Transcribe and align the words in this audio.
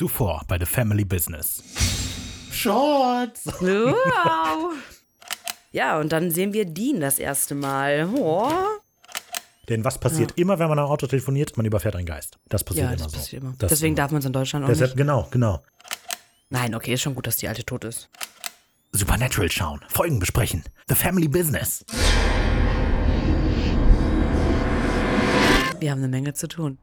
Zuvor 0.00 0.42
bei 0.46 0.58
The 0.58 0.66
Family 0.66 1.04
Business. 1.06 1.62
Shorts! 2.52 3.46
Wow. 3.46 4.74
Ja, 5.72 5.98
und 5.98 6.10
dann 6.10 6.30
sehen 6.30 6.54
wir 6.54 6.64
Dean 6.64 7.00
das 7.00 7.18
erste 7.18 7.54
Mal. 7.54 8.08
Oh. 8.16 8.50
Denn 9.68 9.84
was 9.84 9.98
passiert 9.98 10.32
immer, 10.38 10.58
wenn 10.58 10.68
man 10.70 10.78
am 10.78 10.86
Auto 10.86 11.06
telefoniert? 11.06 11.54
Man 11.58 11.66
überfährt 11.66 11.96
einen 11.96 12.06
Geist. 12.06 12.38
Das 12.48 12.64
passiert 12.64 12.84
Ja, 12.86 12.92
immer 12.94 13.02
das 13.02 13.12
so. 13.12 13.18
passiert 13.18 13.42
immer. 13.42 13.54
Das 13.58 13.68
Deswegen 13.70 13.92
immer. 13.94 13.96
darf 14.02 14.10
man 14.10 14.20
es 14.20 14.24
in 14.24 14.32
Deutschland 14.32 14.64
auch 14.64 14.68
Deshalb, 14.68 14.90
nicht. 14.92 14.96
genau, 14.96 15.28
genau. 15.30 15.62
Nein, 16.48 16.74
okay, 16.74 16.94
ist 16.94 17.02
schon 17.02 17.14
gut, 17.14 17.26
dass 17.26 17.36
die 17.36 17.48
alte 17.48 17.62
tot 17.62 17.84
ist. 17.84 18.08
Supernatural 18.92 19.50
schauen, 19.50 19.80
Folgen 19.88 20.18
besprechen. 20.18 20.64
The 20.88 20.94
Family 20.94 21.28
Business. 21.28 21.84
Wir 25.80 25.90
haben 25.90 25.98
eine 25.98 26.08
Menge 26.08 26.32
zu 26.32 26.48
tun. 26.48 26.78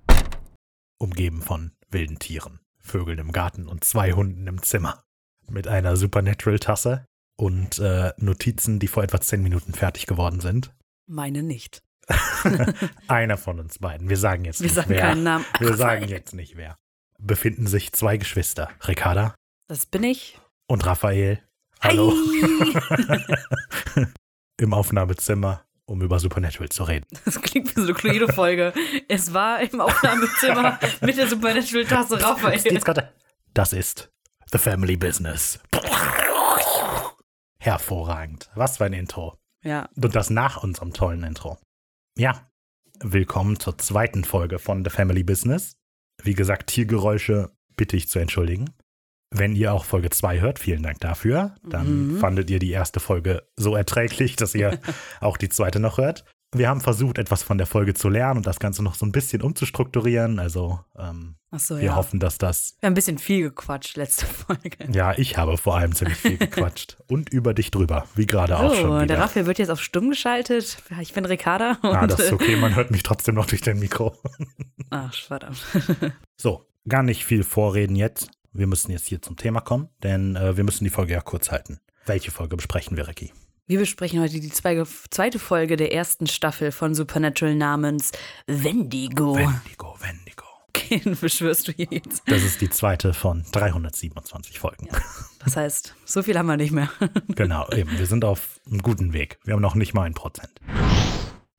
Umgeben 0.99 1.41
von 1.41 1.71
wilden 1.89 2.19
Tieren, 2.19 2.59
Vögeln 2.85 3.19
im 3.19 3.31
Garten 3.31 3.67
und 3.67 3.83
zwei 3.83 4.11
Hunden 4.13 4.47
im 4.47 4.61
Zimmer. 4.61 5.03
Mit 5.49 5.67
einer 5.67 5.95
Supernatural-Tasse 5.97 7.05
und 7.37 7.79
äh, 7.79 8.11
Notizen, 8.17 8.79
die 8.79 8.87
vor 8.87 9.03
etwa 9.03 9.19
zehn 9.21 9.41
Minuten 9.41 9.73
fertig 9.73 10.05
geworden 10.07 10.39
sind. 10.41 10.73
Meine 11.07 11.43
nicht. 11.43 11.81
Einer 13.07 13.37
von 13.37 13.59
uns 13.59 13.79
beiden. 13.79 14.09
Wir 14.09 14.17
sagen 14.17 14.45
jetzt 14.45 14.59
Wir 14.59 14.65
nicht 14.65 14.75
sagen 14.75 14.89
wer. 14.89 15.01
keinen 15.01 15.23
Namen. 15.23 15.45
Wir 15.59 15.71
Ach, 15.71 15.77
sagen 15.77 16.07
jetzt 16.07 16.33
nicht 16.33 16.57
wer. 16.57 16.77
Befinden 17.19 17.67
sich 17.67 17.93
zwei 17.93 18.17
Geschwister, 18.17 18.69
Ricarda 18.87 19.35
Das 19.67 19.85
bin 19.85 20.03
ich. 20.03 20.39
und 20.67 20.85
Raphael. 20.85 21.41
Hallo. 21.79 22.13
Im 24.59 24.73
Aufnahmezimmer, 24.73 25.63
um 25.85 26.01
über 26.01 26.19
Supernatural 26.19 26.69
zu 26.69 26.83
reden. 26.83 27.05
Das 27.25 27.41
klingt 27.41 27.75
wie 27.75 27.81
so 27.81 27.87
eine 27.87 27.93
Cluedo-Folge. 27.93 28.73
Es 29.07 29.33
war 29.33 29.61
im 29.61 29.81
Aufnahmezimmer 29.81 30.79
mit 31.01 31.17
der 31.17 31.27
Supernatural-Tasse 31.27 32.21
Raphael. 32.21 33.09
Das 33.53 33.73
ist 33.73 34.11
The 34.51 34.57
Family 34.57 34.97
Business. 34.97 35.59
Hervorragend. 37.59 38.49
Was 38.55 38.77
für 38.77 38.85
ein 38.85 38.93
Intro. 38.93 39.37
Ja, 39.63 39.89
Und 39.95 40.15
das 40.15 40.29
nach 40.29 40.61
unserem 40.63 40.93
tollen 40.93 41.23
Intro. 41.23 41.57
Ja, 42.17 42.49
willkommen 42.99 43.59
zur 43.59 43.77
zweiten 43.77 44.23
Folge 44.25 44.59
von 44.59 44.83
The 44.83 44.89
Family 44.89 45.23
Business. 45.23 45.77
Wie 46.21 46.33
gesagt, 46.33 46.67
Tiergeräusche 46.67 47.51
bitte 47.75 47.95
ich 47.95 48.09
zu 48.09 48.19
entschuldigen. 48.19 48.69
Wenn 49.33 49.55
ihr 49.55 49.73
auch 49.73 49.85
Folge 49.85 50.09
2 50.09 50.39
hört, 50.39 50.59
vielen 50.59 50.83
Dank 50.83 50.99
dafür. 50.99 51.55
Dann 51.67 52.13
Mhm. 52.13 52.17
fandet 52.19 52.49
ihr 52.49 52.59
die 52.59 52.71
erste 52.71 52.99
Folge 52.99 53.43
so 53.55 53.75
erträglich, 53.75 54.35
dass 54.35 54.53
ihr 54.55 54.79
auch 55.21 55.37
die 55.37 55.49
zweite 55.49 55.79
noch 55.79 55.97
hört. 55.97 56.23
Wir 56.55 56.69
haben 56.69 56.81
versucht, 56.81 57.17
etwas 57.17 57.41
von 57.41 57.57
der 57.57 57.65
Folge 57.65 57.95
zu 57.95 58.09
lernen 58.09 58.37
und 58.37 58.45
das 58.45 58.59
Ganze 58.59 58.83
noch 58.83 58.93
so 58.93 59.07
ein 59.07 59.11
bisschen 59.11 59.41
umzustrukturieren. 59.41 60.37
Also 60.37 60.79
ähm, 60.99 61.33
so, 61.51 61.77
wir 61.77 61.83
ja. 61.85 61.95
hoffen, 61.95 62.19
dass 62.19 62.37
das 62.37 62.75
Wir 62.79 62.85
haben 62.85 62.91
ein 62.91 62.93
bisschen 62.93 63.17
viel 63.17 63.41
gequatscht 63.49 63.97
letzte 63.97 64.27
Folge. 64.27 64.77
Ja, 64.91 65.17
ich 65.17 65.35
habe 65.35 65.57
vor 65.57 65.77
allem 65.77 65.95
ziemlich 65.95 66.19
viel 66.19 66.37
gequatscht. 66.37 66.97
Und 67.07 67.29
über 67.33 67.55
dich 67.55 67.71
drüber, 67.71 68.05
wie 68.13 68.27
gerade 68.27 68.59
auch 68.59 68.75
schon 68.75 68.83
So, 68.87 68.95
wieder. 68.97 69.07
der 69.07 69.17
Raphael 69.17 69.47
wird 69.47 69.57
jetzt 69.57 69.69
auf 69.71 69.81
stumm 69.81 70.11
geschaltet. 70.11 70.77
Ich 71.01 71.13
bin 71.13 71.25
Ricarda. 71.25 71.79
Und, 71.81 71.89
ah, 71.95 72.05
das 72.05 72.19
ist 72.19 72.33
okay, 72.33 72.55
man 72.55 72.75
hört 72.75 72.91
mich 72.91 73.01
trotzdem 73.01 73.33
noch 73.33 73.47
durch 73.47 73.61
dein 73.61 73.79
Mikro. 73.79 74.15
Ach, 74.91 75.11
verdammt. 75.11 75.57
So, 76.39 76.67
gar 76.87 77.01
nicht 77.01 77.25
viel 77.25 77.43
vorreden 77.43 77.95
jetzt. 77.95 78.29
Wir 78.53 78.67
müssen 78.67 78.91
jetzt 78.91 79.07
hier 79.07 79.21
zum 79.21 79.35
Thema 79.35 79.61
kommen, 79.61 79.89
denn 80.03 80.35
äh, 80.35 80.55
wir 80.55 80.63
müssen 80.63 80.83
die 80.83 80.91
Folge 80.91 81.13
ja 81.13 81.21
kurz 81.21 81.51
halten. 81.51 81.79
Welche 82.05 82.29
Folge 82.29 82.55
besprechen 82.55 82.95
wir, 82.95 83.07
Ricky? 83.07 83.33
Wir 83.65 83.79
besprechen 83.79 84.19
heute 84.21 84.39
die 84.39 84.49
zwei, 84.49 84.83
zweite 85.09 85.39
Folge 85.39 85.75
der 85.75 85.93
ersten 85.93 86.27
Staffel 86.27 86.71
von 86.71 86.93
Supernatural 86.93 87.55
namens 87.55 88.11
Wendigo. 88.45 89.35
Wendigo, 89.35 89.95
Wendigo. 89.99 90.43
Wen 90.89 91.17
beschwörst 91.19 91.67
du 91.67 91.71
hier 91.71 91.87
jetzt? 91.89 92.21
Das 92.27 92.43
ist 92.43 92.61
die 92.61 92.69
zweite 92.69 93.13
von 93.13 93.43
327 93.51 94.59
Folgen. 94.59 94.89
Das 95.43 95.55
heißt, 95.57 95.95
so 96.05 96.21
viel 96.21 96.37
haben 96.37 96.45
wir 96.47 96.57
nicht 96.57 96.71
mehr. 96.71 96.89
Genau, 97.29 97.67
eben. 97.71 97.97
Wir 97.97 98.05
sind 98.05 98.23
auf 98.23 98.59
einem 98.69 98.81
guten 98.81 99.13
Weg. 99.13 99.39
Wir 99.43 99.55
haben 99.55 99.61
noch 99.61 99.75
nicht 99.75 99.93
mal 99.93 100.03
ein 100.03 100.13
Prozent. 100.13 100.51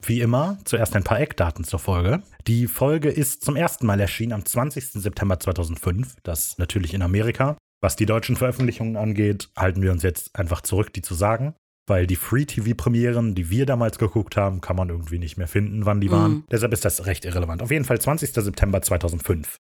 Wie 0.06 0.20
immer, 0.20 0.59
zuerst 0.65 0.94
ein 0.97 1.04
paar 1.04 1.20
Eckdaten 1.20 1.65
zur 1.65 1.78
Folge. 1.78 2.22
Die 2.47 2.66
Folge 2.66 3.09
ist 3.09 3.42
zum 3.42 3.56
ersten 3.56 3.87
Mal 3.87 4.00
erschienen 4.00 4.32
am 4.32 4.44
20. 4.44 4.92
September 4.92 5.41
2005. 5.41 6.16
Das 6.22 6.59
natürlich 6.59 6.92
in 6.92 7.03
Amerika. 7.03 7.56
Was 7.81 7.97
die 7.97 8.06
deutschen 8.06 8.37
Veröffentlichungen 8.37 8.97
angeht, 8.97 9.50
halten 9.56 9.82
wir 9.82 9.92
uns 9.92 10.03
jetzt 10.03 10.37
einfach 10.38 10.60
zurück, 10.60 10.92
die 10.92 11.03
zu 11.03 11.15
sagen. 11.15 11.54
Weil 11.87 12.06
die 12.06 12.16
Free-TV-Premieren, 12.16 13.34
die 13.34 13.50
wir 13.50 13.66
damals 13.66 13.98
geguckt 13.98 14.37
haben, 14.37 14.60
kann 14.60 14.76
man 14.76 14.88
irgendwie 14.88 15.19
nicht 15.19 15.37
mehr 15.37 15.48
finden, 15.48 15.84
wann 15.84 16.00
die 16.00 16.10
waren. 16.10 16.32
Mhm. 16.32 16.44
Deshalb 16.50 16.72
ist 16.72 16.84
das 16.84 17.06
recht 17.06 17.25
irrelevant. 17.25 17.62
Auf 17.62 17.71
jeden 17.71 17.84
Fall 17.84 18.00
20. 18.00 18.32
September 18.32 18.81
2005. 18.81 19.59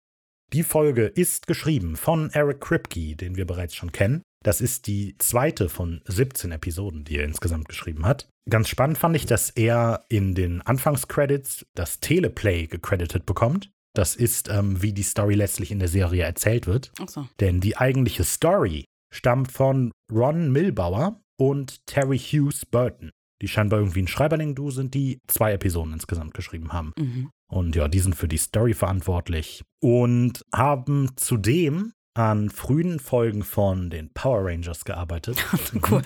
Die 0.54 0.64
Folge 0.64 1.06
ist 1.06 1.48
geschrieben 1.48 1.96
von 1.96 2.30
Eric 2.32 2.62
Kripke, 2.62 3.16
den 3.16 3.36
wir 3.36 3.46
bereits 3.46 3.76
schon 3.76 3.92
kennen. 3.92 4.22
Das 4.44 4.62
ist 4.62 4.88
die 4.88 5.16
zweite 5.18 5.70
von 5.70 6.02
17 6.06 6.52
Episoden, 6.52 7.06
die 7.06 7.18
er 7.18 7.26
insgesamt 7.26 7.68
geschrieben 7.68 8.06
hat. 8.06 8.28
Ganz 8.50 8.68
spannend 8.68 8.98
fand 8.98 9.16
ich, 9.16 9.26
dass 9.26 9.50
er 9.50 10.06
in 10.10 10.36
den 10.36 10.62
Anfangscredits 10.62 11.66
das 11.76 12.00
Teleplay 12.02 12.68
gecredited 12.68 13.26
bekommt. 13.26 13.72
Das 13.96 14.16
ist, 14.16 14.50
ähm, 14.50 14.82
wie 14.82 14.92
die 14.92 15.04
Story 15.04 15.36
letztlich 15.36 15.72
in 15.72 15.80
der 15.80 15.88
Serie 15.88 16.24
erzählt 16.24 16.68
wird. 16.68 16.92
Ach 17.00 17.08
so. 17.08 17.28
Denn 17.40 17.62
die 17.62 17.78
eigentliche 17.78 18.24
Story 18.24 18.86
stammt 19.14 19.52
von 19.52 19.92
Ron 20.12 20.52
Milbauer 20.52 21.22
und 21.40 21.86
Terry 21.86 22.18
Hughes 22.18 22.66
Burton, 22.66 23.12
die 23.42 23.48
scheinbar 23.48 23.80
irgendwie 23.80 24.02
ein 24.02 24.08
Schreiberling-Du 24.08 24.72
sind, 24.72 24.94
die 24.94 25.20
zwei 25.28 25.54
Episoden 25.54 25.94
insgesamt 25.94 26.34
geschrieben 26.34 26.74
haben. 26.74 26.92
Mhm. 26.98 27.30
Und 27.50 27.76
ja, 27.76 27.88
die 27.88 28.00
sind 28.00 28.16
für 28.16 28.28
die 28.28 28.38
Story 28.38 28.74
verantwortlich 28.74 29.64
und 29.80 30.44
haben 30.52 31.12
zudem 31.16 31.94
an 32.16 32.50
frühen 32.50 33.00
Folgen 33.00 33.44
von 33.44 33.90
den 33.90 34.10
Power 34.14 34.46
Rangers 34.46 34.86
gearbeitet. 34.86 35.38
Cool. 35.90 36.02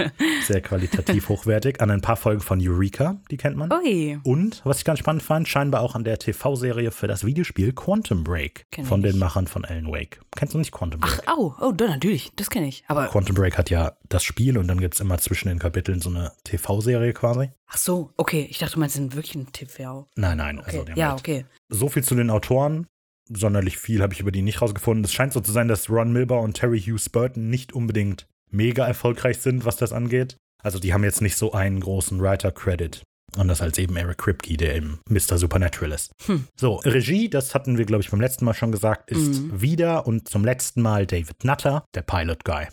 Sehr 0.45 0.61
qualitativ 0.61 1.29
hochwertig. 1.29 1.81
An 1.81 1.91
ein 1.91 2.01
paar 2.01 2.15
Folgen 2.15 2.41
von 2.41 2.59
Eureka, 2.61 3.17
die 3.29 3.37
kennt 3.37 3.57
man. 3.57 3.71
Ui. 3.71 4.17
Und, 4.23 4.61
was 4.63 4.79
ich 4.79 4.85
ganz 4.85 4.99
spannend 4.99 5.21
fand, 5.21 5.47
scheinbar 5.47 5.81
auch 5.81 5.93
an 5.93 6.03
der 6.03 6.17
TV-Serie 6.17 6.91
für 6.91 7.07
das 7.07 7.25
Videospiel 7.25 7.73
Quantum 7.73 8.23
Break 8.23 8.65
Kenn 8.71 8.83
ich 8.83 8.89
von 8.89 9.01
den 9.01 9.11
nicht. 9.11 9.19
Machern 9.19 9.47
von 9.47 9.65
Alan 9.65 9.91
Wake. 9.91 10.19
Kennst 10.35 10.53
du 10.53 10.57
nicht 10.57 10.71
Quantum 10.71 11.01
Break? 11.01 11.21
Ach, 11.25 11.37
au. 11.37 11.55
Oh, 11.59 11.71
da, 11.71 11.87
natürlich. 11.87 12.31
Das 12.35 12.49
kenne 12.49 12.67
ich. 12.67 12.83
Aber, 12.87 13.07
Quantum 13.07 13.35
Break 13.35 13.57
hat 13.57 13.69
ja 13.69 13.93
das 14.09 14.23
Spiel 14.23 14.57
und 14.57 14.67
dann 14.67 14.79
gibt 14.79 14.95
es 14.95 14.99
immer 14.99 15.17
zwischen 15.17 15.49
den 15.49 15.59
Kapiteln 15.59 15.99
so 15.99 16.09
eine 16.09 16.31
TV-Serie 16.43 17.13
quasi. 17.13 17.51
ach 17.67 17.77
so, 17.77 18.11
okay. 18.17 18.47
Ich 18.49 18.57
dachte, 18.59 18.75
du 18.75 18.79
meinst 18.79 18.97
den 18.97 19.13
wirklichen 19.13 19.51
TV. 19.51 20.07
Nein, 20.15 20.37
nein. 20.37 20.59
Okay. 20.59 20.67
Also 20.67 20.83
die 20.85 20.91
haben 20.91 20.99
ja, 20.99 21.09
halt 21.09 21.19
okay. 21.19 21.45
So 21.69 21.89
viel 21.89 22.03
zu 22.03 22.15
den 22.15 22.29
Autoren. 22.29 22.87
Sonderlich 23.29 23.77
viel 23.77 24.01
habe 24.01 24.13
ich 24.13 24.19
über 24.19 24.31
die 24.31 24.41
nicht 24.41 24.61
rausgefunden. 24.61 25.03
Es 25.05 25.13
scheint 25.13 25.33
so 25.33 25.39
zu 25.41 25.51
sein, 25.51 25.67
dass 25.67 25.89
Ron 25.89 26.11
Milber 26.13 26.41
und 26.41 26.53
Terry 26.55 26.79
Hughes 26.81 27.09
Burton 27.09 27.49
nicht 27.49 27.73
unbedingt 27.73 28.25
mega 28.51 28.85
erfolgreich 28.85 29.39
sind, 29.39 29.65
was 29.65 29.75
das 29.77 29.91
angeht. 29.93 30.37
Also 30.63 30.79
die 30.79 30.93
haben 30.93 31.03
jetzt 31.03 31.21
nicht 31.21 31.35
so 31.37 31.51
einen 31.51 31.79
großen 31.79 32.19
Writer-Credit. 32.21 33.01
Anders 33.35 33.61
als 33.61 33.77
eben 33.77 33.95
Eric 33.97 34.17
Kripke, 34.19 34.55
der 34.57 34.75
eben 34.75 34.99
Mr. 35.09 35.37
Supernatural 35.37 35.91
ist. 35.91 36.11
Hm. 36.25 36.47
So, 36.55 36.75
Regie, 36.77 37.29
das 37.29 37.53
hatten 37.53 37.77
wir, 37.77 37.85
glaube 37.85 38.01
ich, 38.01 38.09
beim 38.09 38.21
letzten 38.21 38.45
Mal 38.45 38.53
schon 38.53 38.71
gesagt, 38.71 39.11
ist 39.11 39.41
Mhm. 39.41 39.61
wieder 39.61 40.07
und 40.07 40.29
zum 40.29 40.45
letzten 40.45 40.81
Mal 40.81 41.05
David 41.05 41.43
Nutter, 41.43 41.83
der 41.93 42.01
Pilot 42.03 42.45
Guy. 42.45 42.67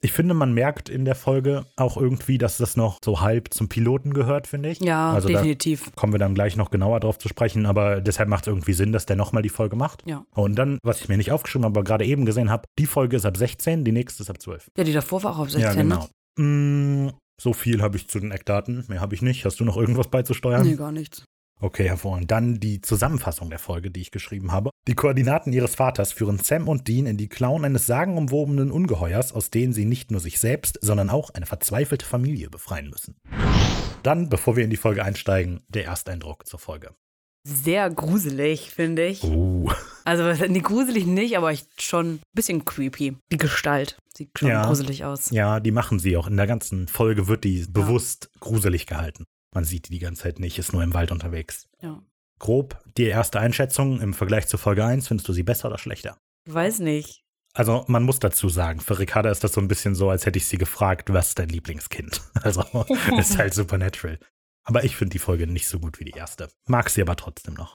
Ich 0.00 0.12
finde, 0.12 0.32
man 0.32 0.52
merkt 0.52 0.88
in 0.88 1.04
der 1.04 1.16
Folge 1.16 1.66
auch 1.76 1.96
irgendwie, 1.96 2.38
dass 2.38 2.56
das 2.56 2.76
noch 2.76 2.98
so 3.04 3.20
halb 3.20 3.52
zum 3.52 3.68
Piloten 3.68 4.14
gehört, 4.14 4.46
finde 4.46 4.68
ich. 4.68 4.78
Ja, 4.78 5.12
also 5.12 5.26
definitiv. 5.26 5.94
kommen 5.96 6.12
wir 6.12 6.20
dann 6.20 6.34
gleich 6.34 6.56
noch 6.56 6.70
genauer 6.70 7.00
drauf 7.00 7.18
zu 7.18 7.28
sprechen, 7.28 7.66
aber 7.66 8.00
deshalb 8.00 8.28
macht 8.28 8.44
es 8.44 8.48
irgendwie 8.48 8.74
Sinn, 8.74 8.92
dass 8.92 9.06
der 9.06 9.16
nochmal 9.16 9.42
die 9.42 9.48
Folge 9.48 9.74
macht. 9.74 10.04
Ja. 10.06 10.24
Und 10.34 10.54
dann, 10.54 10.78
was 10.84 11.00
ich 11.00 11.08
mir 11.08 11.16
nicht 11.16 11.32
aufgeschrieben 11.32 11.64
habe, 11.64 11.80
aber 11.80 11.84
gerade 11.84 12.04
eben 12.04 12.26
gesehen 12.26 12.48
habe, 12.48 12.68
die 12.78 12.86
Folge 12.86 13.16
ist 13.16 13.26
ab 13.26 13.36
16, 13.36 13.84
die 13.84 13.92
nächste 13.92 14.22
ist 14.22 14.30
ab 14.30 14.40
12. 14.40 14.68
Ja, 14.76 14.84
die 14.84 14.92
davor 14.92 15.24
war 15.24 15.32
auch 15.32 15.38
auf 15.38 15.50
16. 15.50 15.62
ja, 15.68 15.82
genau. 15.82 16.08
Mm, 16.38 17.10
so 17.40 17.52
viel 17.52 17.82
habe 17.82 17.96
ich 17.96 18.08
zu 18.08 18.20
den 18.20 18.30
Eckdaten, 18.30 18.84
mehr 18.86 19.00
habe 19.00 19.16
ich 19.16 19.22
nicht. 19.22 19.44
Hast 19.44 19.58
du 19.58 19.64
noch 19.64 19.76
irgendwas 19.76 20.08
beizusteuern? 20.08 20.62
Ne? 20.62 20.70
Nee, 20.70 20.76
gar 20.76 20.92
nichts. 20.92 21.24
Okay, 21.60 21.88
hervorragend. 21.88 22.30
Dann 22.30 22.60
die 22.60 22.80
Zusammenfassung 22.80 23.50
der 23.50 23.58
Folge, 23.58 23.90
die 23.90 24.00
ich 24.00 24.10
geschrieben 24.10 24.52
habe. 24.52 24.70
Die 24.86 24.94
Koordinaten 24.94 25.52
ihres 25.52 25.74
Vaters 25.74 26.12
führen 26.12 26.38
Sam 26.38 26.68
und 26.68 26.86
Dean 26.86 27.06
in 27.06 27.16
die 27.16 27.28
Klauen 27.28 27.64
eines 27.64 27.86
sagenumwobenen 27.86 28.70
Ungeheuers, 28.70 29.32
aus 29.32 29.50
denen 29.50 29.72
sie 29.72 29.84
nicht 29.84 30.10
nur 30.10 30.20
sich 30.20 30.38
selbst, 30.38 30.78
sondern 30.82 31.10
auch 31.10 31.30
eine 31.30 31.46
verzweifelte 31.46 32.06
Familie 32.06 32.48
befreien 32.48 32.88
müssen. 32.88 33.16
Dann, 34.02 34.28
bevor 34.28 34.56
wir 34.56 34.64
in 34.64 34.70
die 34.70 34.76
Folge 34.76 35.04
einsteigen, 35.04 35.60
der 35.68 35.86
Ersteindruck 35.86 36.46
zur 36.46 36.60
Folge. 36.60 36.90
Sehr 37.44 37.88
gruselig, 37.90 38.70
finde 38.70 39.06
ich. 39.06 39.24
Uh. 39.24 39.70
Also, 40.04 40.46
nee, 40.48 40.60
gruselig 40.60 41.06
nicht, 41.06 41.36
aber 41.36 41.52
ich 41.52 41.66
schon 41.78 42.14
ein 42.16 42.20
bisschen 42.34 42.64
creepy. 42.64 43.16
Die 43.32 43.36
Gestalt 43.36 43.98
sieht 44.14 44.30
schon 44.38 44.48
Ja. 44.50 44.66
gruselig 44.66 45.04
aus. 45.04 45.30
Ja, 45.30 45.58
die 45.60 45.70
machen 45.70 45.98
sie 45.98 46.16
auch. 46.16 46.26
In 46.26 46.36
der 46.36 46.46
ganzen 46.46 46.88
Folge 46.88 47.26
wird 47.26 47.44
die 47.44 47.64
bewusst 47.68 48.30
gruselig 48.40 48.86
gehalten. 48.86 49.24
Man 49.54 49.64
sieht 49.64 49.88
die 49.88 49.92
die 49.92 49.98
ganze 49.98 50.22
Zeit 50.22 50.38
nicht, 50.38 50.58
ist 50.58 50.72
nur 50.72 50.82
im 50.82 50.94
Wald 50.94 51.10
unterwegs. 51.10 51.68
Ja. 51.80 52.02
Grob 52.38 52.80
die 52.96 53.04
erste 53.06 53.40
Einschätzung 53.40 54.00
im 54.00 54.14
Vergleich 54.14 54.46
zu 54.46 54.58
Folge 54.58 54.84
1, 54.84 55.08
findest 55.08 55.28
du 55.28 55.32
sie 55.32 55.42
besser 55.42 55.68
oder 55.68 55.78
schlechter? 55.78 56.18
Ich 56.46 56.54
weiß 56.54 56.78
nicht. 56.80 57.24
Also 57.54 57.84
man 57.88 58.04
muss 58.04 58.20
dazu 58.20 58.48
sagen, 58.48 58.80
für 58.80 58.98
Ricarda 58.98 59.30
ist 59.30 59.42
das 59.42 59.52
so 59.54 59.60
ein 59.60 59.68
bisschen 59.68 59.94
so, 59.94 60.10
als 60.10 60.26
hätte 60.26 60.38
ich 60.38 60.46
sie 60.46 60.58
gefragt, 60.58 61.12
was 61.12 61.28
ist 61.28 61.38
dein 61.38 61.48
Lieblingskind? 61.48 62.20
Also 62.42 62.62
ist 63.18 63.38
halt 63.38 63.54
Supernatural. 63.54 64.18
Aber 64.64 64.84
ich 64.84 64.96
finde 64.96 65.12
die 65.12 65.18
Folge 65.18 65.46
nicht 65.46 65.66
so 65.66 65.80
gut 65.80 65.98
wie 65.98 66.04
die 66.04 66.12
erste. 66.12 66.48
Mag 66.66 66.90
sie 66.90 67.00
aber 67.02 67.16
trotzdem 67.16 67.54
noch. 67.54 67.74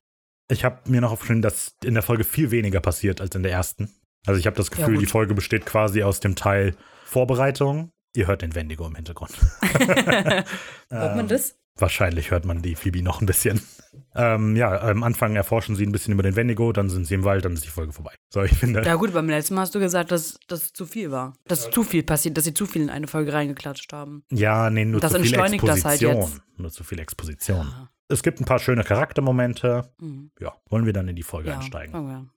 Ich 0.50 0.64
habe 0.64 0.90
mir 0.90 1.02
noch 1.02 1.12
aufgeschrieben, 1.12 1.42
dass 1.42 1.76
in 1.84 1.96
der 1.96 2.04
Folge 2.04 2.24
viel 2.24 2.52
weniger 2.52 2.80
passiert 2.82 3.20
als 3.20 3.36
in 3.36 3.44
der 3.44 3.52
ersten. 3.52 3.92
Also 4.26 4.40
ich 4.40 4.46
habe 4.46 4.56
das 4.56 4.70
Gefühl, 4.72 4.94
gut. 4.94 5.02
die 5.02 5.08
Folge 5.08 5.34
besteht 5.34 5.66
quasi 5.66 6.04
aus 6.04 6.20
dem 6.20 6.36
Teil 6.36 6.78
Vorbereitung. 7.06 7.90
Ihr 8.16 8.28
hört 8.28 8.44
den 8.44 8.54
Wendigo 8.54 8.86
im 8.86 8.96
Hintergrund. 8.96 9.32
Hört 9.62 10.48
Ähm, 10.92 11.16
man 11.18 11.28
das? 11.28 11.58
Wahrscheinlich 11.78 12.32
hört 12.32 12.46
man 12.46 12.62
die 12.62 12.76
Phoebe 12.76 13.02
noch 13.02 13.22
ein 13.22 13.26
bisschen. 13.26 13.62
Ähm, 14.16 14.56
ja, 14.56 14.80
am 14.82 15.02
Anfang 15.04 15.36
erforschen 15.36 15.76
sie 15.76 15.86
ein 15.86 15.92
bisschen 15.92 16.14
über 16.14 16.22
den 16.24 16.36
Wendigo, 16.36 16.72
dann 16.72 16.90
sind 16.90 17.06
sie 17.06 17.16
im 17.16 17.24
Wald, 17.24 17.46
dann 17.46 17.54
ist 17.54 17.64
die 17.66 17.70
Folge 17.70 17.94
vorbei. 17.94 18.14
So, 18.30 18.44
ich 18.44 18.54
finde, 18.54 18.84
Ja 18.84 18.96
gut, 18.96 19.14
beim 19.14 19.28
letzten 19.28 19.56
Mal 19.56 19.62
hast 19.62 19.74
du 19.74 19.80
gesagt, 19.80 20.12
dass 20.12 20.40
das 20.48 20.72
zu 20.74 20.86
viel 20.86 21.10
war. 21.12 21.34
Dass 21.48 21.70
zu 21.72 21.84
viel 21.84 22.04
passiert, 22.04 22.38
dass 22.38 22.44
sie 22.44 22.54
zu 22.54 22.66
viel 22.68 22.84
in 22.84 22.90
eine 22.92 23.08
Folge 23.08 23.34
reingeklatscht 23.34 23.92
haben. 23.92 24.24
ja, 24.32 24.70
nee, 24.70 24.86
nur 24.86 25.00
Das 25.02 25.14
zu 25.14 25.20
viel 25.24 25.38
halt 25.40 25.54
Exposition. 25.54 26.16
jetzt. 26.16 26.42
Nur 26.58 26.72
zu 26.72 26.84
viel 26.84 27.00
Exposition. 27.00 27.68
Ja. 27.68 27.90
Es 28.08 28.22
gibt 28.22 28.40
ein 28.40 28.46
paar 28.46 28.60
schöne 28.60 28.84
Charaktermomente. 28.84 29.92
Mhm. 30.00 30.32
Ja, 30.40 30.54
wollen 30.70 30.86
wir 30.86 30.94
dann 30.94 31.08
in 31.08 31.16
die 31.16 31.24
Folge 31.24 31.50
Ja, 31.50 31.56
einsteigen? 31.56 32.30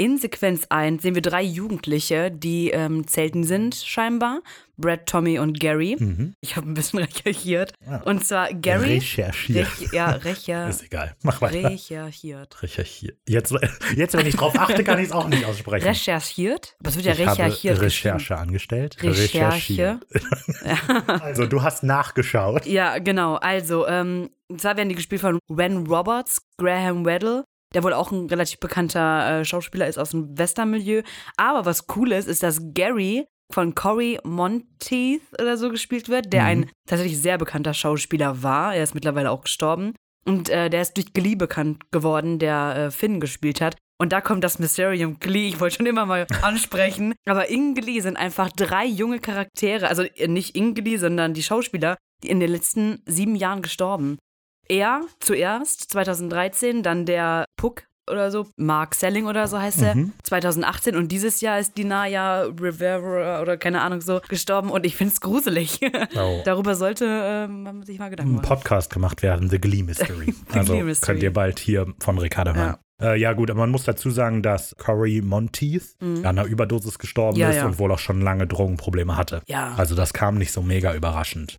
In 0.00 0.16
Sequenz 0.16 0.64
1 0.68 1.02
sehen 1.02 1.16
wir 1.16 1.22
drei 1.22 1.42
Jugendliche, 1.42 2.30
die 2.30 2.70
ähm, 2.70 3.08
Zelten 3.08 3.42
sind, 3.42 3.74
scheinbar. 3.74 4.42
Brad, 4.76 5.06
Tommy 5.06 5.40
und 5.40 5.58
Gary. 5.58 5.96
Mhm. 5.98 6.34
Ich 6.40 6.54
habe 6.54 6.70
ein 6.70 6.74
bisschen 6.74 7.00
recherchiert. 7.04 7.72
Ah. 7.84 7.96
Und 8.04 8.24
zwar 8.24 8.54
Gary. 8.54 8.98
Recherchiert. 8.98 9.66
Rech, 9.80 9.92
ja, 9.92 10.10
recher, 10.10 10.68
Ist 10.70 10.84
egal. 10.84 11.16
Mach 11.24 11.40
weiter. 11.40 11.70
recherchiert. 11.70 12.62
Recherchiert. 12.62 13.18
Jetzt, 13.28 13.52
jetzt, 13.96 14.16
wenn 14.16 14.26
ich 14.26 14.36
drauf 14.36 14.56
achte, 14.56 14.84
kann 14.84 15.00
ich 15.00 15.06
es 15.06 15.12
auch 15.12 15.26
nicht 15.26 15.44
aussprechen. 15.44 15.88
Recherchiert? 15.88 16.76
Aber 16.78 16.90
es 16.90 16.94
wird 16.96 17.06
ja 17.06 17.12
ich 17.14 17.26
habe 17.26 17.30
recherchiert. 17.32 17.80
Recherche 17.80 18.38
angestellt. 18.38 19.02
Recherche. 19.02 19.98
Recherchiert. 19.98 20.06
Also, 21.20 21.46
du 21.46 21.62
hast 21.62 21.82
nachgeschaut. 21.82 22.66
Ja, 22.66 22.98
genau. 22.98 23.34
Also, 23.34 23.86
ähm, 23.88 24.30
und 24.48 24.60
zwar 24.60 24.76
werden 24.76 24.88
die 24.88 24.94
gespielt 24.94 25.20
von 25.20 25.40
Wen 25.48 25.86
Roberts, 25.86 26.40
Graham 26.56 27.04
Weddle, 27.04 27.44
der 27.74 27.82
wohl 27.84 27.92
auch 27.92 28.10
ein 28.12 28.26
relativ 28.26 28.60
bekannter 28.60 29.40
äh, 29.40 29.44
Schauspieler 29.44 29.86
ist 29.88 29.98
aus 29.98 30.10
dem 30.10 30.38
Western-Milieu. 30.38 31.02
Aber 31.36 31.64
was 31.66 31.86
cool 31.96 32.12
ist, 32.12 32.28
ist, 32.28 32.42
dass 32.42 32.60
Gary 32.74 33.26
von 33.52 33.74
Cory 33.74 34.18
Monteith 34.24 35.22
oder 35.40 35.56
so 35.56 35.70
gespielt 35.70 36.08
wird, 36.08 36.32
der 36.32 36.42
Mhm. 36.42 36.48
ein 36.48 36.70
tatsächlich 36.86 37.20
sehr 37.20 37.38
bekannter 37.38 37.74
Schauspieler 37.74 38.42
war. 38.42 38.74
Er 38.74 38.82
ist 38.82 38.94
mittlerweile 38.94 39.30
auch 39.30 39.42
gestorben. 39.42 39.94
Und 40.26 40.50
äh, 40.50 40.68
der 40.68 40.82
ist 40.82 40.94
durch 40.96 41.14
Glee 41.14 41.36
bekannt 41.36 41.90
geworden, 41.90 42.38
der 42.38 42.76
äh, 42.76 42.90
Finn 42.90 43.20
gespielt 43.20 43.60
hat. 43.62 43.76
Und 44.00 44.12
da 44.12 44.20
kommt 44.20 44.44
das 44.44 44.58
Mysterium 44.58 45.18
Glee. 45.18 45.48
Ich 45.48 45.58
wollte 45.60 45.76
schon 45.76 45.86
immer 45.86 46.04
mal 46.06 46.26
ansprechen. 46.42 47.14
Aber 47.26 47.48
in 47.48 47.74
Glee 47.74 48.00
sind 48.00 48.16
einfach 48.18 48.50
drei 48.52 48.84
junge 48.84 49.18
Charaktere, 49.20 49.88
also 49.88 50.02
äh, 50.02 50.28
nicht 50.28 50.54
in 50.54 50.74
Glee, 50.74 50.98
sondern 50.98 51.32
die 51.34 51.42
Schauspieler, 51.42 51.96
die 52.22 52.28
in 52.28 52.40
den 52.40 52.50
letzten 52.50 53.02
sieben 53.06 53.34
Jahren 53.36 53.62
gestorben. 53.62 54.18
Er 54.68 55.00
zuerst, 55.20 55.90
2013, 55.92 56.82
dann 56.82 57.06
der 57.06 57.46
Puck 57.56 57.84
oder 58.10 58.30
so, 58.30 58.46
Mark 58.56 58.94
Selling 58.94 59.26
oder 59.26 59.46
so 59.48 59.58
heißt 59.60 59.82
er, 59.82 59.94
Mhm. 59.94 60.12
2018 60.22 60.96
und 60.96 61.12
dieses 61.12 61.42
Jahr 61.42 61.58
ist 61.58 61.76
die 61.76 61.84
Naya 61.84 62.42
Rivera 62.44 63.42
oder 63.42 63.58
keine 63.58 63.82
Ahnung 63.82 64.00
so 64.00 64.20
gestorben 64.28 64.70
und 64.70 64.86
ich 64.86 64.96
finde 64.96 65.12
es 65.12 65.20
gruselig. 65.20 65.78
Oh. 66.16 66.40
Darüber 66.46 66.74
sollte 66.74 67.04
ähm, 67.06 67.64
man 67.64 67.82
sich 67.82 67.98
mal 67.98 68.08
Gedanken 68.08 68.32
Ein 68.32 68.36
machen. 68.36 68.46
Podcast 68.48 68.90
gemacht 68.92 69.22
werden, 69.22 69.50
The 69.50 69.60
Glee 69.60 69.82
Mystery. 69.84 70.34
also 70.52 70.72
Glee 70.72 70.84
Mystery. 70.84 71.06
könnt 71.12 71.22
ihr 71.22 71.32
bald 71.34 71.58
hier 71.58 71.86
von 72.00 72.16
Ricardo 72.18 72.54
hören. 72.54 72.76
Ja. 73.00 73.12
Äh, 73.12 73.20
ja 73.20 73.32
gut, 73.34 73.50
aber 73.50 73.60
man 73.60 73.70
muss 73.70 73.84
dazu 73.84 74.10
sagen, 74.10 74.42
dass 74.42 74.74
Cory 74.76 75.20
Monteith 75.22 75.94
an 76.00 76.24
einer 76.24 76.44
Überdosis 76.46 76.98
gestorben 76.98 77.36
Mhm. 77.36 77.42
Ja, 77.42 77.50
ist 77.50 77.56
ja. 77.56 77.66
und 77.66 77.78
wohl 77.78 77.92
auch 77.92 77.98
schon 77.98 78.22
lange 78.22 78.46
Drogenprobleme 78.46 79.16
hatte. 79.18 79.42
Ja. 79.46 79.74
Also 79.76 79.94
das 79.94 80.12
kam 80.14 80.36
nicht 80.38 80.50
so 80.52 80.62
mega 80.62 80.94
überraschend. 80.94 81.58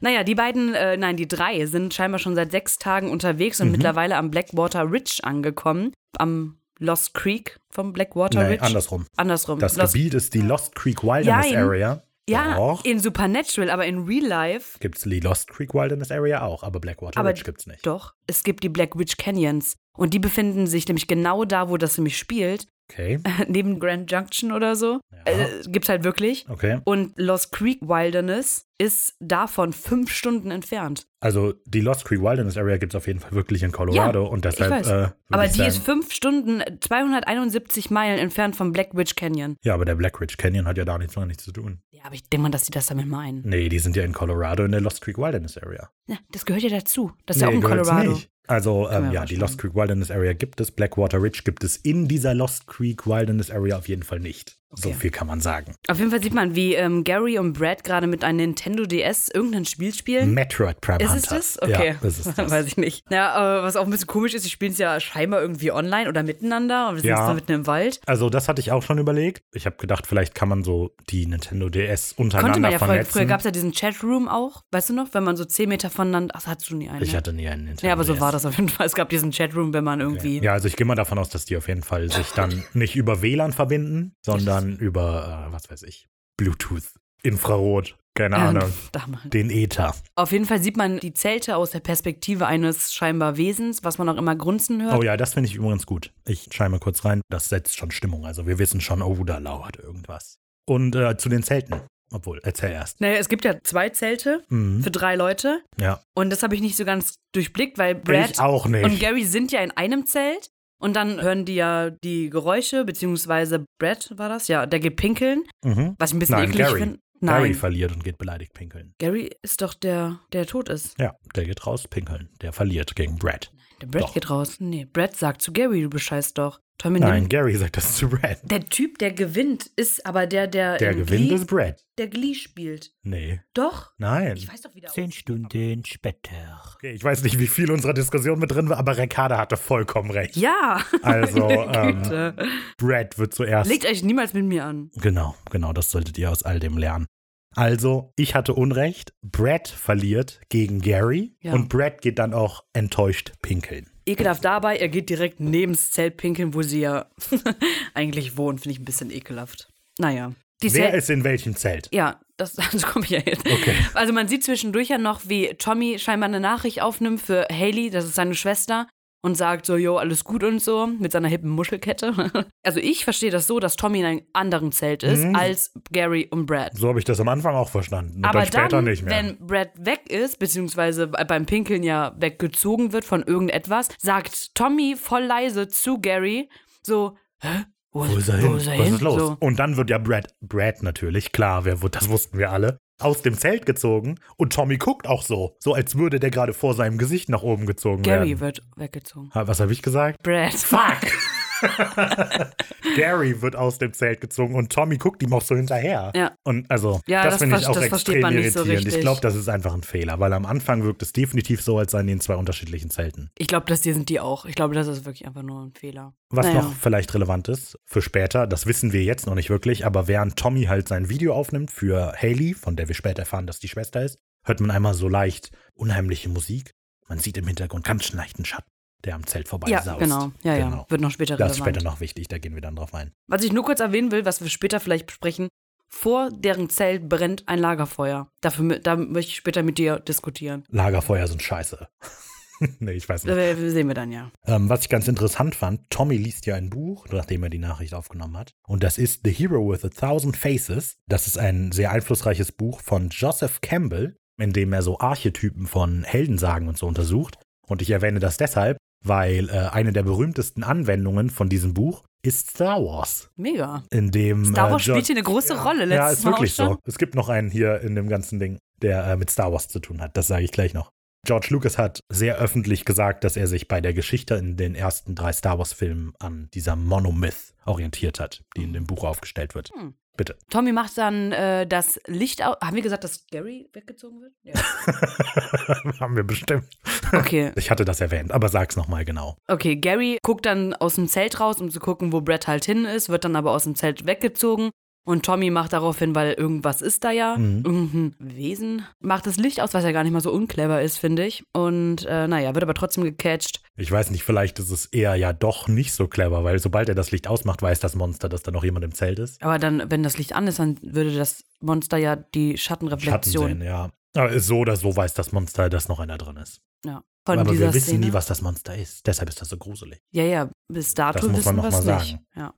Naja, 0.00 0.24
die 0.24 0.34
beiden, 0.34 0.74
äh, 0.74 0.96
nein, 0.96 1.16
die 1.16 1.28
drei 1.28 1.66
sind 1.66 1.92
scheinbar 1.94 2.18
schon 2.18 2.34
seit 2.34 2.50
sechs 2.50 2.78
Tagen 2.78 3.10
unterwegs 3.10 3.58
Mhm. 3.60 3.66
und 3.66 3.72
mittlerweile 3.72 4.16
am 4.16 4.30
Blackwater 4.30 4.90
Ridge 4.90 5.18
angekommen. 5.22 5.92
Am 6.18 6.58
Lost 6.78 7.14
Creek 7.14 7.58
vom 7.70 7.92
Blackwater 7.92 8.42
Nee, 8.42 8.50
Ridge. 8.54 8.62
andersrum. 8.64 9.06
Andersrum. 9.16 9.58
Das 9.60 9.76
Lost 9.76 9.92
Gebiet 9.94 10.14
ist 10.14 10.34
die 10.34 10.40
Lost 10.40 10.74
Creek 10.74 11.02
Wilderness 11.02 11.50
Ja, 11.50 11.58
in- 11.58 11.64
Area. 11.66 12.02
Ja, 12.28 12.56
Doch. 12.56 12.84
in 12.84 13.00
Supernatural, 13.00 13.68
aber 13.68 13.84
in 13.84 14.04
Real 14.04 14.24
Life 14.24 14.78
Gibt 14.78 14.96
es 14.96 15.02
die 15.02 15.18
Lost 15.20 15.48
Creek 15.48 15.74
Wilderness 15.74 16.12
Area 16.12 16.42
auch, 16.42 16.62
aber 16.62 16.78
Blackwater 16.78 17.18
Aber 17.18 17.30
Ridge 17.30 17.42
gibt's 17.44 17.66
nicht. 17.66 17.84
doch. 17.84 18.14
Es 18.28 18.44
gibt 18.44 18.62
die 18.62 18.68
Black 18.68 18.94
Ridge 18.96 19.14
Canyons. 19.18 19.74
Und 19.98 20.14
die 20.14 20.20
befinden 20.20 20.66
sich 20.68 20.86
nämlich 20.86 21.08
genau 21.08 21.44
da, 21.44 21.68
wo 21.68 21.76
das 21.76 21.98
nämlich 21.98 22.16
spielt. 22.16 22.66
Okay, 22.90 23.18
Neben 23.48 23.80
Grand 23.80 24.10
Junction 24.10 24.52
oder 24.52 24.76
so. 24.76 25.00
Ja. 25.10 25.32
Äh, 25.32 25.62
gibt's 25.66 25.88
halt 25.88 26.04
wirklich. 26.04 26.46
okay. 26.48 26.80
Und 26.84 27.12
Lost 27.16 27.50
Creek 27.52 27.80
Wilderness 27.82 28.66
ist 28.78 29.14
davon 29.20 29.72
fünf 29.72 30.10
Stunden 30.12 30.50
entfernt. 30.50 31.06
Also 31.20 31.54
die 31.66 31.80
Lost 31.80 32.04
Creek 32.04 32.20
Wilderness 32.20 32.56
Area 32.56 32.78
gibt 32.78 32.94
es 32.94 32.96
auf 32.96 33.06
jeden 33.06 33.20
Fall 33.20 33.32
wirklich 33.32 33.62
in 33.62 33.70
Colorado 33.70 34.26
und 34.26 34.44
deshalb. 34.44 34.86
Äh, 34.86 35.10
Aber 35.30 35.46
die 35.46 35.58
sagen, 35.58 35.68
ist 35.68 35.78
fünf 35.78 36.12
Stunden, 36.12 36.62
271 36.80 37.90
Meilen 37.90 38.18
entfernt 38.18 38.56
vom 38.56 38.72
Black 38.72 38.94
Ridge 38.94 39.12
Canyon. 39.14 39.56
Ja, 39.62 39.74
aber 39.74 39.84
der 39.84 39.94
Black 39.94 40.20
Ridge 40.20 40.34
Canyon 40.36 40.66
hat 40.66 40.78
ja 40.78 40.84
da 40.84 40.98
nichts, 40.98 41.16
nichts 41.16 41.44
zu 41.44 41.52
tun. 41.52 41.80
Ja, 41.90 42.02
aber 42.04 42.14
ich 42.14 42.28
denke 42.28 42.42
mal, 42.42 42.50
dass 42.50 42.64
die 42.64 42.72
das 42.72 42.86
damit 42.86 43.06
meinen. 43.06 43.42
Nee, 43.44 43.68
die 43.68 43.78
sind 43.78 43.94
ja 43.94 44.02
in 44.02 44.12
Colorado 44.12 44.64
in 44.64 44.72
der 44.72 44.80
Lost 44.80 45.00
Creek 45.00 45.18
Wilderness 45.18 45.56
Area. 45.58 45.88
Ja, 46.08 46.18
das 46.32 46.44
gehört 46.44 46.62
ja 46.62 46.70
dazu. 46.70 47.12
Das 47.26 47.36
ist 47.36 47.42
ja 47.42 47.48
nee, 47.48 47.54
auch 47.54 47.56
in 47.58 47.64
Colorado. 47.64 48.12
Nicht. 48.12 48.30
Also, 48.48 48.90
ähm, 48.90 49.12
ja, 49.12 49.24
die. 49.24 49.36
Lost 49.36 49.58
Creek 49.58 49.74
Wilderness 49.74 50.10
Area 50.10 50.32
gibt 50.32 50.60
es, 50.60 50.72
Blackwater 50.72 51.22
Ridge 51.22 51.42
gibt 51.44 51.62
es 51.62 51.76
in 51.76 52.08
dieser 52.08 52.34
Lost 52.34 52.66
Creek 52.66 53.06
Wilderness 53.06 53.50
Area 53.50 53.78
auf 53.78 53.88
jeden 53.88 54.02
Fall 54.02 54.18
nicht. 54.18 54.58
So 54.74 54.88
Okay. 54.88 54.98
viel 54.98 55.10
kann 55.10 55.26
man 55.26 55.40
sagen. 55.40 55.74
Auf 55.88 55.98
jeden 55.98 56.10
Fall 56.10 56.22
sieht 56.22 56.32
man, 56.34 56.54
wie 56.54 56.74
ähm, 56.74 57.04
Gary 57.04 57.38
und 57.38 57.52
Brad 57.52 57.84
gerade 57.84 58.06
mit 58.06 58.24
einem 58.24 58.38
Nintendo 58.38 58.86
DS 58.86 59.28
irgendein 59.28 59.64
Spiel 59.66 59.92
spielen. 59.94 60.32
Metroid 60.32 60.80
Prime 60.80 60.98
Ist 60.98 61.10
es 61.10 61.14
Hunter. 61.30 61.36
das? 61.36 61.62
Okay. 61.62 61.88
Ja, 61.88 61.94
das 62.02 62.18
ist 62.18 62.32
das. 62.38 62.50
Weiß 62.50 62.66
ich 62.66 62.76
nicht. 62.76 63.04
Ja, 63.10 63.32
aber 63.32 63.62
was 63.62 63.76
auch 63.76 63.84
ein 63.84 63.90
bisschen 63.90 64.06
komisch 64.06 64.34
ist, 64.34 64.44
sie 64.44 64.50
spielen 64.50 64.72
es 64.72 64.78
ja 64.78 64.98
scheinbar 65.00 65.42
irgendwie 65.42 65.70
online 65.72 66.08
oder 66.08 66.22
miteinander 66.22 66.88
und 66.88 66.94
wir 66.96 67.00
sind 67.02 67.10
Ja. 67.10 67.18
jetzt 67.18 67.28
da 67.28 67.34
mitten 67.34 67.52
im 67.52 67.66
Wald. 67.66 68.00
Also, 68.06 68.30
das 68.30 68.48
hatte 68.48 68.60
ich 68.60 68.72
auch 68.72 68.82
schon 68.82 68.98
überlegt. 68.98 69.42
Ich 69.52 69.66
habe 69.66 69.76
gedacht, 69.76 70.06
vielleicht 70.06 70.34
kann 70.34 70.48
man 70.48 70.64
so 70.64 70.90
die 71.10 71.26
Nintendo 71.26 71.68
DS 71.68 72.12
untereinander 72.12 72.52
Konnte 72.52 72.60
man 72.60 72.72
ja 72.72 72.78
früher, 72.78 72.86
vernetzen. 72.88 73.12
früher 73.12 73.24
gab 73.26 73.38
es 73.40 73.44
ja 73.44 73.50
diesen 73.50 73.72
Chatroom 73.72 74.28
auch, 74.28 74.62
weißt 74.72 74.88
du 74.90 74.94
noch, 74.94 75.08
wenn 75.12 75.24
man 75.24 75.36
so 75.36 75.44
10 75.44 75.68
Meter 75.68 75.90
voneinander, 75.90 76.34
ach, 76.36 76.46
hattest 76.46 76.70
du 76.70 76.76
nie 76.76 76.88
einen. 76.88 77.02
ich 77.02 77.12
ne? 77.12 77.18
hatte 77.18 77.32
nie 77.34 77.46
einen 77.48 77.64
Nintendo 77.64 77.86
ja, 77.88 77.92
aber 77.92 78.04
so 78.04 78.14
DS. 78.14 78.20
war 78.22 78.32
das 78.32 78.46
auf 78.46 78.56
jeden 78.56 78.68
Fall. 78.70 78.86
Es 78.86 78.94
gab 78.94 79.10
diesen 79.10 79.32
Chatroom, 79.32 79.74
wenn 79.74 79.84
man 79.84 80.00
irgendwie. 80.00 80.40
Ja, 80.42 80.52
also 80.54 80.66
ich 80.68 80.76
gehe 80.76 80.86
mal 80.86 80.94
davon 80.94 81.18
aus, 81.18 81.28
dass 81.28 81.44
die 81.44 81.56
auf 81.56 81.68
jeden 81.68 81.82
Fall 81.82 82.10
sich 82.10 82.30
dann 82.30 82.62
nicht 82.72 82.96
über 82.96 83.20
WLAN 83.22 83.52
verbinden, 83.52 84.14
sondern 84.22 84.61
über, 84.62 85.46
äh, 85.48 85.52
was 85.52 85.70
weiß 85.70 85.82
ich, 85.84 86.06
Bluetooth, 86.36 86.84
Infrarot, 87.22 87.96
keine 88.14 88.36
Ähm, 88.36 88.42
Ahnung, 88.42 88.72
damals. 88.92 89.22
den 89.30 89.48
Ether. 89.50 89.94
Auf 90.16 90.32
jeden 90.32 90.44
Fall 90.44 90.60
sieht 90.60 90.76
man 90.76 90.98
die 90.98 91.14
Zelte 91.14 91.56
aus 91.56 91.70
der 91.70 91.80
Perspektive 91.80 92.46
eines 92.46 92.92
scheinbar 92.92 93.36
Wesens, 93.36 93.84
was 93.84 93.98
man 93.98 94.08
auch 94.08 94.16
immer 94.16 94.34
grunzen 94.36 94.82
hört. 94.82 94.98
Oh 94.98 95.02
ja, 95.02 95.16
das 95.16 95.34
finde 95.34 95.48
ich 95.48 95.54
übrigens 95.54 95.86
gut. 95.86 96.12
Ich 96.26 96.48
scheine 96.52 96.70
mal 96.70 96.80
kurz 96.80 97.04
rein. 97.04 97.22
Das 97.30 97.48
setzt 97.48 97.76
schon 97.78 97.90
Stimmung. 97.90 98.26
Also 98.26 98.46
wir 98.46 98.58
wissen 98.58 98.80
schon, 98.80 99.02
oh, 99.02 99.22
da 99.24 99.38
lauert 99.38 99.76
irgendwas. 99.78 100.36
Und 100.66 100.94
äh, 100.94 101.16
zu 101.16 101.28
den 101.28 101.42
Zelten. 101.42 101.80
Obwohl, 102.14 102.40
erzähl 102.42 102.72
erst. 102.72 103.00
Naja, 103.00 103.16
es 103.16 103.30
gibt 103.30 103.42
ja 103.46 103.54
zwei 103.62 103.88
Zelte 103.88 104.42
Mhm. 104.50 104.82
für 104.82 104.90
drei 104.90 105.16
Leute. 105.16 105.62
Ja. 105.80 106.02
Und 106.14 106.28
das 106.28 106.42
habe 106.42 106.54
ich 106.54 106.60
nicht 106.60 106.76
so 106.76 106.84
ganz 106.84 107.14
durchblickt, 107.34 107.78
weil 107.78 107.94
Brad 107.94 108.32
ich 108.32 108.38
auch 108.40 108.66
nicht. 108.66 108.84
und 108.84 109.00
Gary 109.00 109.24
sind 109.24 109.50
ja 109.50 109.60
in 109.60 109.70
einem 109.70 110.04
Zelt. 110.04 110.50
Und 110.82 110.94
dann 110.94 111.22
hören 111.22 111.44
die 111.44 111.54
ja 111.54 111.90
die 111.90 112.28
Geräusche, 112.28 112.84
beziehungsweise 112.84 113.64
Brad 113.78 114.10
war 114.16 114.28
das, 114.28 114.48
ja, 114.48 114.66
der 114.66 114.80
geht 114.80 114.96
pinkeln, 114.96 115.44
mhm. 115.64 115.94
was 115.96 116.10
ich 116.10 116.16
ein 116.16 116.18
bisschen 116.18 116.36
Nein, 116.36 116.50
eklig 116.50 116.66
Gary. 116.66 116.80
finde. 116.80 116.98
Gary 117.20 117.54
verliert 117.54 117.92
und 117.92 118.02
geht 118.02 118.18
beleidigt 118.18 118.52
pinkeln. 118.52 118.92
Gary 118.98 119.30
ist 119.42 119.62
doch 119.62 119.74
der, 119.74 120.18
der 120.32 120.44
tot 120.44 120.68
ist. 120.68 120.98
Ja, 120.98 121.14
der 121.36 121.44
geht 121.44 121.64
raus 121.68 121.86
pinkeln. 121.88 122.30
Der 122.40 122.52
verliert 122.52 122.96
gegen 122.96 123.16
Brad. 123.16 123.52
Der 123.82 123.88
Brad 123.88 124.02
Doch. 124.04 124.14
geht 124.14 124.30
raus. 124.30 124.56
Nee, 124.60 124.86
Brad 124.90 125.16
sagt 125.16 125.42
zu 125.42 125.52
Gary, 125.52 125.82
du 125.82 125.90
bescheißt 125.90 126.38
doch. 126.38 126.60
Tommy 126.78 126.98
Nein. 127.00 127.28
Gary 127.28 127.54
sagt 127.56 127.76
das 127.76 127.96
zu 127.96 128.08
Brad. 128.08 128.38
Der 128.44 128.60
Typ, 128.68 128.98
der 128.98 129.12
gewinnt, 129.12 129.70
ist 129.76 130.04
aber 130.06 130.26
der, 130.26 130.46
der, 130.46 130.78
Der 130.78 130.92
in 130.92 130.98
gewinnt 130.98 131.28
Glee, 131.28 131.34
ist 131.34 131.46
Brad. 131.46 131.84
der 131.98 132.08
Glee 132.08 132.34
spielt. 132.34 132.92
Nee. 133.02 133.40
Doch. 133.54 133.92
Nein. 133.98 134.36
Ich 134.36 134.48
weiß 134.48 134.62
doch 134.62 134.74
wieder. 134.74 134.88
Zehn 134.88 135.12
Stunden 135.12 135.84
später. 135.84 136.60
Okay, 136.76 136.92
ich 136.92 137.04
weiß 137.04 137.22
nicht, 137.22 137.38
wie 137.38 137.46
viel 137.46 137.70
unserer 137.70 137.92
Diskussion 137.94 138.38
mit 138.38 138.50
drin 138.50 138.68
war, 138.68 138.78
aber 138.78 138.96
Ricarda 138.96 139.38
hatte 139.38 139.56
vollkommen 139.56 140.10
recht. 140.10 140.36
Ja. 140.36 140.80
Also, 141.02 141.48
ähm. 141.50 142.34
Brad 142.78 143.18
wird 143.18 143.34
zuerst. 143.34 143.68
Legt 143.70 143.86
euch 143.86 144.02
niemals 144.02 144.32
mit 144.34 144.44
mir 144.44 144.64
an. 144.64 144.90
Genau, 144.96 145.34
genau, 145.50 145.72
das 145.72 145.90
solltet 145.90 146.16
ihr 146.18 146.30
aus 146.30 146.42
all 146.44 146.58
dem 146.60 146.78
lernen. 146.78 147.06
Also, 147.54 148.12
ich 148.16 148.34
hatte 148.34 148.54
Unrecht. 148.54 149.12
Brad 149.22 149.68
verliert 149.68 150.40
gegen 150.48 150.80
Gary 150.80 151.34
Ja. 151.40 151.52
und 151.52 151.68
Brad 151.68 152.00
geht 152.02 152.18
dann 152.18 152.32
auch 152.32 152.64
enttäuscht 152.72 153.32
pinkeln. 153.42 153.88
Ekelhaft 154.06 154.44
dabei, 154.44 154.78
er 154.78 154.88
geht 154.88 155.10
direkt 155.10 155.38
neben 155.40 155.72
das 155.72 155.90
Zelt 155.92 156.16
pinkeln, 156.16 156.54
wo 156.54 156.62
sie 156.62 156.80
ja 156.80 157.06
eigentlich 157.94 158.36
wohnen. 158.36 158.58
Finde 158.58 158.72
ich 158.72 158.80
ein 158.80 158.84
bisschen 158.84 159.10
ekelhaft. 159.10 159.68
Naja. 159.98 160.32
Die 160.62 160.72
Wer 160.74 160.90
Zelt 160.90 160.94
ist 160.94 161.10
in 161.10 161.24
welchem 161.24 161.56
Zelt? 161.56 161.88
ja, 161.92 162.20
das, 162.36 162.52
dazu 162.72 162.86
komme 162.86 163.04
ich 163.04 163.10
ja 163.10 163.20
jetzt. 163.24 163.44
Okay. 163.46 163.74
Also 163.94 164.12
man 164.12 164.28
sieht 164.28 164.44
zwischendurch 164.44 164.88
ja 164.88 164.98
noch, 164.98 165.22
wie 165.28 165.54
Tommy 165.58 165.98
scheinbar 165.98 166.28
eine 166.28 166.40
Nachricht 166.40 166.80
aufnimmt 166.82 167.20
für 167.20 167.46
Haley, 167.50 167.90
das 167.90 168.04
ist 168.06 168.14
seine 168.14 168.34
Schwester, 168.34 168.88
und 169.22 169.36
sagt 169.36 169.66
so, 169.66 169.76
jo, 169.76 169.96
alles 169.96 170.24
gut 170.24 170.42
und 170.44 170.60
so, 170.60 170.86
mit 170.86 171.12
seiner 171.12 171.28
hippen 171.28 171.50
Muschelkette. 171.50 172.12
Also 172.64 172.78
ich 172.78 173.02
verstehe 173.04 173.30
das 173.32 173.48
so, 173.48 173.58
dass 173.58 173.74
Tommy 173.76 174.00
in 174.00 174.04
einem 174.06 174.22
anderen 174.32 174.70
Zelt 174.70 175.02
ist 175.02 175.24
Mhm. 175.24 175.34
als 175.34 175.72
Gary 175.90 176.28
und 176.30 176.46
Brad. 176.46 176.76
So 176.76 176.88
habe 176.88 176.98
ich 177.00 177.04
das 177.04 177.18
am 177.18 177.28
Anfang 177.28 177.56
auch 177.56 177.68
verstanden. 177.70 178.18
Und 178.18 178.24
Aber 178.24 178.40
dann 178.40 178.46
später 178.46 178.68
dann, 178.68 178.84
nicht 178.84 179.02
mehr. 179.04 179.16
wenn 179.16 179.38
Brad 179.46 179.70
weg 179.76 180.08
ist, 180.08 180.38
beziehungsweise 180.38 181.08
beim 181.08 181.44
Pinkeln 181.46 181.82
ja 181.82 182.14
weggezogen 182.18 182.92
wird 182.92 183.04
von 183.04 183.22
irgendetwas, 183.24 183.88
sagt 183.98 184.54
Tommy 184.54 184.94
voll 184.96 185.22
leise 185.24 185.66
zu 185.68 186.00
Gary 186.00 186.48
so, 186.82 187.16
hä? 187.40 187.64
Wo, 187.94 188.00
Wo 188.08 188.16
ist 188.16 188.28
er 188.28 188.38
hin? 188.38 188.56
Ist 188.56 188.66
er 188.68 188.78
Was 188.78 188.84
hin? 188.86 188.94
ist 188.94 189.00
los? 189.02 189.18
So. 189.20 189.36
Und 189.40 189.58
dann 189.58 189.76
wird 189.76 189.90
ja 189.90 189.98
Brad, 189.98 190.34
Brad 190.40 190.82
natürlich, 190.82 191.32
klar, 191.32 191.64
wer, 191.66 191.76
das 191.76 192.08
wussten 192.08 192.38
wir 192.38 192.50
alle, 192.50 192.78
aus 193.04 193.22
dem 193.22 193.36
Zelt 193.38 193.66
gezogen 193.66 194.16
und 194.36 194.52
Tommy 194.52 194.76
guckt 194.76 195.06
auch 195.06 195.22
so, 195.22 195.56
so 195.58 195.74
als 195.74 195.96
würde 195.96 196.20
der 196.20 196.30
gerade 196.30 196.52
vor 196.52 196.74
seinem 196.74 196.98
Gesicht 196.98 197.28
nach 197.28 197.42
oben 197.42 197.66
gezogen 197.66 198.02
Gary 198.02 198.28
werden. 198.30 198.40
wird 198.40 198.62
weggezogen. 198.76 199.30
Was 199.34 199.60
habe 199.60 199.72
ich 199.72 199.82
gesagt? 199.82 200.22
Brad. 200.22 200.52
Fuck! 200.52 200.98
Gary 202.96 203.40
wird 203.42 203.56
aus 203.56 203.78
dem 203.78 203.92
Zelt 203.92 204.20
gezogen 204.20 204.54
und 204.54 204.72
Tommy 204.72 204.98
guckt 204.98 205.22
ihm 205.22 205.32
auch 205.32 205.42
so 205.42 205.54
hinterher. 205.56 206.12
Ja. 206.14 206.32
Und 206.44 206.70
also, 206.70 207.00
Ja, 207.06 207.24
das 207.24 207.34
das 207.34 207.42
finde 207.42 207.58
ich 207.58 207.66
auch 207.66 207.80
extrem 207.80 208.20
man 208.20 208.34
nicht 208.34 208.52
so 208.52 208.60
irritierend. 208.60 208.88
ich 208.88 209.00
glaube, 209.00 209.20
das 209.20 209.34
ist 209.34 209.48
einfach 209.48 209.74
ein 209.74 209.82
Fehler, 209.82 210.20
weil 210.20 210.32
am 210.32 210.46
Anfang 210.46 210.82
wirkt 210.84 211.02
es 211.02 211.12
definitiv 211.12 211.62
so, 211.62 211.78
als 211.78 211.92
seien 211.92 212.06
die 212.06 212.12
in 212.12 212.20
zwei 212.20 212.36
unterschiedlichen 212.36 212.90
Zelten. 212.90 213.30
Ich 213.38 213.46
glaube, 213.46 213.66
das 213.66 213.82
hier 213.82 213.94
sind 213.94 214.08
die 214.08 214.20
auch. 214.20 214.44
Ich 214.44 214.54
glaube, 214.54 214.74
das 214.74 214.86
ist 214.86 215.04
wirklich 215.04 215.26
einfach 215.26 215.42
nur 215.42 215.62
ein 215.64 215.72
Fehler. 215.72 216.14
Was 216.30 216.46
Naja. 216.46 216.62
noch 216.62 216.74
vielleicht 216.74 217.14
relevant 217.14 217.48
ist 217.48 217.78
für 217.84 218.02
später, 218.02 218.46
das 218.46 218.66
wissen 218.66 218.92
wir 218.92 219.02
jetzt 219.02 219.26
noch 219.26 219.34
nicht 219.34 219.50
wirklich, 219.50 219.84
aber 219.86 220.08
während 220.08 220.36
Tommy 220.36 220.64
halt 220.64 220.88
sein 220.88 221.08
Video 221.08 221.34
aufnimmt 221.34 221.70
für 221.70 222.12
Haley, 222.16 222.54
von 222.54 222.76
der 222.76 222.88
wir 222.88 222.94
später 222.94 223.20
erfahren, 223.20 223.46
dass 223.46 223.58
die 223.58 223.68
Schwester 223.68 224.02
ist, 224.02 224.18
hört 224.44 224.60
man 224.60 224.70
einmal 224.70 224.94
so 224.94 225.08
leicht 225.08 225.50
unheimliche 225.74 226.28
Musik. 226.28 226.74
Man 227.08 227.18
sieht 227.18 227.36
im 227.36 227.46
Hintergrund 227.46 227.84
ganz 227.84 228.12
leichten 228.12 228.44
Schatten, 228.44 228.70
der 229.04 229.14
am 229.14 229.26
Zelt 229.26 229.48
vorbei 229.48 229.68
Ja, 229.68 229.82
saust. 229.82 230.00
genau. 230.00 230.32
Ja, 230.42 230.56
ja. 230.56 230.68
Genau. 230.70 230.86
Wird 230.88 231.00
noch 231.00 231.10
später 231.10 231.36
Das 231.36 231.52
ist 231.52 231.58
relevant. 231.58 231.76
später 231.76 231.90
noch 231.90 232.00
wichtig, 232.00 232.28
da 232.28 232.38
gehen 232.38 232.54
wir 232.54 232.60
dann 232.62 232.76
drauf 232.76 232.94
ein. 232.94 233.12
Was 233.26 233.42
ich 233.42 233.52
nur 233.52 233.64
kurz 233.64 233.80
erwähnen 233.80 234.10
will, 234.12 234.24
was 234.24 234.40
wir 234.42 234.48
später 234.48 234.80
vielleicht 234.80 235.06
besprechen, 235.06 235.48
vor 235.88 236.30
deren 236.30 236.70
Zelt 236.70 237.08
brennt 237.08 237.48
ein 237.48 237.58
Lagerfeuer. 237.58 238.28
Dafür, 238.40 238.78
da 238.78 238.96
möchte 238.96 239.30
ich 239.30 239.36
später 239.36 239.62
mit 239.62 239.76
dir 239.78 239.98
diskutieren. 240.00 240.64
Lagerfeuer 240.70 241.26
sind 241.26 241.42
scheiße. 241.42 241.86
nee, 242.78 242.92
ich 242.92 243.08
weiß 243.08 243.24
nicht. 243.24 243.36
Das 243.36 243.58
sehen 243.58 243.88
wir 243.88 243.94
dann 243.94 244.10
ja. 244.12 244.30
Ähm, 244.46 244.68
was 244.70 244.82
ich 244.82 244.88
ganz 244.88 245.06
interessant 245.08 245.54
fand, 245.54 245.90
Tommy 245.90 246.16
liest 246.16 246.46
ja 246.46 246.54
ein 246.54 246.70
Buch, 246.70 247.06
nachdem 247.10 247.42
er 247.42 247.50
die 247.50 247.58
Nachricht 247.58 247.92
aufgenommen 247.92 248.36
hat. 248.38 248.54
Und 248.66 248.82
das 248.82 248.96
ist 248.98 249.20
The 249.24 249.32
Hero 249.32 249.68
with 249.70 249.84
a 249.84 249.88
Thousand 249.88 250.36
Faces. 250.36 250.96
Das 251.08 251.26
ist 251.26 251.38
ein 251.38 251.72
sehr 251.72 251.90
einflussreiches 251.92 252.52
Buch 252.52 252.80
von 252.80 253.08
Joseph 253.10 253.60
Campbell, 253.60 254.16
in 254.38 254.52
dem 254.54 254.72
er 254.72 254.82
so 254.82 254.98
Archetypen 254.98 255.66
von 255.66 256.04
Heldensagen 256.04 256.68
und 256.68 256.78
so 256.78 256.86
untersucht. 256.86 257.36
Und 257.66 257.82
ich 257.82 257.90
erwähne 257.90 258.18
das 258.18 258.38
deshalb, 258.38 258.76
weil 259.02 259.48
äh, 259.48 259.68
eine 259.72 259.92
der 259.92 260.02
berühmtesten 260.02 260.62
Anwendungen 260.64 261.30
von 261.30 261.48
diesem 261.48 261.74
Buch 261.74 262.04
ist 262.24 262.50
Star 262.50 262.80
Wars. 262.84 263.30
Mega. 263.36 263.82
In 263.90 264.10
dem 264.10 264.44
Star 264.44 264.68
äh, 264.68 264.72
Wars 264.72 264.86
Jo- 264.86 264.94
spielt 264.94 265.06
hier 265.06 265.16
eine 265.16 265.24
große 265.24 265.60
Rolle. 265.62 265.80
ja, 265.80 266.06
Letztes 266.06 266.18
ist 266.20 266.24
Mal 266.24 266.30
wirklich 266.32 266.54
so. 266.54 266.78
Es 266.84 266.98
gibt 266.98 267.14
noch 267.14 267.28
einen 267.28 267.50
hier 267.50 267.80
in 267.80 267.94
dem 267.96 268.08
ganzen 268.08 268.38
Ding, 268.38 268.58
der 268.80 269.04
äh, 269.06 269.16
mit 269.16 269.30
Star 269.30 269.52
Wars 269.52 269.68
zu 269.68 269.80
tun 269.80 270.00
hat. 270.00 270.16
Das 270.16 270.28
sage 270.28 270.44
ich 270.44 270.52
gleich 270.52 270.72
noch. 270.74 270.90
George 271.24 271.48
Lucas 271.50 271.78
hat 271.78 272.00
sehr 272.12 272.36
öffentlich 272.38 272.84
gesagt, 272.84 273.22
dass 273.22 273.36
er 273.36 273.46
sich 273.46 273.68
bei 273.68 273.80
der 273.80 273.94
Geschichte 273.94 274.34
in 274.34 274.56
den 274.56 274.74
ersten 274.74 275.14
drei 275.14 275.32
Star 275.32 275.56
Wars-Filmen 275.58 276.14
an 276.18 276.48
dieser 276.52 276.74
Monomyth 276.74 277.54
orientiert 277.64 278.18
hat, 278.18 278.42
die 278.56 278.64
in 278.64 278.72
dem 278.72 278.86
Buch 278.86 279.04
aufgestellt 279.04 279.54
wird. 279.54 279.70
Hm. 279.72 279.94
Bitte. 280.16 280.36
Tommy 280.50 280.72
macht 280.72 280.98
dann 280.98 281.32
äh, 281.32 281.66
das 281.66 281.98
Licht 282.06 282.42
aus. 282.42 282.56
Haben 282.62 282.76
wir 282.76 282.82
gesagt, 282.82 283.04
dass 283.04 283.26
Gary 283.28 283.70
weggezogen 283.72 284.20
wird? 284.20 284.34
Ja. 284.42 284.54
Haben 286.00 286.16
wir 286.16 286.24
bestimmt. 286.24 286.64
Okay. 287.12 287.52
Ich 287.56 287.70
hatte 287.70 287.84
das 287.84 288.00
erwähnt, 288.00 288.30
aber 288.30 288.48
sag's 288.48 288.76
nochmal 288.76 289.06
genau. 289.06 289.36
Okay, 289.48 289.76
Gary 289.76 290.18
guckt 290.22 290.44
dann 290.44 290.74
aus 290.74 290.96
dem 290.96 291.08
Zelt 291.08 291.40
raus, 291.40 291.60
um 291.60 291.70
zu 291.70 291.80
gucken, 291.80 292.12
wo 292.12 292.20
Brad 292.20 292.46
halt 292.46 292.64
hin 292.64 292.84
ist, 292.84 293.08
wird 293.08 293.24
dann 293.24 293.36
aber 293.36 293.52
aus 293.52 293.64
dem 293.64 293.74
Zelt 293.74 294.06
weggezogen. 294.06 294.70
Und 295.04 295.24
Tommy 295.24 295.50
macht 295.50 295.72
darauf 295.72 295.98
hin, 295.98 296.14
weil 296.14 296.32
irgendwas 296.34 296.80
ist 296.80 297.02
da 297.02 297.10
ja, 297.10 297.36
Mhm. 297.36 297.62
irgendein 297.64 298.14
Wesen, 298.36 298.86
macht 299.00 299.26
das 299.26 299.36
Licht 299.36 299.60
aus, 299.60 299.74
was 299.74 299.82
ja 299.82 299.90
gar 299.92 300.04
nicht 300.04 300.12
mal 300.12 300.20
so 300.20 300.30
unclever 300.32 300.80
ist, 300.80 300.98
finde 300.98 301.26
ich. 301.26 301.44
Und 301.52 302.04
äh, 302.06 302.28
naja, 302.28 302.54
wird 302.54 302.62
aber 302.62 302.74
trotzdem 302.74 303.02
gecatcht. 303.02 303.60
Ich 303.76 303.90
weiß 303.90 304.10
nicht, 304.10 304.22
vielleicht 304.22 304.58
ist 304.60 304.70
es 304.70 304.86
eher 304.86 305.16
ja 305.16 305.32
doch 305.32 305.66
nicht 305.66 305.92
so 305.92 306.06
clever, 306.06 306.44
weil 306.44 306.58
sobald 306.60 306.88
er 306.88 306.94
das 306.94 307.10
Licht 307.10 307.26
ausmacht, 307.26 307.62
weiß 307.62 307.80
das 307.80 307.96
Monster, 307.96 308.28
dass 308.28 308.42
da 308.44 308.52
noch 308.52 308.62
jemand 308.62 308.84
im 308.84 308.94
Zelt 308.94 309.18
ist. 309.18 309.42
Aber 309.42 309.58
dann, 309.58 309.90
wenn 309.90 310.02
das 310.04 310.18
Licht 310.18 310.34
an 310.34 310.46
ist, 310.46 310.58
dann 310.60 310.78
würde 310.82 311.12
das 311.16 311.42
Monster 311.60 311.96
ja 311.96 312.14
die 312.16 312.56
Schatten 312.56 312.88
Schattenreflexion 312.88 313.48
sehen, 313.48 313.62
ja. 313.62 313.90
Aber 314.14 314.38
so 314.38 314.58
oder 314.58 314.76
so 314.76 314.94
weiß 314.94 315.14
das 315.14 315.32
Monster, 315.32 315.68
dass 315.70 315.88
noch 315.88 315.98
einer 316.00 316.18
drin 316.18 316.36
ist. 316.36 316.60
ja, 316.84 317.02
von 317.26 317.38
aber 317.38 317.50
dieser 317.52 317.66
wir 317.68 317.74
wissen 317.74 317.86
Szene. 317.86 318.06
nie, 318.06 318.12
was 318.12 318.26
das 318.26 318.42
Monster 318.42 318.76
ist. 318.76 319.06
Deshalb 319.06 319.28
ist 319.30 319.40
das 319.40 319.48
so 319.48 319.56
gruselig. 319.56 320.00
ja, 320.12 320.24
ja, 320.24 320.50
bis 320.68 320.94
dato 320.94 321.18
Das 321.20 321.28
muss 321.28 321.38
wissen 321.38 321.56
man 321.56 321.72
wir 321.72 321.78
es 321.78 321.84
nicht. 322.04 322.18
Ja. 322.36 322.54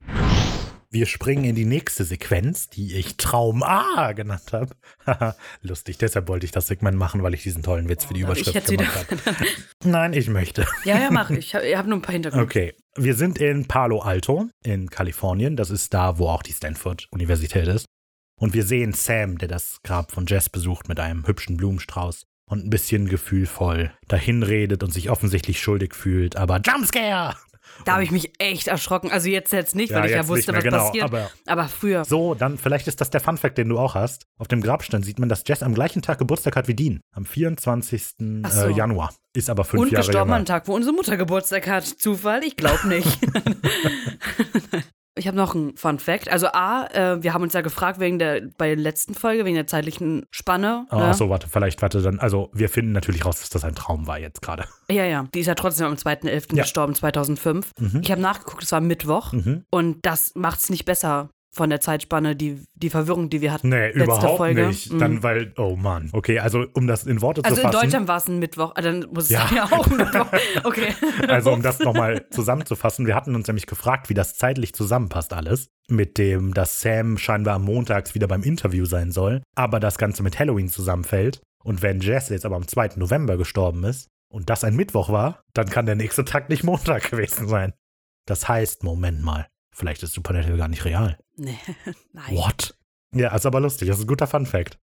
Wir 0.95 1.07
springen 1.07 1.43
in 1.43 1.55
die 1.55 1.65
nächste 1.65 2.05
Sequenz, 2.05 2.69
die 2.69 2.95
ich 2.95 3.17
Traum 3.17 3.63
A 3.63 4.13
genannt 4.13 4.53
habe. 4.53 4.77
Haha, 5.05 5.35
Lustig, 5.61 5.97
deshalb 5.97 6.29
wollte 6.29 6.45
ich 6.45 6.53
das 6.53 6.67
Segment 6.67 6.97
machen, 6.97 7.21
weil 7.21 7.33
ich 7.33 7.43
diesen 7.43 7.63
tollen 7.63 7.89
Witz 7.89 8.05
für 8.05 8.13
die 8.13 8.23
Oh, 8.23 8.31
ich 8.31 8.47
Überschrift 8.47 8.55
hätte 8.55 8.77
gemacht 8.77 9.11
habe. 9.11 9.45
Nein, 9.83 10.13
ich 10.13 10.29
möchte. 10.29 10.65
ja, 10.85 10.97
ja, 10.97 11.11
mach. 11.11 11.31
Ich 11.31 11.53
habe 11.53 11.77
hab 11.77 11.85
nur 11.85 11.97
ein 11.97 12.01
paar 12.01 12.13
Hintergründe. 12.13 12.45
Okay, 12.45 12.75
wir 12.95 13.13
sind 13.15 13.39
in 13.39 13.67
Palo 13.67 13.99
Alto 13.99 14.47
in 14.63 14.89
Kalifornien. 14.89 15.57
Das 15.57 15.69
ist 15.69 15.93
da, 15.93 16.17
wo 16.17 16.29
auch 16.29 16.43
die 16.43 16.53
Stanford-Universität 16.53 17.67
ist. 17.67 17.87
Und 18.39 18.53
wir 18.53 18.63
sehen 18.63 18.93
Sam, 18.93 19.37
der 19.37 19.49
das 19.49 19.79
Grab 19.83 20.13
von 20.13 20.25
Jess 20.27 20.47
besucht 20.49 20.87
mit 20.87 21.01
einem 21.01 21.27
hübschen 21.27 21.57
Blumenstrauß 21.57 22.23
und 22.49 22.65
ein 22.65 22.69
bisschen 22.69 23.09
gefühlvoll 23.09 23.91
dahin 24.07 24.43
redet 24.43 24.81
und 24.81 24.93
sich 24.93 25.09
offensichtlich 25.09 25.59
schuldig 25.59 25.93
fühlt, 25.93 26.37
aber 26.37 26.61
Jumpscare! 26.65 27.35
Da 27.83 27.93
habe 27.93 28.03
ich 28.03 28.11
mich 28.11 28.31
echt 28.39 28.67
erschrocken. 28.67 29.11
Also 29.11 29.27
jetzt 29.29 29.51
jetzt 29.51 29.75
nicht, 29.75 29.91
Ja, 29.91 29.97
weil 29.99 30.05
ich 30.09 30.11
ja 30.15 30.27
wusste, 30.27 30.51
mehr, 30.53 30.59
was 30.59 30.63
genau, 30.63 30.85
passiert. 30.85 31.03
aber- 31.03 31.29
Aber, 31.45 31.67
früher. 31.67 32.05
So, 32.05 32.33
dann 32.33 32.57
vielleicht 32.57 32.87
ist 32.87 33.01
das 33.01 33.09
der 33.09 33.21
Funfact, 33.21 33.57
den 33.57 33.69
du 33.69 33.77
auch 33.77 33.95
hast. 33.95 34.25
Auf 34.37 34.47
dem 34.47 34.61
Grabstein 34.61 35.03
sieht 35.03 35.19
man, 35.19 35.27
dass 35.29 35.43
Jess 35.45 35.61
am 35.61 35.73
gleichen 35.75 36.01
Tag 36.01 36.17
Geburtstag 36.19 36.55
hat 36.55 36.67
wie 36.67 36.73
Dean. 36.75 37.01
Am 37.11 37.25
24. 37.25 38.03
Ach 38.43 38.51
so. 38.51 38.67
Äh, 38.67 38.71
Januar. 38.71 39.13
Ist 39.33 39.49
aber 39.49 39.65
fünf 39.65 39.83
Und 39.83 39.91
Jahre 39.91 40.05
gestorben 40.05 40.29
jünger. 40.29 40.37
am 40.39 40.45
Tag, 40.45 40.67
wo 40.67 40.73
unsere 40.75 40.95
Mutter 40.95 41.17
Geburtstag 41.17 41.67
hat. 41.67 41.83
Zufall? 41.85 42.43
Ich 42.45 42.55
glaube 42.55 42.87
nicht. 42.87 43.19
ich 45.17 45.27
habe 45.27 45.37
noch 45.37 45.55
einen 45.55 45.77
Fun 45.77 45.97
Fact. 45.97 46.29
Also 46.29 46.47
A, 46.47 46.87
äh, 46.87 47.23
wir 47.23 47.33
haben 47.33 47.41
uns 47.41 47.53
ja 47.53 47.61
gefragt 47.61 47.99
wegen 47.99 48.19
der, 48.19 48.41
bei 48.57 48.67
der 48.67 48.75
letzten 48.75 49.13
Folge, 49.13 49.45
wegen 49.45 49.55
der 49.55 49.65
zeitlichen 49.65 50.25
Spanne. 50.29 50.85
Oh, 50.91 50.97
ne? 50.97 51.05
Achso, 51.05 51.29
warte, 51.29 51.47
vielleicht, 51.47 51.81
warte, 51.81 52.01
dann, 52.01 52.19
also 52.19 52.49
wir 52.53 52.69
finden 52.69 52.91
natürlich 52.91 53.25
raus, 53.25 53.39
dass 53.39 53.49
das 53.49 53.63
ein 53.63 53.75
Traum 53.75 54.07
war 54.07 54.19
jetzt 54.19 54.41
gerade. 54.41 54.65
Ja, 54.87 55.03
ja. 55.03 55.25
Die 55.33 55.39
ist 55.39 55.47
ja 55.47 55.55
trotzdem 55.55 55.87
am 55.87 55.95
2.11. 55.95 56.55
Ja. 56.55 56.61
gestorben, 56.61 56.93
2005. 56.93 57.71
Mhm. 57.79 58.01
Ich 58.03 58.11
habe 58.11 58.21
nachgeguckt, 58.21 58.61
es 58.61 58.71
war 58.71 58.81
Mittwoch. 58.81 59.33
Mhm. 59.33 59.65
Und 59.71 60.05
das 60.05 60.33
macht 60.35 60.59
es 60.59 60.69
nicht 60.69 60.85
besser 60.85 61.31
von 61.55 61.69
der 61.69 61.79
Zeitspanne, 61.79 62.35
die, 62.35 62.61
die 62.75 62.89
Verwirrung, 62.89 63.29
die 63.29 63.39
wir 63.41 63.53
hatten. 63.53 63.69
Nee, 63.69 63.87
letzte 63.87 64.03
überhaupt 64.03 64.37
Folge. 64.37 64.67
nicht. 64.67 64.91
Mhm. 64.91 64.99
Dann, 64.99 65.23
weil, 65.23 65.53
oh 65.57 65.75
Mann. 65.77 66.09
Okay, 66.11 66.39
also 66.39 66.65
um 66.73 66.85
das 66.85 67.05
in 67.05 67.21
Worte 67.21 67.43
Also 67.45 67.55
zu 67.55 67.61
in 67.61 67.67
fassen. 67.71 67.81
Deutschland 67.81 68.07
war 68.09 68.17
es 68.17 68.27
ein 68.27 68.39
Mittwoch, 68.39 68.73
ah, 68.75 68.81
dann 68.81 69.07
muss 69.13 69.29
Ja. 69.29 69.45
es 69.45 69.51
ja 69.51 69.63
auch 69.65 69.87
ein 69.87 69.97
Mittwoch. 69.97 70.27
Okay. 70.65 70.93
Also 71.27 71.51
um 71.53 71.61
das 71.61 71.79
nochmal 71.79 72.25
zusammenzufassen, 72.29 73.07
wir 73.07 73.15
hatten 73.15 73.35
uns 73.35 73.47
nämlich 73.47 73.67
gefragt, 73.67 74.09
wie 74.09 74.13
das 74.13 74.35
zeitlich 74.35 74.73
zusammenpasst 74.73 75.31
alles. 75.33 75.69
Mit 75.87 76.17
dem, 76.17 76.53
dass 76.53 76.81
Sam 76.81 77.17
scheinbar 77.17 77.55
am 77.55 77.63
Montags 77.63 78.15
wieder 78.15 78.27
beim 78.27 78.43
Interview 78.43 78.85
sein 78.85 79.11
soll, 79.11 79.41
aber 79.55 79.79
das 79.79 79.97
Ganze 79.97 80.23
mit 80.23 80.37
Halloween 80.39 80.67
zusammenfällt. 80.67 81.41
Und 81.63 81.81
wenn 81.81 81.99
Jess 82.01 82.29
jetzt 82.29 82.45
aber 82.45 82.55
am 82.57 82.67
2. 82.67 82.89
November 82.97 83.37
gestorben 83.37 83.83
ist 83.85 84.07
und 84.31 84.49
das 84.49 84.63
ein 84.63 84.75
Mittwoch 84.75 85.09
war, 85.09 85.41
dann 85.53 85.69
kann 85.69 85.85
der 85.85 85.95
nächste 85.95 86.25
Tag 86.25 86.49
nicht 86.49 86.63
Montag 86.63 87.09
gewesen 87.11 87.47
sein. 87.47 87.73
Das 88.27 88.47
heißt, 88.47 88.83
Moment 88.83 89.21
mal, 89.21 89.47
vielleicht 89.75 90.01
ist 90.03 90.13
Supernatural 90.13 90.57
gar 90.57 90.67
nicht 90.67 90.85
real. 90.85 91.17
Nee, 91.35 91.57
nein. 92.13 92.35
What? 92.35 92.75
Ja, 93.13 93.35
ist 93.35 93.45
aber 93.45 93.59
lustig, 93.59 93.87
das 93.87 93.97
ist 93.97 94.03
ein 94.05 94.07
guter 94.07 94.27
Fun-Fact. 94.27 94.77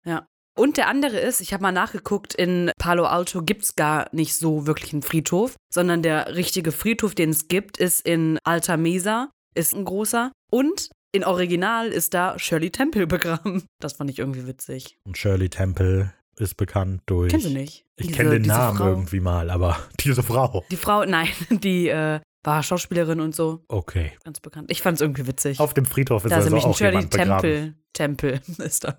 Und 0.58 0.78
der 0.78 0.88
andere 0.88 1.18
ist, 1.20 1.42
ich 1.42 1.54
habe 1.54 1.64
mal 1.64 1.72
nachgeguckt, 1.72 2.34
in 2.36 2.72
Palo 2.78 3.06
Alto 3.06 3.42
gibt 3.42 3.64
es 3.64 3.76
gar 3.76 4.08
nicht 4.14 4.36
so 4.36 4.68
wirklich 4.68 4.94
einen 4.94 5.02
Friedhof, 5.02 5.56
sondern 5.74 6.02
der 6.02 6.36
richtige 6.36 6.72
Friedhof, 6.72 7.16
den 7.16 7.30
es 7.30 7.48
gibt, 7.48 7.78
ist 7.78 8.06
in 8.06 8.38
Alta 8.44 8.78
Mesa, 8.78 9.30
ist 9.56 9.74
ein 9.74 9.86
großer. 9.86 10.32
Und 10.52 10.90
in 11.14 11.24
Original 11.24 11.88
ist 11.88 12.14
da 12.14 12.38
Shirley 12.38 12.70
Temple 12.70 13.08
begraben. 13.08 13.66
Das 13.80 13.94
fand 13.94 14.10
ich 14.10 14.20
irgendwie 14.20 14.46
witzig. 14.46 14.98
Und 15.06 15.18
Shirley 15.18 15.50
Temple 15.50 16.14
ist 16.38 16.58
bekannt 16.58 17.02
durch. 17.06 17.32
Kennst 17.32 17.48
du 17.48 17.52
nicht? 17.52 17.86
Ich 17.98 18.12
kenne 18.12 18.32
den 18.32 18.44
Namen 18.44 18.78
Frau. 18.78 18.88
irgendwie 18.88 19.20
mal, 19.20 19.50
aber 19.50 19.78
diese 20.00 20.24
Frau. 20.24 20.66
Die 20.72 20.78
Frau, 20.78 21.06
nein, 21.06 21.30
die 21.50 21.88
äh, 21.88 22.20
war 22.44 22.64
Schauspielerin 22.64 23.20
und 23.20 23.36
so, 23.36 23.64
Okay. 23.68 24.14
ganz 24.24 24.40
bekannt. 24.40 24.72
Ich 24.72 24.82
fand 24.82 24.96
es 24.96 25.02
irgendwie 25.02 25.28
witzig. 25.28 25.60
Auf 25.60 25.74
dem 25.74 25.86
Friedhof 25.86 26.26
ist 26.26 26.32
da 26.32 26.38
also 26.38 26.50
nämlich 26.50 26.66
ein 26.66 26.72
auch 26.72 26.78
Shirley 26.78 26.96
jemand. 26.98 27.12
Temple. 27.12 27.74
Tempel 27.94 28.42
ist 28.58 28.84
da. 28.84 28.98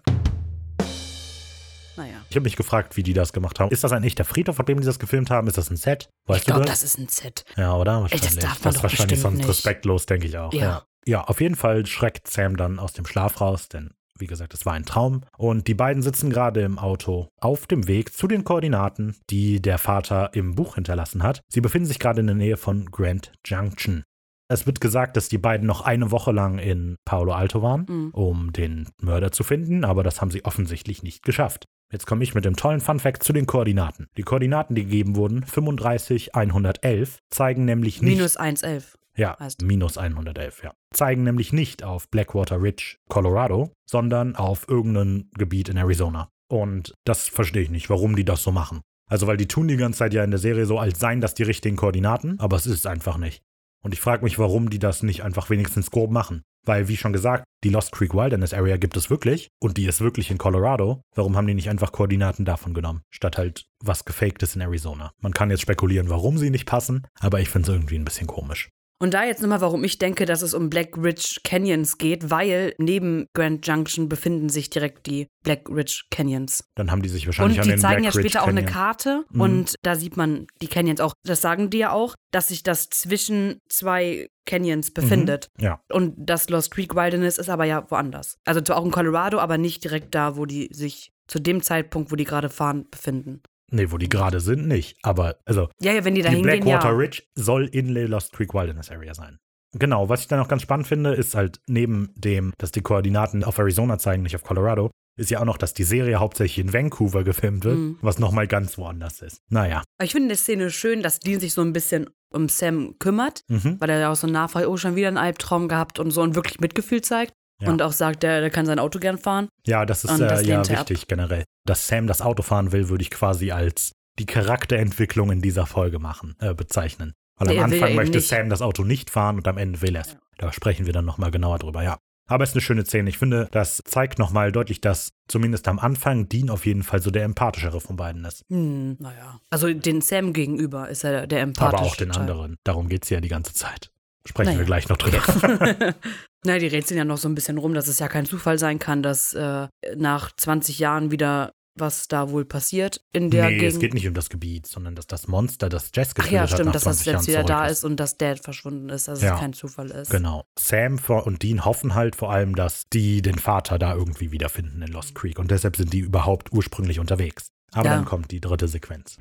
Naja. 1.97 2.15
Ich 2.31 2.37
habe 2.37 2.45
mich 2.45 2.57
gefragt, 2.57 2.97
wie 2.97 3.03
die 3.03 3.13
das 3.13 3.33
gemacht 3.35 3.61
haben. 3.61 3.71
Ist 3.71 3.85
das 3.85 3.93
ein 3.93 4.03
echter 4.03 4.25
Friedhof, 4.25 4.59
auf 4.59 4.65
dem 4.67 4.81
die 4.81 4.87
das 4.87 4.99
gefilmt 4.99 5.29
haben? 5.31 5.47
Ist 5.49 5.59
das 5.59 5.71
ein 5.71 5.77
Set? 5.77 6.09
Weißt 6.27 6.41
Ich 6.41 6.47
glaube, 6.47 6.63
das 6.63 6.81
das? 6.81 6.85
ist 6.85 6.99
ein 6.99 7.09
Set. 7.09 7.45
ja, 7.57 7.75
oder? 7.77 7.97
Ey, 7.97 8.01
Wahrscheinlich. 8.03 8.31
das 8.31 8.37
darf 8.37 8.65
man 8.65 8.73
das 8.73 8.77
ist 8.77 8.83
wahrscheinlich 8.83 9.21
sonst 9.21 9.37
nicht. 9.39 9.49
respektlos, 9.49 10.07
denke 10.07 10.27
ich 10.27 10.39
auch. 10.39 10.53
Ja. 10.55 10.61
Ja. 10.61 10.83
ja, 11.05 11.25
auf 11.25 11.41
jeden 11.43 11.55
Fall 11.57 11.85
schreckt 11.85 12.31
Sam 12.31 12.57
dann 12.57 12.79
aus 12.79 12.95
dem 12.95 13.05
Schlaf 13.05 13.41
raus, 13.43 13.69
denn 13.69 13.93
wie 14.23 14.27
gesagt, 14.29 14.55
es 14.55 14.65
war 14.65 14.73
ein 14.75 14.85
Traum. 14.87 15.23
Und 15.37 15.67
die 15.67 15.75
beiden 15.75 16.01
sitzen 16.03 16.31
gerade 16.31 16.63
im 16.63 16.79
Auto 16.79 17.29
auf 17.41 17.67
dem 17.67 17.89
Weg 17.89 18.15
zu 18.15 18.29
den 18.29 18.45
Koordinaten, 18.45 19.17
die 19.31 19.61
der 19.61 19.79
Vater 19.79 20.31
im 20.33 20.55
Buch 20.55 20.77
hinterlassen 20.77 21.23
hat. 21.25 21.43
Sie 21.49 21.61
befinden 21.61 21.87
sich 21.89 21.99
gerade 21.99 22.21
in 22.21 22.29
der 22.29 22.37
Nähe 22.37 22.57
von 22.57 22.87
Grand 22.93 23.33
Junction. 23.45 24.05
Es 24.49 24.65
wird 24.67 24.81
gesagt, 24.81 25.17
dass 25.17 25.29
die 25.29 25.39
beiden 25.39 25.67
noch 25.67 25.81
eine 25.81 26.11
Woche 26.13 26.31
lang 26.31 26.59
in 26.59 26.97
Palo 27.05 27.33
Alto 27.33 27.63
waren, 27.63 27.87
Mhm. 27.89 28.11
um 28.13 28.53
den 28.53 28.89
Mörder 29.01 29.33
zu 29.33 29.43
finden, 29.45 29.85
aber 29.85 30.03
das 30.05 30.21
haben 30.21 30.31
sie 30.31 30.45
offensichtlich 30.45 31.03
nicht 31.03 31.25
geschafft. 31.25 31.65
Jetzt 31.91 32.07
komme 32.07 32.23
ich 32.23 32.35
mit 32.35 32.45
dem 32.45 32.57
tollen 32.57 32.81
Funfact 32.81 33.23
zu 33.23 33.33
den 33.33 33.47
Koordinaten. 33.47 34.07
Die 34.17 34.23
Koordinaten, 34.23 34.75
die 34.75 34.85
gegeben 34.85 35.17
wurden, 35.17 35.43
35 35.45 36.35
111, 36.35 37.19
zeigen 37.31 37.65
nämlich 37.65 38.01
nicht 38.03 38.17
Minus 38.17 38.37
1,11. 38.39 38.95
Ja, 39.23 39.39
heißt. 39.39 39.63
minus 39.63 39.99
111, 39.99 40.65
ja. 40.65 40.75
Zeigen 40.93 41.23
nämlich 41.23 41.53
nicht 41.53 41.85
auf 41.85 42.09
Blackwater 42.11 42.61
Ridge, 42.61 42.97
Colorado, 43.09 43.73
sondern 43.89 44.35
auf 44.35 44.69
irgendein 44.69 45.31
Gebiet 45.39 45.69
in 45.69 45.77
Arizona. 45.77 46.29
Und 46.51 46.93
das 47.05 47.29
verstehe 47.29 47.63
ich 47.63 47.71
nicht, 47.71 47.89
warum 47.89 48.17
die 48.17 48.25
das 48.25 48.43
so 48.43 48.51
machen. 48.51 48.81
Also, 49.09 49.27
weil 49.27 49.37
die 49.37 49.49
tun 49.49 49.69
die 49.69 49.77
ganze 49.77 50.01
Zeit 50.01 50.15
ja 50.15 50.25
in 50.25 50.31
der 50.31 50.41
Serie 50.41 50.67
so, 50.67 50.79
als 50.79 50.99
seien 50.99 51.21
das 51.21 51.35
die 51.35 51.43
richtigen 51.43 51.77
Koordinaten, 51.77 52.39
aber 52.41 52.57
es 52.57 52.67
ist 52.67 52.79
es 52.79 52.87
einfach 52.87 53.17
nicht. 53.17 53.43
Und 53.85 53.95
ich 53.95 54.01
frage 54.01 54.25
mich, 54.25 54.39
warum 54.39 54.71
die 54.71 54.79
das 54.79 55.03
nicht 55.03 55.23
einfach 55.23 55.51
wenigstens 55.51 55.91
grob 55.91 56.11
machen. 56.11 56.43
Weil, 56.65 56.89
wie 56.89 56.97
schon 56.97 57.13
gesagt, 57.13 57.45
die 57.65 57.71
Lost 57.71 57.93
Creek 57.93 58.15
Wilderness 58.15 58.55
Area 58.55 58.77
gibt 58.77 58.97
es 58.97 59.11
wirklich 59.11 59.49
und 59.61 59.77
die 59.77 59.87
ist 59.87 60.01
wirklich 60.01 60.31
in 60.31 60.39
Colorado. 60.39 61.03
Warum 61.15 61.37
haben 61.37 61.47
die 61.47 61.55
nicht 61.55 61.69
einfach 61.69 61.91
Koordinaten 61.91 62.45
davon 62.45 62.73
genommen, 62.73 63.03
statt 63.11 63.37
halt 63.37 63.67
was 63.83 64.05
gefaktes 64.05 64.55
in 64.55 64.61
Arizona? 64.61 65.13
Man 65.21 65.35
kann 65.35 65.51
jetzt 65.51 65.63
spekulieren, 65.63 66.09
warum 66.09 66.39
sie 66.39 66.51
nicht 66.51 66.67
passen, 66.67 67.07
aber 67.19 67.41
ich 67.41 67.49
finde 67.49 67.71
es 67.71 67.77
irgendwie 67.77 67.97
ein 67.97 68.05
bisschen 68.05 68.29
komisch. 68.29 68.71
Und 69.03 69.15
da 69.15 69.25
jetzt 69.25 69.43
nochmal, 69.43 69.61
warum 69.61 69.83
ich 69.83 69.99
denke, 69.99 70.27
dass 70.27 70.43
es 70.43 70.55
um 70.55 70.71
Black 70.71 70.97
Ridge 70.97 71.41
Canyons 71.43 71.99
geht, 71.99 72.31
weil 72.31 72.73
neben 72.79 73.27
Grand 73.35 73.67
Junction 73.67 74.09
befinden 74.09 74.49
sich 74.49 74.71
direkt 74.71 75.07
die 75.09 75.27
Black 75.43 75.69
Ridge 75.69 76.05
Canyons. 76.13 76.65
Dann 76.77 76.93
haben 76.93 77.03
die 77.03 77.09
sich 77.09 77.27
wahrscheinlich 77.27 77.59
Und 77.59 77.63
an 77.63 77.69
die 77.69 77.75
den 77.75 77.81
zeigen 77.81 78.03
Black 78.03 78.15
ja 78.15 78.19
Ridge 78.21 78.29
später 78.31 78.45
auch 78.45 78.49
eine 78.49 78.61
Canyon- 78.65 78.73
Karte 78.73 79.25
Mhm. 79.31 79.41
und 79.41 79.75
da 79.83 79.97
sieht 79.97 80.17
man 80.17 80.47
die 80.63 80.69
Canyons 80.69 81.01
auch. 81.01 81.15
Das 81.25 81.41
sagen 81.41 81.69
die 81.69 81.79
ja 81.79 81.91
auch, 81.91 82.15
dass 82.31 82.49
sich 82.49 82.63
das 82.63 82.91
zwischen 82.91 83.59
zwei 83.69 84.29
Canyons 84.47 84.93
befindet. 84.93 85.49
Ja, 85.59 85.81
Und 85.91 86.15
das 86.17 86.49
Lost 86.49 86.71
Creek 86.71 86.95
Wilderness 86.95 87.39
ist 87.39 87.49
aber 87.51 87.65
ja 87.65 87.85
woanders. 87.91 88.37
Also 88.45 88.61
zwar 88.61 88.77
auch 88.77 88.85
in 88.85 88.93
Colorado, 88.93 89.41
aber 89.41 89.59
nicht 89.59 89.83
direkt 89.83 90.15
da, 90.15 90.37
wo 90.37 90.47
die 90.47 90.69
sich 90.73 91.11
zu 91.27 91.41
dem 91.41 91.61
Zeitpunkt, 91.63 92.13
wo 92.13 92.17
die 92.17 92.25
gerade 92.25 92.51
fahren, 92.51 92.87
befinden. 92.91 93.43
Nee, 93.73 93.91
wo 93.91 93.99
die 93.99 94.09
gerade 94.09 94.41
sind, 94.41 94.67
nicht. 94.69 94.97
Aber, 95.03 95.37
also, 95.45 95.69
Ja, 95.81 95.93
ja, 95.93 96.05
wenn 96.05 96.15
die 96.15 96.23
da 96.23 96.31
die 96.31 96.37
hingehen, 96.37 96.63
Blackwater 96.65 96.91
ja. 96.91 96.97
Ridge 96.97 97.23
soll 97.35 97.67
in 97.67 97.95
der 97.95 98.09
Lost 98.09 98.33
Creek 98.33 98.55
Wilderness 98.55 98.91
Area 98.91 99.15
sein. 99.15 99.39
Genau, 99.79 100.09
was 100.09 100.21
ich 100.21 100.29
dann 100.29 100.41
auch 100.41 100.49
ganz 100.49 100.63
spannend 100.63 100.87
finde, 100.87 101.15
ist 101.15 101.35
halt 101.35 101.61
neben 101.67 102.11
dem, 102.15 102.53
dass 102.59 102.73
die 102.73 102.83
Koordinaten 102.83 103.43
auf 103.43 103.57
Arizona 103.59 103.99
zeigen, 103.99 104.23
nicht 104.23 104.37
auf 104.37 104.43
Colorado, 104.45 104.91
ist 105.19 105.31
ja 105.31 105.41
auch 105.41 105.45
noch, 105.47 105.57
dass 105.59 105.73
die 105.75 105.85
Serie 105.85 106.21
hauptsächlich 106.21 106.59
in 106.65 106.73
Vancouver 106.73 107.25
gefilmt 107.25 107.65
wird, 107.65 107.77
Mhm. 107.79 107.99
was 108.03 108.19
nochmal 108.19 108.47
ganz 108.47 108.77
woanders 108.79 109.23
ist. 109.23 109.39
Naja. 109.51 109.83
Aber 109.99 110.05
ich 110.05 110.13
finde 110.13 110.29
die 110.29 110.35
Szene 110.41 110.71
schön, 110.71 111.03
dass 111.03 111.21
Dean 111.21 111.41
sich 111.41 111.53
so 111.55 111.63
ein 111.63 111.73
bisschen 111.73 112.09
um 112.35 112.49
Sam 112.49 112.97
kümmert, 112.99 113.43
Mhm. 113.49 113.77
weil 113.79 113.91
er 113.91 113.99
ja 114.01 114.11
auch 114.13 114.17
so 114.17 114.27
nachfragt, 114.27 114.67
oh, 114.67 114.77
schon 114.77 114.97
wieder 114.97 115.09
einen 115.09 115.19
Albtraum 115.19 115.69
gehabt 115.69 115.99
und 115.99 116.11
so 116.11 116.23
und 116.23 116.35
wirklich 116.35 116.61
Mitgefühl 116.61 117.03
zeigt. 117.03 117.33
Ja. 117.63 117.71
Und 117.71 117.81
auch 117.83 117.93
sagt, 117.93 118.23
der, 118.23 118.41
der 118.41 118.51
kann 118.51 118.67
sein 118.67 118.79
Auto 118.79 118.99
gern 118.99 119.19
fahren. 119.19 119.49
Ja, 119.67 119.87
das 119.87 120.05
ist 120.05 120.19
äh, 120.19 120.27
das 120.27 120.45
ja 120.45 120.57
lehnt 120.57 120.69
er 120.71 120.81
ab. 120.81 120.91
wichtig 120.91 121.07
generell. 121.09 121.45
Dass 121.65 121.87
Sam 121.87 122.07
das 122.07 122.21
Auto 122.21 122.43
fahren 122.43 122.73
will, 122.73 122.89
würde 122.89 123.03
ich 123.03 123.11
quasi 123.11 123.53
als 123.53 123.93
die 124.19 124.27
Charakterentwicklung 124.27 125.31
in 125.31 125.41
dieser 125.41 125.67
Folge 125.67 125.99
machen, 125.99 126.35
äh, 126.41 126.55
bezeichnen. 126.55 127.13
Weil 127.39 127.49
Nee, 127.49 127.61
am 127.61 127.73
er 127.73 127.79
Anfang 127.83 127.95
möchte 127.97 128.19
nicht. 128.19 128.29
Sam 128.29 128.49
das 128.51 128.63
Auto 128.63 128.85
nicht 128.85 129.11
fahren 129.11 129.37
und 129.37 129.49
am 129.49 129.59
Ende 129.59 129.81
will 129.81 129.95
er 129.97 130.03
es. 130.03 130.13
Ja. 130.13 130.19
Da 130.39 130.53
sprechen 130.53 130.87
wir 130.87 130.93
dann 130.93 131.05
nochmal 131.05 131.31
genauer 131.31 131.59
drüber, 131.61 131.83
ja. 131.83 131.99
Aber 132.29 132.45
es 132.45 132.51
ist 132.51 132.55
eine 132.57 132.63
schöne 132.63 132.85
Szene. 132.85 133.11
Ich 133.11 133.19
finde, 133.19 133.49
das 133.53 133.81
zeigt 133.85 134.19
nochmal 134.19 134.53
deutlich, 134.53 134.81
dass 134.81 135.11
zumindest 135.29 135.69
am 135.69 135.79
Anfang 135.79 136.29
Dean 136.29 136.51
auf 136.51 136.67
jeden 136.67 136.83
Fall 136.83 137.03
so 137.03 137.11
der 137.11 137.25
empathischere 137.25 137.81
von 137.81 137.97
beiden 137.97 138.25
ist. 138.25 138.45
Hm, 138.49 138.97
naja. 139.01 139.39
Also 139.51 139.73
den 139.73 140.01
Sam 140.01 140.33
gegenüber 140.33 140.89
ist 140.89 141.05
er 141.05 141.27
der 141.27 141.41
empathische 141.41 141.77
Aber 141.79 141.87
auch 141.87 141.97
den 141.97 142.11
anderen. 142.13 142.57
Darum 142.65 142.89
geht 142.89 143.05
es 143.05 143.11
ja 143.11 143.21
die 143.21 143.29
ganze 143.29 143.55
Zeit. 143.55 143.91
Sprechen 144.27 144.49
Naja. 144.51 144.59
wir 144.61 144.67
gleich 144.67 144.89
noch 144.89 144.97
drüber. 144.97 145.21
Na, 146.45 146.59
die 146.59 146.67
rätseln 146.67 146.99
ja 146.99 147.05
noch 147.05 147.19
so 147.19 147.29
ein 147.29 147.35
bisschen 147.35 147.59
rum, 147.59 147.75
dass 147.75 147.89
es 147.89 147.99
ja 147.99 148.09
kein 148.09 148.27
Zufall 148.27 148.59
sein 148.59 148.79
kann, 148.79 149.03
dass 149.03 149.35
äh, 149.35 149.69
nach 149.97 150.33
20 150.37 150.79
Jahren 150.79 151.11
wieder 151.11 151.53
was 151.75 152.07
da 152.07 152.31
wohl 152.31 152.45
passiert 152.45 153.01
in 153.15 153.31
der 153.31 153.47
nee, 153.49 153.57
Gegend. 153.57 153.73
es 153.73 153.79
geht 153.81 153.95
nicht 153.95 154.07
um 154.07 154.13
das 154.13 154.29
Gebiet, 154.29 154.67
sondern 154.67 154.95
dass 154.95 155.07
das 155.07 155.27
Monster, 155.27 155.71
das 155.71 155.91
Jess 155.95 156.11
Ach 156.11 156.15
getötet 156.17 156.33
ja, 156.35 156.41
hat, 156.43 156.51
stimmt, 156.51 156.67
nach 156.67 156.73
dass 156.75 156.85
das 156.85 156.99
20 156.99 157.13
jetzt 157.13 157.29
wieder 157.29 157.45
da 157.45 157.67
ist 157.67 157.83
und 157.85 157.97
dass 157.97 158.19
Dad 158.19 158.41
verschwunden 158.41 158.91
ist, 158.91 159.09
dass 159.09 159.23
Ja. 159.23 159.35
es 159.35 159.41
kein 159.41 159.55
Zufall 159.55 159.91
ist. 159.91 160.11
Genau. 160.11 160.45
Sam 160.59 160.99
und 161.25 161.43
Dean 161.43 161.65
hoffen 161.65 161.95
halt 161.95 162.15
vor 162.15 162.31
allem, 162.31 162.55
dass 162.57 162.85
die 162.93 163.23
den 163.23 163.39
Vater 163.39 163.79
da 163.79 163.95
irgendwie 163.95 164.33
wiederfinden 164.33 164.83
in 164.83 164.89
Lost 164.89 165.15
Creek. 165.15 165.39
Und 165.39 165.51
deshalb 165.51 165.77
sind 165.77 165.95
die 165.95 166.01
überhaupt 166.01 166.53
ursprünglich 166.53 166.99
unterwegs. 167.01 167.49
Aber 167.73 167.89
Ja. 167.89 167.95
dann 167.97 168.05
kommt 168.05 168.31
die 168.33 168.41
dritte 168.43 168.69
Sequenz, 168.69 169.17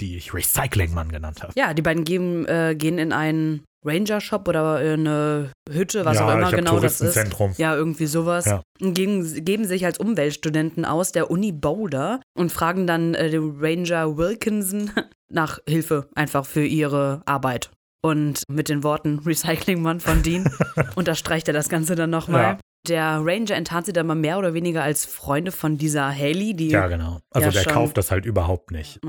die 0.00 0.16
ich 0.16 0.32
Recycling-Mann 0.32 1.12
genannt 1.12 1.42
habe. 1.42 1.52
Ja, 1.54 1.74
die 1.74 1.82
beiden 1.82 2.04
gehen, 2.04 2.46
äh, 2.46 2.74
gehen 2.78 2.96
in 2.96 3.12
einen 3.12 3.62
Ranger-Shop 3.84 4.48
oder 4.48 4.80
in 4.82 5.06
eine 5.06 5.52
Hütte, 5.70 6.04
was 6.04 6.18
ja, 6.18 6.26
auch 6.26 6.34
immer 6.34 6.50
genau 6.50 6.80
das 6.80 7.00
ist. 7.00 7.16
Ja, 7.58 7.74
irgendwie 7.74 8.06
sowas. 8.06 8.46
Ja. 8.46 8.62
Und 8.80 8.94
geben, 8.94 9.44
geben 9.44 9.64
sich 9.64 9.84
als 9.84 9.98
Umweltstudenten 9.98 10.84
aus 10.84 11.12
der 11.12 11.30
Uni 11.30 11.52
Boulder 11.52 12.20
und 12.36 12.50
fragen 12.50 12.86
dann 12.86 13.14
äh, 13.14 13.30
den 13.30 13.56
Ranger 13.60 14.16
Wilkinson 14.16 14.90
nach 15.30 15.58
Hilfe 15.68 16.08
einfach 16.14 16.44
für 16.44 16.64
ihre 16.64 17.22
Arbeit. 17.26 17.70
Und 18.00 18.42
mit 18.48 18.68
den 18.68 18.82
Worten 18.82 19.18
Recyclingmann 19.26 20.00
von 20.00 20.22
Dean 20.22 20.50
unterstreicht 20.94 21.48
er 21.48 21.54
das 21.54 21.68
Ganze 21.68 21.94
dann 21.94 22.10
nochmal. 22.10 22.42
Ja. 22.42 22.58
Der 22.86 23.20
Ranger 23.22 23.56
enttarnt 23.56 23.86
sie 23.86 23.92
dann 23.92 24.06
mal 24.06 24.14
mehr 24.14 24.38
oder 24.38 24.54
weniger 24.54 24.82
als 24.82 25.04
Freunde 25.04 25.52
von 25.52 25.76
dieser 25.76 26.08
Haley, 26.08 26.54
die 26.54 26.68
Ja, 26.68 26.86
genau. 26.86 27.18
Also 27.30 27.48
Ja, 27.48 27.64
der 27.64 27.72
kauft 27.72 27.98
das 27.98 28.10
halt 28.10 28.24
überhaupt 28.24 28.70
nicht. 28.70 29.00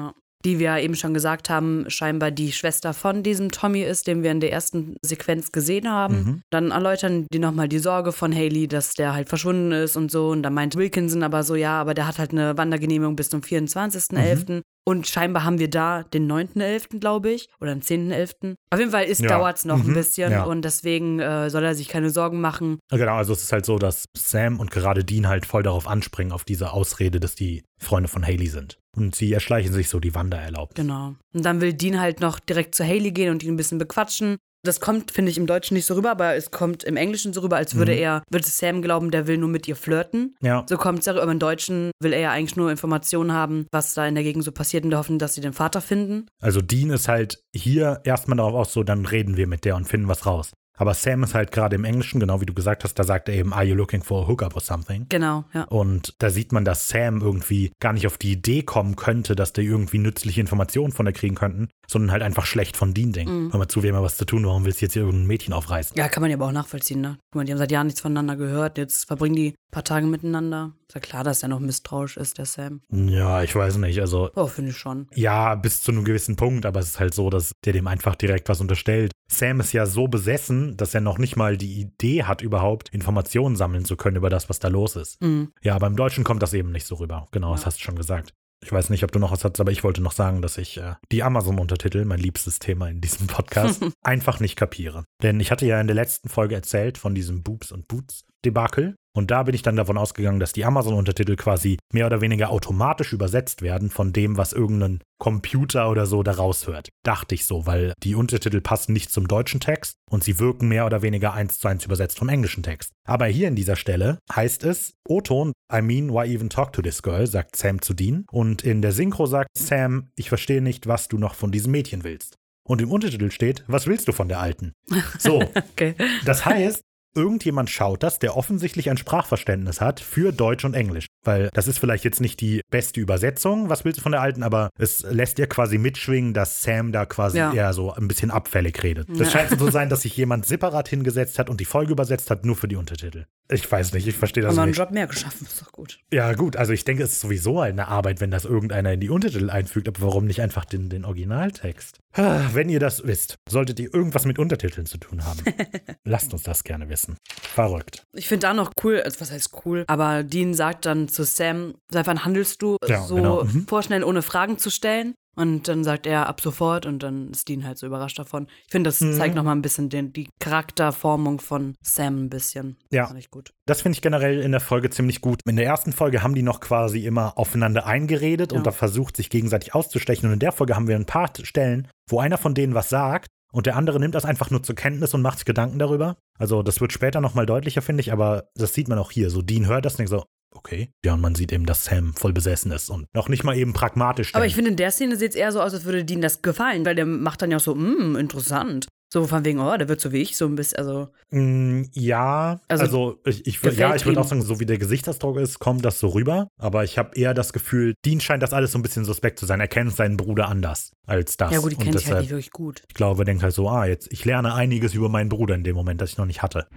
Die 0.45 0.57
wir 0.57 0.77
eben 0.77 0.95
schon 0.95 1.13
gesagt 1.13 1.49
haben, 1.49 1.83
scheinbar 1.89 2.31
die 2.31 2.53
Schwester 2.53 2.93
von 2.93 3.23
diesem 3.23 3.51
Tommy 3.51 3.81
ist, 3.81 4.07
den 4.07 4.23
wir 4.23 4.31
in 4.31 4.39
der 4.39 4.53
ersten 4.53 4.95
Sequenz 5.01 5.51
gesehen 5.51 5.89
haben. 5.89 6.15
Mhm. 6.15 6.41
Dann 6.49 6.71
erläutern 6.71 7.27
die 7.33 7.39
nochmal 7.39 7.67
die 7.67 7.79
Sorge 7.79 8.13
von 8.13 8.33
Haley, 8.33 8.67
dass 8.67 8.93
der 8.93 9.13
halt 9.13 9.27
verschwunden 9.27 9.73
ist 9.73 9.97
und 9.97 10.11
so. 10.11 10.29
Und 10.29 10.43
dann 10.43 10.53
meint 10.53 10.75
Wilkinson 10.75 11.23
aber 11.23 11.43
so, 11.43 11.55
ja, 11.55 11.81
aber 11.81 11.93
der 11.93 12.07
hat 12.07 12.19
halt 12.19 12.31
eine 12.31 12.57
Wandergenehmigung 12.57 13.17
bis 13.17 13.29
zum 13.29 13.41
24.11. 13.41 14.51
Mhm. 14.51 14.61
Und 14.89 15.05
scheinbar 15.07 15.43
haben 15.43 15.59
wir 15.59 15.69
da 15.69 16.01
den 16.01 16.25
9.11., 16.31 16.99
glaube 16.99 17.29
ich, 17.29 17.47
oder 17.61 17.75
den 17.75 17.83
10.11. 17.83 18.55
Auf 18.71 18.79
jeden 18.79 18.89
Fall 18.91 19.05
Ja. 19.07 19.27
dauert 19.27 19.57
es 19.57 19.65
noch 19.65 19.77
Mhm. 19.83 19.91
ein 19.91 19.93
bisschen 19.93 20.31
Ja. 20.31 20.43
und 20.45 20.63
deswegen 20.63 21.19
äh, 21.19 21.51
soll 21.51 21.63
er 21.63 21.75
sich 21.75 21.89
keine 21.89 22.09
Sorgen 22.09 22.41
machen. 22.41 22.79
Genau, 22.89 23.13
also 23.15 23.33
es 23.33 23.43
ist 23.43 23.51
halt 23.51 23.65
so, 23.67 23.77
dass 23.77 24.05
Sam 24.17 24.59
und 24.59 24.71
gerade 24.71 25.03
Dean 25.03 25.27
halt 25.27 25.45
voll 25.45 25.61
darauf 25.61 25.87
anspringen, 25.87 26.31
auf 26.33 26.43
diese 26.43 26.73
Ausrede, 26.73 27.19
dass 27.19 27.35
die 27.35 27.63
Freunde 27.79 28.09
von 28.09 28.25
Haley 28.25 28.47
sind. 28.47 28.79
Und 28.97 29.15
sie 29.15 29.31
erschleichen 29.31 29.71
sich 29.73 29.89
so 29.89 29.99
die 29.99 30.15
Wandererlaubnis. 30.15 30.75
Genau. 30.83 31.13
Und 31.33 31.45
dann 31.45 31.61
will 31.61 31.73
Dean 31.73 31.99
halt 31.99 32.19
noch 32.19 32.39
direkt 32.39 32.73
zu 32.73 32.83
Haley 32.83 33.11
gehen 33.11 33.29
und 33.31 33.43
ihn 33.43 33.53
ein 33.53 33.57
bisschen 33.57 33.77
bequatschen. 33.77 34.37
Das 34.63 34.79
kommt, 34.81 35.11
finde 35.11 35.31
ich, 35.31 35.37
im 35.37 35.47
Deutschen 35.47 35.73
nicht 35.75 35.85
so 35.85 35.93
rüber, 35.93 36.11
aber 36.11 36.35
es 36.35 36.51
kommt 36.51 36.83
im 36.83 36.97
Englischen 36.97 37.31
so 37.33 37.41
rüber, 37.41 37.55
als 37.57 37.75
würde 37.75 37.93
Mhm. 37.93 37.97
er, 37.99 38.23
würde 38.29 38.45
Sam 38.45 38.81
glauben, 38.81 39.09
der 39.11 39.25
will 39.27 39.37
nur 39.37 39.47
mit 39.49 39.67
ihr 39.67 39.75
flirten. 39.75 40.35
Ja, 40.41 40.65
So 40.67 40.75
kommt 40.77 40.99
es 40.99 41.05
ja 41.05 41.13
rüber. 41.13 41.23
Aber 41.23 41.31
im 41.31 41.39
Deutschen 41.39 41.91
will 42.01 42.11
er 42.13 42.19
ja 42.19 42.31
eigentlich 42.31 42.55
nur 42.57 42.69
Informationen 42.69 43.31
haben, 43.33 43.67
was 43.71 43.93
da 43.93 44.05
in 44.05 44.15
der 44.15 44.23
Gegend 44.23 44.43
so 44.43 44.51
passiert 44.51 44.83
und 44.83 44.89
der 44.89 44.99
hoffen, 44.99 45.17
dass 45.19 45.33
sie 45.35 45.41
den 45.41 45.53
Vater 45.53 45.79
finden. 45.81 46.25
also 46.41 46.61
Dean 46.61 46.89
ist 46.89 47.07
halt 47.07 47.39
hier 47.55 48.01
erstmal 48.03 48.37
darauf 48.37 48.53
aus, 48.53 48.73
so 48.73 48.83
dann 48.83 49.05
reden 49.05 49.37
wir 49.37 49.47
mit 49.47 49.63
der 49.65 49.75
und 49.75 49.85
finden 49.85 50.07
was 50.07 50.25
raus. 50.25 50.51
Aber 50.79 50.93
Sam 50.93 51.23
ist 51.23 51.35
halt 51.35 51.51
gerade 51.51 51.75
im 51.75 51.83
Englischen, 51.83 52.21
genau 52.21 52.39
wie 52.39 52.45
du 52.45 52.53
gesagt 52.53 52.85
hast, 52.85 52.93
da 52.93 53.03
sagt 53.03 53.27
er 53.27 53.35
eben, 53.35 53.53
are 53.53 53.65
you 53.65 53.75
looking 53.75 54.01
for 54.01 54.23
a 54.23 54.27
hookup 54.27 54.55
or 54.55 54.61
something? 54.61 55.05
Genau, 55.09 55.43
ja. 55.53 55.63
Und 55.65 56.15
da 56.19 56.29
sieht 56.29 56.53
man, 56.53 56.63
dass 56.63 56.87
Sam 56.87 57.21
irgendwie 57.21 57.73
gar 57.81 57.91
nicht 57.91 58.07
auf 58.07 58.17
die 58.17 58.31
Idee 58.31 58.63
kommen 58.63 58.95
könnte, 58.95 59.35
dass 59.35 59.51
der 59.51 59.65
irgendwie 59.65 59.97
nützliche 59.97 60.39
Informationen 60.39 60.93
von 60.93 61.05
der 61.05 61.13
kriegen 61.13 61.35
könnten, 61.35 61.67
sondern 61.85 62.13
halt 62.13 62.23
einfach 62.23 62.45
schlecht 62.45 62.77
von 62.77 62.93
Dean 62.93 63.11
denkt. 63.11 63.31
Mhm. 63.31 63.51
Hör 63.51 63.59
mal 63.59 63.67
zu, 63.67 63.83
wir 63.83 63.89
haben 63.89 63.97
ja 63.97 64.03
was 64.03 64.15
zu 64.15 64.23
tun, 64.23 64.45
warum 64.45 64.63
willst 64.63 64.79
du 64.79 64.85
jetzt 64.85 64.93
hier 64.93 65.01
irgendein 65.01 65.27
Mädchen 65.27 65.53
aufreißen? 65.53 65.97
Ja, 65.97 66.07
kann 66.07 66.21
man 66.21 66.31
ja 66.31 66.37
aber 66.37 66.47
auch 66.47 66.53
nachvollziehen, 66.53 67.01
ne? 67.01 67.17
Guck 67.31 67.41
mal, 67.41 67.45
die 67.45 67.51
haben 67.51 67.59
seit 67.59 67.71
Jahren 67.71 67.87
nichts 67.87 67.99
voneinander 67.99 68.37
gehört. 68.37 68.77
Jetzt 68.77 69.05
verbringen 69.05 69.35
die 69.35 69.55
ein 69.69 69.71
paar 69.71 69.83
Tage 69.83 70.07
miteinander. 70.07 70.73
Ist 70.87 70.95
ja 70.95 71.01
klar, 71.01 71.23
dass 71.23 71.43
er 71.43 71.49
noch 71.49 71.59
misstrauisch 71.59 72.17
ist, 72.17 72.39
der 72.39 72.45
Sam. 72.45 72.81
Ja, 72.91 73.43
ich 73.43 73.55
weiß 73.55 73.77
nicht, 73.77 74.01
also 74.01 74.31
Oh, 74.35 74.47
finde 74.47 74.71
ich 74.71 74.77
schon. 74.77 75.07
Ja, 75.13 75.53
bis 75.53 75.83
zu 75.83 75.91
einem 75.91 76.03
gewissen 76.03 76.35
Punkt, 76.35 76.65
aber 76.65 76.79
es 76.79 76.87
ist 76.87 76.99
halt 76.99 77.13
so, 77.13 77.29
dass 77.29 77.51
der 77.65 77.73
dem 77.73 77.85
einfach 77.87 78.15
direkt 78.15 78.49
was 78.49 78.61
unterstellt. 78.61 79.11
Sam 79.31 79.59
ist 79.59 79.71
ja 79.73 79.85
so 79.85 80.07
besessen, 80.07 80.75
dass 80.75 80.95
er 80.95 81.01
noch 81.01 81.19
nicht 81.19 81.35
mal 81.35 81.55
die 81.55 81.79
Idee 81.81 82.23
hat, 82.23 82.41
überhaupt 82.41 82.89
Informationen 82.89 83.55
sammeln 83.55 83.85
zu 83.85 83.95
können 83.95 84.17
über 84.17 84.31
das, 84.31 84.49
was 84.49 84.57
da 84.57 84.69
los 84.69 84.95
ist. 84.95 85.21
Mhm. 85.21 85.51
Ja, 85.61 85.77
beim 85.77 85.95
Deutschen 85.95 86.23
kommt 86.23 86.41
das 86.41 86.53
eben 86.55 86.71
nicht 86.71 86.87
so 86.87 86.95
rüber. 86.95 87.27
Genau, 87.31 87.51
das 87.51 87.61
Ja. 87.61 87.65
hast 87.67 87.77
du 87.79 87.83
schon 87.83 87.95
gesagt. 87.95 88.33
Ich 88.61 88.71
weiß 88.73 88.89
nicht, 88.89 89.05
ob 89.05 89.11
du 89.13 89.19
noch 89.19 89.31
was 89.31 89.45
hast, 89.45 89.61
aber 89.61 89.71
ich 89.71 89.85
wollte 89.85 90.01
noch 90.01 90.11
sagen, 90.11 90.41
dass 90.41 90.57
ich 90.57 90.77
äh, 90.77 90.95
die 91.13 91.23
Amazon-Untertitel, 91.23 92.03
mein 92.03 92.19
liebstes 92.19 92.59
Thema 92.59 92.89
in 92.89 92.99
diesem 92.99 93.27
Podcast, 93.27 93.81
einfach 94.03 94.41
nicht 94.41 94.57
kapiere. 94.57 95.05
Denn 95.21 95.39
ich 95.39 95.51
hatte 95.51 95.65
ja 95.65 95.79
in 95.79 95.87
der 95.87 95.95
letzten 95.95 96.27
Folge 96.27 96.55
erzählt 96.55 96.97
von 96.97 97.15
diesem 97.15 97.41
Boobs 97.43 97.71
und 97.71 97.87
Boots-Debakel. 97.87 98.95
Und 99.19 99.31
da 99.31 99.43
bin 99.43 99.53
ich 99.53 99.63
dann 99.63 99.75
davon 99.75 99.97
ausgegangen, 99.97 100.39
dass 100.39 100.53
die 100.53 100.63
Amazon-Untertitel 100.63 101.35
quasi 101.35 101.77
mehr 101.91 102.05
oder 102.05 102.21
weniger 102.21 102.51
automatisch 102.51 103.11
übersetzt 103.11 103.61
werden 103.61 103.89
von 103.89 104.13
dem, 104.13 104.37
was 104.37 104.53
irgendein 104.53 105.01
Computer 105.19 105.89
oder 105.91 106.05
so 106.05 106.23
da 106.23 106.31
raushört. 106.31 106.87
Dachte 107.03 107.35
ich 107.35 107.45
so, 107.45 107.65
weil 107.65 107.91
die 108.01 108.15
Untertitel 108.15 108.61
passen 108.61 108.93
nicht 108.93 109.11
zum 109.11 109.27
deutschen 109.27 109.59
Text 109.59 109.95
und 110.09 110.23
sie 110.23 110.39
wirken 110.39 110.69
mehr 110.69 110.85
oder 110.85 111.01
weniger 111.01 111.33
eins 111.33 111.59
zu 111.59 111.67
eins 111.67 111.83
übersetzt 111.83 112.17
vom 112.17 112.29
englischen 112.29 112.63
Text. 112.63 112.93
Aber 113.05 113.25
hier 113.25 113.49
in 113.49 113.57
dieser 113.57 113.75
Stelle 113.75 114.19
heißt 114.33 114.63
es, 114.63 114.93
O-Ton, 115.05 115.51
I 115.69 115.81
mean, 115.81 116.13
why 116.13 116.25
even 116.33 116.49
talk 116.49 116.71
to 116.71 116.81
this 116.81 117.03
girl, 117.03 117.27
sagt 117.27 117.57
Sam 117.57 117.81
zu 117.81 117.93
Dean. 117.93 118.23
Und 118.31 118.61
in 118.63 118.81
der 118.81 118.93
Synchro 118.93 119.25
sagt 119.25 119.49
Sam, 119.57 120.11
ich 120.15 120.29
verstehe 120.29 120.61
nicht, 120.61 120.87
was 120.87 121.09
du 121.09 121.17
noch 121.17 121.35
von 121.35 121.51
diesem 121.51 121.73
Mädchen 121.73 122.05
willst. 122.05 122.37
Und 122.65 122.81
im 122.81 122.91
Untertitel 122.91 123.31
steht, 123.31 123.65
was 123.67 123.87
willst 123.87 124.07
du 124.07 124.11
von 124.13 124.29
der 124.29 124.39
Alten? 124.39 124.71
So, 125.17 125.41
Okay. 125.71 125.95
das 126.23 126.45
heißt, 126.45 126.83
irgendjemand 127.19 127.69
schaut 127.69 128.01
das, 128.03 128.19
der 128.19 128.37
offensichtlich 128.37 128.89
ein 128.89 128.97
Sprachverständnis 128.97 129.81
hat 129.81 129.99
für 129.99 130.31
Deutsch 130.31 130.65
und 130.65 130.73
Englisch. 130.73 131.07
Weil 131.29 131.49
das 131.53 131.67
ist 131.67 131.77
vielleicht 131.79 132.03
jetzt 132.03 132.19
nicht 132.21 132.41
die 132.41 132.61
beste 132.71 132.99
Übersetzung, 132.99 133.69
was 133.69 133.85
willst 133.85 133.99
du 133.99 134.01
von 134.03 134.11
der 134.11 134.21
alten, 134.21 134.41
aber 134.43 134.69
es 134.79 135.03
lässt 135.03 135.37
dir 135.37 135.47
quasi 135.47 135.77
mitschwingen, 135.77 136.33
dass 136.33 136.61
Sam 136.63 136.91
da 136.91 137.05
quasi 137.05 137.37
Ja. 137.37 137.53
eher 137.53 137.71
so 137.73 137.93
ein 137.93 138.07
bisschen 138.07 138.31
abfällig 138.31 138.81
redet. 138.83 139.07
Das 139.17 139.31
scheint 139.31 139.49
so 139.51 139.55
zu 139.55 139.69
sein, 139.71 139.89
dass 139.89 140.01
sich 140.01 140.17
jemand 140.17 140.45
separat 140.47 140.89
hingesetzt 140.89 141.37
hat 141.39 141.49
und 141.49 141.59
die 141.59 141.65
Folge 141.65 141.91
übersetzt 141.91 142.31
hat, 142.31 142.45
nur 142.45 142.55
für 142.55 142.67
die 142.67 142.75
Untertitel. 142.75 143.25
Ich 143.51 143.71
weiß 143.71 143.93
nicht, 143.93 144.07
ich 144.07 144.15
verstehe 144.15 144.43
das 144.43 144.49
Haben 144.51 144.55
wir 144.57 144.61
einen 144.63 144.71
nicht. 144.71 144.77
Job 144.79 144.91
mehr 144.91 145.07
geschaffen, 145.07 145.47
ist 145.47 145.61
doch 145.61 145.71
gut. 145.71 145.99
Ja, 146.13 146.33
gut, 146.33 146.55
also 146.55 146.71
ich 146.73 146.83
denke, 146.85 147.03
es 147.03 147.13
ist 147.13 147.21
sowieso 147.21 147.59
eine 147.61 147.87
Arbeit, 147.87 148.21
wenn 148.21 148.29
das 148.31 148.45
irgendeiner 148.45 148.93
in 148.93 148.99
die 148.99 149.09
Untertitel 149.09 149.49
einfügt, 149.49 149.87
aber 149.87 150.01
warum 150.01 150.25
nicht 150.25 150.41
einfach 150.41 150.65
den, 150.65 150.89
den 150.89 151.05
Originaltext? 151.05 151.99
Wenn 152.15 152.69
ihr 152.69 152.79
das 152.79 153.05
wisst, 153.05 153.35
solltet 153.47 153.79
ihr 153.79 153.93
irgendwas 153.93 154.25
mit 154.25 154.39
Untertiteln 154.39 154.87
zu 154.87 154.97
tun 154.97 155.23
haben. 155.25 155.39
Lasst 156.03 156.33
uns 156.33 156.41
das 156.43 156.63
gerne 156.63 156.89
wissen. 156.89 157.17
Verrückt. 157.41 158.03
Ich 158.13 158.27
finde 158.27 158.47
da 158.47 158.53
noch 158.53 158.71
cool, 158.83 159.01
also 159.01 159.21
was 159.21 159.31
heißt 159.31 159.51
cool, 159.65 159.83
aber 159.87 160.23
Dean 160.23 160.53
sagt 160.55 160.85
dann 160.85 161.07
zu 161.07 161.18
Sam, 161.23 161.75
seit 161.91 162.07
wann 162.07 162.25
handelst 162.25 162.61
du 162.61 162.77
Ja, 162.87 163.01
so 163.03 163.15
genau, 163.15 163.43
mhm. 163.43 163.67
vorschnell, 163.67 164.03
ohne 164.03 164.21
Fragen 164.21 164.57
zu 164.57 164.69
stellen? 164.69 165.15
Und 165.35 165.69
dann 165.69 165.85
sagt 165.85 166.05
er 166.05 166.27
ab 166.27 166.41
sofort 166.41 166.85
und 166.85 167.01
dann 167.01 167.29
ist 167.31 167.47
Dean 167.47 167.65
halt 167.65 167.77
so 167.77 167.87
überrascht 167.87 168.19
davon. 168.19 168.47
Ich 168.65 168.71
finde, 168.71 168.89
das 168.89 168.99
Mhm. 168.99 169.13
zeigt 169.13 169.35
nochmal 169.35 169.55
ein 169.55 169.61
bisschen 169.61 169.87
den, 169.87 170.11
die 170.11 170.27
Charakterformung 170.39 171.39
von 171.39 171.75
Sam 171.81 172.25
ein 172.25 172.29
bisschen. 172.29 172.77
Ja. 172.91 173.07
Fand 173.07 173.19
ich 173.19 173.31
gut. 173.31 173.51
Das 173.65 173.81
finde 173.81 173.95
ich 173.95 174.01
generell 174.01 174.39
in 174.41 174.51
der 174.51 174.59
Folge 174.59 174.89
ziemlich 174.89 175.21
gut. 175.21 175.41
In 175.45 175.55
der 175.55 175.65
ersten 175.65 175.93
Folge 175.93 176.23
haben 176.23 176.35
die 176.35 176.41
noch 176.41 176.59
quasi 176.59 177.05
immer 177.05 177.37
aufeinander 177.37 177.85
eingeredet 177.85 178.51
und 178.51 178.59
Ja. 178.59 178.63
da 178.65 178.71
versucht, 178.71 179.15
sich 179.15 179.29
gegenseitig 179.29 179.73
auszustechen. 179.73 180.27
Und 180.27 180.33
in 180.33 180.39
der 180.39 180.51
Folge 180.51 180.75
haben 180.75 180.87
wir 180.87 180.95
ein 180.95 181.05
paar 181.05 181.29
Stellen, 181.43 181.87
wo 182.09 182.19
einer 182.19 182.37
von 182.37 182.53
denen 182.53 182.73
was 182.73 182.89
sagt 182.89 183.27
und 183.51 183.65
der 183.65 183.75
andere 183.75 183.99
nimmt 183.99 184.15
das 184.15 184.25
einfach 184.25 184.51
nur 184.51 184.63
zur 184.63 184.75
Kenntnis 184.75 185.13
und 185.13 185.21
macht 185.21 185.39
sich 185.39 185.45
Gedanken 185.45 185.79
darüber. 185.79 186.17
Also 186.37 186.63
das 186.63 186.81
wird 186.81 186.93
später 186.93 187.21
nochmal 187.21 187.45
deutlicher, 187.45 187.81
finde 187.81 188.01
ich, 188.01 188.11
aber 188.11 188.49
das 188.55 188.73
sieht 188.73 188.87
man 188.87 188.99
auch 188.99 189.11
hier. 189.11 189.29
So 189.29 189.41
Dean 189.41 189.67
hört 189.67 189.85
das 189.85 189.93
und 189.93 189.99
denkt 189.99 190.11
so, 190.11 190.23
okay. 190.55 190.91
Ja, 191.03 191.13
und 191.13 191.21
man 191.21 191.35
sieht 191.35 191.51
eben, 191.51 191.65
dass 191.65 191.85
Sam 191.85 192.13
voll 192.13 192.33
besessen 192.33 192.71
ist 192.71 192.89
und 192.89 193.07
noch 193.13 193.29
nicht 193.29 193.43
mal 193.43 193.55
eben 193.55 193.73
pragmatisch 193.73 194.33
Aber 194.33 194.41
denkt. 194.41 194.51
ich 194.51 194.55
finde, 194.55 194.71
in 194.71 194.77
der 194.77 194.91
Szene 194.91 195.15
sieht 195.15 195.31
es 195.31 195.35
eher 195.35 195.51
so 195.51 195.61
aus, 195.61 195.73
als 195.73 195.85
würde 195.85 196.05
Dean 196.05 196.21
das 196.21 196.41
gefallen, 196.41 196.85
weil 196.85 196.95
der 196.95 197.05
macht 197.05 197.41
dann 197.41 197.51
ja 197.51 197.57
auch 197.57 197.61
so, 197.61 197.75
mm, 197.75 198.15
interessant. 198.15 198.87
So 199.11 199.25
von 199.25 199.43
wegen, 199.43 199.59
oh, 199.59 199.75
der 199.75 199.89
wird 199.89 199.99
so 199.99 200.11
wie 200.11 200.21
ich, 200.21 200.37
so 200.37 200.45
ein 200.45 200.53
bisschen, 200.53 200.77
also. 200.77 201.09
Mm, 201.31 201.83
ja, 201.93 202.59
also, 202.67 202.83
Also, 202.83 203.19
ich, 203.25 203.47
ich, 203.47 203.61
ja, 203.75 203.95
ich 203.95 204.05
würde 204.05 204.21
auch 204.21 204.27
sagen, 204.27 204.43
so 204.43 204.59
wie 204.59 204.67
der 204.67 204.77
Gesichtsausdruck 204.77 205.37
ist, 205.37 205.57
kommt 205.57 205.83
das 205.83 205.99
so 205.99 206.09
rüber. 206.09 206.47
Aber 206.59 206.83
ich 206.83 206.99
habe 206.99 207.15
eher 207.15 207.33
das 207.33 207.51
Gefühl, 207.51 207.95
Dean 208.05 208.19
scheint 208.19 208.43
das 208.43 208.53
alles 208.53 208.71
so 208.71 208.77
ein 208.77 208.83
bisschen 208.83 209.05
suspekt 209.05 209.39
zu 209.39 209.47
sein. 209.47 209.59
Er 209.59 209.67
kennt 209.67 209.95
seinen 209.95 210.15
Bruder 210.15 210.47
anders 210.47 210.91
als 211.07 211.37
das. 211.37 211.51
Ja 211.51 211.59
gut, 211.59 211.71
die 211.71 211.75
kennt 211.77 211.95
ich 211.95 212.05
halt 212.07 212.21
nicht 212.21 212.29
wirklich 212.29 212.51
gut. 212.51 212.83
ich 212.87 212.93
glaube, 212.93 213.23
er 213.23 213.25
denkt 213.25 213.41
halt 213.41 213.55
so, 213.55 213.67
ah, 213.67 213.87
jetzt, 213.87 214.11
ich 214.11 214.25
lerne 214.25 214.53
einiges 214.53 214.93
über 214.93 215.09
meinen 215.09 215.29
Bruder 215.29 215.55
in 215.55 215.63
dem 215.63 215.75
Moment, 215.75 215.99
das 216.01 216.11
ich 216.11 216.17
noch 216.19 216.27
nicht 216.27 216.43
hatte. 216.43 216.67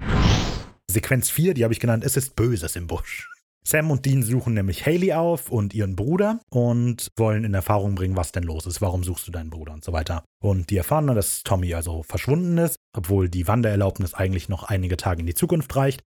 Sequenz 0.90 1.28
4, 1.28 1.52
die 1.52 1.64
habe 1.64 1.74
ich 1.74 1.80
genannt, 1.80 2.02
es 2.04 2.16
ist 2.16 2.34
Böses 2.34 2.76
im 2.76 2.86
Busch. 2.86 3.28
Sam 3.64 3.90
und 3.90 4.04
Dean 4.06 4.22
suchen 4.22 4.54
nämlich 4.54 4.84
Haley 4.86 5.12
auf 5.12 5.50
und 5.50 5.74
ihren 5.74 5.94
Bruder 5.96 6.40
und 6.50 7.08
wollen 7.16 7.44
in 7.44 7.54
Erfahrung 7.54 7.94
bringen, 7.94 8.16
was 8.16 8.32
denn 8.32 8.42
los 8.42 8.66
ist, 8.66 8.80
warum 8.80 9.04
suchst 9.04 9.28
du 9.28 9.32
deinen 9.32 9.50
Bruder 9.50 9.72
und 9.72 9.84
so 9.84 9.92
weiter. 9.92 10.24
Und 10.42 10.70
die 10.70 10.76
erfahren 10.76 11.06
dann, 11.06 11.16
dass 11.16 11.42
Tommy 11.42 11.74
also 11.74 12.02
verschwunden 12.02 12.58
ist, 12.58 12.76
obwohl 12.96 13.28
die 13.28 13.46
Wandererlaubnis 13.46 14.14
eigentlich 14.14 14.48
noch 14.48 14.64
einige 14.64 14.96
Tage 14.96 15.20
in 15.20 15.26
die 15.26 15.34
Zukunft 15.34 15.74
reicht. 15.76 16.02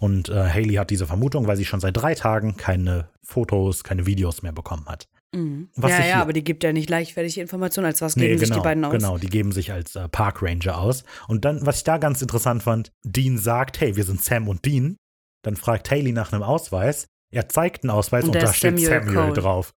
Und 0.00 0.28
äh, 0.28 0.34
Haley 0.48 0.74
hat 0.74 0.90
diese 0.90 1.06
Vermutung, 1.06 1.46
weil 1.46 1.56
sie 1.56 1.64
schon 1.64 1.80
seit 1.80 1.96
drei 1.96 2.14
Tagen 2.14 2.56
keine 2.56 3.08
Fotos, 3.24 3.82
keine 3.82 4.06
Videos 4.06 4.42
mehr 4.42 4.52
bekommen 4.52 4.86
hat. 4.86 5.08
Mhm. 5.34 5.68
Ja, 5.76 6.04
ja, 6.06 6.22
aber 6.22 6.32
die 6.32 6.44
gibt 6.44 6.62
ja 6.64 6.72
nicht 6.72 6.88
leichtfertige 6.88 7.40
Informationen, 7.40 7.86
als 7.86 8.00
was 8.00 8.14
geben 8.14 8.26
Nee, 8.32 8.36
sich 8.38 8.48
genau, 8.48 8.60
die 8.60 8.64
beiden 8.64 8.84
aus. 8.84 8.92
genau, 8.92 9.18
die 9.18 9.26
geben 9.28 9.52
sich 9.52 9.72
als 9.72 9.96
äh, 9.96 10.08
Park 10.08 10.40
Ranger 10.42 10.78
aus. 10.78 11.04
Und 11.26 11.44
dann, 11.44 11.66
was 11.66 11.78
ich 11.78 11.84
da 11.84 11.98
ganz 11.98 12.22
interessant 12.22 12.62
fand, 12.62 12.92
Dean 13.04 13.38
sagt, 13.38 13.80
hey, 13.80 13.96
wir 13.96 14.04
sind 14.04 14.22
Sam 14.22 14.48
und 14.48 14.64
Dean. 14.64 14.96
Dann 15.48 15.56
fragt 15.56 15.90
Haley 15.90 16.12
nach 16.12 16.30
einem 16.30 16.42
Ausweis. 16.42 17.06
Er 17.32 17.48
zeigt 17.48 17.82
einen 17.82 17.90
Ausweis 17.90 18.24
Und 18.24 18.36
und, 18.36 18.42
da 18.42 18.52
steht 18.52 18.78
Samuel 18.78 19.06
Samuel 19.06 19.32
drauf. 19.32 19.72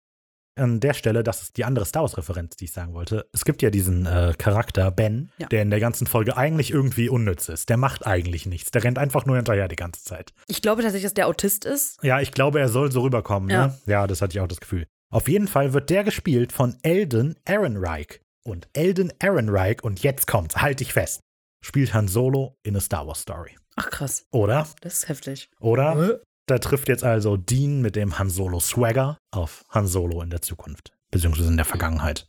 An 0.58 0.82
der 0.82 0.94
Stelle, 0.94 1.24
das 1.24 1.44
ist 1.44 1.56
die 1.56 1.64
andere 1.64 1.86
Star 1.86 2.02
Wars-Referenz, 2.02 2.58
die 2.58 2.66
ich 2.66 2.74
sagen 2.74 2.94
wollte. 2.94 3.26
Es 3.32 3.46
gibt 3.46 3.62
ja 3.62 3.70
diesen 3.70 4.06
äh, 4.06 4.34
Charakter 4.38 4.92
Ben, 4.92 5.32
Ja. 5.38 5.48
der 5.48 5.62
in 5.62 5.70
der 5.70 5.80
ganzen 5.80 6.08
Folge 6.08 6.36
eigentlich 6.36 6.72
irgendwie 6.72 7.08
unnütz 7.08 7.48
ist. 7.48 7.70
Der 7.70 7.78
macht 7.78 8.06
eigentlich 8.06 8.46
nichts. 8.46 8.70
Der 8.70 8.84
rennt 8.84 9.00
einfach 9.00 9.26
nur 9.26 9.38
hinterher 9.38 9.70
die 9.70 9.78
ganze 9.78 10.04
Zeit. 10.04 10.34
Ich 10.48 10.62
glaube 10.62 10.82
tatsächlich, 10.82 11.06
dass 11.06 11.14
der 11.14 11.28
Autist 11.30 11.64
ist. 11.64 12.04
Ja, 12.04 12.20
ich 12.20 12.34
glaube, 12.34 12.60
er 12.60 12.68
soll 12.68 12.92
so 12.92 13.00
rüberkommen. 13.02 13.50
Ja. 13.50 13.68
Ne? 13.68 13.78
ja, 13.86 14.08
das 14.08 14.22
hatte 14.22 14.36
ich 14.38 14.42
auch 14.42 14.48
das 14.48 14.60
Gefühl. 14.60 14.88
Auf 15.10 15.30
jeden 15.30 15.48
Fall 15.48 15.72
wird 15.72 15.90
der 15.90 16.04
gespielt 16.04 16.52
von 16.52 16.76
Eldon 16.84 17.38
Ehrenreich. 17.46 18.20
Und 18.44 18.68
Eldon 18.74 19.14
Ehrenreich, 19.20 19.82
und 19.84 20.04
jetzt 20.04 20.28
kommt's, 20.28 20.58
halt 20.58 20.82
dich 20.82 20.92
fest, 20.92 21.22
spielt 21.64 21.94
Han 21.94 22.10
Solo 22.10 22.58
in 22.64 22.76
a 22.76 22.82
Star 22.82 23.08
Wars 23.08 23.22
Story. 23.22 23.56
Ach 23.76 23.90
krass, 23.90 24.26
Oder? 24.32 24.68
das 24.82 24.94
ist 25.00 25.10
heftig. 25.10 25.50
Oder? 25.60 26.22
Da 26.48 26.60
trifft 26.60 26.90
jetzt 26.90 27.04
also 27.04 27.38
Dean 27.38 27.82
mit 27.82 27.96
dem 27.96 28.20
Han 28.20 28.30
Solo 28.30 28.60
Swagger 28.60 29.18
auf 29.32 29.64
Han 29.70 29.88
Solo 29.88 30.22
in 30.22 30.30
der 30.30 30.42
Zukunft, 30.42 30.92
beziehungsweise 31.12 31.48
in 31.48 31.56
der 31.58 31.66
Vergangenheit. 31.66 32.28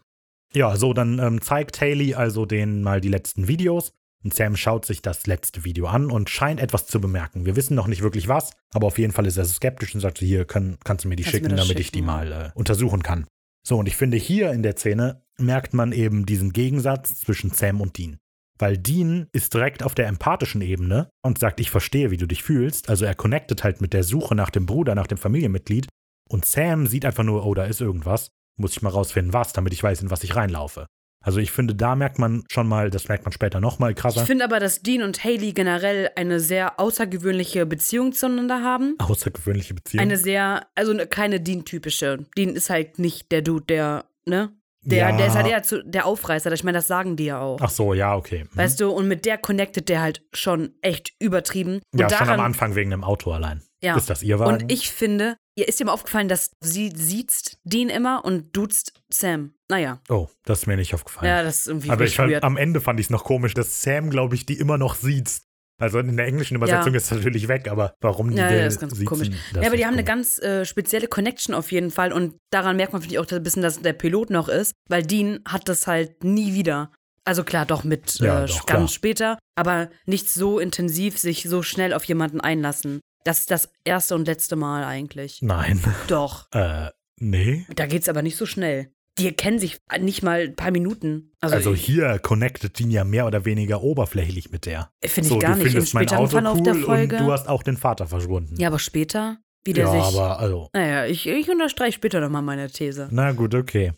Ja, 0.54 0.76
so, 0.76 0.92
dann 0.92 1.18
ähm, 1.18 1.40
zeigt 1.40 1.80
Haley 1.80 2.14
also 2.14 2.46
denen 2.46 2.82
mal 2.82 3.00
die 3.00 3.08
letzten 3.08 3.48
Videos. 3.48 3.92
Und 4.24 4.32
Sam 4.34 4.54
schaut 4.54 4.84
sich 4.84 5.02
das 5.02 5.26
letzte 5.26 5.64
Video 5.64 5.86
an 5.88 6.08
und 6.10 6.30
scheint 6.30 6.60
etwas 6.60 6.86
zu 6.86 7.00
bemerken. 7.00 7.44
Wir 7.44 7.56
wissen 7.56 7.74
noch 7.74 7.88
nicht 7.88 8.02
wirklich 8.02 8.28
was, 8.28 8.52
aber 8.72 8.86
auf 8.86 8.98
jeden 8.98 9.12
Fall 9.12 9.26
ist 9.26 9.36
er 9.36 9.44
so 9.44 9.54
skeptisch 9.54 9.94
und 9.96 10.00
sagt, 10.00 10.18
hier 10.18 10.44
kann, 10.44 10.78
kannst 10.84 11.04
du 11.04 11.08
mir 11.08 11.16
die 11.16 11.24
Kannst 11.24 11.34
mir 11.34 11.38
schicken, 11.40 11.56
das 11.56 11.66
damit 11.66 11.80
ich 11.80 11.90
die 11.90 11.98
schicken? 11.98 12.06
mal 12.06 12.30
äh, 12.30 12.50
untersuchen 12.54 13.02
kann. 13.02 13.26
So, 13.66 13.78
und 13.78 13.86
ich 13.88 13.96
finde, 13.96 14.16
hier 14.18 14.52
in 14.52 14.62
der 14.62 14.76
Szene 14.76 15.24
merkt 15.38 15.74
man 15.74 15.90
eben 15.90 16.24
diesen 16.26 16.52
Gegensatz 16.52 17.18
zwischen 17.18 17.50
Sam 17.50 17.80
und 17.80 17.98
Dean. 17.98 18.18
Weil 18.62 18.78
Dean 18.78 19.26
ist 19.32 19.54
direkt 19.54 19.82
auf 19.82 19.96
der 19.96 20.06
empathischen 20.06 20.60
Ebene 20.62 21.10
und 21.20 21.38
sagt, 21.40 21.58
ich 21.58 21.68
verstehe, 21.70 22.12
wie 22.12 22.16
du 22.16 22.26
dich 22.26 22.44
fühlst. 22.44 22.88
Also 22.88 23.04
er 23.04 23.16
connectet 23.16 23.64
halt 23.64 23.80
mit 23.80 23.92
der 23.92 24.04
Suche 24.04 24.36
nach 24.36 24.50
dem 24.50 24.66
Bruder, 24.66 24.94
nach 24.94 25.08
dem 25.08 25.18
Familienmitglied. 25.18 25.88
Und 26.28 26.44
Sam 26.44 26.86
sieht 26.86 27.04
einfach 27.04 27.24
nur, 27.24 27.44
oh, 27.44 27.54
da 27.54 27.64
ist 27.64 27.80
irgendwas. 27.80 28.28
Muss 28.56 28.70
ich 28.72 28.82
mal 28.82 28.90
rausfinden, 28.90 29.32
was, 29.32 29.52
damit 29.52 29.72
ich 29.72 29.82
weiß, 29.82 30.02
in 30.02 30.10
was 30.12 30.22
ich 30.22 30.36
reinlaufe. 30.36 30.86
Also 31.24 31.40
ich 31.40 31.50
finde, 31.50 31.74
da 31.74 31.96
merkt 31.96 32.20
man 32.20 32.44
schon 32.52 32.68
mal, 32.68 32.88
das 32.90 33.08
merkt 33.08 33.24
man 33.24 33.32
später 33.32 33.60
nochmal 33.60 33.90
Ich 33.90 33.96
krasser. 33.96 34.26
finde 34.26 34.44
aber, 34.44 34.60
dass 34.60 34.82
Dean 34.82 35.02
und 35.02 35.24
Haley 35.24 35.52
generell 35.52 36.10
eine 36.14 36.38
sehr 36.38 36.78
außergewöhnliche 36.78 37.66
Beziehung 37.66 38.12
zueinander 38.12 38.62
haben. 38.62 38.94
Außergewöhnliche 38.98 39.74
Beziehung. 39.74 40.02
Eine 40.02 40.16
sehr, 40.18 40.66
also 40.76 40.92
ne- 40.92 41.06
keine 41.08 41.40
Dean-typische. 41.40 42.26
Dean 42.36 42.50
ist 42.54 42.70
halt 42.70 42.98
nicht 43.00 43.32
der 43.32 43.42
Dude, 43.42 43.64
der, 43.66 44.04
ne? 44.24 44.52
Der, 44.84 45.10
Ja. 45.10 45.16
der 45.16 45.26
ist 45.28 45.34
halt 45.36 45.46
eher 45.46 45.62
zu, 45.62 45.82
der 45.84 46.06
Aufreißer. 46.06 46.50
Ich 46.52 46.64
meine, 46.64 46.78
das 46.78 46.86
sagen 46.88 47.16
die 47.16 47.26
ja 47.26 47.40
auch. 47.40 47.58
Ach 47.60 47.70
so, 47.70 47.94
ja, 47.94 48.16
okay. 48.16 48.44
Mhm. 48.44 48.56
Weißt 48.58 48.80
du, 48.80 48.90
und 48.90 49.06
mit 49.08 49.24
der 49.26 49.38
connectet 49.38 49.88
der 49.88 50.00
halt 50.02 50.22
schon 50.32 50.74
echt 50.82 51.12
übertrieben. 51.20 51.80
Und 51.92 52.00
ja, 52.00 52.08
schon 52.08 52.18
daran, 52.18 52.40
am 52.40 52.46
Anfang 52.46 52.74
wegen 52.74 52.90
dem 52.90 53.04
Auto 53.04 53.30
allein. 53.32 53.62
Ja. 53.82 53.96
Ist 53.96 54.10
das 54.10 54.22
ihr 54.22 54.38
Wagen? 54.38 54.62
Und 54.62 54.72
ich 54.72 54.90
finde, 54.90 55.36
ihr 55.56 55.68
ist 55.68 55.80
dir 55.80 55.86
mal 55.86 55.92
aufgefallen, 55.92 56.28
dass 56.28 56.52
sie 56.60 56.92
sieht 56.94 57.58
Dean 57.64 57.88
immer 57.88 58.24
und 58.24 58.56
duzt 58.56 58.92
Sam. 59.08 59.54
Naja, 59.68 60.00
oh, 60.08 60.28
das 60.44 60.60
ist 60.60 60.66
mir 60.66 60.76
nicht 60.76 60.94
aufgefallen. 60.94 61.28
ja, 61.28 61.42
das 61.42 61.60
ist 61.60 61.66
irgendwie 61.68 61.90
Aber 61.90 62.04
ich 62.04 62.18
weird. 62.18 62.44
am 62.44 62.56
Ende 62.56 62.80
fand 62.80 63.00
ich 63.00 63.06
es 63.06 63.10
noch 63.10 63.24
komisch, 63.24 63.54
dass 63.54 63.82
Sam, 63.82 64.10
glaube 64.10 64.34
ich, 64.34 64.46
die 64.46 64.58
immer 64.58 64.78
noch 64.78 64.94
sieht. 64.94 65.40
Also 65.82 65.98
in 65.98 66.16
der 66.16 66.26
englischen 66.26 66.54
Übersetzung 66.56 66.92
Ja. 66.92 66.96
ist 66.96 67.04
es 67.06 67.10
natürlich 67.10 67.48
weg, 67.48 67.68
aber 67.68 67.94
warum 68.00 68.30
die 68.30 68.36
Ja, 68.36 68.50
ja, 68.52 68.64
das 68.64 68.74
ist 68.74 68.80
ganz 68.80 69.04
komisch. 69.04 69.30
Ja, 69.54 69.66
aber 69.66 69.76
die 69.76 69.84
haben 69.84 69.94
eine 69.94 70.04
ganz 70.04 70.38
äh, 70.38 70.64
spezielle 70.64 71.08
Connection 71.08 71.54
auf 71.56 71.72
jeden 71.72 71.90
Fall 71.90 72.12
und 72.12 72.36
daran 72.50 72.76
merkt 72.76 72.92
man, 72.92 73.02
finde 73.02 73.14
ich, 73.14 73.18
auch 73.18 73.28
ein 73.30 73.42
bisschen, 73.42 73.62
dass 73.62 73.80
der 73.82 73.92
Pilot 73.92 74.30
noch 74.30 74.48
ist, 74.48 74.74
weil 74.88 75.02
Dean 75.02 75.40
hat 75.46 75.68
das 75.68 75.86
halt 75.88 76.22
nie 76.22 76.54
wieder. 76.54 76.92
Also 77.24 77.42
klar, 77.42 77.66
doch 77.66 77.82
mit 77.82 78.20
Ja, 78.20 78.44
äh, 78.44 78.46
doch, 78.46 78.66
ganz 78.66 78.66
klar. 78.66 78.88
später, 78.88 79.38
aber 79.56 79.90
nicht 80.06 80.30
so 80.30 80.58
intensiv 80.60 81.18
sich 81.18 81.42
so 81.48 81.62
schnell 81.62 81.92
auf 81.94 82.04
jemanden 82.04 82.40
einlassen. 82.40 83.00
Das 83.24 83.40
ist 83.40 83.50
das 83.50 83.68
erste 83.84 84.14
und 84.14 84.26
letzte 84.26 84.54
Mal 84.56 84.84
eigentlich. 84.84 85.40
Nein. 85.42 85.80
Doch. 86.08 86.46
Äh, 86.52 86.90
nee. 87.20 87.66
Da 87.74 87.86
geht's 87.86 88.08
aber 88.08 88.22
nicht 88.22 88.36
so 88.36 88.46
schnell. 88.46 88.92
Die 89.18 89.30
kennen 89.32 89.58
sich 89.58 89.78
nicht 90.00 90.22
mal 90.22 90.40
ein 90.40 90.56
paar 90.56 90.70
Minuten. 90.70 91.32
Also, 91.40 91.54
Also, 91.56 91.74
hier 91.74 92.18
connectet 92.18 92.78
Dean 92.78 92.90
ja 92.90 93.04
mehr 93.04 93.26
oder 93.26 93.44
weniger 93.44 93.82
oberflächlich 93.82 94.50
mit 94.50 94.64
der. 94.64 94.90
finde 95.04 95.20
ich 95.28 95.32
so, 95.34 95.38
gar 95.38 95.56
du 95.56 95.64
nicht. 95.64 95.74
Im 95.74 95.84
späteren 95.84 96.28
Verlauf 96.28 96.56
cool 96.58 96.62
der 96.62 96.74
Folge. 96.76 97.16
und 97.18 97.26
du 97.26 97.32
hast 97.32 97.46
auch 97.48 97.62
den 97.62 97.76
Vater 97.76 98.06
verschwunden. 98.06 98.56
ja, 98.58 98.68
aber 98.68 98.78
später, 98.78 99.36
wie 99.64 99.74
der 99.74 99.84
ja 99.84 99.90
sich. 99.92 100.18
aber 100.18 100.38
also, 100.38 100.68
Naja, 100.72 101.04
ich, 101.06 101.26
ich 101.26 101.50
unterstreiche 101.50 101.92
später 101.96 102.20
nochmal 102.20 102.42
meine 102.42 102.70
These. 102.70 103.08
na 103.10 103.32
gut, 103.32 103.54
okay. 103.54 103.92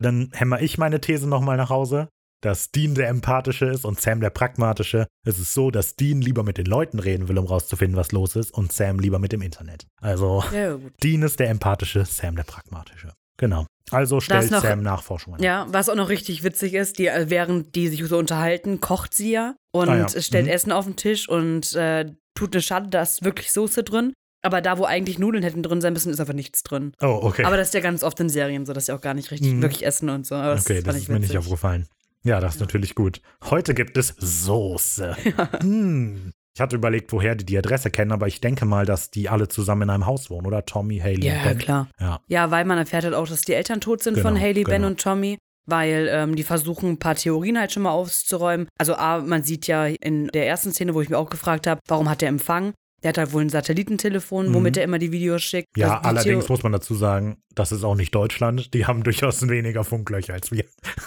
Dann 0.00 0.30
hämmer 0.32 0.60
ich 0.60 0.76
meine 0.78 1.00
These 1.00 1.28
nochmal 1.28 1.56
nach 1.56 1.70
Hause, 1.70 2.08
dass 2.40 2.70
Dean 2.70 2.94
der 2.94 3.08
empathische 3.08 3.66
ist 3.66 3.84
und 3.84 4.00
Sam 4.00 4.20
der 4.20 4.30
pragmatische. 4.30 5.06
Es 5.24 5.38
ist 5.40 5.54
so, 5.54 5.70
dass 5.70 5.94
Dean 5.96 6.20
lieber 6.20 6.42
mit 6.44 6.56
den 6.58 6.66
Leuten 6.66 6.98
reden 7.00 7.28
will, 7.28 7.38
um 7.38 7.46
rauszufinden, 7.46 7.96
was 7.96 8.12
los 8.12 8.36
ist, 8.36 8.52
und 8.52 8.72
Sam 8.72 8.98
lieber 9.00 9.18
mit 9.18 9.32
dem 9.32 9.42
Internet. 9.42 9.86
Also, 10.00 10.42
Ja. 10.52 10.78
Dean 11.02 11.22
ist 11.22 11.38
der 11.40 11.50
empathische, 11.50 12.04
Sam 12.04 12.34
der 12.36 12.44
pragmatische. 12.44 13.12
Genau. 13.38 13.66
Also 13.92 14.20
stellt 14.20 14.50
noch- 14.50 14.62
Sam 14.62 14.82
Nachforschung 14.82 15.34
an. 15.34 15.42
Ja, 15.42 15.66
was 15.70 15.88
auch 15.88 15.94
noch 15.94 16.08
richtig 16.08 16.42
witzig 16.42 16.74
ist, 16.74 16.98
die, 16.98 17.06
äh, 17.06 17.26
während 17.28 17.74
die 17.74 17.88
sich 17.88 18.04
so 18.06 18.18
unterhalten, 18.18 18.80
kocht 18.80 19.14
sie 19.14 19.32
ja 19.32 19.54
und 19.72 19.88
Ah 19.88 19.96
ja, 19.96 20.20
stellt 20.20 20.46
mhm. 20.46 20.52
Essen 20.52 20.72
auf 20.72 20.84
den 20.84 20.96
Tisch 20.96 21.28
und 21.28 21.74
äh, 21.74 22.06
tut 22.34 22.54
eine 22.54 22.62
Schade, 22.62 22.88
da 22.90 23.02
ist 23.02 23.24
wirklich 23.24 23.52
Soße 23.52 23.82
drin. 23.82 24.12
Aber 24.42 24.60
da, 24.60 24.78
wo 24.78 24.84
eigentlich 24.84 25.18
Nudeln 25.18 25.42
hätten 25.42 25.64
drin 25.64 25.80
sein 25.80 25.92
müssen, 25.92 26.12
ist 26.12 26.20
einfach 26.20 26.32
nichts 26.34 26.62
drin. 26.62 26.92
Oh, 27.02 27.18
okay. 27.22 27.44
Aber 27.44 27.56
das 27.56 27.68
ist 27.68 27.74
ja 27.74 27.80
ganz 27.80 28.04
oft 28.04 28.20
in 28.20 28.28
Serien 28.28 28.66
so, 28.66 28.72
dass 28.72 28.86
sie 28.86 28.92
auch 28.92 29.00
gar 29.00 29.14
nicht 29.14 29.32
richtig 29.32 29.52
Mhm. 29.54 29.62
wirklich 29.62 29.84
essen 29.84 30.08
und 30.10 30.26
so. 30.26 30.36
Aber 30.36 30.54
das 30.54 30.64
okay, 30.64 30.80
das 30.80 30.96
ist 30.96 31.08
mir 31.08 31.14
nicht 31.18 31.30
witzig. 31.30 31.38
aufgefallen. 31.38 31.88
Ja, 32.22 32.38
das 32.40 32.54
ist 32.56 32.60
natürlich 32.60 32.94
gut. 32.94 33.20
Heute 33.50 33.74
gibt 33.74 33.96
es 33.96 34.14
Soße. 34.18 35.16
Hm. 35.60 36.32
Ich 36.58 36.60
hatte 36.60 36.74
überlegt, 36.74 37.12
woher 37.12 37.36
die 37.36 37.46
die 37.46 37.56
Adresse 37.56 37.88
kennen, 37.88 38.10
aber 38.10 38.26
ich 38.26 38.40
denke 38.40 38.64
mal, 38.64 38.84
dass 38.84 39.12
die 39.12 39.28
alle 39.28 39.46
zusammen 39.46 39.82
in 39.82 39.90
einem 39.90 40.06
Haus 40.06 40.28
wohnen, 40.28 40.44
oder? 40.44 40.66
Tommy, 40.66 40.98
Haley 40.98 41.24
Ja, 41.24 41.34
und 41.34 41.42
Ben. 41.44 41.58
klar. 41.58 41.88
Ja. 42.00 42.18
Ja, 42.26 42.50
weil 42.50 42.64
man 42.64 42.78
erfährt 42.78 43.04
halt 43.04 43.14
auch, 43.14 43.28
dass 43.28 43.42
die 43.42 43.52
Eltern 43.52 43.80
tot 43.80 44.02
sind 44.02 44.14
Genau, 44.14 44.28
von 44.30 44.40
Haley, 44.40 44.64
Ben 44.64 44.78
genau. 44.78 44.88
und 44.88 45.00
Tommy. 45.00 45.38
Weil 45.66 46.08
ähm, 46.10 46.34
die 46.34 46.42
versuchen, 46.42 46.88
ein 46.90 46.98
paar 46.98 47.14
Theorien 47.14 47.60
halt 47.60 47.70
schon 47.70 47.84
mal 47.84 47.92
aufzuräumen. 47.92 48.66
Also, 48.76 48.96
A, 48.96 49.20
man 49.20 49.44
sieht 49.44 49.68
ja 49.68 49.86
in 49.86 50.26
der 50.34 50.48
ersten 50.48 50.72
Szene, 50.72 50.94
wo 50.94 51.00
ich 51.00 51.08
mir 51.10 51.18
auch 51.18 51.30
gefragt 51.30 51.68
habe, 51.68 51.80
warum 51.86 52.08
hat 52.10 52.22
der 52.22 52.28
Empfang? 52.28 52.72
Der 53.02 53.10
hat 53.10 53.18
halt 53.18 53.32
wohl 53.32 53.42
ein 53.42 53.48
Satellitentelefon, 53.48 54.52
womit 54.54 54.76
er 54.76 54.82
immer 54.82 54.98
die 54.98 55.12
Videos 55.12 55.42
schickt. 55.42 55.68
Mhm. 55.76 55.80
Ja, 55.82 55.98
Also 55.98 56.08
allerdings 56.08 56.46
Theo- 56.46 56.52
muss 56.52 56.62
man 56.64 56.72
dazu 56.72 56.94
sagen, 56.96 57.38
das 57.54 57.70
ist 57.70 57.84
auch 57.84 57.94
nicht 57.94 58.12
Deutschland. 58.14 58.74
Die 58.74 58.86
haben 58.86 59.02
durchaus 59.04 59.46
weniger 59.48 59.84
Funklöcher 59.84 60.34
als 60.34 60.50
wir. 60.50 60.64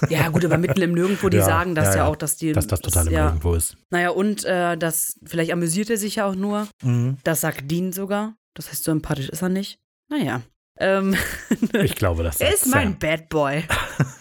Ja, 0.10 0.30
gut, 0.30 0.46
aber 0.46 0.58
mitten 0.58 0.82
im 0.82 0.94
Nirgendwo, 0.94 1.28
die 1.30 1.38
Ja, 1.42 1.44
sagen 1.46 1.76
das 1.76 1.88
ja, 1.96 1.98
ja, 1.98 2.08
auch, 2.08 2.16
dass 2.16 2.38
die. 2.38 2.54
Dass 2.54 2.68
das 2.68 2.80
total 2.80 3.08
im 3.08 3.14
ja. 3.14 3.26
Nirgendwo 3.26 3.54
ist. 3.56 3.76
Naja, 3.90 4.12
und 4.12 4.46
äh, 4.46 4.78
das, 4.78 5.20
vielleicht 5.26 5.52
amüsiert 5.52 5.90
er 5.90 5.98
sich 5.98 6.16
ja 6.16 6.26
auch 6.28 6.36
nur. 6.36 6.68
Mhm. 6.82 7.18
Das 7.26 7.42
sagt 7.42 7.70
Dean 7.70 7.92
sogar. 7.92 8.36
Das 8.54 8.70
heißt, 8.70 8.84
so 8.86 8.92
empathisch 8.92 9.30
ist 9.30 9.42
er 9.42 9.50
nicht. 9.50 9.80
Naja. 10.10 10.42
Ähm, 10.80 11.16
Ich 11.84 11.96
glaube, 11.96 12.24
das 12.24 12.40
er 12.40 12.52
sagt 12.52 12.66
ist 12.66 12.72
mein. 12.74 12.98
Bad 13.00 13.28
Boy. 13.30 13.64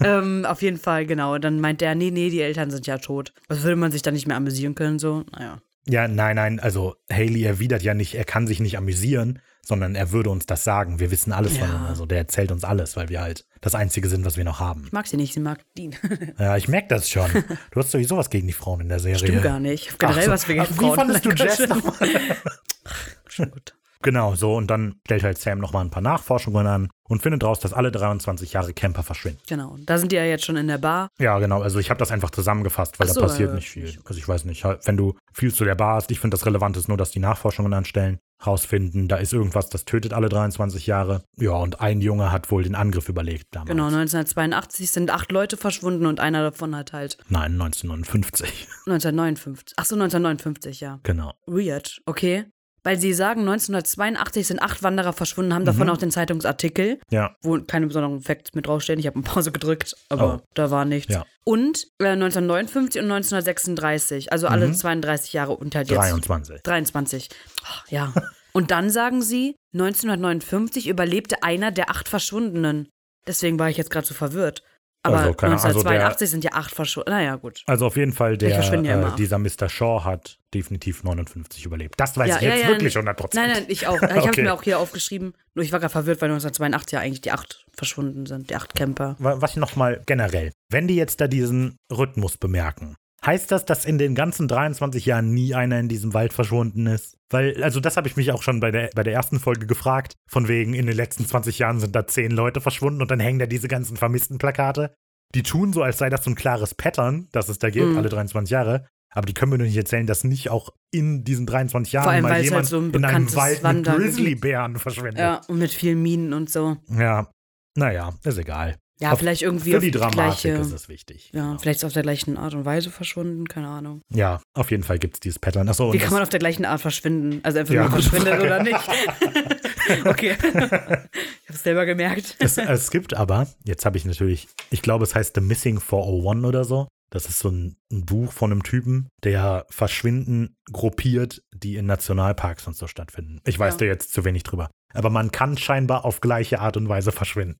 ähm, 0.00 0.44
auf 0.44 0.60
jeden 0.62 0.78
Fall, 0.78 1.06
genau. 1.06 1.38
Dann 1.38 1.60
meint 1.60 1.80
er, 1.82 1.94
nee, 1.94 2.10
nee, 2.10 2.30
die 2.30 2.40
Eltern 2.40 2.70
sind 2.70 2.86
ja 2.88 2.98
tot. 2.98 3.32
Was 3.48 3.62
würde 3.62 3.76
man 3.76 3.92
sich 3.92 4.02
dann 4.02 4.14
nicht 4.14 4.26
mehr 4.26 4.36
amüsieren 4.36 4.74
können, 4.74 4.98
so? 4.98 5.24
Naja. 5.32 5.60
Ja, 5.86 6.08
nein, 6.08 6.36
nein, 6.36 6.60
also 6.60 6.94
Haley 7.10 7.44
erwidert 7.44 7.82
ja 7.82 7.94
nicht, 7.94 8.14
er 8.14 8.24
kann 8.24 8.46
sich 8.46 8.60
nicht 8.60 8.76
amüsieren, 8.76 9.40
sondern 9.62 9.94
er 9.94 10.12
würde 10.12 10.30
uns 10.30 10.46
das 10.46 10.62
sagen. 10.64 11.00
Wir 11.00 11.10
wissen 11.10 11.32
alles 11.32 11.56
von 11.58 11.68
Ja. 11.68 11.74
ihm. 11.76 11.86
Also 11.86 12.06
der 12.06 12.18
erzählt 12.18 12.52
uns 12.52 12.64
alles, 12.64 12.96
weil 12.96 13.08
wir 13.08 13.20
halt 13.20 13.46
das 13.60 13.74
Einzige 13.74 14.08
sind, 14.08 14.24
was 14.24 14.36
wir 14.36 14.44
noch 14.44 14.60
haben. 14.60 14.84
Ich 14.86 14.92
mag 14.92 15.06
sie 15.06 15.16
nicht, 15.16 15.32
sie 15.34 15.40
mag 15.40 15.60
Dean. 15.76 15.94
Ja, 16.38 16.56
ich 16.56 16.68
merke 16.68 16.88
das 16.88 17.08
schon. 17.10 17.30
Du 17.70 17.80
hast 17.80 17.90
sowieso 17.90 18.16
was 18.16 18.30
gegen 18.30 18.46
die 18.46 18.52
Frauen 18.52 18.80
in 18.80 18.88
der 18.88 19.00
Serie. 19.00 19.18
Stimmt 19.18 19.42
gar 19.42 19.60
nicht. 19.60 19.86
Ich 19.86 19.92
hab 19.92 19.98
generell 19.98 20.20
Ach 20.20 20.24
so. 20.26 20.30
was 20.32 20.46
gegen 20.46 20.60
Ach, 20.60 20.66
Frauen. 20.70 20.92
Wie 20.92 20.96
fandest 20.96 21.24
du 21.24 21.30
Jess 21.30 21.58
nochmal? 21.68 22.08
Schon 23.28 23.50
gut. 23.50 23.74
Genau, 24.02 24.34
so. 24.34 24.54
Und 24.56 24.68
dann 24.68 24.96
stellt 25.06 25.22
halt 25.22 25.38
Sam 25.38 25.58
nochmal 25.58 25.84
ein 25.84 25.90
paar 25.90 26.02
Nachforschungen 26.02 26.66
an 26.66 26.88
und 27.08 27.22
findet 27.22 27.44
raus, 27.44 27.60
dass 27.60 27.72
alle 27.72 27.90
23 27.90 28.52
Jahre 28.52 28.72
Camper 28.72 29.02
verschwinden. 29.02 29.40
Genau. 29.48 29.76
Da 29.84 29.98
sind 29.98 30.12
die 30.12 30.16
ja 30.16 30.24
jetzt 30.24 30.44
schon 30.44 30.56
in 30.56 30.68
der 30.68 30.78
Bar. 30.78 31.08
Ja, 31.18 31.38
genau. 31.38 31.60
Also 31.60 31.78
ich 31.78 31.90
habe 31.90 31.98
das 31.98 32.10
einfach 32.10 32.30
zusammengefasst, 32.30 32.98
weil 32.98 33.08
so, 33.08 33.20
da 33.20 33.26
passiert 33.26 33.50
ja, 33.50 33.54
nicht 33.56 33.68
viel. 33.68 33.98
Also 34.04 34.18
ich 34.18 34.26
weiß 34.26 34.44
nicht, 34.44 34.64
wenn 34.64 34.96
du 34.96 35.14
viel 35.32 35.52
zu 35.52 35.64
der 35.64 35.74
Bar 35.74 35.96
hast, 35.96 36.10
ich 36.10 36.20
finde 36.20 36.36
das 36.36 36.46
relevant 36.46 36.76
ist 36.76 36.88
nur, 36.88 36.96
dass 36.96 37.10
die 37.10 37.18
Nachforschungen 37.18 37.74
anstellen, 37.74 38.20
rausfinden, 38.46 39.08
da 39.08 39.16
ist 39.16 39.32
irgendwas, 39.32 39.68
das 39.68 39.84
tötet 39.84 40.14
alle 40.14 40.28
23 40.28 40.86
Jahre. 40.86 41.22
Ja, 41.36 41.52
und 41.52 41.80
ein 41.80 42.00
Junge 42.00 42.32
hat 42.32 42.50
wohl 42.50 42.62
den 42.62 42.74
Angriff 42.74 43.08
überlegt 43.08 43.48
damals. 43.50 43.68
Genau, 43.68 43.86
1982 43.86 44.90
sind 44.90 45.10
acht 45.10 45.30
Leute 45.30 45.56
verschwunden 45.56 46.06
und 46.06 46.20
einer 46.20 46.42
davon 46.42 46.74
hat 46.74 46.92
halt 46.92 47.18
Nein, 47.28 47.52
1959. 47.60 48.68
1959. 48.86 49.74
Ach 49.76 49.84
so, 49.84 49.94
1959, 49.94 50.80
ja. 50.80 51.00
genau. 51.02 51.34
Weird, 51.46 52.00
okay. 52.06 52.46
Weil 52.82 52.98
sie 52.98 53.12
sagen, 53.12 53.40
1982 53.40 54.46
sind 54.46 54.62
acht 54.62 54.82
Wanderer 54.82 55.12
verschwunden, 55.12 55.52
haben 55.54 55.64
davon 55.64 55.86
Mhm. 55.86 55.92
auch 55.92 55.96
den 55.98 56.10
Zeitungsartikel, 56.10 56.98
Ja, 57.10 57.34
wo 57.42 57.60
keine 57.60 57.86
besonderen 57.86 58.20
Facts 58.22 58.54
mit 58.54 58.66
draufstehen. 58.66 58.98
Ich 58.98 59.06
habe 59.06 59.16
eine 59.16 59.24
Pause 59.24 59.52
gedrückt, 59.52 59.94
aber 60.08 60.36
Oh. 60.42 60.46
da 60.54 60.70
war 60.70 60.84
nichts. 60.84 61.12
Ja. 61.12 61.24
Und 61.44 61.86
äh, 61.98 62.06
1959 62.16 63.00
und 63.02 63.08
1936, 63.08 64.32
also 64.32 64.46
alle 64.48 64.68
Mhm. 64.68 64.74
32 64.74 65.32
Jahre 65.32 65.52
halt 65.74 65.88
jetzt 65.90 65.98
23. 65.98 66.62
23. 66.62 67.28
Ach, 67.64 67.86
ja. 67.88 68.12
Und 68.52 68.72
dann 68.72 68.90
sagen 68.90 69.22
sie, 69.22 69.54
1959 69.74 70.88
überlebte 70.88 71.42
einer 71.42 71.70
der 71.70 71.90
acht 71.90 72.08
Verschwundenen. 72.08 72.88
Deswegen 73.26 73.58
war 73.58 73.68
ich 73.70 73.76
jetzt 73.76 73.90
gerade 73.90 74.06
so 74.06 74.14
verwirrt. 74.14 74.62
Aber 75.02 75.18
Also, 75.18 75.32
keine 75.34 75.52
Ahnung, 75.54 75.64
also 75.64 75.78
1982 75.80 76.30
sind 76.30 76.44
ja 76.44 76.52
acht 76.52 76.74
verschwunden. 76.74 77.10
Naja, 77.10 77.36
gut. 77.36 77.62
Also 77.66 77.86
auf 77.86 77.96
jeden 77.96 78.12
Fall, 78.12 78.36
der, 78.36 78.50
ja 78.50 79.08
äh, 79.08 79.16
dieser 79.16 79.38
Mr. 79.38 79.68
Shaw 79.70 80.04
hat 80.04 80.38
definitiv 80.52 81.02
59 81.04 81.64
überlebt. 81.64 81.94
Das 81.98 82.16
weiß 82.18 82.28
Ja, 82.28 82.36
ich 82.36 82.42
ja, 82.42 82.54
jetzt 82.54 82.68
wirklich 82.68 82.94
nein. 82.94 83.06
100%. 83.16 83.30
Nein, 83.34 83.50
nein, 83.50 83.64
ich 83.68 83.86
auch. 83.86 83.94
Ich 84.02 84.02
habe 84.10 84.18
es 84.18 84.24
Okay. 84.26 84.42
mir 84.42 84.52
auch 84.52 84.62
hier 84.62 84.78
aufgeschrieben. 84.78 85.32
Nur 85.54 85.64
ich 85.64 85.72
war 85.72 85.80
gerade 85.80 85.90
verwirrt, 85.92 86.20
weil 86.20 86.28
1982 86.30 86.92
ja 86.92 87.00
eigentlich 87.00 87.20
die 87.22 87.32
acht 87.32 87.64
verschwunden 87.72 88.26
sind, 88.26 88.50
die 88.50 88.56
acht 88.56 88.74
Camper. 88.74 89.16
Wa- 89.18 89.40
Was 89.40 89.56
nochmal 89.56 90.02
generell, 90.04 90.52
wenn 90.68 90.86
die 90.86 90.96
jetzt 90.96 91.20
da 91.22 91.28
diesen 91.28 91.76
Rhythmus 91.90 92.36
bemerken, 92.36 92.96
heißt 93.24 93.50
das, 93.52 93.64
dass 93.66 93.84
in 93.84 93.98
den 93.98 94.14
ganzen 94.14 94.48
23 94.48 95.06
Jahren 95.06 95.30
nie 95.30 95.54
einer 95.54 95.78
in 95.78 95.88
diesem 95.88 96.14
Wald 96.14 96.32
verschwunden 96.32 96.86
ist? 96.86 97.16
Weil, 97.30 97.62
also 97.62 97.78
das 97.80 97.96
habe 97.96 98.08
ich 98.08 98.16
mich 98.16 98.32
auch 98.32 98.42
schon 98.42 98.60
bei 98.60 98.70
der, 98.70 98.90
bei 98.94 99.02
der 99.02 99.12
ersten 99.12 99.38
Folge 99.38 99.66
gefragt, 99.66 100.14
von 100.28 100.48
wegen, 100.48 100.74
in 100.74 100.86
den 100.86 100.96
letzten 100.96 101.26
20 101.26 101.58
Jahren 101.58 101.78
sind 101.80 101.94
da 101.94 102.06
10 102.06 102.30
Leute 102.32 102.60
verschwunden 102.60 103.02
und 103.02 103.10
dann 103.10 103.20
hängen 103.20 103.38
da 103.38 103.46
diese 103.46 103.68
ganzen 103.68 103.96
vermissten 103.96 104.38
Plakate. 104.38 104.94
Die 105.34 105.42
tun 105.44 105.72
so, 105.72 105.82
als 105.82 105.98
sei 105.98 106.08
das 106.10 106.24
so 106.24 106.30
ein 106.30 106.34
klares 106.34 106.74
Pattern, 106.74 107.28
das 107.32 107.48
es 107.48 107.58
da 107.58 107.70
gibt, 107.70 107.86
Mhm. 107.90 107.98
alle 107.98 108.08
23 108.08 108.50
Jahre. 108.50 108.86
Aber 109.12 109.26
die 109.26 109.34
können 109.34 109.50
mir 109.50 109.58
doch 109.58 109.64
nicht 109.64 109.76
erzählen, 109.76 110.06
dass 110.06 110.22
nicht 110.24 110.50
auch 110.50 110.70
in 110.92 111.24
diesen 111.24 111.44
23 111.46 111.92
Jahren 111.92 112.08
allem, 112.08 112.22
mal 112.22 112.38
es 112.38 112.44
jemand 112.44 112.62
halt 112.62 112.66
so 112.68 112.78
ein 112.78 112.90
in 112.92 113.04
einem 113.04 113.34
Wald 113.34 113.56
mit 113.56 113.64
Wandergebiet- 113.64 113.96
Grizzlybären 113.96 114.76
verschwindet. 114.76 115.18
Ja, 115.18 115.40
und 115.48 115.58
mit 115.58 115.72
vielen 115.72 116.00
Minen 116.02 116.32
und 116.32 116.48
so. 116.50 116.76
ja. 116.88 117.28
Naja, 117.76 118.12
ist 118.24 118.38
egal. 118.38 118.76
Ja, 119.00 119.12
Auf- 119.12 119.18
vielleicht 119.18 119.40
irgendwie 119.42 119.70
Für 119.72 119.80
die 119.80 119.90
Dramatik 119.90 120.14
gleiche, 120.42 120.48
ist 120.50 120.72
es 120.72 120.88
wichtig. 120.88 121.30
Ja, 121.32 121.40
Genau. 121.46 121.58
vielleicht 121.58 121.78
ist 121.78 121.82
es 121.84 121.86
auf 121.86 121.92
der 121.94 122.02
gleichen 122.02 122.36
Art 122.36 122.52
und 122.54 122.64
Weise 122.66 122.90
verschwunden, 122.90 123.46
keine 123.48 123.68
Ahnung. 123.68 124.02
Ja, 124.12 124.40
auf 124.54 124.70
jeden 124.70 124.82
Fall 124.82 124.98
gibt 124.98 125.14
es 125.14 125.20
dieses 125.20 125.38
Pattern. 125.38 125.68
Achso, 125.70 125.92
Wie 125.92 125.98
kann 125.98 126.12
man 126.12 126.22
auf 126.22 126.28
der 126.28 126.38
gleichen 126.40 126.64
Art 126.66 126.80
verschwinden? 126.82 127.40
Also 127.42 127.58
entweder 127.60 127.82
Ja, 127.84 127.88
man 127.88 127.96
gute 127.98 128.10
verschwindet 128.10 128.34
Frage. 128.40 128.46
oder 128.46 128.62
nicht. 128.62 130.04
okay. 130.06 130.36
ich 130.42 131.48
hab's 131.48 131.62
selber 131.62 131.86
gemerkt. 131.86 132.36
es, 132.38 132.58
es 132.58 132.90
gibt 132.90 133.14
aber, 133.14 133.46
jetzt 133.64 133.84
habe 133.86 133.96
ich 133.96 134.04
natürlich, 134.04 134.48
ich 134.70 134.82
glaube, 134.82 135.04
es 135.04 135.14
heißt 135.14 135.34
The 135.34 135.40
Missing 135.40 135.80
401 135.80 136.44
oder 136.44 136.64
so. 136.64 136.88
Das 137.12 137.26
ist 137.28 137.40
so 137.40 137.48
ein, 137.48 137.76
ein 137.90 138.04
Buch 138.06 138.30
von 138.32 138.52
einem 138.52 138.62
Typen, 138.62 139.08
der 139.24 139.66
Verschwinden 139.68 140.54
gruppiert, 140.72 141.42
die 141.52 141.74
in 141.76 141.86
Nationalparks 141.86 142.68
und 142.68 142.76
so 142.76 142.86
stattfinden. 142.86 143.40
Ich 143.46 143.58
weiß 143.58 143.74
Ja. 143.74 143.78
da 143.78 143.84
jetzt 143.86 144.12
zu 144.12 144.24
wenig 144.24 144.44
drüber. 144.44 144.70
Aber 144.94 145.10
man 145.10 145.32
kann 145.32 145.56
scheinbar 145.58 146.04
auf 146.04 146.20
gleiche 146.20 146.60
Art 146.60 146.76
und 146.76 146.88
Weise 146.88 147.10
verschwinden. 147.12 147.58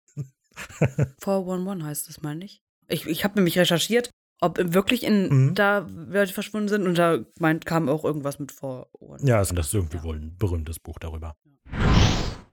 411 1.22 1.82
heißt 1.84 2.08
das, 2.08 2.22
meine 2.22 2.44
ich. 2.44 2.60
Ich, 2.88 3.06
ich 3.06 3.24
habe 3.24 3.34
nämlich 3.36 3.58
recherchiert, 3.58 4.10
ob 4.40 4.58
wirklich 4.58 5.04
in 5.04 5.28
Mhm. 5.28 5.54
da 5.54 5.86
Leute 6.08 6.32
verschwunden 6.32 6.68
sind 6.68 6.86
und 6.86 6.96
da 6.98 7.18
meint, 7.38 7.66
kam 7.66 7.88
auch 7.88 8.04
irgendwas 8.04 8.38
mit 8.38 8.52
411. 8.52 9.22
Ja, 9.28 9.38
also 9.38 9.54
das 9.54 9.66
ist 9.68 9.74
irgendwie 9.74 10.02
wohl 10.02 10.16
ein 10.16 10.36
berühmtes 10.38 10.78
Buch 10.80 10.98
darüber. 10.98 11.34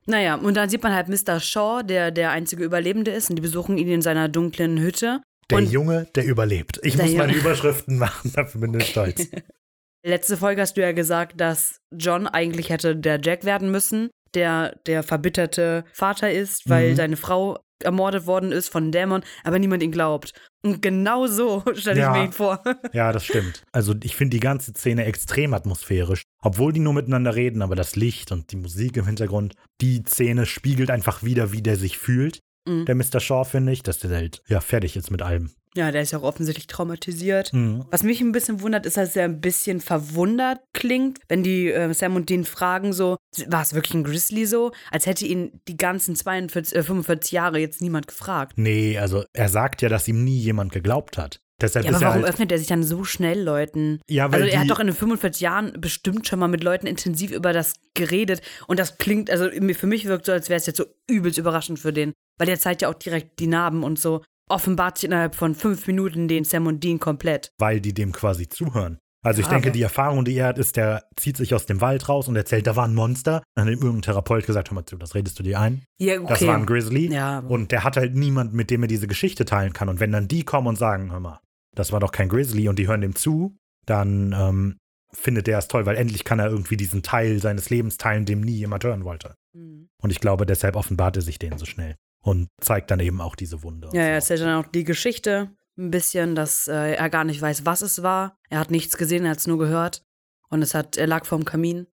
Naja, 0.06 0.36
und 0.36 0.56
dann 0.56 0.70
sieht 0.70 0.84
man 0.84 0.94
halt 0.94 1.10
Mr. 1.10 1.40
Shaw, 1.40 1.84
der 1.84 2.12
der 2.12 2.32
einzige 2.32 2.64
Überlebende 2.64 3.12
ist, 3.12 3.30
und 3.30 3.36
die 3.36 3.42
besuchen 3.42 3.78
ihn 3.78 3.90
in 3.90 4.02
seiner 4.02 4.30
dunklen 4.30 4.80
Hütte. 4.80 5.22
Der 5.50 5.58
Und- 5.60 5.72
Junge, 5.72 6.08
der 6.16 6.26
überlebt. 6.26 6.80
Ich 6.84 6.96
Der 6.96 7.06
muss 7.06 7.16
meine 7.16 7.32
Junge. 7.34 7.44
Überschriften 7.44 7.98
machen, 7.98 8.32
dafür 8.34 8.62
bin 8.62 8.74
ich 8.80 8.88
stolz. 8.90 9.28
Letzte 10.06 10.38
Folge 10.38 10.62
hast 10.62 10.78
du 10.78 10.82
ja 10.82 10.94
gesagt, 10.94 11.42
dass 11.42 11.82
John 11.92 12.28
eigentlich 12.28 12.70
hätte 12.70 12.96
der 12.96 13.20
Jack 13.22 13.44
werden 13.44 13.70
müssen, 13.72 14.10
der 14.34 14.76
der 14.86 15.04
verbitterte 15.04 15.84
Vater 15.92 16.32
ist, 16.32 16.70
weil 16.70 16.92
Mhm. 16.92 16.96
seine 16.96 17.18
Frau 17.18 17.60
ermordet 17.84 18.26
worden 18.26 18.52
ist 18.52 18.70
von 18.70 18.92
Dämon, 18.92 19.22
aber 19.44 19.60
niemand 19.60 19.84
ihn 19.84 19.92
glaubt. 19.92 20.34
Und 20.64 20.82
genau 20.82 21.28
so 21.28 21.64
stelle 21.76 21.98
ich 22.00 22.02
Ja. 22.04 22.12
mir 22.12 22.26
ihn 22.26 22.32
vor. 22.32 22.64
Ja, 22.94 23.12
das 23.12 23.26
stimmt. 23.26 23.64
Also 23.72 23.94
ich 24.04 24.16
finde 24.16 24.36
die 24.36 24.40
ganze 24.42 24.72
Szene 24.72 25.06
extrem 25.06 25.54
atmosphärisch. 25.54 26.24
Obwohl 26.42 26.74
die 26.74 26.80
nur 26.80 26.94
miteinander 26.94 27.36
reden, 27.36 27.62
aber 27.62 27.76
das 27.76 27.96
Licht 27.96 28.32
und 28.32 28.52
die 28.52 28.56
Musik 28.58 28.98
im 28.98 29.06
Hintergrund, 29.06 29.54
die 29.82 30.04
Szene 30.08 30.46
spiegelt 30.46 30.90
einfach 30.92 31.24
wieder, 31.24 31.52
wie 31.52 31.62
der 31.62 31.76
sich 31.78 31.98
fühlt. 31.98 32.40
Mhm. 32.68 32.86
Der 32.86 32.96
Mr. 32.96 33.20
Shaw, 33.20 33.44
finde 33.46 33.72
ich, 33.72 33.84
dass 33.84 34.00
der 34.00 34.12
halt 34.12 34.42
ja 34.48 34.60
fertig 34.62 34.96
ist 34.98 35.12
mit 35.12 35.22
allem. 35.22 35.52
Ja, 35.78 35.92
der 35.92 36.02
ist 36.02 36.12
ja 36.12 36.20
auch 36.20 36.24
offensichtlich 36.24 36.66
traumatisiert. 36.66 37.54
Mhm. 37.54 37.86
Was 37.92 38.02
mich 38.02 38.20
ein 38.20 38.32
bisschen 38.32 38.62
wundert, 38.62 38.86
ist, 38.88 38.98
dass 38.98 39.16
er 39.16 39.26
ein 39.26 39.42
bisschen 39.42 39.80
verwundert 39.80 40.60
klingt, 40.74 41.20
wenn 41.30 41.44
die 41.44 41.72
äh, 41.72 41.94
Sam 41.94 42.16
und 42.16 42.30
Dean 42.30 42.46
fragen 42.46 42.94
so, 42.94 43.18
war 43.48 43.62
es 43.62 43.76
wirklich 43.76 43.94
ein 43.94 44.04
Grizzly 44.04 44.48
so? 44.48 44.72
Als 44.92 45.06
hätte 45.06 45.26
ihn 45.26 45.62
die 45.68 45.78
ganzen 45.78 46.16
42, 46.16 46.76
äh, 46.76 46.84
45 46.84 47.32
Jahre 47.32 47.60
jetzt 47.60 47.82
niemand 47.82 48.08
gefragt. 48.08 48.54
Nee, 48.58 48.98
also 48.98 49.24
er 49.34 49.50
sagt 49.50 49.84
ja, 49.84 49.90
dass 49.90 50.08
ihm 50.08 50.24
nie 50.24 50.40
jemand 50.40 50.72
geglaubt 50.72 51.18
hat. 51.18 51.40
Deshalb 51.60 51.86
Ja, 51.86 51.92
ist 51.92 51.98
aber 51.98 52.06
er 52.06 52.10
warum 52.10 52.24
halt, 52.24 52.34
öffnet 52.34 52.52
er 52.52 52.60
sich 52.60 52.68
dann 52.68 52.84
so 52.84 53.04
schnell 53.04 53.42
Leuten? 53.42 54.00
Ja, 54.08 54.32
weil 54.32 54.44
also 54.44 54.54
er 54.54 54.60
hat 54.62 54.70
doch 54.70 54.80
in 54.80 54.88
den 54.88 54.96
45 54.96 55.42
Jahren 55.42 55.74
bestimmt 55.80 56.28
schon 56.28 56.40
mal 56.40 56.48
mit 56.48 56.64
Leuten 56.64 56.86
intensiv 56.86 57.32
über 57.32 57.52
das 57.52 57.74
geredet. 57.96 58.42
Und 58.68 58.80
das 58.80 58.98
klingt, 58.98 59.32
also 59.32 59.50
für 59.50 59.88
mich 59.88 60.06
wirkt 60.06 60.26
so, 60.26 60.32
als 60.32 60.50
wäre 60.50 60.58
es 60.58 60.68
jetzt 60.68 60.78
so 60.78 60.86
übelst 61.08 61.40
überraschend 61.40 61.80
für 61.80 61.94
den. 61.94 62.14
Weil 62.38 62.48
der 62.48 62.60
zeigt 62.60 62.84
ja 62.84 62.90
auch 62.90 62.94
direkt 62.94 63.40
die 63.40 63.48
Narben 63.48 63.84
und 63.84 63.98
so. 63.98 64.24
Offenbart 64.50 64.98
sich 64.98 65.06
innerhalb 65.10 65.36
von 65.36 65.56
fünf 65.56 65.88
Minuten 65.88 66.28
den 66.28 66.44
Sam 66.44 66.68
und 66.68 66.84
Dean 66.84 67.00
komplett. 67.00 67.52
weil 67.58 67.82
die 67.82 67.94
dem 67.94 68.12
quasi 68.12 68.48
zuhören. 68.48 69.00
Also 69.26 69.42
ich 69.42 69.48
Ja, 69.48 69.54
denke, 69.54 69.70
aber- 69.70 69.74
die 69.74 69.82
Erfahrung, 69.82 70.24
die 70.26 70.36
er 70.36 70.48
hat, 70.48 70.58
ist, 70.58 70.78
der 70.78 71.04
zieht 71.18 71.36
sich 71.38 71.54
aus 71.54 71.66
dem 71.66 71.82
Wald 71.82 72.08
raus 72.08 72.28
und 72.30 72.36
erzählt, 72.38 72.66
da 72.68 72.76
war 72.78 72.86
ein 72.88 72.94
Monster. 72.96 73.42
Dann 73.56 73.66
hat 73.66 73.74
ihm 73.74 73.80
irgendein 73.82 74.04
Therapeut 74.04 74.46
gesagt, 74.46 74.70
hör 74.70 74.76
mal 74.76 74.86
zu, 74.86 74.96
das 74.96 75.16
redest 75.16 75.38
du 75.40 75.44
dir 75.44 75.60
ein. 75.60 75.84
Ja, 76.00 76.16
okay. 76.22 76.28
Das 76.30 76.48
war 76.48 76.56
ein 76.56 76.66
Grizzly. 76.66 77.12
Ja, 77.12 77.40
Und 77.40 77.72
der 77.72 77.84
hat 77.84 77.98
halt 77.98 78.16
niemand, 78.16 78.54
mit 78.54 78.70
dem 78.70 78.84
er 78.84 78.88
diese 78.88 79.08
Geschichte 79.08 79.44
teilen 79.44 79.74
kann. 79.74 79.90
Und 79.90 80.00
wenn 80.00 80.12
dann 80.12 80.28
die 80.30 80.44
kommen 80.44 80.68
und 80.68 80.78
sagen, 80.78 81.12
hör 81.12 81.20
mal, 81.20 81.42
das 81.76 81.92
war 81.92 82.00
doch 82.00 82.12
kein 82.12 82.30
Grizzly 82.30 82.70
und 82.70 82.80
die 82.80 82.88
hören 82.88 83.02
dem 83.02 83.16
zu, 83.16 83.58
dann 83.86 84.34
ähm, 84.38 84.78
findet 85.12 85.48
der 85.48 85.58
es 85.58 85.68
toll, 85.68 85.86
weil 85.86 85.98
endlich 85.98 86.24
kann 86.24 86.40
er 86.40 86.48
irgendwie 86.50 86.78
diesen 86.78 87.02
Teil 87.04 87.40
seines 87.42 87.70
Lebens 87.70 87.98
teilen, 87.98 88.26
dem 88.26 88.42
nie 88.42 88.54
jemand 88.56 88.84
hören 88.84 89.04
wollte. 89.04 89.36
Mhm. 89.54 89.90
Und 90.02 90.12
ich 90.12 90.20
glaube, 90.22 90.46
deshalb 90.46 90.76
offenbart 90.76 91.16
er 91.18 91.22
sich 91.24 91.40
den 91.40 91.58
so 91.58 91.66
schnell 91.66 91.96
und 92.28 92.50
zeigt 92.62 92.92
dann 92.92 93.00
eben 93.00 93.22
auch 93.22 93.36
diese 93.36 93.64
Wunde. 93.64 93.88
und 93.88 93.96
Ja, 93.96 94.02
so. 94.04 94.08
er 94.08 94.14
erzählt 94.16 94.42
dann 94.42 94.64
auch 94.64 94.68
die 94.70 94.84
Geschichte 94.84 95.50
ein 95.78 95.92
bisschen, 95.92 96.36
dass 96.36 96.68
äh, 96.68 96.94
er 96.96 97.10
gar 97.10 97.24
nicht 97.24 97.42
weiß, 97.42 97.66
was 97.66 97.82
es 97.82 98.02
war. 98.04 98.36
Er 98.50 98.60
hat 98.60 98.72
nichts 98.72 98.98
gesehen, 98.98 99.26
er 99.26 99.32
hat 99.32 99.38
es 99.38 99.48
nur 99.48 99.58
gehört. 99.60 100.04
und 100.50 100.62
es 100.62 100.74
hat, 100.74 100.98
er 100.98 101.08
lag 101.08 101.26
vorm 101.26 101.46
Kamin. 101.46 101.88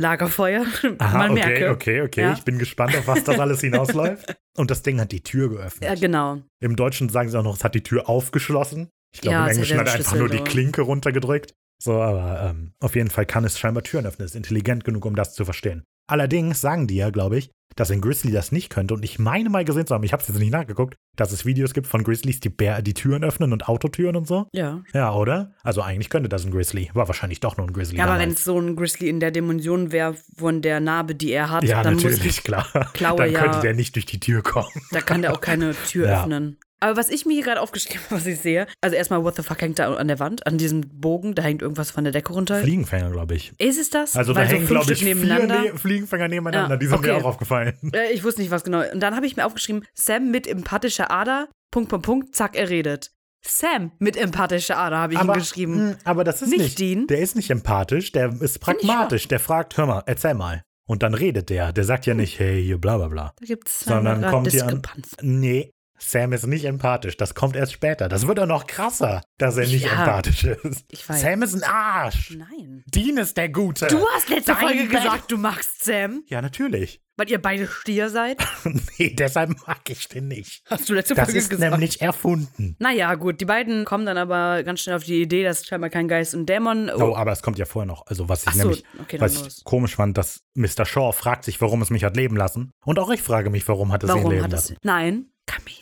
Lagerfeuer. 0.00 0.64
Aha, 0.98 1.18
Man 1.18 1.32
okay, 1.32 1.40
merke. 1.44 1.70
okay, 1.70 2.00
okay. 2.02 2.20
Ja. 2.22 2.32
Ich 2.32 2.44
bin 2.44 2.58
gespannt, 2.58 2.96
auf 2.96 3.06
was 3.08 3.24
das 3.24 3.38
alles 3.40 3.60
hinausläuft. 3.60 4.36
Und 4.56 4.70
das 4.70 4.82
Ding 4.82 5.00
hat 5.00 5.10
die 5.12 5.22
Tür 5.24 5.48
geöffnet. 5.50 5.88
Ja, 5.90 5.94
genau. 5.96 6.40
Im 6.60 6.76
Deutschen 6.76 7.08
sagen 7.08 7.28
sie 7.28 7.38
auch 7.38 7.42
noch, 7.42 7.56
es 7.56 7.64
hat 7.64 7.74
die 7.74 7.82
Tür 7.82 8.08
aufgeschlossen. 8.08 8.90
Ich 9.12 9.20
glaube, 9.22 9.34
Ja, 9.34 9.44
im 9.46 9.50
Englischen 9.52 9.78
hat 9.78 9.88
er 9.88 9.94
einfach 9.94 10.16
nur 10.16 10.28
die 10.28 10.38
Klinke 10.44 10.82
runtergedrückt. 10.82 11.52
So, 11.82 12.00
aber 12.00 12.50
ähm, 12.50 12.72
auf 12.80 12.94
jeden 12.94 13.10
Fall 13.10 13.26
kann 13.26 13.44
es 13.44 13.58
scheinbar 13.58 13.82
Türen 13.82 14.06
öffnen. 14.06 14.26
Ist 14.26 14.36
intelligent 14.36 14.84
genug, 14.84 15.04
um 15.04 15.16
das 15.16 15.34
zu 15.34 15.44
verstehen. 15.44 15.82
Allerdings 16.08 16.60
sagen 16.60 16.86
die 16.86 16.96
ja, 16.96 17.10
glaube 17.10 17.38
ich, 17.38 17.50
dass 17.78 17.90
ein 17.90 18.00
Grizzly 18.00 18.32
das 18.32 18.50
nicht 18.52 18.70
könnte. 18.70 18.94
Und 18.94 19.04
ich 19.04 19.18
meine 19.18 19.50
mal 19.50 19.64
gesehen 19.64 19.86
zu 19.86 19.94
haben, 19.94 20.02
ich 20.04 20.12
habe 20.12 20.20
es 20.22 20.28
jetzt 20.28 20.38
nicht 20.38 20.50
nachgeguckt, 20.52 20.94
dass 21.16 21.32
es 21.32 21.44
Videos 21.46 21.74
gibt 21.74 21.86
von 21.86 22.02
Grizzlies, 22.04 22.40
die 22.40 22.48
Bär, 22.48 22.82
die 22.82 22.94
Türen 22.94 23.22
öffnen 23.24 23.52
und 23.52 23.68
Autotüren 23.68 24.16
und 24.16 24.26
so. 24.26 24.46
Ja. 24.52 24.82
Ja, 24.92 25.12
oder? 25.14 25.52
Also 25.62 25.82
eigentlich 25.82 26.10
könnte 26.10 26.28
das 26.28 26.44
ein 26.44 26.50
Grizzly. 26.50 26.90
War 26.94 27.06
wahrscheinlich 27.08 27.40
doch 27.40 27.56
nur 27.56 27.66
ein 27.66 27.72
Grizzly. 27.72 27.98
Ja, 27.98 28.04
aber 28.04 28.14
wenn 28.14 28.20
damals. 28.20 28.38
es 28.40 28.44
so 28.44 28.58
ein 28.60 28.74
Grizzly 28.76 29.08
in 29.08 29.20
der 29.20 29.30
Dimension 29.30 29.92
wäre, 29.92 30.14
von 30.36 30.60
der 30.62 30.80
Narbe, 30.80 31.14
die 31.14 31.30
er 31.32 31.50
hat, 31.50 31.64
Ja, 31.64 31.82
dann 31.82 31.94
muss 31.94 32.04
natürlich, 32.04 32.42
klar. 32.42 32.66
Klaue 32.94 33.16
Dann 33.18 33.32
könnte 33.34 33.56
ja- 33.58 33.62
der 33.62 33.74
nicht 33.74 33.94
durch 33.94 34.06
die 34.06 34.20
Tür 34.20 34.42
kommen. 34.42 34.68
Da 34.90 35.00
kann 35.00 35.22
der 35.22 35.32
auch 35.32 35.40
keine 35.40 35.74
Tür 35.88 36.08
Ja. 36.08 36.22
öffnen. 36.22 36.58
Aber 36.80 36.96
was 36.96 37.08
ich 37.08 37.26
mir 37.26 37.34
hier 37.34 37.42
gerade 37.44 37.60
aufgeschrieben 37.60 38.00
habe, 38.04 38.14
was 38.20 38.26
ich 38.26 38.40
sehe, 38.40 38.66
also 38.80 38.96
erstmal, 38.96 39.22
what 39.24 39.36
the 39.36 39.42
fuck 39.42 39.60
hängt 39.60 39.78
da 39.78 39.92
an 39.94 40.08
der 40.08 40.18
Wand? 40.20 40.46
An 40.46 40.58
diesem 40.58 40.82
Bogen, 40.82 41.34
da 41.34 41.42
hängt 41.42 41.62
irgendwas 41.62 41.90
von 41.90 42.04
der 42.04 42.12
Decke 42.12 42.32
runter. 42.32 42.60
Fliegenfänger, 42.60 43.10
glaube 43.10 43.34
ich. 43.34 43.52
Ist 43.58 43.78
es 43.78 43.90
das? 43.90 44.16
Also 44.16 44.32
da 44.32 44.40
Weil 44.40 44.48
so 44.48 44.54
hängen, 44.56 44.66
glaube 44.66 44.92
ich, 44.92 45.02
nebeneinander. 45.02 45.62
ne 45.72 45.78
Fliegenfänger 45.78 46.28
nebeneinander. 46.28 46.74
Ja, 46.74 46.78
Die 46.78 46.86
sind 46.86 47.00
mir 47.02 47.12
okay. 47.14 47.22
auch 47.22 47.26
aufgefallen. 47.26 47.74
Äh, 47.92 48.12
ich 48.12 48.22
wusste 48.24 48.40
nicht, 48.40 48.50
was 48.50 48.64
genau. 48.64 48.82
Und 48.92 49.00
dann 49.00 49.16
habe 49.16 49.26
ich 49.26 49.36
mir 49.36 49.44
aufgeschrieben, 49.46 49.84
Sam 49.94 50.30
mit 50.30 50.46
empathischer 50.46 51.10
Ader, 51.10 51.48
Punkt, 51.70 51.90
Punkt, 51.90 52.06
Punkt, 52.06 52.34
zack, 52.36 52.56
er 52.56 52.68
redet. 52.70 53.10
Sam 53.44 53.92
mit 53.98 54.16
empathischer 54.16 54.76
Ader 54.78 54.98
habe 54.98 55.14
ich 55.14 55.20
ihm 55.20 55.32
geschrieben. 55.32 55.90
mh, 55.90 55.96
aber 56.04 56.24
das 56.24 56.42
ist 56.42 56.48
Nicht 56.50 56.60
nicht, 56.60 56.78
Dean. 56.80 57.06
Der 57.06 57.18
ist 57.20 57.36
nicht 57.36 57.50
empathisch, 57.50 58.10
der 58.12 58.34
ist 58.40 58.58
pragmatisch. 58.60 59.28
Der 59.28 59.38
fragt, 59.38 59.76
hör 59.76 59.86
mal, 59.86 60.02
erzähl 60.06 60.34
mal. 60.34 60.62
Und 60.88 61.02
dann 61.02 61.14
redet 61.14 61.50
der. 61.50 61.72
Der 61.72 61.84
sagt 61.84 62.06
ja 62.06 62.14
nicht, 62.14 62.38
hey, 62.38 62.62
hier, 62.64 62.78
bla, 62.78 62.96
bla, 62.96 63.08
bla. 63.08 63.32
Da 63.38 63.46
gibt 63.46 63.68
es 63.68 63.80
Sondern 63.80 64.22
kommt 64.22 64.50
hier 64.50 64.62
an. 64.66 64.82
Diskrepanz. 64.82 65.16
Nee, 65.20 65.70
Sam 65.98 66.32
ist 66.32 66.46
nicht 66.46 66.64
empathisch. 66.64 67.16
Das 67.16 67.34
kommt 67.34 67.56
erst 67.56 67.72
später. 67.72 68.08
Das 68.08 68.26
wird 68.26 68.38
doch 68.38 68.46
noch 68.46 68.66
krasser, 68.66 69.22
dass 69.38 69.56
er 69.56 69.66
nicht 69.66 69.84
Ja. 69.84 69.92
empathisch 70.00 70.44
ist. 70.44 70.84
Ich 70.90 71.08
weiß. 71.08 71.20
Sam 71.20 71.42
ist 71.42 71.54
ein 71.54 71.64
Arsch. 71.64 72.30
Nein. 72.36 72.82
Dean 72.86 73.16
ist 73.18 73.36
der 73.36 73.48
Gute. 73.48 73.86
Du 73.88 74.06
hast 74.14 74.28
letzte 74.28 74.52
Dein 74.52 74.60
Folge 74.60 74.86
gesagt, 74.88 75.30
du 75.30 75.36
magst 75.36 75.84
Sam, 75.84 76.22
Ja, 76.28 76.40
natürlich. 76.40 77.00
weil 77.16 77.28
ihr 77.30 77.40
beide 77.42 77.66
Stier 77.66 78.10
seid. 78.10 78.38
nee, 78.98 79.10
deshalb 79.14 79.50
mag 79.66 79.80
ich 79.88 80.08
den 80.08 80.28
nicht. 80.28 80.62
Hast 80.70 80.88
du 80.88 80.94
letzte 80.94 81.14
Das 81.14 81.24
Folge 81.26 81.38
ist 81.38 81.50
gesagt. 81.50 81.72
nämlich 81.72 82.00
erfunden. 82.00 82.76
Naja, 82.78 83.14
gut, 83.16 83.40
die 83.40 83.44
beiden 83.44 83.84
kommen 83.84 84.06
dann 84.06 84.18
aber 84.18 84.62
ganz 84.62 84.80
schnell 84.80 84.96
auf 84.96 85.04
die 85.04 85.20
Idee, 85.20 85.42
dass 85.42 85.66
scheinbar 85.66 85.90
kein 85.90 86.06
Geist 86.08 86.34
und 86.34 86.46
Dämon. 86.46 86.90
Oh, 86.90 87.14
aber 87.16 87.32
es 87.32 87.42
kommt 87.42 87.58
ja 87.58 87.64
vorher 87.64 87.86
noch. 87.86 88.06
Also, 88.06 88.28
was 88.28 88.46
ich 88.46 88.52
so, 88.52 88.58
nämlich, 88.58 88.84
okay, 89.00 89.20
was 89.20 89.46
ich 89.58 89.64
komisch 89.64 89.96
fand, 89.96 90.16
dass 90.16 90.40
Mr. 90.54 90.84
Shaw 90.86 91.12
fragt 91.12 91.44
sich, 91.44 91.60
warum 91.60 91.82
es 91.82 91.90
mich 91.90 92.04
hat 92.04 92.16
leben 92.16 92.36
lassen. 92.36 92.70
Und 92.84 92.98
auch 92.98 93.10
ich 93.10 93.22
frage 93.22 93.50
mich, 93.50 93.66
warum 93.68 93.92
hat 93.92 94.04
es 94.04 94.10
ihn 94.10 94.16
warum 94.16 94.30
leben 94.30 94.44
hat 94.44 94.52
lassen. 94.52 94.74
das. 94.74 94.84
Nein, 94.84 95.26
Kamin. 95.46 95.74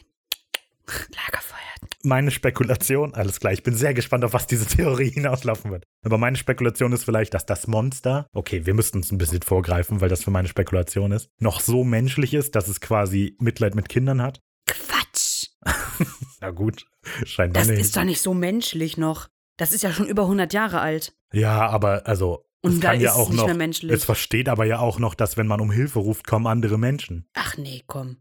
Lagerfeuer. 0.86 1.56
Meine 2.02 2.30
Spekulation, 2.30 3.14
alles 3.14 3.40
klar, 3.40 3.52
ich 3.52 3.62
bin 3.62 3.74
sehr 3.74 3.94
gespannt, 3.94 4.24
auf 4.24 4.32
was 4.32 4.46
diese 4.46 4.66
Theorie 4.66 5.10
hinauslaufen 5.14 5.70
wird. 5.70 5.84
Aber 6.04 6.18
meine 6.18 6.36
Spekulation 6.36 6.92
ist 6.92 7.04
vielleicht, 7.04 7.34
dass 7.34 7.46
das 7.46 7.66
Monster, 7.66 8.26
okay, 8.32 8.64
wir 8.66 8.74
müssten 8.74 8.98
uns 8.98 9.10
ein 9.12 9.18
bisschen 9.18 9.42
vorgreifen, 9.42 10.00
weil 10.00 10.08
das 10.08 10.22
für 10.24 10.30
meine 10.30 10.48
Spekulation 10.48 11.12
ist, 11.12 11.28
noch 11.38 11.60
so 11.60 11.84
menschlich 11.84 12.34
ist, 12.34 12.54
dass 12.54 12.68
es 12.68 12.80
quasi 12.80 13.36
Mitleid 13.40 13.74
mit 13.74 13.88
Kindern 13.88 14.22
hat. 14.22 14.40
Quatsch. 14.66 15.46
Na 16.40 16.50
gut, 16.50 16.86
scheinbar 17.24 17.62
Das 17.62 17.70
nicht. 17.70 17.80
ist 17.80 17.96
doch 17.96 18.04
nicht 18.04 18.20
so 18.20 18.34
menschlich 18.34 18.96
noch. 18.96 19.28
Das 19.56 19.72
ist 19.72 19.82
ja 19.82 19.92
schon 19.92 20.06
über 20.06 20.22
100 20.22 20.52
Jahre 20.52 20.80
alt. 20.80 21.14
ja, 21.32 21.66
aber 21.68 22.06
also, 22.06 22.44
Und 22.62 22.74
es 22.74 22.80
da 22.80 22.90
kann 22.92 23.00
ja 23.00 23.10
ist 23.10 23.16
auch 23.16 23.28
nicht 23.30 23.38
noch, 23.38 23.46
mehr 23.46 23.54
menschlich. 23.56 23.90
es 23.90 24.04
versteht 24.04 24.48
aber 24.48 24.64
ja 24.66 24.78
auch 24.80 24.98
noch, 24.98 25.14
dass 25.14 25.36
wenn 25.36 25.46
man 25.46 25.60
um 25.60 25.70
Hilfe 25.72 25.98
ruft, 25.98 26.26
kommen 26.26 26.46
andere 26.46 26.78
Menschen. 26.78 27.26
Ach 27.34 27.56
nee, 27.56 27.82
komm. 27.86 28.18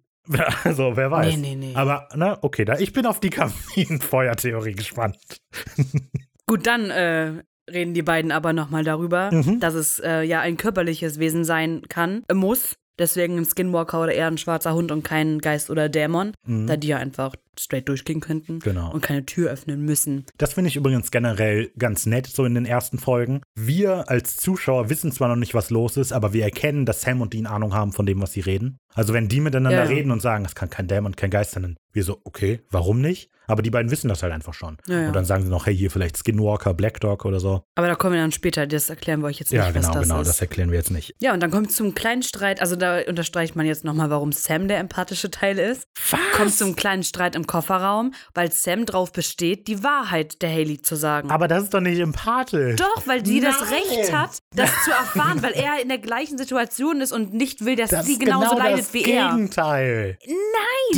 Also, 0.64 0.96
wer 0.96 1.12
weiß. 1.12 1.38
Nee, 1.38 1.56
nee, 1.56 1.68
nee. 1.68 1.76
Aber, 1.76 2.08
na, 2.16 2.38
okay, 2.42 2.66
da, 2.66 2.78
ich 2.80 2.94
bin 2.94 3.06
auf 3.06 3.20
die 3.20 3.30
Kaminfeuertheorie 3.86 4.74
gespannt. 4.74 5.18
Gut, 6.48 6.68
dann 6.68 6.90
äh, 6.90 7.44
reden 7.70 7.94
die 7.94 8.02
beiden 8.04 8.32
aber 8.32 8.54
nochmal 8.54 8.84
darüber, 8.84 9.32
Mhm. 9.34 9.60
dass 9.60 9.74
es 9.74 10.00
äh, 10.00 10.22
ja 10.24 10.42
ein 10.42 10.58
körperliches 10.58 11.20
Wesen 11.20 11.44
sein 11.46 11.84
kann, 11.90 12.24
äh, 12.28 12.34
muss. 12.34 12.76
Deswegen 12.98 13.38
ein 13.38 13.46
Skinwalker 13.46 14.02
oder 14.04 14.14
eher 14.14 14.28
ein 14.28 14.38
schwarzer 14.38 14.74
Hund 14.74 14.92
und 14.92 15.04
kein 15.04 15.40
Geist 15.40 15.70
oder 15.70 15.90
Dämon, 15.90 16.32
Mhm. 16.46 16.68
da 16.68 16.78
die 16.78 16.88
ja 16.88 16.98
einfach 16.98 17.34
straight 17.60 17.88
durchgehen 17.89 18.20
könnten 18.22 18.60
Genau. 18.60 18.91
und 18.91 19.02
keine 19.02 19.26
Tür 19.26 19.52
öffnen 19.52 19.82
müssen. 19.84 20.26
Das 20.38 20.54
finde 20.54 20.70
ich 20.70 20.76
übrigens 20.76 21.12
generell 21.12 21.72
ganz 21.78 22.06
nett, 22.06 22.28
so 22.28 22.46
in 22.46 22.56
den 22.56 22.65
ersten 22.65 22.98
Folgen. 23.00 23.41
Wir 23.56 24.10
als 24.10 24.38
Zuschauer 24.38 24.89
wissen 24.89 25.12
zwar 25.12 25.28
noch 25.30 25.36
nicht, 25.36 25.54
was 25.54 25.70
los 25.70 25.98
ist, 25.98 26.12
aber 26.13 26.34
wir 26.34 26.44
erkennen, 26.44 26.86
dass 26.86 27.02
Sam 27.02 27.22
und 27.22 27.34
Dean 27.34 27.46
Ahnung 27.48 27.74
haben 27.74 27.91
von 27.94 28.06
dem, 28.06 28.22
was 28.22 28.34
sie 28.34 28.41
reden. 28.41 28.78
Also 28.94 29.13
wenn 29.13 29.28
die 29.28 29.41
miteinander 29.41 29.80
Ja, 29.84 29.89
ja. 29.89 29.89
reden 29.96 30.12
und 30.12 30.22
sagen, 30.22 30.46
es 30.46 30.56
kann 30.56 30.70
kein 30.70 30.88
Dämon, 30.88 31.15
kein 31.15 31.30
Geist 31.30 31.52
sein, 31.52 31.63
dann 31.63 31.76
wir 31.91 32.04
so, 32.04 32.20
okay, 32.24 32.62
warum 32.70 33.02
nicht? 33.02 33.30
Aber 33.48 33.62
die 33.62 33.70
beiden 33.70 33.91
wissen 33.91 34.08
das 34.08 34.24
halt 34.24 34.34
einfach 34.34 34.54
schon. 34.56 34.78
Ja, 34.88 35.02
ja. 35.02 35.08
Und 35.08 35.15
dann 35.15 35.24
sagen 35.26 35.44
sie 35.44 35.50
noch, 35.50 35.65
hey, 35.68 35.76
hier 35.78 35.91
vielleicht 35.91 36.18
Skinwalker, 36.18 36.74
Black 36.74 37.00
Dog 37.00 37.26
oder 37.26 37.39
so. 37.39 37.62
Aber 37.76 37.88
da 37.88 37.94
kommen 37.96 38.13
wir 38.15 38.22
dann 38.22 38.32
später, 38.32 38.65
das 38.65 38.89
erklären 38.89 39.20
wir 39.22 39.28
euch 39.28 39.39
jetzt 39.39 39.52
Ja, 39.52 39.65
nicht, 39.65 39.76
genau, 39.76 39.88
was 39.89 39.94
das 39.94 40.04
genau, 40.04 40.22
ist. 40.22 40.28
das 40.30 40.41
erklären 40.41 40.72
wir 40.72 40.78
jetzt 40.80 40.89
nicht. 40.91 41.13
ja, 41.20 41.32
und 41.34 41.41
dann 41.44 41.52
kommt 41.52 41.70
es 41.70 41.76
zum 41.76 41.94
kleinen 41.94 42.24
Streit, 42.24 42.60
also 42.60 42.76
da 42.76 43.02
unterstreicht 43.08 43.56
man 43.56 43.65
jetzt 43.68 43.84
nochmal, 43.84 44.10
warum 44.10 44.32
Sam 44.32 44.68
der 44.68 44.80
empathische 44.80 45.30
Teil 45.30 45.60
ist. 45.60 45.86
Kommt 46.36 46.54
zum 46.56 46.76
kleinen 46.76 47.04
Streit 47.04 47.36
im 47.36 47.44
Kofferraum, 47.47 48.13
weil 48.34 48.51
Sam 48.51 48.86
drauf 48.86 49.12
besteht, 49.12 49.67
die 49.67 49.84
Wahrheit 49.84 50.41
der 50.41 50.49
Haley 50.49 50.81
zu 50.81 50.95
sagen. 50.95 51.31
Aber 51.31 51.47
das 51.47 51.63
ist 51.63 51.73
doch 51.73 51.81
nicht 51.81 51.99
empathisch. 51.99 52.77
Doch, 52.77 53.08
weil 53.08 53.25
sie 53.25 53.39
das 53.39 53.60
Nein. 53.60 53.69
Recht 53.73 54.13
hat, 54.13 54.39
das 54.55 54.71
zu 54.84 54.91
erfahren, 54.91 55.41
weil 55.41 55.53
er 55.53 55.81
in 55.81 55.89
der 55.89 55.97
gleichen 55.97 56.38
Situation 56.38 57.01
ist 57.01 57.12
und 57.12 57.34
nicht 57.34 57.63
will, 57.65 57.75
dass 57.75 57.89
Das 57.89 58.05
sie 58.05 58.17
genauso 58.17 58.51
genau 58.51 58.60
leidet 58.60 58.79
das 58.79 58.93
wie 58.93 59.03
er. 59.03 59.29
Gegenteil. 59.31 60.17
Nein! 60.25 60.36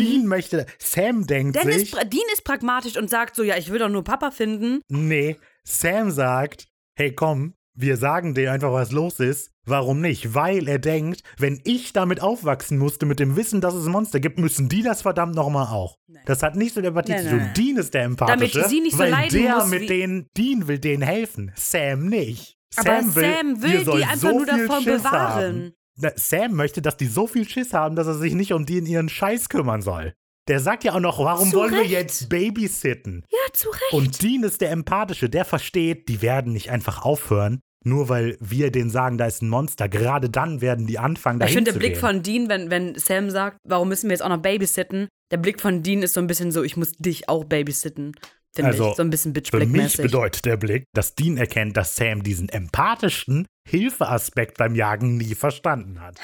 Dean 0.06 0.28
möchte, 0.28 0.66
Sam 0.80 1.26
denkt 1.28 1.56
Dean 1.56 1.72
sich, 1.72 1.92
Dean 1.92 2.24
ist 2.34 2.44
pragmatisch 2.44 2.98
und 2.98 3.10
sagt 3.10 3.36
so, 3.36 3.44
ja, 3.44 3.58
ich 3.58 3.72
will 3.72 3.80
doch 3.80 3.90
nur 3.90 4.04
Papa 4.04 4.32
finden. 4.32 4.82
Nee, 4.90 5.38
Sam 5.64 6.12
sagt, 6.12 6.68
hey 6.96 7.14
komm, 7.14 7.54
wir 7.74 7.98
sagen 7.98 8.34
dir 8.34 8.52
einfach, 8.52 8.72
was 8.72 8.92
los 8.92 9.20
ist. 9.20 9.52
Warum 9.68 10.00
nicht? 10.02 10.34
Weil 10.34 10.68
er 10.68 10.80
denkt, 10.80 11.22
wenn 11.38 11.60
ich 11.66 11.92
damit 11.94 12.22
aufwachsen 12.22 12.78
musste, 12.78 13.06
mit 13.06 13.20
dem 13.20 13.36
Wissen, 13.36 13.60
dass 13.62 13.74
es 13.74 13.86
ein 13.86 13.92
Monster 13.92 14.20
gibt, 14.20 14.40
müssen 14.40 14.70
die 14.70 14.82
das 14.82 15.02
verdammt 15.02 15.36
nochmal 15.36 15.68
auch. 15.68 15.98
Das 16.26 16.42
hat 16.42 16.56
nichts 16.56 16.76
mit 16.78 16.86
Empathie 16.86 17.12
Nein, 17.12 17.24
zu 17.24 17.30
tun. 17.32 17.38
nein. 17.40 17.54
Dean 17.56 17.78
ist 17.78 17.94
der 17.94 18.04
Empathische, 18.04 18.60
Damit 18.60 18.70
sie 18.70 18.80
nicht 18.82 18.94
so 18.94 19.00
weil 19.00 19.12
leiden 19.12 19.42
der 19.44 19.56
muss, 19.56 19.68
mit 19.68 19.90
denen, 19.90 20.28
Dean 20.38 20.68
will 20.68 20.80
denen 20.80 21.04
helfen, 21.04 21.52
Sam 21.56 22.08
nicht. 22.08 22.56
Aber 22.78 23.02
Sam 23.04 23.62
will 23.62 23.72
ihr 23.72 23.86
sollt 23.86 24.02
die 24.04 24.06
einfach 24.06 24.32
nur 24.32 24.46
viel 24.48 24.68
davon 24.68 24.84
Schiss 24.84 25.04
bewahren. 25.04 25.74
Haben. 26.00 26.12
Sam 26.16 26.54
möchte, 26.54 26.82
dass 26.82 26.96
die 26.98 27.08
so 27.08 27.28
viel 27.28 27.48
Schiss 27.48 27.74
haben, 27.74 27.96
dass 27.96 28.08
er 28.08 28.14
sich 28.16 28.34
nicht 28.36 28.54
um 28.54 28.66
die 28.66 28.78
in 28.78 28.86
ihren 28.86 29.10
Scheiß 29.10 29.50
kümmern 29.50 29.82
soll. 29.82 30.14
Der 30.48 30.62
sagt 30.62 30.86
ja 30.86 30.94
auch 30.94 31.00
noch, 31.02 31.20
warum 31.20 31.50
Zu 31.50 31.58
wollen 31.58 31.74
wir 31.74 31.82
Recht. 31.82 31.92
jetzt 31.92 32.30
babysitten? 32.30 33.26
Ja, 33.30 33.54
zu 33.54 33.70
Recht. 33.70 33.92
Und 33.94 34.22
Dean 34.22 34.44
ist 34.44 34.62
der 34.62 34.72
Empathische, 34.72 35.30
der 35.30 35.44
versteht, 35.44 36.08
die 36.08 36.22
werden 36.22 36.54
nicht 36.54 36.70
einfach 36.72 37.04
aufhören, 37.04 37.60
nur 37.84 38.10
weil 38.10 38.38
wir 38.40 38.72
denen 38.72 38.90
sagen, 38.90 39.18
da 39.18 39.26
ist 39.26 39.42
ein 39.42 39.50
Monster. 39.50 39.88
Gerade 39.90 40.30
dann 40.30 40.62
werden 40.62 40.88
die 40.88 41.00
anfangen, 41.00 41.40
dahin 41.40 41.52
ich 41.52 41.56
finde, 41.56 41.72
der 41.72 41.80
Blick 41.80 41.94
gehen. 41.94 42.00
von 42.00 42.24
Dean, 42.24 42.50
wenn, 42.50 42.70
wenn 42.70 42.96
Sam 42.96 43.30
sagt, 43.30 43.58
warum 43.64 43.90
müssen 43.90 44.10
wir 44.10 44.14
jetzt 44.14 44.24
auch 44.24 44.30
noch 44.30 44.42
babysitten, 44.42 45.08
der 45.32 45.38
Blick 45.38 45.62
von 45.62 45.84
Dean 45.84 46.04
ist 46.04 46.14
so 46.14 46.20
ein 46.20 46.28
bisschen 46.28 46.52
so, 46.52 46.64
ich 46.64 46.78
muss 46.78 46.92
dich 46.94 47.30
auch 47.30 47.44
babysitten. 47.44 48.14
Finde 48.56 48.72
Also, 48.72 48.90
ich. 48.90 48.96
So 48.96 49.04
ein 49.04 49.10
bisschen 49.10 49.34
Für 49.36 49.66
mich 49.66 49.98
bedeutet 49.98 50.46
der 50.46 50.58
Blick, 50.58 50.86
dass 50.94 51.16
Dean 51.16 51.38
erkennt, 51.38 51.78
dass 51.78 51.96
Sam 51.96 52.24
diesen 52.24 52.50
empathischen 52.50 53.46
Hilfeaspekt 53.68 54.58
beim 54.58 54.74
Jagen 54.74 55.18
nie 55.18 55.36
verstanden 55.36 56.02
hat. 56.02 56.18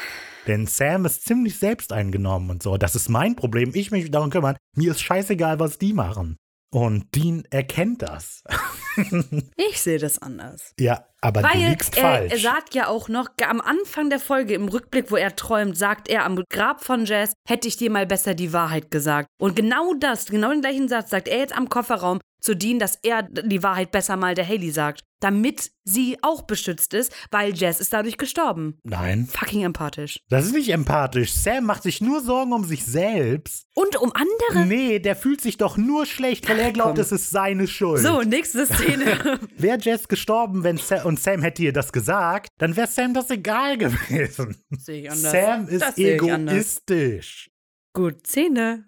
Denn 0.47 0.65
Sam 0.65 1.05
ist 1.05 1.25
ziemlich 1.25 1.59
selbsteingenommen 1.59 2.49
und 2.49 2.63
so. 2.63 2.77
Das 2.77 2.95
ist 2.95 3.09
mein 3.09 3.35
Problem. 3.35 3.71
Ich 3.73 3.91
mich 3.91 4.09
darum 4.09 4.29
kümmern. 4.29 4.57
Mir 4.75 4.91
ist 4.91 5.01
scheißegal, 5.01 5.59
was 5.59 5.77
die 5.77 5.93
machen. 5.93 6.37
Und 6.73 7.13
Dean 7.13 7.43
erkennt 7.51 8.01
das. 8.01 8.43
Ich 9.57 9.81
sehe 9.81 9.97
das 9.97 10.21
anders. 10.21 10.73
ja, 10.79 11.07
aber 11.19 11.41
du 11.41 11.47
Weil 11.47 11.69
liegst 11.69 11.97
er, 11.97 12.03
falsch. 12.03 12.31
er 12.31 12.37
sagt 12.37 12.75
ja 12.75 12.87
auch 12.87 13.09
noch, 13.09 13.29
am 13.43 13.59
Anfang 13.59 14.11
der 14.11 14.19
Folge, 14.19 14.53
im 14.53 14.67
Rückblick, 14.67 15.09
wo 15.09 15.15
er 15.15 15.35
träumt, 15.35 15.75
sagt 15.75 16.09
er, 16.09 16.25
am 16.25 16.43
Grab 16.47 16.83
von 16.83 17.05
Jazz 17.05 17.33
hätte 17.47 17.67
ich 17.67 17.75
dir 17.77 17.89
mal 17.89 18.05
besser 18.05 18.35
die 18.35 18.53
Wahrheit 18.53 18.91
gesagt. 18.91 19.29
Und 19.39 19.55
genau 19.55 19.95
das, 19.95 20.27
genau 20.27 20.51
den 20.51 20.61
gleichen 20.61 20.87
Satz 20.89 21.09
sagt 21.09 21.27
er 21.27 21.39
jetzt 21.39 21.57
am 21.57 21.69
Kofferraum 21.69 22.19
zu 22.43 22.55
Dean, 22.55 22.77
dass 22.77 22.99
er 23.03 23.23
die 23.23 23.63
Wahrheit 23.63 23.91
besser 23.91 24.17
mal 24.17 24.35
der 24.35 24.47
Haley 24.47 24.71
sagt. 24.71 25.01
Damit 25.21 25.71
sie 25.85 26.17
auch 26.21 26.41
beschützt 26.41 26.93
ist, 26.93 27.13
weil 27.31 27.55
Jazz 27.55 27.79
ist 27.79 27.93
dadurch 27.93 28.17
gestorben. 28.17 28.77
Nein, 28.83 29.25
Fucking 29.31 29.63
empathisch. 29.63 30.19
das 30.27 30.45
ist 30.47 30.51
nicht 30.53 30.67
empathisch. 30.69 31.31
Sam 31.31 31.63
macht 31.63 31.83
sich 31.83 32.01
nur 32.01 32.19
Sorgen 32.19 32.51
um 32.51 32.65
sich 32.65 32.83
selbst. 32.85 33.63
Und 33.73 33.95
um 33.95 34.11
andere. 34.13 34.65
Nee, 34.67 34.99
der 34.99 35.15
fühlt 35.15 35.39
sich 35.39 35.55
doch 35.55 35.77
nur 35.77 36.05
schlecht, 36.05 36.49
weil 36.49 36.59
er 36.59 36.73
glaubt, 36.73 36.97
es 36.99 37.13
ist 37.13 37.29
seine 37.29 37.69
Schuld. 37.69 38.01
So, 38.01 38.21
nächste 38.21 38.65
Szene. 38.65 39.39
Wäre 39.57 39.79
Jess 39.79 40.09
gestorben, 40.09 40.65
wenn 40.65 40.75
Sam, 40.77 41.05
und 41.05 41.21
Sam 41.21 41.41
hätte 41.41 41.63
ihr 41.63 41.71
das 41.71 41.93
gesagt, 41.93 42.49
dann 42.57 42.75
wäre 42.75 42.87
Sam 42.87 43.13
das 43.13 43.29
egal 43.29 43.77
gewesen. 43.77 44.57
sehe 44.71 45.03
ich 45.03 45.09
anders. 45.09 45.31
Sam 45.31 45.67
ist 45.69 45.81
Das 45.83 45.97
egoistisch. 45.97 47.49
Gut, 47.93 48.27
Szene. 48.27 48.87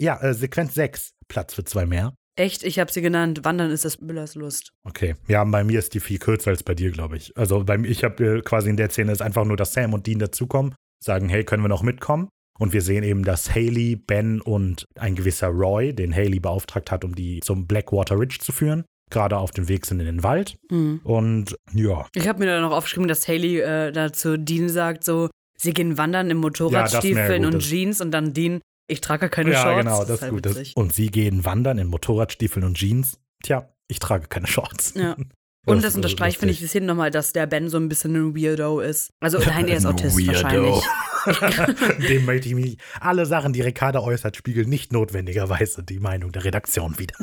Ja, 0.00 0.20
äh, 0.20 0.34
Sequenz 0.34 0.74
6, 0.74 1.12
Platz 1.28 1.54
für 1.54 1.62
zwei 1.64 1.86
mehr. 1.86 2.14
Echt, 2.38 2.62
ich 2.62 2.78
habe 2.78 2.92
sie 2.92 3.02
genannt. 3.02 3.40
Wandern 3.42 3.70
ist 3.72 3.84
das 3.84 4.00
Müllers 4.00 4.36
Lust. 4.36 4.72
Okay. 4.84 5.16
Ja, 5.26 5.42
bei 5.44 5.64
mir 5.64 5.78
ist 5.80 5.94
die 5.94 6.00
viel 6.00 6.18
kürzer 6.18 6.50
als 6.50 6.62
bei 6.62 6.74
dir, 6.74 6.92
glaube 6.92 7.16
ich. 7.16 7.36
Also 7.36 7.64
bei 7.64 7.76
mir, 7.76 7.88
ich 7.88 8.04
habe 8.04 8.42
quasi 8.44 8.70
in 8.70 8.76
der 8.76 8.90
Szene 8.90 9.10
ist 9.10 9.20
einfach 9.20 9.44
nur, 9.44 9.56
dass 9.56 9.72
Sam 9.72 9.92
und 9.92 10.06
Dean 10.06 10.20
dazukommen, 10.20 10.74
sagen, 11.02 11.28
hey, 11.28 11.42
können 11.44 11.64
wir 11.64 11.68
noch 11.68 11.82
mitkommen? 11.82 12.28
Und 12.58 12.72
wir 12.72 12.82
sehen 12.82 13.02
eben, 13.02 13.24
dass 13.24 13.54
Haley, 13.54 13.96
Ben 13.96 14.40
und 14.40 14.84
ein 14.98 15.14
gewisser 15.16 15.48
Roy, 15.48 15.92
den 15.92 16.14
Haley 16.14 16.38
beauftragt 16.40 16.90
hat, 16.92 17.04
um 17.04 17.14
die 17.14 17.40
zum 17.40 17.66
Blackwater 17.66 18.18
Ridge 18.18 18.38
zu 18.40 18.52
führen, 18.52 18.84
gerade 19.10 19.36
auf 19.36 19.50
dem 19.50 19.68
Weg 19.68 19.86
sind 19.86 19.98
in 20.00 20.06
den 20.06 20.22
Wald. 20.22 20.56
Mhm. 20.70 21.00
Und 21.02 21.56
ja, 21.72 22.06
Ich 22.14 22.28
habe 22.28 22.38
mir 22.40 22.46
dann 22.46 22.62
noch 22.62 22.72
aufgeschrieben, 22.72 23.08
dass 23.08 23.26
Haley 23.26 23.60
äh, 23.60 23.90
dazu 23.92 24.36
Dean 24.36 24.68
sagt, 24.68 25.02
so, 25.04 25.28
sie 25.58 25.72
gehen 25.72 25.98
wandern 25.98 26.30
in 26.30 26.36
Motorradstiefeln 26.36 27.42
Ja, 27.42 27.48
und. 27.48 27.60
Jeans 27.60 28.00
und 28.00 28.10
dann 28.12 28.32
Dean, 28.32 28.60
ich 28.88 29.00
trage 29.00 29.28
keine 29.28 29.52
ja 29.52 29.62
Shorts. 29.62 29.84
genau, 29.84 30.00
das 30.00 30.10
ist 30.10 30.22
halt 30.22 30.32
gut. 30.32 30.46
Das, 30.46 30.56
witzig. 30.56 30.76
und 30.76 30.92
sie 30.92 31.10
gehen 31.10 31.44
wandern 31.44 31.78
in 31.78 31.86
Motorradstiefeln 31.86 32.64
und 32.64 32.76
Jeans. 32.76 33.18
Tja, 33.42 33.68
ich 33.86 34.00
trage 34.00 34.26
keine 34.28 34.46
Shorts. 34.46 34.94
Ja. 34.96 35.16
Und 35.66 35.84
das 35.84 35.90
ist 35.90 35.96
unterstreicht, 35.96 36.38
finde 36.38 36.52
ich, 36.52 36.60
lustig. 36.60 36.70
Szene 36.70 36.86
nochmal, 36.86 37.10
dass 37.10 37.34
der 37.34 37.46
Ben 37.46 37.68
so 37.68 37.76
ein 37.76 37.90
bisschen 37.90 38.16
ein 38.16 38.34
Weirdo 38.34 38.80
ist. 38.80 39.12
Also 39.20 39.38
nein, 39.46 39.66
der 39.66 39.76
ist 39.76 39.84
Autist 39.84 40.16
Weirdo. 40.16 40.80
wahrscheinlich. 41.26 42.08
Dem 42.08 42.24
möchte 42.24 42.48
ich 42.48 42.54
mich. 42.54 42.78
Alle 43.00 43.26
Sachen, 43.26 43.52
die 43.52 43.60
Ricarda 43.60 44.00
äußert, 44.00 44.34
spiegeln 44.34 44.70
nicht 44.70 44.94
notwendigerweise 44.94 45.82
die 45.82 45.98
Meinung 45.98 46.32
der 46.32 46.44
Redaktion 46.44 46.98
wieder. 46.98 47.16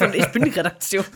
Und 0.00 0.14
ich 0.14 0.26
bin 0.28 0.44
die 0.44 0.50
Redaktion. 0.50 1.06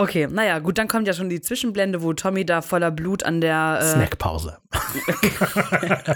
Okay, 0.00 0.26
naja, 0.30 0.60
gut, 0.60 0.78
dann 0.78 0.88
kommt 0.88 1.06
ja 1.06 1.12
schon 1.12 1.28
die 1.28 1.42
Zwischenblende, 1.42 2.02
wo 2.02 2.14
Tommy 2.14 2.46
da 2.46 2.62
voller 2.62 2.90
Blut 2.90 3.22
an 3.22 3.42
der, 3.42 3.80
Snackpause. 3.82 4.56
äh, 4.72 6.14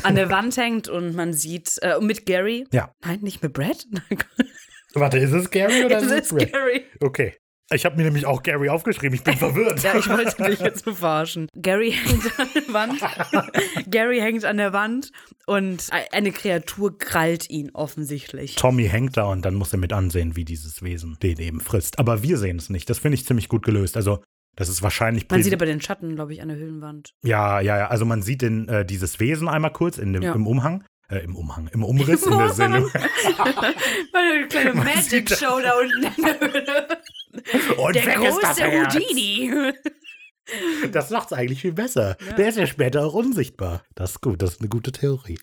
an 0.02 0.14
der 0.14 0.30
Wand 0.30 0.56
hängt 0.56 0.88
und 0.88 1.14
man 1.14 1.34
sieht, 1.34 1.76
äh, 1.82 2.00
mit 2.00 2.24
Gary. 2.24 2.66
Ja. 2.72 2.94
Nein, 3.04 3.18
nicht 3.20 3.42
mit 3.42 3.52
Brad? 3.52 3.86
Warte, 4.94 5.18
ist 5.18 5.32
es 5.32 5.50
Gary 5.50 5.84
oder 5.84 5.98
es 5.98 6.04
ist 6.04 6.32
es? 6.32 6.50
Gary. 6.50 6.86
Okay. 7.00 7.34
Ich 7.72 7.84
habe 7.84 7.96
mir 7.96 8.02
nämlich 8.02 8.26
auch 8.26 8.42
Gary 8.42 8.68
aufgeschrieben. 8.68 9.14
Ich 9.14 9.22
bin 9.22 9.36
verwirrt. 9.36 9.80
Ja, 9.84 9.94
ich 9.96 10.08
wollte 10.08 10.42
dich 10.44 10.58
jetzt 10.60 10.84
verarschen. 10.84 11.46
Gary 11.54 11.92
hängt 11.92 12.38
an 12.40 12.48
der 12.54 12.74
Wand. 12.74 13.00
Gary 13.90 14.18
hängt 14.18 14.44
an 14.44 14.56
der 14.56 14.72
Wand 14.72 15.12
und 15.46 15.86
eine 16.12 16.32
Kreatur 16.32 16.98
krallt 16.98 17.48
ihn 17.48 17.70
offensichtlich. 17.72 18.56
Tommy 18.56 18.88
hängt 18.88 19.16
da 19.16 19.24
und 19.26 19.44
dann 19.44 19.54
muss 19.54 19.72
er 19.72 19.78
mit 19.78 19.92
ansehen, 19.92 20.34
wie 20.34 20.44
dieses 20.44 20.82
Wesen 20.82 21.16
den 21.22 21.38
eben 21.38 21.60
frisst. 21.60 21.98
Aber 22.00 22.22
wir 22.24 22.38
sehen 22.38 22.56
es 22.56 22.70
nicht. 22.70 22.90
Das 22.90 22.98
finde 22.98 23.14
ich 23.14 23.24
ziemlich 23.24 23.48
gut 23.48 23.62
gelöst. 23.64 23.96
Also, 23.96 24.20
das 24.56 24.68
ist 24.68 24.82
wahrscheinlich. 24.82 25.28
Man 25.30 25.42
sieht 25.42 25.54
aber 25.54 25.66
den 25.66 25.80
Schatten, 25.80 26.16
glaube 26.16 26.32
ich, 26.32 26.42
an 26.42 26.48
der 26.48 26.56
Höhlenwand. 26.56 27.14
ja, 27.22 27.60
ja, 27.60 27.78
ja. 27.78 27.86
Also, 27.88 28.04
man 28.04 28.22
sieht 28.22 28.42
den, 28.42 28.68
äh, 28.68 28.84
dieses 28.84 29.20
Wesen 29.20 29.48
einmal 29.48 29.72
kurz 29.72 29.96
in 29.96 30.12
dem, 30.12 30.22
Ja. 30.22 30.32
im 30.34 30.46
Umhang. 30.48 30.84
Äh, 31.08 31.24
Im 31.24 31.34
Umhang, 31.34 31.68
im 31.72 31.82
Umriss, 31.82 32.22
in 32.24 32.38
der 32.38 32.50
Sinne. 32.50 32.86
Eine 34.12 34.46
kleine 34.48 34.74
Man 34.74 34.86
sieht 35.02 35.28
Magic 35.28 35.30
Show 35.30 35.58
da 35.60 35.72
unten 35.76 36.04
in 36.04 36.24
der 36.24 36.40
Höhle. 36.40 36.86
Und 37.78 37.94
Der 37.96 38.16
große. 38.16 38.64
Houdini. 38.64 39.72
Das 40.90 41.10
macht's 41.10 41.32
eigentlich 41.32 41.60
viel 41.60 41.72
besser. 41.74 42.16
Ja. 42.26 42.32
Der 42.32 42.48
ist 42.48 42.58
ja 42.58 42.66
später 42.66 43.04
auch 43.06 43.14
unsichtbar. 43.14 43.84
Das 43.94 44.12
ist 44.12 44.20
gut, 44.20 44.42
das 44.42 44.54
ist 44.54 44.60
eine 44.60 44.68
gute 44.68 44.90
Theorie. 44.90 45.38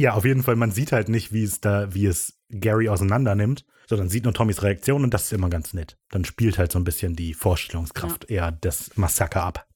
Ja, 0.00 0.14
auf 0.14 0.24
jeden 0.24 0.42
Fall, 0.42 0.56
man 0.56 0.70
sieht 0.70 0.92
halt 0.92 1.10
nicht, 1.10 1.30
wie 1.32 1.42
es 1.44 1.60
da, 1.60 1.92
wie 1.92 2.06
es 2.06 2.38
Gary 2.48 2.88
auseinander 2.88 3.34
nimmt, 3.34 3.66
sondern 3.86 4.08
sieht 4.08 4.24
nur 4.24 4.32
Tommys 4.32 4.62
Reaktion 4.62 5.04
und 5.04 5.12
das 5.12 5.24
ist 5.24 5.32
immer 5.34 5.50
ganz 5.50 5.74
nett. 5.74 5.98
Dann 6.10 6.24
spielt 6.24 6.56
halt 6.56 6.72
so 6.72 6.78
ein 6.78 6.84
bisschen 6.84 7.16
die 7.16 7.34
Vorstellungskraft 7.34 8.30
eher 8.30 8.50
das 8.50 8.96
Massaker 8.96 9.42
ab. 9.42 9.66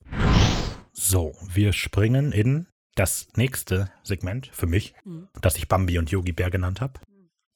So, 0.92 1.36
wir 1.52 1.74
springen 1.74 2.32
in 2.32 2.66
das 2.94 3.28
nächste 3.36 3.90
Segment 4.02 4.48
für 4.52 4.66
mich, 4.66 4.94
Mhm. 5.04 5.28
das 5.42 5.56
ich 5.58 5.68
Bambi 5.68 5.98
und 5.98 6.10
Yogi 6.10 6.32
Bär 6.32 6.50
genannt 6.50 6.80
habe. 6.80 7.00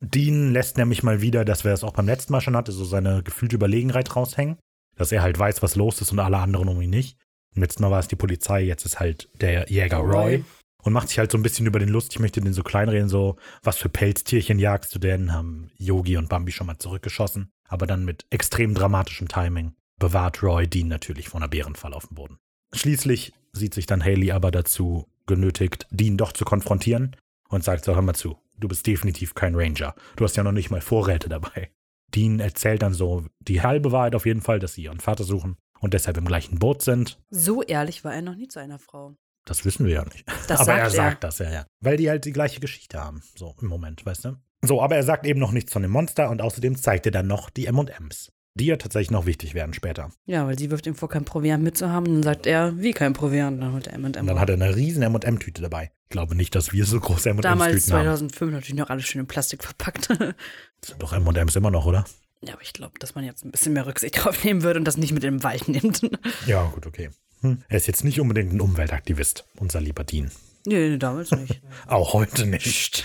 Dean 0.04 0.52
lässt 0.52 0.76
nämlich 0.76 1.02
mal 1.02 1.20
wieder, 1.20 1.44
dass 1.44 1.64
wir 1.64 1.70
das 1.70 1.84
auch 1.84 1.92
beim 1.92 2.06
letzten 2.06 2.32
Mal 2.32 2.40
schon 2.40 2.56
hatte, 2.56 2.72
so 2.72 2.84
seine 2.84 3.22
gefühlte 3.22 3.56
Überlegenheit 3.56 4.14
raushängen. 4.14 4.58
Dass 4.96 5.10
er 5.10 5.22
halt 5.22 5.38
weiß, 5.38 5.62
was 5.62 5.74
los 5.74 6.00
ist 6.00 6.12
und 6.12 6.20
alle 6.20 6.38
anderen 6.38 6.68
um 6.68 6.80
ihn 6.80 6.90
nicht. 6.90 7.18
Im 7.54 7.62
letzten 7.62 7.82
Mal 7.82 7.90
war 7.90 8.00
es 8.00 8.08
die 8.08 8.16
Polizei, 8.16 8.62
jetzt 8.62 8.84
ist 8.84 9.00
halt 9.00 9.28
der 9.40 9.70
Jäger 9.70 9.98
Roy. 9.98 10.36
Roy. 10.36 10.44
Und 10.82 10.92
macht 10.92 11.08
sich 11.08 11.18
halt 11.18 11.32
so 11.32 11.38
ein 11.38 11.42
bisschen 11.42 11.66
über 11.66 11.78
den 11.78 11.88
Lust. 11.88 12.12
Ich 12.12 12.20
möchte 12.20 12.40
den 12.40 12.52
so 12.52 12.62
kleinreden, 12.62 13.08
so, 13.08 13.36
was 13.62 13.78
für 13.78 13.88
Pelztierchen 13.88 14.58
jagst 14.58 14.94
du 14.94 14.98
denn? 14.98 15.32
Haben 15.32 15.70
Yogi 15.76 16.16
und 16.16 16.28
Bambi 16.28 16.52
schon 16.52 16.66
mal 16.66 16.78
zurückgeschossen. 16.78 17.50
Aber 17.68 17.86
dann 17.86 18.04
mit 18.04 18.26
extrem 18.30 18.74
dramatischem 18.74 19.28
Timing 19.28 19.74
bewahrt 19.98 20.42
Roy 20.42 20.68
Dean 20.68 20.88
natürlich 20.88 21.30
vor 21.30 21.40
einer 21.40 21.48
Bärenfall 21.48 21.94
auf 21.94 22.08
dem 22.08 22.16
Boden. 22.16 22.38
Schließlich 22.74 23.32
sieht 23.52 23.72
sich 23.72 23.86
dann 23.86 24.04
Haley 24.04 24.32
aber 24.32 24.50
dazu 24.50 25.08
genötigt, 25.26 25.86
Dean 25.90 26.18
doch 26.18 26.32
zu 26.32 26.44
konfrontieren 26.44 27.16
und 27.54 27.64
sagt 27.64 27.84
so, 27.84 27.94
hör 27.94 28.02
mal 28.02 28.14
zu, 28.14 28.38
du 28.58 28.68
bist 28.68 28.86
definitiv 28.86 29.34
kein 29.34 29.54
Ranger. 29.54 29.94
Du 30.16 30.24
hast 30.24 30.36
ja 30.36 30.42
noch 30.42 30.52
nicht 30.52 30.70
mal 30.70 30.80
Vorräte 30.80 31.28
dabei. 31.28 31.70
Dean 32.14 32.40
erzählt 32.40 32.82
dann 32.82 32.94
so 32.94 33.24
die 33.40 33.62
halbe 33.62 33.92
Wahrheit 33.92 34.14
auf 34.14 34.26
jeden 34.26 34.40
Fall, 34.40 34.58
dass 34.58 34.74
sie 34.74 34.84
ihren 34.84 35.00
Vater 35.00 35.24
suchen 35.24 35.56
und 35.80 35.94
deshalb 35.94 36.16
im 36.16 36.26
gleichen 36.26 36.58
Boot 36.58 36.82
sind. 36.82 37.18
So 37.30 37.62
ehrlich 37.62 38.04
war 38.04 38.14
er 38.14 38.22
noch 38.22 38.36
nie 38.36 38.48
zu 38.48 38.60
einer 38.60 38.78
Frau. 38.78 39.16
Das 39.44 39.64
wissen 39.64 39.86
wir 39.86 39.94
ja 39.94 40.04
nicht. 40.04 40.26
Das 40.48 40.60
aber 40.60 40.66
sagt 40.66 40.78
er 40.78 40.84
er. 40.84 40.90
sagt 40.90 41.24
das, 41.24 41.38
ja, 41.38 41.50
ja. 41.50 41.66
Weil 41.80 41.96
die 41.96 42.08
halt 42.08 42.24
die 42.24 42.32
gleiche 42.32 42.60
Geschichte 42.60 43.02
haben, 43.02 43.22
so 43.34 43.54
im 43.60 43.68
Moment, 43.68 44.04
weißt 44.06 44.24
du? 44.24 44.36
So, 44.62 44.80
aber 44.80 44.96
er 44.96 45.02
sagt 45.02 45.26
eben 45.26 45.40
noch 45.40 45.52
nichts 45.52 45.72
von 45.72 45.82
dem 45.82 45.90
Monster 45.90 46.30
und 46.30 46.40
außerdem 46.40 46.76
zeigt 46.76 47.04
er 47.06 47.12
dann 47.12 47.26
noch 47.26 47.50
die 47.50 47.66
M&Ms, 47.66 48.32
die 48.54 48.66
ja 48.66 48.76
tatsächlich 48.76 49.10
noch 49.10 49.26
wichtig 49.26 49.54
werden 49.54 49.74
später. 49.74 50.10
Ja, 50.26 50.46
weil 50.46 50.58
sie 50.58 50.70
wirft 50.70 50.86
ihm 50.86 50.94
vor, 50.94 51.08
kein 51.08 51.24
Proviant 51.24 51.62
mitzuhaben. 51.64 52.06
Dann 52.12 52.22
sagt 52.22 52.46
er, 52.46 52.78
wie 52.78 52.92
kein 52.92 53.12
Proviant. 53.12 53.60
Dann 53.60 53.72
holt 53.72 53.88
er 53.88 53.94
M&M. 53.94 54.06
Und 54.06 54.26
dann 54.26 54.38
hat 54.40 54.48
er 54.48 54.54
eine 54.54 54.76
riesen 54.76 55.02
M&M-Tüte 55.02 55.60
dabei. 55.62 55.90
Ich 56.04 56.10
glaube 56.10 56.36
nicht, 56.36 56.54
dass 56.54 56.72
wir 56.72 56.84
so 56.84 57.00
große 57.00 57.34
Damals 57.34 57.44
M&M-Tüten 57.46 57.92
haben. 57.94 58.04
2005 58.04 58.52
natürlich 58.52 58.74
noch 58.78 58.90
alles 58.90 59.04
schön 59.06 59.20
in 59.20 59.26
Plastik 59.26 59.64
verpackt. 59.64 60.08
Das 60.10 60.18
sind 60.82 61.02
doch 61.02 61.12
M&Ms 61.12 61.56
immer 61.56 61.70
noch, 61.70 61.86
oder? 61.86 62.04
ja, 62.46 62.52
aber 62.52 62.62
ich 62.62 62.74
glaube, 62.74 62.98
dass 62.98 63.14
man 63.14 63.24
jetzt 63.24 63.44
ein 63.44 63.50
bisschen 63.50 63.72
mehr 63.72 63.86
Rücksicht 63.86 64.16
drauf 64.24 64.44
nehmen 64.44 64.62
würde 64.62 64.78
und 64.78 64.84
das 64.84 64.96
nicht 64.98 65.12
mit 65.12 65.22
den 65.22 65.42
Wald 65.42 65.66
nimmt. 65.68 66.02
Ja, 66.46 66.64
gut, 66.74 66.86
okay. 66.86 67.10
Hm. 67.40 67.62
Er 67.68 67.76
ist 67.76 67.86
jetzt 67.86 68.04
nicht 68.04 68.20
unbedingt 68.20 68.52
ein 68.52 68.60
Umweltaktivist, 68.60 69.46
unser 69.58 69.80
lieber 69.80 70.04
Dean. 70.04 70.30
nee, 70.66 70.90
nee, 70.90 70.98
damals 70.98 71.30
nicht. 71.32 71.60
Auch 71.86 72.12
heute 72.12 72.46
nicht. 72.46 73.04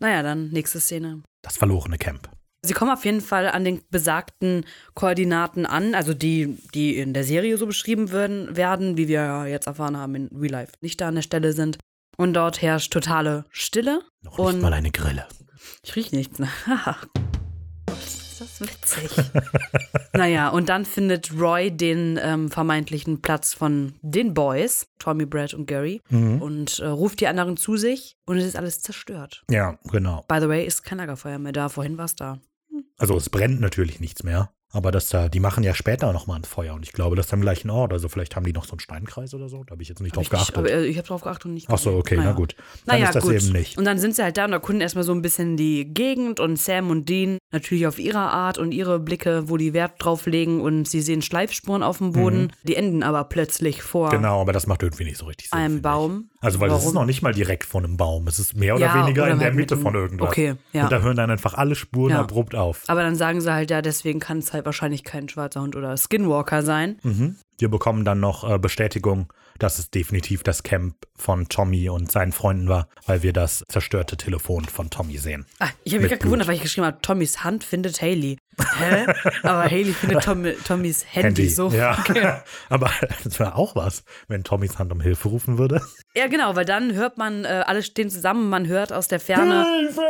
naja, 0.00 0.22
dann 0.22 0.48
nächste 0.50 0.80
Szene. 0.80 1.22
Das 1.42 1.56
verlorene 1.56 1.98
Camp. 1.98 2.28
Sie 2.66 2.74
kommen 2.74 2.90
auf 2.90 3.04
jeden 3.04 3.20
Fall 3.20 3.48
an 3.48 3.64
den 3.64 3.80
besagten 3.90 4.64
Koordinaten 4.94 5.64
an, 5.66 5.94
also 5.94 6.12
die, 6.14 6.58
die 6.74 6.96
in 6.98 7.14
der 7.14 7.24
Serie 7.24 7.56
so 7.56 7.66
beschrieben 7.66 8.10
würden, 8.10 8.56
werden, 8.56 8.96
wie 8.96 9.08
wir 9.08 9.46
jetzt 9.46 9.66
erfahren 9.66 9.96
haben, 9.96 10.14
in 10.14 10.28
Real 10.36 10.52
Life 10.52 10.72
nicht 10.80 11.00
da 11.00 11.08
an 11.08 11.14
der 11.14 11.22
Stelle 11.22 11.52
sind. 11.52 11.78
Und 12.18 12.32
dort 12.34 12.62
herrscht 12.62 12.92
totale 12.92 13.44
Stille. 13.50 14.00
Noch 14.22 14.38
Und- 14.38 14.54
nicht 14.54 14.62
mal 14.62 14.72
eine 14.72 14.90
Grille. 14.90 15.26
Ich 15.82 15.96
riech 15.96 16.12
nichts. 16.12 16.38
Gott, 17.86 17.98
ist 17.98 18.40
das 18.40 18.60
witzig. 18.60 19.10
naja, 20.12 20.48
und 20.48 20.68
dann 20.68 20.84
findet 20.84 21.32
Roy 21.38 21.70
den 21.70 22.18
ähm, 22.22 22.50
vermeintlichen 22.50 23.22
Platz 23.22 23.54
von 23.54 23.94
den 24.02 24.34
Boys, 24.34 24.86
Tommy, 24.98 25.26
Brad 25.26 25.54
und 25.54 25.66
Gary, 25.66 26.00
Mhm. 26.10 26.42
und 26.42 26.78
äh, 26.80 26.86
ruft 26.86 27.20
die 27.20 27.26
anderen 27.28 27.56
zu 27.56 27.76
sich 27.76 28.16
und 28.26 28.38
es 28.38 28.44
ist 28.44 28.56
alles 28.56 28.80
zerstört. 28.80 29.44
Ja, 29.50 29.78
genau. 29.90 30.24
By 30.28 30.38
the 30.40 30.48
way, 30.48 30.66
ist 30.66 30.82
kein 30.84 30.98
Lagerfeuer 30.98 31.38
mehr 31.38 31.52
da. 31.52 31.68
Vorhin 31.68 31.96
war 31.98 32.06
es 32.06 32.14
da. 32.16 32.38
Also 32.98 33.16
es 33.16 33.30
brennt 33.30 33.60
natürlich 33.60 34.00
nichts 34.00 34.22
mehr. 34.22 34.50
Aber 34.72 34.90
das 34.90 35.08
da, 35.08 35.28
die 35.30 35.40
machen 35.40 35.62
ja 35.64 35.74
später 35.74 36.12
nochmal 36.12 36.40
ein 36.40 36.44
Feuer 36.44 36.74
und 36.74 36.82
ich 36.82 36.92
glaube, 36.92 37.14
das 37.16 37.26
ist 37.26 37.32
am 37.32 37.40
gleichen 37.40 37.70
Ort. 37.70 37.92
Also 37.92 38.08
vielleicht 38.08 38.34
haben 38.36 38.44
die 38.44 38.52
noch 38.52 38.64
so 38.66 38.72
einen 38.72 38.80
Steinkreis 38.80 39.32
oder 39.32 39.48
so. 39.48 39.62
Da 39.64 39.70
habe 39.72 39.82
ich 39.82 39.88
jetzt 39.88 40.02
nicht 40.02 40.10
Hab 40.16 40.24
drauf 40.24 40.24
ich 40.26 40.32
nicht, 40.32 40.54
geachtet. 40.54 40.56
aber 40.58 40.70
äh, 40.70 40.86
ich 40.86 40.98
habe 40.98 41.06
drauf 41.06 41.22
geachtet 41.22 41.46
und 41.46 41.54
nicht 41.54 41.68
Ach 41.70 41.78
so, 41.78 41.92
okay, 41.94 42.16
Naja. 42.16 42.30
na 42.30 42.36
gut. 42.36 42.56
Dann 42.84 42.96
Naja, 42.96 43.06
ist 43.08 43.14
das 43.14 43.24
gut. 43.24 43.34
eben 43.34 43.52
nicht. 43.52 43.78
Und 43.78 43.84
dann 43.84 43.98
sind 43.98 44.16
sie 44.16 44.22
halt 44.24 44.36
da 44.36 44.44
und 44.44 44.52
erkunden 44.52 44.82
erstmal 44.82 45.04
so 45.04 45.12
ein 45.12 45.22
bisschen 45.22 45.56
die 45.56 45.94
Gegend 45.94 46.40
und 46.40 46.58
Sam 46.58 46.90
und 46.90 47.08
Dean 47.08 47.38
natürlich 47.52 47.86
auf 47.86 47.98
ihre 48.00 48.18
Art 48.18 48.58
und 48.58 48.72
ihre 48.72 48.98
Blicke, 48.98 49.48
wo 49.48 49.56
die 49.56 49.72
Wert 49.72 49.94
drauf 50.04 50.26
legen 50.26 50.60
und 50.60 50.86
sie 50.88 51.00
sehen 51.00 51.22
Schleifspuren 51.22 51.82
auf 51.84 51.98
dem 51.98 52.12
Boden. 52.12 52.52
Die 52.64 52.74
enden 52.74 53.02
aber 53.04 53.24
plötzlich 53.24 53.82
vor 53.82 54.08
Mhm. 54.08 54.16
Genau, 54.16 54.40
aber 54.42 54.52
das 54.52 54.66
macht 54.66 54.82
irgendwie 54.82 55.04
nicht 55.04 55.16
so 55.16 55.26
richtig 55.26 55.48
Sinn. 55.48 55.58
einem. 55.58 55.80
Baum. 55.80 56.28
Also, 56.46 56.60
weil 56.60 56.70
es 56.70 56.78
ist 56.78 56.84
Warum? 56.84 56.94
noch 56.94 57.04
nicht 57.04 57.22
mal 57.22 57.32
direkt 57.34 57.64
von 57.64 57.84
einem 57.84 57.96
Baum. 57.96 58.26
Es 58.28 58.38
ist 58.38 58.56
mehr 58.56 58.76
oder 58.76 58.86
Ja, 58.86 58.94
weniger 59.04 59.24
oder 59.24 59.32
in 59.32 59.38
der 59.38 59.48
halt 59.48 59.56
Mitte 59.56 59.76
von 59.76 59.94
irgendwas. 59.94 60.28
Okay, 60.28 60.54
ja. 60.72 60.84
Und 60.84 60.92
da 60.92 61.00
hören 61.00 61.16
dann 61.16 61.30
einfach 61.30 61.54
alle 61.54 61.74
Spuren 61.74 62.12
Ja. 62.12 62.20
abrupt 62.20 62.54
auf. 62.54 62.82
Aber 62.86 63.02
dann 63.02 63.16
sagen 63.16 63.40
sie 63.40 63.52
halt, 63.52 63.70
ja, 63.70 63.82
deswegen 63.82 64.20
kann 64.20 64.38
es 64.38 64.52
halt 64.52 64.64
wahrscheinlich 64.64 65.04
kein 65.04 65.28
schwarzer 65.28 65.60
Hund 65.60 65.76
oder 65.76 65.96
Skinwalker 65.96 66.62
sein. 66.62 66.98
Mhm. 67.02 67.36
Wir 67.58 67.68
bekommen 67.70 68.04
dann 68.04 68.20
noch 68.20 68.48
äh, 68.48 68.58
Bestätigung, 68.58 69.32
dass 69.58 69.78
es 69.78 69.90
definitiv 69.90 70.42
das 70.42 70.62
Camp 70.62 70.94
von 71.16 71.48
Tommy 71.48 71.88
und 71.88 72.12
seinen 72.12 72.32
Freunden 72.32 72.68
war, 72.68 72.88
weil 73.06 73.22
wir 73.22 73.32
das 73.32 73.64
zerstörte 73.68 74.18
Telefon 74.18 74.66
von 74.66 74.90
Tommy 74.90 75.16
sehen. 75.16 75.46
Ah, 75.58 75.68
ich 75.82 75.94
habe 75.94 76.02
mich 76.02 76.10
gerade 76.10 76.22
gewundert, 76.22 76.48
weil 76.48 76.56
ich 76.56 76.62
geschrieben 76.62 76.86
habe, 76.86 76.98
Tommys 77.00 77.42
Hand 77.42 77.64
findet 77.64 78.02
Haley. 78.02 78.36
Hä? 78.78 79.06
Aber 79.42 79.64
Haley 79.64 79.94
findet 79.94 80.22
Tommy, 80.24 80.52
Tommys 80.66 81.06
Handy, 81.08 81.48
so. 81.48 81.70
Ja, 81.70 82.04
aber 82.68 82.90
das 83.24 83.38
wäre 83.38 83.54
auch 83.54 83.74
was, 83.74 84.04
wenn 84.28 84.44
Tommys 84.44 84.78
Hand 84.78 84.92
um 84.92 85.00
Hilfe 85.00 85.28
rufen 85.28 85.56
würde. 85.56 85.80
Ja, 86.16 86.28
genau, 86.28 86.56
weil 86.56 86.64
dann 86.64 86.94
hört 86.94 87.18
man, 87.18 87.44
äh, 87.44 87.62
alle 87.66 87.82
stehen 87.82 88.08
zusammen, 88.08 88.48
man 88.48 88.66
hört 88.66 88.90
aus 88.90 89.06
der 89.06 89.20
Ferne, 89.20 89.66
Hilfe! 89.66 90.00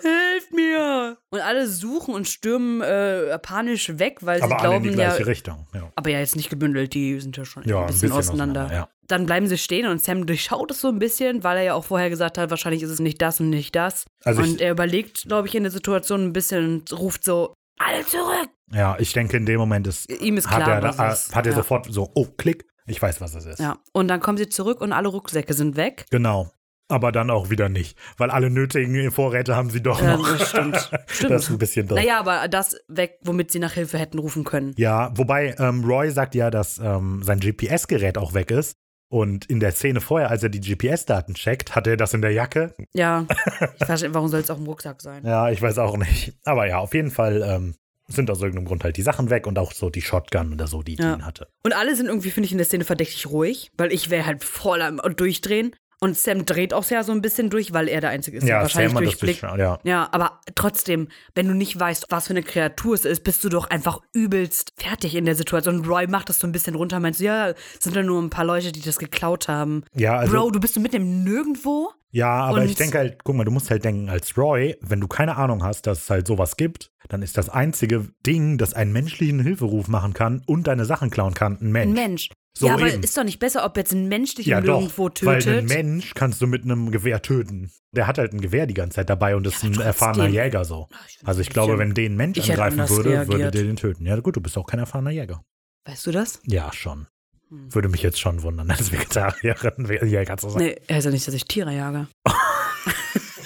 hilft 0.00 0.52
mir! 0.54 1.18
Und 1.30 1.40
alle 1.40 1.66
suchen 1.66 2.14
und 2.14 2.26
stürmen 2.26 2.80
äh, 2.80 3.38
panisch 3.38 3.98
weg, 3.98 4.18
weil 4.22 4.40
Aber 4.42 4.48
sie 4.48 4.54
alle 4.54 4.76
in 4.76 4.82
glauben 4.82 4.84
die 4.84 5.02
ja. 5.02 5.10
gleiche 5.10 5.26
Richtung. 5.26 5.66
Ja, 5.74 5.92
Aber 5.96 6.08
ja, 6.08 6.18
jetzt 6.18 6.34
nicht 6.36 6.48
gebündelt, 6.48 6.94
die 6.94 7.20
sind 7.20 7.36
ja 7.36 7.44
schon 7.44 7.62
ja 7.64 7.80
ein 7.80 7.86
bisschen, 7.88 8.10
auseinander. 8.10 8.70
Ja. 8.72 8.88
Dann 9.06 9.26
bleiben 9.26 9.46
sie 9.46 9.58
stehen 9.58 9.86
und 9.86 10.02
Sam 10.02 10.24
durchschaut 10.26 10.70
es 10.70 10.80
so 10.80 10.88
ein 10.88 10.98
bisschen, 10.98 11.44
weil 11.44 11.58
er 11.58 11.62
ja 11.64 11.74
auch 11.74 11.84
vorher 11.84 12.08
gesagt 12.08 12.38
hat, 12.38 12.48
wahrscheinlich 12.48 12.82
ist 12.82 12.88
es 12.90 13.00
nicht 13.00 13.20
das 13.20 13.38
und 13.38 13.50
nicht 13.50 13.76
das. 13.76 14.06
Also 14.24 14.40
und 14.40 14.62
er 14.62 14.70
überlegt, 14.70 15.24
glaube 15.28 15.46
ich, 15.48 15.54
in 15.54 15.64
der 15.64 15.72
Situation 15.72 16.24
ein 16.24 16.32
bisschen 16.32 16.64
und 16.66 16.98
ruft 16.98 17.22
so, 17.22 17.52
alle 17.78 18.06
zurück! 18.06 18.48
ja, 18.72 18.96
ich 18.98 19.12
denke, 19.12 19.36
in 19.36 19.46
dem 19.46 19.58
Moment 19.58 19.86
ist, 19.86 20.10
Ihm 20.10 20.36
ist 20.36 20.48
hat 20.48 20.64
klar, 20.64 20.76
er, 20.76 20.82
was 20.82 20.96
da, 20.96 21.12
ist. 21.12 21.34
hat 21.34 21.46
er 21.46 21.52
ja. 21.52 21.58
sofort 21.58 21.86
so, 21.92 22.10
oh, 22.14 22.26
Klick, 22.38 22.66
ich 22.86 23.00
weiß, 23.00 23.20
was 23.20 23.34
es 23.34 23.46
ist. 23.46 23.58
Ja, 23.60 23.78
und 23.92 24.08
dann 24.08 24.20
kommen 24.20 24.38
sie 24.38 24.48
zurück 24.48 24.80
und 24.80 24.92
alle 24.92 25.08
Rucksäcke 25.08 25.54
sind 25.54 25.76
weg. 25.76 26.06
Genau. 26.10 26.50
Aber 26.86 27.12
dann 27.12 27.30
auch 27.30 27.48
wieder 27.48 27.70
nicht, 27.70 27.96
weil 28.18 28.30
alle 28.30 28.50
nötigen 28.50 29.10
Vorräte 29.10 29.56
haben 29.56 29.70
sie 29.70 29.82
doch 29.82 30.02
Ja, 30.02 30.18
noch. 30.18 30.28
das 30.36 30.50
stimmt. 30.50 30.76
Stimmt. 31.06 31.30
Das 31.32 31.44
ist 31.44 31.50
ein 31.50 31.56
bisschen 31.58 31.88
doof. 31.88 31.98
Naja, 31.98 32.20
aber 32.20 32.46
das 32.48 32.76
weg, 32.88 33.18
womit 33.22 33.50
sie 33.50 33.58
nach 33.58 33.72
Hilfe 33.72 33.98
hätten 33.98 34.18
rufen 34.18 34.44
können. 34.44 34.74
Ja, 34.76 35.10
wobei 35.16 35.54
ähm, 35.58 35.82
Roy 35.82 36.10
sagt 36.10 36.34
ja, 36.34 36.50
dass 36.50 36.78
ähm, 36.78 37.22
sein 37.22 37.40
GPS-Gerät 37.40 38.18
auch 38.18 38.34
weg 38.34 38.50
ist. 38.50 38.76
Und 39.08 39.46
in 39.46 39.60
der 39.60 39.70
Szene 39.72 40.00
vorher, 40.02 40.28
als 40.30 40.42
er 40.42 40.50
die 40.50 40.60
GPS-Daten 40.60 41.34
checkt, 41.34 41.74
hat 41.74 41.86
er 41.86 41.96
das 41.96 42.12
in 42.12 42.20
der 42.20 42.32
Jacke. 42.32 42.74
Ja, 42.92 43.24
ich 43.80 43.88
weiß 43.88 44.02
nicht, 44.02 44.12
warum 44.12 44.28
soll 44.28 44.40
es 44.40 44.50
auch 44.50 44.58
im 44.58 44.66
Rucksack 44.66 45.00
sein? 45.00 45.24
Ja, 45.24 45.50
ich 45.50 45.62
weiß 45.62 45.78
auch 45.78 45.96
nicht. 45.96 46.34
Aber 46.44 46.66
ja, 46.66 46.78
auf 46.78 46.92
jeden 46.92 47.10
Fall 47.10 47.42
ähm, 47.46 47.74
sind 48.08 48.30
aus 48.30 48.40
irgendeinem 48.40 48.66
Grund 48.66 48.84
halt 48.84 48.96
die 48.96 49.02
Sachen 49.02 49.30
weg 49.30 49.46
und 49.46 49.58
auch 49.58 49.72
so 49.72 49.90
die 49.90 50.02
Shotgun 50.02 50.52
oder 50.52 50.66
so, 50.66 50.82
die, 50.82 50.96
die 50.96 51.02
Ja. 51.02 51.14
ihn 51.14 51.24
hatte. 51.24 51.48
Und 51.64 51.74
alle 51.74 51.96
sind 51.96 52.06
irgendwie, 52.06 52.30
finde 52.30 52.46
ich, 52.46 52.52
in 52.52 52.58
der 52.58 52.66
Szene 52.66 52.84
verdächtig 52.84 53.26
ruhig, 53.28 53.70
weil 53.76 53.92
ich 53.92 54.10
wäre 54.10 54.26
halt 54.26 54.44
voll 54.44 54.82
am 54.82 55.00
Durchdrehen. 55.16 55.74
Und 56.04 56.18
Sam 56.18 56.44
dreht 56.44 56.74
auch 56.74 56.84
ja 56.90 57.02
so 57.02 57.12
ein 57.12 57.22
bisschen 57.22 57.48
durch, 57.48 57.72
weil 57.72 57.88
er 57.88 58.02
der 58.02 58.10
Einzige 58.10 58.36
ist, 58.36 58.46
Ja, 58.46 58.60
wahrscheinlich 58.60 58.92
Sam 58.92 59.02
das 59.04 59.12
durchblickt. 59.18 59.42
durch, 59.42 59.58
ja. 59.58 59.78
Ja, 59.84 60.08
aber 60.12 60.40
trotzdem, 60.54 61.08
wenn 61.34 61.48
du 61.48 61.54
nicht 61.54 61.80
weißt, 61.80 62.06
was 62.10 62.26
für 62.26 62.34
eine 62.34 62.42
Kreatur 62.42 62.94
es 62.94 63.06
ist, 63.06 63.24
bist 63.24 63.42
du 63.42 63.48
doch 63.48 63.70
einfach 63.70 64.00
übelst 64.12 64.72
fertig 64.76 65.14
in 65.14 65.24
der 65.24 65.34
Situation. 65.34 65.78
Und 65.78 65.88
Roy 65.88 66.06
macht 66.06 66.28
das 66.28 66.38
so 66.40 66.46
ein 66.46 66.52
bisschen 66.52 66.74
runter, 66.74 67.00
meinst 67.00 67.20
du, 67.20 67.24
ja, 67.24 67.54
sind 67.80 67.96
ja 67.96 68.02
nur 68.02 68.20
ein 68.22 68.28
paar 68.28 68.44
Leute, 68.44 68.70
die 68.70 68.82
das 68.82 68.98
geklaut 68.98 69.48
haben. 69.48 69.84
Ja, 69.94 70.18
also, 70.18 70.34
Bro, 70.36 70.50
du 70.50 70.60
bist 70.60 70.74
so 70.74 70.80
mitten 70.80 70.96
im 70.96 71.24
Nirgendwo? 71.24 71.90
ja, 72.10 72.28
aber 72.44 72.58
und- 72.60 72.66
ich 72.66 72.76
denke 72.76 72.98
halt, 72.98 73.24
guck 73.24 73.34
mal, 73.34 73.44
du 73.44 73.50
musst 73.50 73.70
halt 73.70 73.84
denken, 73.84 74.08
als 74.10 74.36
Roy, 74.36 74.76
wenn 74.82 75.00
du 75.00 75.08
keine 75.08 75.36
Ahnung 75.36 75.64
hast, 75.64 75.86
dass 75.86 76.02
es 76.02 76.10
halt 76.10 76.26
sowas 76.26 76.56
gibt, 76.56 76.90
dann 77.08 77.22
ist 77.22 77.36
das 77.38 77.48
einzige 77.48 78.08
Ding, 78.26 78.56
das 78.58 78.74
einen 78.74 78.92
menschlichen 78.92 79.40
Hilferuf 79.40 79.88
machen 79.88 80.12
kann 80.12 80.42
und 80.46 80.66
deine 80.66 80.84
Sachen 80.84 81.10
klauen 81.10 81.34
kann, 81.34 81.58
ein 81.60 81.72
Mensch. 81.72 81.88
Ein 81.88 81.94
Mensch. 82.08 82.28
So 82.56 82.68
ja, 82.68 82.74
aber 82.74 82.92
eben. 82.92 83.02
ist 83.02 83.16
doch 83.16 83.24
nicht 83.24 83.40
besser, 83.40 83.64
ob 83.64 83.76
jetzt 83.76 83.92
ein 83.92 84.06
Mensch 84.08 84.34
dich 84.36 84.46
Ja, 84.46 84.58
im 84.60 84.64
doch, 84.64 84.78
Nirgendwo 84.78 85.10
weil 85.22 85.40
tötet. 85.40 85.58
ein 85.58 85.64
Mensch 85.66 86.14
kannst 86.14 86.40
du 86.40 86.46
mit 86.46 86.62
einem 86.62 86.92
Gewehr 86.92 87.20
töten. 87.20 87.72
Der 87.90 88.06
hat 88.06 88.18
halt 88.18 88.32
ein 88.32 88.40
Gewehr 88.40 88.66
die 88.68 88.74
ganze 88.74 88.96
Zeit 88.96 89.10
dabei 89.10 89.34
und 89.34 89.44
ist 89.46 89.62
Ja, 89.64 89.70
ein 89.70 89.80
erfahrener 89.80 90.28
Jäger 90.28 90.64
so. 90.64 90.88
ich 91.08 91.18
Also 91.26 91.40
ich 91.40 91.50
glaube, 91.50 91.78
wenn 91.78 91.94
den 91.94 92.16
Mensch 92.16 92.38
ich 92.38 92.48
hätte 92.48 92.62
angreifen 92.62 92.88
würde, 92.96 93.10
würde 93.10 93.28
reagiert. 93.30 93.54
der 93.54 93.62
den 93.64 93.76
töten. 93.76 94.06
Ja 94.06 94.16
gut, 94.20 94.36
du 94.36 94.40
bist 94.40 94.56
auch 94.56 94.66
kein 94.66 94.78
erfahrener 94.78 95.10
Jäger. 95.10 95.42
Weißt 95.84 96.06
du 96.06 96.12
das? 96.12 96.40
Ja, 96.44 96.72
schon. 96.72 97.08
Hm. 97.48 97.74
Würde 97.74 97.88
mich 97.88 98.02
jetzt 98.02 98.20
schon 98.20 98.42
wundern, 98.42 98.70
als 98.70 98.92
Vegetarierin 98.92 99.86
Jäger 100.08 100.36
zu 100.36 100.48
sein. 100.50 100.62
Nee, 100.62 100.76
er 100.86 100.98
ist 100.98 101.04
ja 101.06 101.10
nicht, 101.10 101.26
dass 101.26 101.34
ich 101.34 101.46
Tiere 101.46 101.74
jage. 101.74 102.06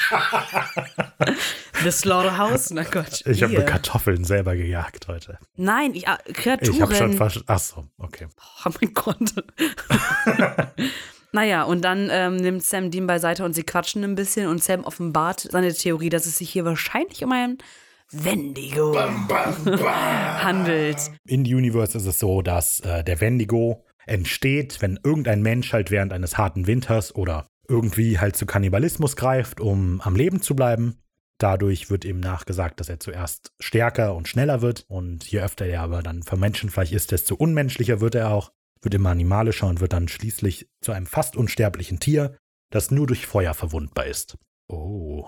The 1.83 1.91
Slaughterhouse? 1.91 2.71
Na 2.71 2.83
Gott. 2.85 3.23
Ich 3.27 3.43
habe. 3.43 3.65
Kartoffeln 3.65 4.25
selber 4.25 4.57
gejagt 4.57 5.09
heute. 5.09 5.39
Nein, 5.57 5.95
ich, 5.95 6.05
Kreaturen. 6.05 6.75
Ich 6.75 6.83
habe 6.83 6.95
schon 6.95 7.13
fast. 7.15 7.43
Ach 7.47 7.59
so, 7.59 7.85
okay. 7.99 8.27
Oh 8.65 8.71
mein 8.81 8.95
Gott. 8.95 9.17
naja, 11.33 11.63
und 11.65 11.83
dann 11.83 12.09
ähm, 12.11 12.37
nimmt 12.37 12.63
Sam 12.63 12.91
Dean 12.91 13.07
beiseite 13.07 13.45
und 13.45 13.55
sie 13.55 13.63
quatschen 13.63 14.05
ein 14.05 14.15
bisschen 14.15 14.49
und 14.49 14.63
Sam 14.63 14.85
offenbart 14.85 15.41
seine 15.41 15.73
Theorie, 15.73 16.09
dass 16.09 16.27
es 16.27 16.39
sich 16.39 16.51
hier 16.51 16.65
wahrscheinlich 16.65 17.25
um 17.25 17.33
ein 17.33 17.59
Wendigo 18.11 18.97
handelt. 20.43 20.99
In 21.27 21.45
the 21.45 21.55
Universe 21.55 21.97
ist 21.97 22.07
es 22.07 22.19
so, 22.19 22.41
dass 22.43 22.81
äh, 22.81 23.05
der 23.05 23.21
Wendigo 23.21 23.85
entsteht, 24.07 24.81
wenn 24.81 24.99
irgendein 25.05 25.43
Mensch 25.43 25.73
halt 25.73 25.91
während 25.91 26.13
eines 26.13 26.39
harten 26.39 26.67
Winters 26.67 27.15
oder 27.15 27.47
irgendwie 27.69 28.19
halt 28.19 28.37
zu 28.37 28.47
Kannibalismus 28.47 29.17
greift, 29.17 29.61
um 29.61 30.01
am 30.01 30.17
Leben 30.17 30.41
zu 30.43 30.57
bleiben. 30.57 30.99
Dadurch 31.39 31.89
wird 31.91 32.05
ihm 32.05 32.19
nachgesagt, 32.19 32.81
dass 32.81 32.89
er 32.89 32.99
zuerst 32.99 33.53
stärker 33.61 34.15
und 34.17 34.27
schneller 34.27 34.61
wird. 34.61 34.85
Und 34.89 35.25
je 35.31 35.41
öfter 35.41 35.67
er 35.67 35.83
aber 35.83 36.03
dann 36.03 36.23
für 36.25 36.37
Menschenfleisch 36.37 36.93
ist, 36.93 37.13
desto 37.13 37.35
unmenschlicher 37.37 38.01
wird 38.01 38.15
er 38.17 38.31
auch, 38.31 38.51
wird 38.83 38.95
immer 38.95 39.11
animalischer 39.11 39.67
und 39.69 39.81
wird 39.81 39.93
dann 39.93 40.09
schließlich 40.09 40.69
zu 40.81 40.93
einem 40.93 41.07
fast 41.07 41.37
unsterblichen 41.37 42.01
Tier, 42.01 42.37
das 42.71 42.91
nur 42.91 43.07
durch 43.07 43.27
Feuer 43.27 43.55
verwundbar 43.55 44.07
ist. 44.07 44.37
Oh. 44.69 45.27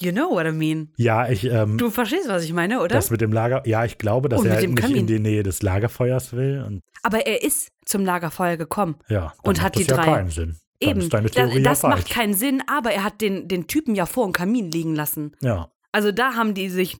You 0.00 0.10
know 0.12 0.30
what 0.30 0.46
I 0.46 0.50
mean. 0.52 0.92
Ja, 0.96 1.28
ich, 1.28 1.44
ähm, 1.44 1.78
Du 1.78 1.90
verstehst, 1.90 2.28
was 2.28 2.42
ich 2.44 2.52
meine, 2.52 2.80
oder? 2.80 2.94
das 2.96 3.10
mit 3.10 3.20
dem 3.20 3.32
Lager, 3.32 3.62
ja, 3.66 3.84
ich 3.84 3.96
glaube, 3.98 4.28
dass 4.28 4.40
Und 4.40 4.46
er 4.46 4.56
halt 4.56 4.68
nicht 4.68 4.80
Kamin. 4.80 4.96
in 4.96 5.06
die 5.06 5.18
Nähe 5.20 5.42
des 5.42 5.62
Lagerfeuers 5.62 6.32
will. 6.32 6.64
Und 6.66 6.80
Aber 7.02 7.26
er 7.26 7.42
ist 7.44 7.68
zum 7.84 8.04
Lagerfeuer 8.04 8.56
gekommen. 8.56 8.96
ja, 9.08 9.34
Und 9.42 9.62
hat 9.62 9.76
die 9.76 9.84
das 9.84 9.96
ja 9.96 10.02
drei. 10.02 10.12
keinen 10.14 10.30
Sinn. 10.30 10.56
Eben. 10.90 11.00
ist 11.00 11.12
deine 11.14 11.30
Theorie 11.30 11.62
das 11.62 11.82
ja 11.82 11.88
macht 11.90 12.10
keinen 12.10 12.34
Sinn, 12.34 12.62
aber 12.66 12.92
er 12.92 13.04
hat 13.04 13.20
den, 13.20 13.48
den 13.48 13.66
Typen 13.66 13.94
ja 13.94 14.06
vor 14.06 14.26
dem 14.26 14.32
Kamin 14.32 14.70
liegen 14.70 14.94
lassen. 14.94 15.32
Ja, 15.40 15.70
Also 15.92 16.12
da 16.12 16.34
haben 16.34 16.54
die 16.54 16.68
sich 16.68 16.96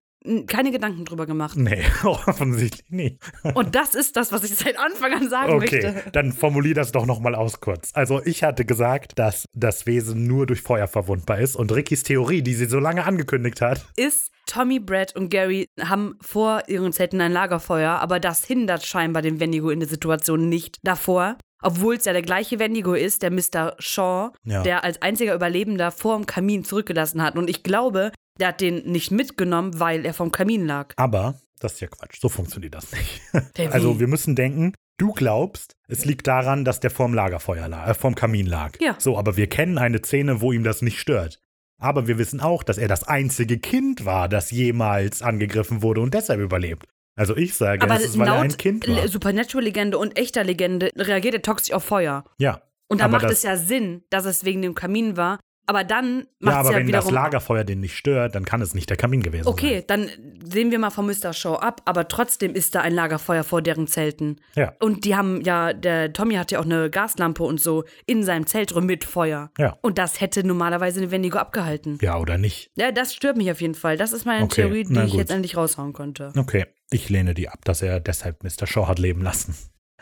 keine 0.47 0.71
Gedanken 0.73 1.05
drüber 1.05 1.27
gemacht. 1.27 1.55
nee, 1.55 1.83
offensichtlich 2.03 2.91
nie. 2.91 3.19
Und 3.53 3.75
das 3.75 3.95
ist 3.95 4.17
das, 4.17 4.33
was 4.33 4.43
ich 4.45 4.55
seit 4.57 4.79
Anfang 4.79 5.13
an 5.13 5.29
sagen 5.29 5.53
Okay, 5.53 5.83
möchte. 5.93 6.11
dann 6.13 6.33
formulier 6.33 6.73
das 6.75 6.93
doch 6.93 7.05
nochmal 7.05 7.35
aus 7.35 7.61
kurz. 7.61 7.91
Also 7.93 8.23
ich 8.25 8.43
hatte 8.43 8.65
gesagt, 8.65 9.19
dass 9.19 9.45
das 9.53 9.85
Wesen 9.87 10.27
nur 10.27 10.47
durch 10.47 10.63
Feuer 10.63 10.89
verwundbar 10.89 11.41
ist 11.41 11.57
und 11.57 11.73
Rickys 11.73 12.05
Theorie, 12.05 12.41
die 12.41 12.55
sie 12.55 12.65
so 12.67 12.79
lange 12.79 13.05
angekündigt 13.05 13.61
hat, 13.61 13.85
Ist 13.97 14.31
Tommy, 14.47 14.81
Brad 14.81 15.15
und 15.15 15.29
Gary 15.29 15.69
haben 15.79 16.17
vor 16.23 16.63
ihren 16.69 16.93
Zelten 16.95 17.21
ein 17.21 17.33
Lagerfeuer, 17.33 17.93
aber 17.93 18.19
das 18.19 18.45
hindert 18.47 18.83
scheinbar 18.85 19.21
den 19.23 19.41
Wendigo 19.41 19.69
in 19.69 19.81
der 19.81 19.89
Situation 19.91 20.49
nicht 20.49 20.79
davor. 20.85 21.37
Obwohl 21.65 21.97
es 21.97 22.05
ja 22.05 22.13
der 22.13 22.23
gleiche 22.23 22.59
Wendigo 22.59 22.95
ist, 22.95 23.23
der 23.23 23.31
Mr. 23.31 23.75
Shaw, 23.79 24.31
Ja. 24.45 24.63
der 24.63 24.85
als 24.85 25.01
einziger 25.03 25.35
Überlebender 25.35 25.91
vor 25.91 26.17
dem 26.17 26.27
Kamin 26.27 26.65
zurückgelassen 26.65 27.23
hat. 27.23 27.37
Und 27.37 27.49
ich 27.51 27.63
glaube, 27.63 28.13
der 28.39 28.49
hat 28.49 28.61
den 28.61 28.91
nicht 28.91 29.11
mitgenommen, 29.11 29.79
weil 29.81 30.05
er 30.05 30.15
vom 30.15 30.31
Kamin 30.33 30.67
lag. 30.67 30.93
aber 30.97 31.35
das 31.61 31.75
ist 31.75 31.81
ja 31.81 31.89
Quatsch, 31.89 32.21
so 32.21 32.29
funktioniert 32.29 32.75
das 32.75 32.93
nicht. 32.93 33.23
Also 33.73 33.99
wir 33.99 34.07
müssen 34.09 34.37
denken, 34.37 34.75
du 34.99 35.13
glaubst, 35.13 35.73
es 35.89 36.05
liegt 36.05 36.27
daran, 36.27 36.65
dass 36.65 36.81
der 36.81 36.91
vorm 36.91 37.15
Lagerfeuer 37.15 37.69
lag, 37.69 37.89
äh, 37.89 37.95
vorm 37.95 38.15
Kamin 38.15 38.47
lag. 38.47 38.73
Ja. 38.81 38.97
So, 38.99 39.17
aber 39.17 39.37
wir 39.39 39.49
kennen 39.49 39.79
eine 39.79 39.99
Szene, 40.03 40.41
wo 40.43 40.53
ihm 40.53 40.65
das 40.65 40.83
nicht 40.83 40.99
stört. 41.01 41.39
Aber 41.81 42.07
wir 42.07 42.19
wissen 42.19 42.41
auch, 42.41 42.63
dass 42.63 42.77
er 42.79 42.89
das 42.89 43.05
einzige 43.05 43.59
Kind 43.59 44.05
war, 44.05 44.29
das 44.29 44.51
jemals 44.51 45.23
angegriffen 45.23 45.83
wurde 45.83 46.01
und 46.03 46.13
deshalb 46.15 46.41
überlebt. 46.41 46.87
Also 47.17 47.37
ich 47.37 47.55
sage, 47.55 47.83
aber 47.83 47.97
es 47.97 48.05
ist, 48.05 48.19
weil 48.19 48.29
er 48.29 48.41
ein 48.41 48.49
laut 48.51 48.59
Kind 48.59 48.89
war. 48.89 49.07
Supernatural-Legende 49.09 49.99
und 49.99 50.19
echter 50.19 50.45
Legende 50.45 50.91
reagiert 50.97 51.35
er 51.35 51.43
toxisch 51.43 51.73
auf 51.73 51.85
Feuer. 51.85 52.25
Ja. 52.39 52.63
Und 52.89 53.03
Aber 53.03 53.13
macht 53.13 53.31
es 53.31 53.43
ja 53.43 53.57
Sinn, 53.57 54.03
dass 54.11 54.25
es 54.25 54.45
wegen 54.45 54.63
dem 54.63 54.75
Kamin 54.75 55.17
war. 55.17 55.39
Aber 55.67 55.83
dann 55.85 56.27
macht 56.41 56.55
Ja, 56.55 56.61
aber 56.61 56.73
ja 56.73 56.77
wenn 56.79 56.93
das. 56.93 57.11
Lagerfeuer 57.11 57.65
den 57.65 57.81
nicht 57.81 57.97
stört, 57.97 58.35
dann 58.35 58.45
kann 58.45 58.61
es 58.61 58.75
nicht 58.75 58.91
der 58.91 58.99
Kamin 58.99 59.23
gewesen 59.23 59.49
Okay, 59.49 59.83
dann 59.87 60.11
sehen 60.45 60.71
wir 60.71 60.79
mal 60.79 60.91
von 60.91 61.07
Mr. 61.07 61.33
Shaw 61.33 61.57
ab, 61.57 61.81
aber 61.87 62.07
trotzdem 62.09 62.55
ist 62.55 62.75
da 62.75 62.83
ein 62.83 62.93
Lagerfeuer 62.93 63.45
vor 63.45 63.63
deren 63.63 63.87
Zelten. 63.87 64.37
sein. 64.55 64.65
Ja. 64.67 64.73
Und 64.81 65.05
die 65.07 65.17
haben 65.17 65.41
ja, 65.41 65.73
der 65.73 66.13
Tommy 66.13 66.35
hat 66.35 66.53
ja 66.53 66.61
auch 66.61 66.65
eine 66.65 66.91
Gaslampe 66.91 67.43
und 67.43 67.61
so 67.61 67.85
in 68.07 68.23
seinem 68.25 68.47
Zelt 68.47 68.75
drin 68.75 68.85
mit 68.85 69.05
Feuer. 69.05 69.51
Ja. 69.59 69.79
Und 69.81 69.97
das 69.97 70.21
hätte 70.21 70.47
normalerweise 70.47 71.01
den 71.01 71.11
Wendigo 71.11 71.39
abgehalten. 71.39 71.99
Ja, 72.03 72.19
oder 72.19 72.37
nicht. 72.37 72.71
Ja, 72.77 72.93
das 72.93 73.15
stört 73.15 73.39
mich 73.39 73.51
auf 73.51 73.63
jeden 73.63 73.75
Fall. 73.75 73.97
Das 73.97 74.13
ist 74.13 74.27
meine 74.27 74.45
Okay, 74.45 74.63
Theorie, 74.63 74.85
die 74.85 75.01
ich 75.01 75.15
jetzt 75.15 75.31
endlich 75.31 75.57
raushauen 75.57 75.95
konnte. 75.95 76.33
Okay, 76.37 76.67
ich 76.95 77.09
lehne 77.11 77.35
die 77.35 77.49
ab, 77.49 77.65
dass 77.65 77.83
er 77.83 78.01
deshalb 78.01 78.43
Mr. 78.45 78.67
Shaw 78.67 78.87
hat 78.87 78.99
leben 78.99 79.23
lassen. 79.23 79.55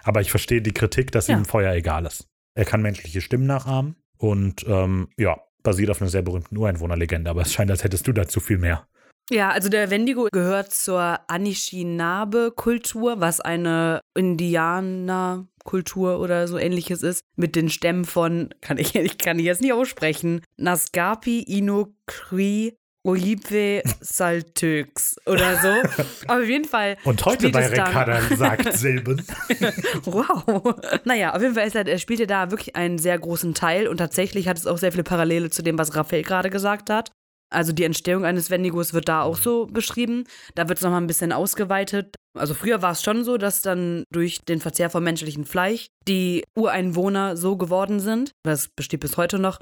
Aber 0.04 0.20
ich 0.20 0.30
verstehe 0.30 0.62
die 0.62 0.72
Kritik, 0.72 1.12
dass 1.12 1.28
Ja. 1.28 1.36
ihm 1.38 1.44
Feuer 1.44 1.72
egal 1.74 2.06
ist. 2.06 2.26
Er 2.54 2.64
kann 2.64 2.82
menschliche 2.82 3.20
Stimmen 3.20 3.46
nachahmen 3.46 3.96
und 4.18 4.64
ähm, 4.68 5.08
ja, 5.16 5.38
basiert 5.62 5.90
auf 5.90 6.00
einer 6.02 6.10
sehr 6.10 6.22
berühmten 6.22 6.56
Ureinwohnerlegende, 6.56 7.30
aber 7.30 7.42
es 7.42 7.52
scheint, 7.52 7.70
als 7.70 7.84
hättest 7.84 8.06
du 8.06 8.12
dazu 8.12 8.40
viel 8.40 8.58
mehr. 8.58 8.86
Ja, 9.30 9.50
also 9.50 9.68
der 9.68 9.90
Wendigo 9.90 10.28
gehört 10.32 10.72
zur 10.72 11.20
Anishinaabe-Kultur, 11.28 13.20
was 13.20 13.40
eine 13.40 14.00
Indianer-Kultur 14.14 16.18
oder 16.20 16.48
so 16.48 16.58
ähnliches 16.58 17.02
ist, 17.02 17.22
mit 17.36 17.54
den 17.56 17.68
Stämmen 17.70 18.04
von, 18.04 18.50
kann 18.60 18.78
ich, 18.78 18.94
ich 18.96 19.18
kann 19.18 19.38
die 19.38 19.44
jetzt 19.44 19.62
nicht 19.62 19.72
aussprechen, 19.72 20.42
Naskapi, 20.56 21.40
Inukri, 21.42 22.76
Oyipe, 23.04 23.82
Saltöx 24.00 25.16
oder 25.26 25.56
so. 25.56 25.68
Aber 26.28 26.42
auf 26.42 26.48
jeden 26.48 26.64
Fall. 26.64 26.96
Und 27.04 27.24
heute 27.24 27.48
bei 27.50 27.66
Ricarda 27.66 28.20
sagt 28.36 28.72
Silben. 28.74 29.24
Wow. 30.04 30.74
Naja, 31.04 31.34
auf 31.34 31.42
jeden 31.42 31.54
Fall 31.54 31.66
ist 31.66 31.74
er, 31.74 31.86
er 31.86 31.98
spielte 31.98 32.26
da 32.26 32.50
wirklich 32.50 32.76
einen 32.76 32.98
sehr 32.98 33.18
großen 33.18 33.54
Teil 33.54 33.88
und 33.88 33.96
tatsächlich 33.96 34.48
hat 34.48 34.58
es 34.58 34.66
auch 34.66 34.78
sehr 34.78 34.92
viele 34.92 35.04
Parallele 35.04 35.50
zu 35.50 35.62
dem, 35.62 35.78
was 35.78 35.94
Raphael 35.96 36.22
gerade 36.22 36.50
gesagt 36.50 36.90
hat. 36.90 37.10
Also 37.52 37.72
die 37.72 37.84
Entstehung 37.84 38.24
eines 38.24 38.50
Wendigos 38.50 38.94
wird 38.94 39.08
da 39.08 39.22
auch 39.22 39.36
so 39.36 39.66
beschrieben. 39.66 40.24
Da 40.54 40.68
wird 40.68 40.78
es 40.78 40.84
nochmal 40.84 41.00
ein 41.00 41.06
bisschen 41.06 41.32
ausgeweitet. 41.32 42.16
Also 42.38 42.54
früher 42.54 42.80
war 42.82 42.92
es 42.92 43.02
schon 43.02 43.24
so, 43.24 43.36
dass 43.36 43.60
dann 43.60 44.04
durch 44.10 44.40
den 44.48 44.60
Verzehr 44.60 44.90
von 44.90 45.04
menschlichem 45.04 45.44
Fleisch 45.44 45.88
die 46.08 46.44
Ureinwohner 46.56 47.36
so 47.36 47.56
geworden 47.56 48.00
sind. 48.00 48.32
Das 48.42 48.68
besteht 48.74 49.00
bis 49.00 49.16
heute 49.16 49.38
noch. 49.38 49.58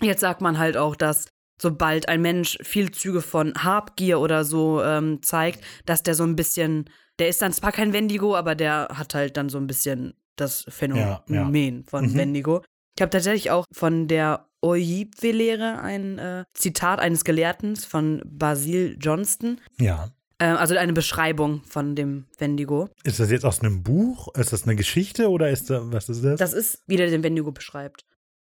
Jetzt 0.00 0.20
sagt 0.20 0.40
man 0.40 0.58
halt 0.58 0.76
auch, 0.76 0.96
dass 0.96 1.28
sobald 1.60 2.08
ein 2.08 2.22
Mensch 2.22 2.58
viel 2.62 2.90
Züge 2.90 3.22
von 3.22 3.54
Habgier 3.62 4.20
oder 4.20 4.44
so 4.44 4.82
ähm, 4.82 5.22
zeigt, 5.22 5.60
dass 5.86 6.02
der 6.02 6.14
so 6.14 6.24
ein 6.24 6.36
bisschen, 6.36 6.90
der 7.18 7.28
ist 7.28 7.42
dann 7.42 7.52
zwar 7.52 7.72
kein 7.72 7.92
Wendigo, 7.92 8.36
aber 8.36 8.54
der 8.54 8.88
hat 8.94 9.14
halt 9.14 9.36
dann 9.36 9.48
so 9.48 9.58
ein 9.58 9.66
bisschen 9.66 10.14
das 10.36 10.64
Phänomen 10.68 11.02
Ja, 11.28 11.50
ja. 11.50 11.82
von 11.86 12.06
Mhm. 12.06 12.14
Wendigo. 12.14 12.62
Ich 12.96 13.02
habe 13.02 13.10
tatsächlich 13.10 13.50
auch 13.50 13.64
von 13.72 14.08
der 14.08 14.46
Ojibwe-Lehre 14.62 15.80
ein 15.80 16.18
äh, 16.18 16.44
Zitat 16.54 17.00
eines 17.00 17.24
Gelehrten 17.24 17.76
von 17.76 18.22
Basil 18.24 18.96
Johnston, 19.00 19.60
Ja. 19.78 20.10
äh, 20.38 20.46
also 20.46 20.76
eine 20.76 20.92
Beschreibung 20.92 21.62
von 21.64 21.94
dem 21.94 22.26
Wendigo. 22.38 22.88
Ist 23.04 23.20
das 23.20 23.30
jetzt 23.30 23.44
aus 23.44 23.60
einem 23.60 23.82
Buch? 23.82 24.28
Ist 24.36 24.52
das 24.52 24.64
eine 24.64 24.76
Geschichte 24.76 25.28
oder 25.28 25.50
ist 25.50 25.70
da, 25.70 25.80
was 25.92 26.08
ist 26.08 26.24
das? 26.24 26.38
Das 26.38 26.52
ist, 26.52 26.82
wie 26.86 26.96
der 26.96 27.10
den 27.10 27.22
Wendigo 27.22 27.52
beschreibt. 27.52 28.04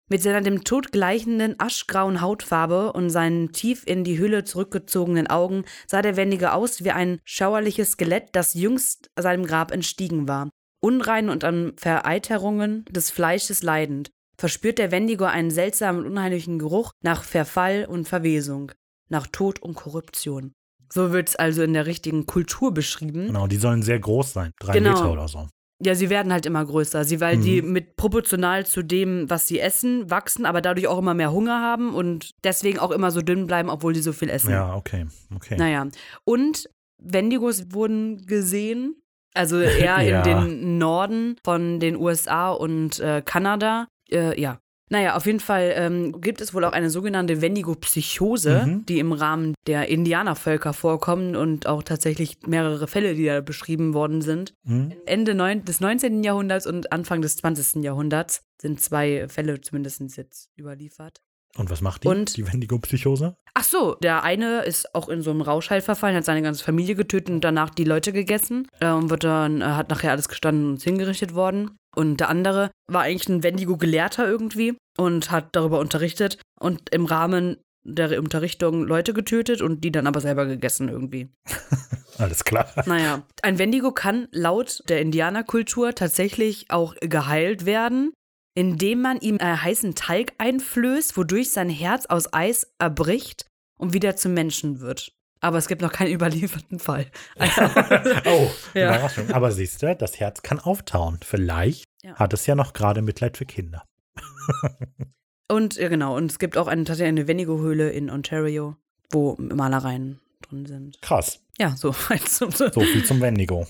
Mit 0.10 0.22
seiner 0.22 0.42
dem 0.42 0.64
Tod 0.66 0.92
gleichenden 0.92 1.56
aschgrauen 1.58 2.20
Hautfarbe 2.20 2.92
und 2.92 3.10
seinen 3.10 3.54
tief 3.54 3.84
in 3.86 4.04
die 4.04 4.20
Hülle 4.20 4.44
zurückgezogenen 4.44 5.28
Augen 5.28 5.64
sah 5.88 6.02
der 6.02 6.18
Wendige 6.18 6.52
aus 6.54 6.84
wie 6.84 6.92
ein 6.92 7.20
schauerliches 7.24 7.92
Skelett, 7.92 8.30
das 8.34 8.54
jüngst 8.54 9.10
seinem 9.18 9.46
Grab 9.46 9.72
entstiegen 9.72 10.28
war. 10.28 10.50
Unrein 10.82 11.30
und 11.30 11.44
an 11.44 11.74
Vereiterungen 11.78 12.84
des 12.90 13.10
Fleisches 13.12 13.64
leidend, 13.64 14.10
verspürt 14.38 14.80
der 14.80 14.92
Wendigo 14.92 15.26
einen 15.26 15.52
seltsamen 15.52 16.04
und 16.06 16.12
unheimlichen 16.12 16.60
Geruch 16.60 16.92
nach 17.04 17.24
Verfall 17.24 17.86
und 17.88 18.08
Verwesung, 18.10 18.72
nach 19.08 19.28
Tod 19.28 19.60
und 19.62 19.76
Korruption. 19.76 20.52
So 20.92 21.14
wird 21.14 21.30
es 21.30 21.36
also 21.38 21.62
in 21.62 21.72
der 21.74 21.86
richtigen 21.86 22.26
Kultur 22.26 22.74
beschrieben. 22.74 23.28
genau, 23.28 23.48
die 23.48 23.56
sollen 23.56 23.82
sehr 23.82 24.00
groß 24.00 24.34
sein. 24.34 24.52
Drei 24.60 24.74
Genau. 24.74 24.90
Meter 24.90 25.12
oder 25.14 25.28
so. 25.30 25.48
Ja, 25.84 25.96
sie 25.96 26.10
werden 26.10 26.32
halt 26.32 26.46
immer 26.46 26.64
größer, 26.64 27.04
sie, 27.06 27.20
weil 27.22 27.38
Mhm. 27.38 27.42
die 27.42 27.62
mit 27.62 27.96
proportional 27.96 28.66
zu 28.66 28.84
dem, 28.84 29.30
was 29.30 29.48
sie 29.48 29.60
essen, 29.60 30.10
wachsen, 30.12 30.46
aber 30.46 30.62
dadurch 30.62 30.88
auch 30.88 31.00
immer 31.00 31.14
mehr 31.14 31.32
Hunger 31.32 31.60
haben 31.62 31.94
und 31.96 32.32
deswegen 32.44 32.78
auch 32.80 32.92
immer 32.92 33.10
so 33.12 33.22
dünn 33.22 33.48
bleiben, 33.48 33.70
obwohl 33.70 33.94
die 33.94 34.02
so 34.02 34.14
viel 34.14 34.30
essen. 34.30 34.52
Ja, 34.52 34.76
okay. 34.76 35.08
okay. 35.36 35.56
Naja. 35.58 35.88
Und 36.24 36.70
Wendigos 37.02 37.74
wurden 37.74 38.26
gesehen, 38.28 38.96
also 39.34 39.60
eher 39.60 40.02
Ja. 40.02 40.22
in 40.22 40.24
den 40.24 40.78
Norden 40.78 41.36
von 41.44 41.80
den 41.80 41.96
USA 41.96 42.52
und 42.52 43.00
äh, 43.00 43.22
Kanada. 43.26 43.88
Äh, 44.12 44.40
ja. 44.40 44.60
Naja, 44.92 45.16
auf 45.16 45.26
jeden 45.26 45.40
Fall 45.40 45.72
ähm, 45.76 46.20
gibt 46.22 46.42
es 46.42 46.54
wohl 46.54 46.66
auch 46.66 46.74
eine 46.74 46.90
sogenannte 46.90 47.42
Wendigo-Psychose, 47.42 48.64
Mhm. 48.66 48.86
die 48.86 49.00
im 49.00 49.14
Rahmen 49.14 49.56
der 49.68 49.88
Indianervölker 49.88 50.74
vorkommen 50.74 51.36
und 51.36 51.66
auch 51.66 51.82
tatsächlich 51.84 52.38
mehrere 52.46 52.88
Fälle, 52.88 53.16
die 53.16 53.26
da 53.26 53.42
beschrieben 53.42 53.94
worden 53.94 54.22
sind. 54.22 54.54
Hm? 54.66 54.94
Ende 55.06 55.34
neun, 55.34 55.64
des 55.66 55.80
19. 55.80 56.24
Jahrhunderts 56.24 56.68
und 56.68 56.92
Anfang 56.92 57.22
des 57.22 57.38
20. 57.38 57.84
Jahrhunderts 57.84 58.42
sind 58.62 58.82
zwei 58.82 59.28
Fälle 59.30 59.62
zumindest 59.62 60.02
jetzt 60.18 60.50
überliefert. 60.60 61.22
Und 61.58 61.70
was 61.70 61.82
macht 61.82 62.04
die? 62.04 62.08
Und- 62.08 62.38
die 62.38 62.48
Wendigo-Psychose? 62.52 63.36
Ach 63.54 63.64
so, 63.66 63.96
der 63.96 64.24
eine 64.24 64.62
ist 64.64 64.96
auch 64.96 65.10
in 65.10 65.22
so 65.22 65.32
einem 65.32 65.42
Rauschheil 65.42 65.82
verfallen, 65.82 66.16
hat 66.16 66.24
seine 66.24 66.42
ganze 66.42 66.64
Familie 66.64 66.96
getötet 66.96 67.30
und 67.30 67.42
danach 67.44 67.70
die 67.72 67.84
Leute 67.84 68.14
gegessen 68.14 68.68
und 68.80 69.10
wird 69.10 69.26
dann, 69.26 69.60
äh, 69.62 69.66
hat 69.66 69.90
nachher 69.90 70.12
alles 70.12 70.30
gestanden 70.30 70.70
und 70.72 70.82
hingerichtet 70.82 71.34
worden. 71.36 71.72
Und 71.96 72.18
der 72.18 72.30
andere 72.30 72.72
war 72.88 73.02
eigentlich 73.02 73.30
ein 73.30 73.44
Wendigo-Gelehrter 73.44 74.28
irgendwie 74.28 74.78
und 74.98 75.32
hat 75.32 75.50
darüber 75.56 75.80
unterrichtet 75.80 76.38
und 76.60 76.90
im 76.94 77.06
Rahmen 77.06 77.58
der 77.84 78.20
Unterrichtung 78.20 78.84
Leute 78.84 79.14
getötet 79.14 79.62
und 79.62 79.84
die 79.84 79.92
dann 79.92 80.08
aber 80.08 80.22
selber 80.22 80.46
gegessen 80.46 80.90
irgendwie. 80.90 81.30
Alles 82.18 82.44
klar. 82.44 82.72
Naja, 82.86 83.24
ein 83.42 83.58
Wendigo 83.58 83.92
kann 83.92 84.28
laut 84.32 84.84
der 84.88 85.02
Indianerkultur 85.02 85.96
tatsächlich 85.96 86.70
auch 86.70 86.96
geheilt 87.02 87.66
werden, 87.66 88.14
indem 88.56 89.02
man 89.02 89.20
ihm 89.20 89.38
äh, 89.38 89.58
heißen 89.58 89.96
Talg 89.96 90.34
einflößt, 90.38 91.18
wodurch 91.18 91.52
sein 91.52 91.70
Herz 91.70 92.06
aus 92.06 92.32
Eis 92.34 92.74
erbricht 92.80 93.48
und 93.80 93.94
wieder 93.94 94.16
zum 94.16 94.34
Menschen 94.34 94.80
wird. 94.80 95.14
Aber 95.42 95.58
es 95.58 95.68
gibt 95.68 95.82
noch 95.82 95.92
keinen 95.92 96.14
überlieferten 96.14 96.80
Fall. 96.80 97.08
Also, 97.38 97.62
oh, 98.26 98.50
Ja. 98.74 98.96
Überraschung. 98.96 99.32
Aber 99.32 99.52
siehst 99.52 99.82
du, 99.82 99.96
das 99.96 100.20
Herz 100.20 100.42
kann 100.44 100.60
auftauen. 100.60 101.20
Vielleicht 101.24 101.86
Ja. 102.04 102.16
hat 102.16 102.34
es 102.34 102.46
ja 102.46 102.56
noch 102.56 102.74
gerade 102.74 103.02
Mitleid 103.02 103.38
für 103.38 103.46
Kinder. 103.46 103.84
und 105.48 105.76
ja, 105.76 105.90
genau, 105.90 106.16
und 106.16 106.32
es 106.32 106.40
gibt 106.40 106.58
auch 106.58 106.68
eine, 106.68 106.84
tatsächlich 106.84 107.10
eine 107.10 107.28
Wendigo-Höhle 107.28 107.90
in 107.90 108.10
Ontario, 108.10 108.76
wo 109.12 109.36
Malereien 109.38 110.20
drin 110.48 110.66
sind. 110.66 111.02
Krass. 111.02 111.40
Ja, 111.58 111.76
so. 111.76 111.94
So. 112.28 112.50
So 112.50 112.82
viel 112.82 113.04
zum 113.06 113.20
Wendigo. 113.22 113.68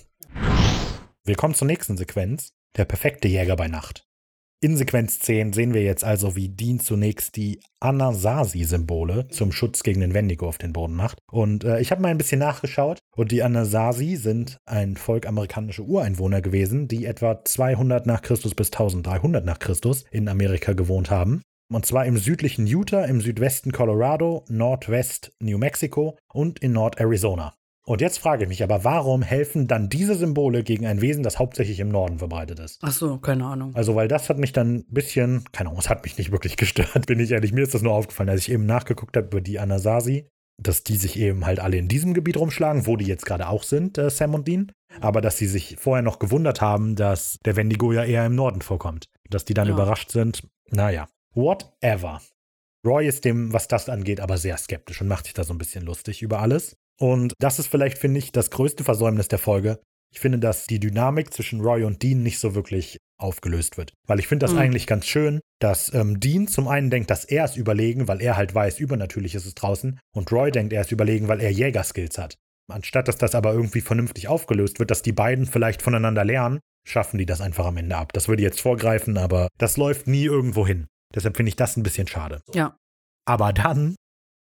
Wir 1.24 1.36
kommen 1.36 1.53
zur 1.55 1.67
nächsten 1.67 1.97
Sequenz. 1.97 2.53
Der 2.78 2.86
perfekte 2.86 3.28
Jäger 3.28 3.55
bei 3.57 3.67
Nacht. 3.67 4.07
In 4.64 4.78
Sequenz 4.78 5.18
10 5.18 5.53
sehen 5.53 5.74
wir 5.74 5.82
jetzt 5.82 6.03
also, 6.03 6.36
wie 6.36 6.47
Dean 6.47 6.80
zunächst 6.80 7.36
die 7.36 7.62
Anasazi-Symbole 7.80 9.28
zum 9.30 9.51
Schutz 9.51 9.82
gegen 9.82 10.01
den 10.01 10.14
Wendigo 10.14 10.47
auf 10.47 10.59
den 10.59 10.72
Boden 10.72 10.93
macht. 10.93 11.18
Und 11.32 11.64
äh, 11.64 11.80
ich 11.82 11.89
habe 11.89 12.03
mal 12.03 12.09
ein 12.09 12.20
bisschen 12.20 12.38
nachgeschaut. 12.38 12.99
Und 13.16 13.32
die 13.32 13.41
Anasazi 13.41 14.18
sind 14.18 14.57
ein 14.68 14.97
Volk 14.97 15.26
amerikanischer 15.26 15.82
Ureinwohner 15.82 16.43
gewesen, 16.43 16.88
die 16.88 17.05
etwa 17.05 17.43
200 17.43 18.05
nach 18.05 18.22
Christus 18.22 18.53
bis 18.53 18.68
1300 18.68 19.43
nach 19.43 19.57
Christus 19.57 20.05
in 20.12 20.30
Amerika 20.30 20.74
gewohnt 20.74 21.09
haben. 21.09 21.41
Und 21.74 21.88
zwar 21.88 22.05
im 22.05 22.18
südlichen 22.18 22.68
Utah, 22.68 23.05
im 23.05 23.20
Südwesten 23.20 23.72
Colorado, 23.72 24.45
Nordwest 24.47 25.32
New 25.39 25.57
Mexico 25.57 26.20
und 26.32 26.59
in 26.59 26.74
Nord-Arizona. 26.74 27.55
Und 27.92 28.00
jetzt 28.00 28.20
frage 28.20 28.44
ich 28.44 28.48
mich 28.48 28.64
aber, 28.64 28.86
warum 28.86 29.22
helfen 29.22 29.68
dann 29.68 29.89
diese 29.89 30.16
Symbole 30.16 30.64
gegen 30.64 30.86
ein 30.86 31.02
Wesen, 31.02 31.24
das 31.24 31.39
hauptsächlich 31.39 31.82
im 31.82 31.89
Norden 31.89 32.20
verbreitet 32.20 32.58
ist? 32.60 32.80
Ach 32.84 32.92
so, 32.94 33.18
keine 33.18 33.44
Ahnung. 33.44 33.76
Also, 33.76 33.96
weil 33.96 34.08
das 34.08 34.30
hat 34.30 34.38
mich 34.38 34.54
dann 34.54 34.76
ein 34.76 34.86
bisschen, 34.88 35.44
keine 35.52 35.68
Ahnung, 35.70 35.82
es 35.82 35.89
hat 35.89 36.04
mich 36.06 36.18
nicht 36.18 36.32
wirklich 36.32 36.56
gestört, 36.58 37.06
bin 37.06 37.20
ich 37.20 37.32
ehrlich. 37.32 37.52
Mir 37.52 37.64
ist 37.64 37.74
das 37.74 37.82
nur 37.82 37.92
aufgefallen, 37.92 38.30
als 38.30 38.48
ich 38.48 38.52
eben 38.54 38.66
nachgeguckt 38.66 39.18
habe 39.18 39.28
über 39.28 39.42
die 39.42 39.60
Anasazi, 39.60 40.26
dass 40.58 40.84
die 40.86 40.96
sich 40.96 41.20
eben 41.20 41.46
halt 41.46 41.60
alle 41.60 41.76
in 41.76 41.89
diesem 41.89 42.14
Gebiet 42.14 42.38
rumschlagen, 42.38 42.88
wo 42.88 42.96
die 42.96 43.04
jetzt 43.04 43.26
gerade 43.26 43.50
auch 43.50 43.64
sind, 43.64 43.98
äh, 43.98 44.10
Sam 44.10 44.36
und 44.36 44.48
Dean. 44.48 44.72
Aber 45.02 45.20
dass 45.20 45.38
sie 45.38 45.48
sich 45.48 45.76
vorher 45.78 46.02
noch 46.02 46.18
gewundert 46.20 46.62
haben, 46.62 46.96
dass 46.96 47.39
der 47.44 47.58
Wendigo 47.58 47.92
ja 47.92 48.06
eher 48.06 48.26
im 48.26 48.36
Norden 48.36 48.62
vorkommt. 48.62 49.10
Dass 49.30 49.44
die 49.44 49.54
dann 49.54 49.68
Ja. 49.68 49.74
überrascht 49.74 50.12
sind. 50.12 50.48
Naja, 50.70 51.10
whatever. 51.34 52.22
Roy 52.88 53.06
ist 53.06 53.26
dem, 53.26 53.52
was 53.52 53.68
das 53.68 53.89
angeht, 53.89 54.22
aber 54.22 54.38
sehr 54.38 54.58
skeptisch 54.58 55.02
und 55.02 55.08
macht 55.10 55.26
sich 55.26 55.34
da 55.34 55.44
so 55.44 55.54
ein 55.54 55.58
bisschen 55.58 55.86
lustig 55.86 56.22
über 56.22 56.39
alles. 56.39 56.78
Und 57.02 57.34
das 57.39 57.58
ist 57.58 57.68
vielleicht, 57.68 57.97
finde 57.97 58.20
ich, 58.20 58.32
das 58.32 58.52
größte 58.52 58.84
Versäumnis 58.84 59.28
der 59.28 59.39
Folge. 59.39 59.80
Ich 60.14 60.20
finde, 60.20 60.38
dass 60.39 60.68
die 60.68 60.80
Dynamik 60.80 61.34
zwischen 61.34 61.62
Roy 61.62 61.84
und 61.84 62.04
Dean 62.04 62.22
nicht 62.22 62.38
so 62.38 62.54
wirklich 62.54 62.97
aufgelöst 63.20 63.78
wird. 63.78 63.93
Weil 64.08 64.20
ich 64.20 64.28
finde 64.28 64.45
das 64.45 64.54
Mhm. 64.54 64.60
eigentlich 64.60 64.86
ganz 64.86 65.08
schön, 65.08 65.39
dass 65.60 65.91
ähm, 65.93 66.20
Dean 66.20 66.47
zum 66.47 66.68
einen 66.68 66.89
denkt, 66.91 67.10
dass 67.10 67.26
er 67.26 67.45
ist 67.45 67.58
überlegen, 67.58 68.08
weil 68.08 68.22
er 68.22 68.38
halt 68.38 68.54
weiß, 68.54 68.80
übernatürlich 68.80 69.34
ist 69.36 69.45
es 69.45 69.56
draußen. 69.56 69.99
Und 70.16 70.32
Roy 70.32 70.52
denkt, 70.52 70.74
er 70.74 70.82
ist 70.82 70.91
überlegen, 70.91 71.28
weil 71.28 71.39
er 71.41 71.52
Jägerskills 71.52 72.18
hat. 72.18 72.36
Anstatt 72.72 73.08
dass 73.08 73.18
das 73.18 73.36
aber 73.36 73.54
irgendwie 73.54 73.82
vernünftig 73.82 74.28
aufgelöst 74.28 74.80
wird, 74.80 74.91
dass 74.91 75.02
die 75.02 75.12
beiden 75.12 75.45
vielleicht 75.45 75.82
voneinander 75.82 76.24
lernen, 76.24 76.60
schaffen 76.88 77.18
die 77.18 77.26
das 77.26 77.41
einfach 77.41 77.66
am 77.66 77.78
Ende 77.78 77.95
ab. 77.97 78.14
Das 78.14 78.28
würde 78.28 78.43
jetzt 78.43 78.62
vorgreifen, 78.62 79.18
aber 79.18 79.47
das 79.58 79.78
läuft 79.78 80.08
nie 80.08 80.26
irgendwo 80.26 80.68
hin. 80.68 80.88
Deshalb 81.16 81.36
finde 81.36 81.49
ich 81.49 81.56
das 81.56 81.78
ein 81.78 81.84
bisschen 81.84 82.08
schade. 82.08 82.41
Ja. 82.54 82.76
Aber 83.26 83.54
dann 83.54 83.95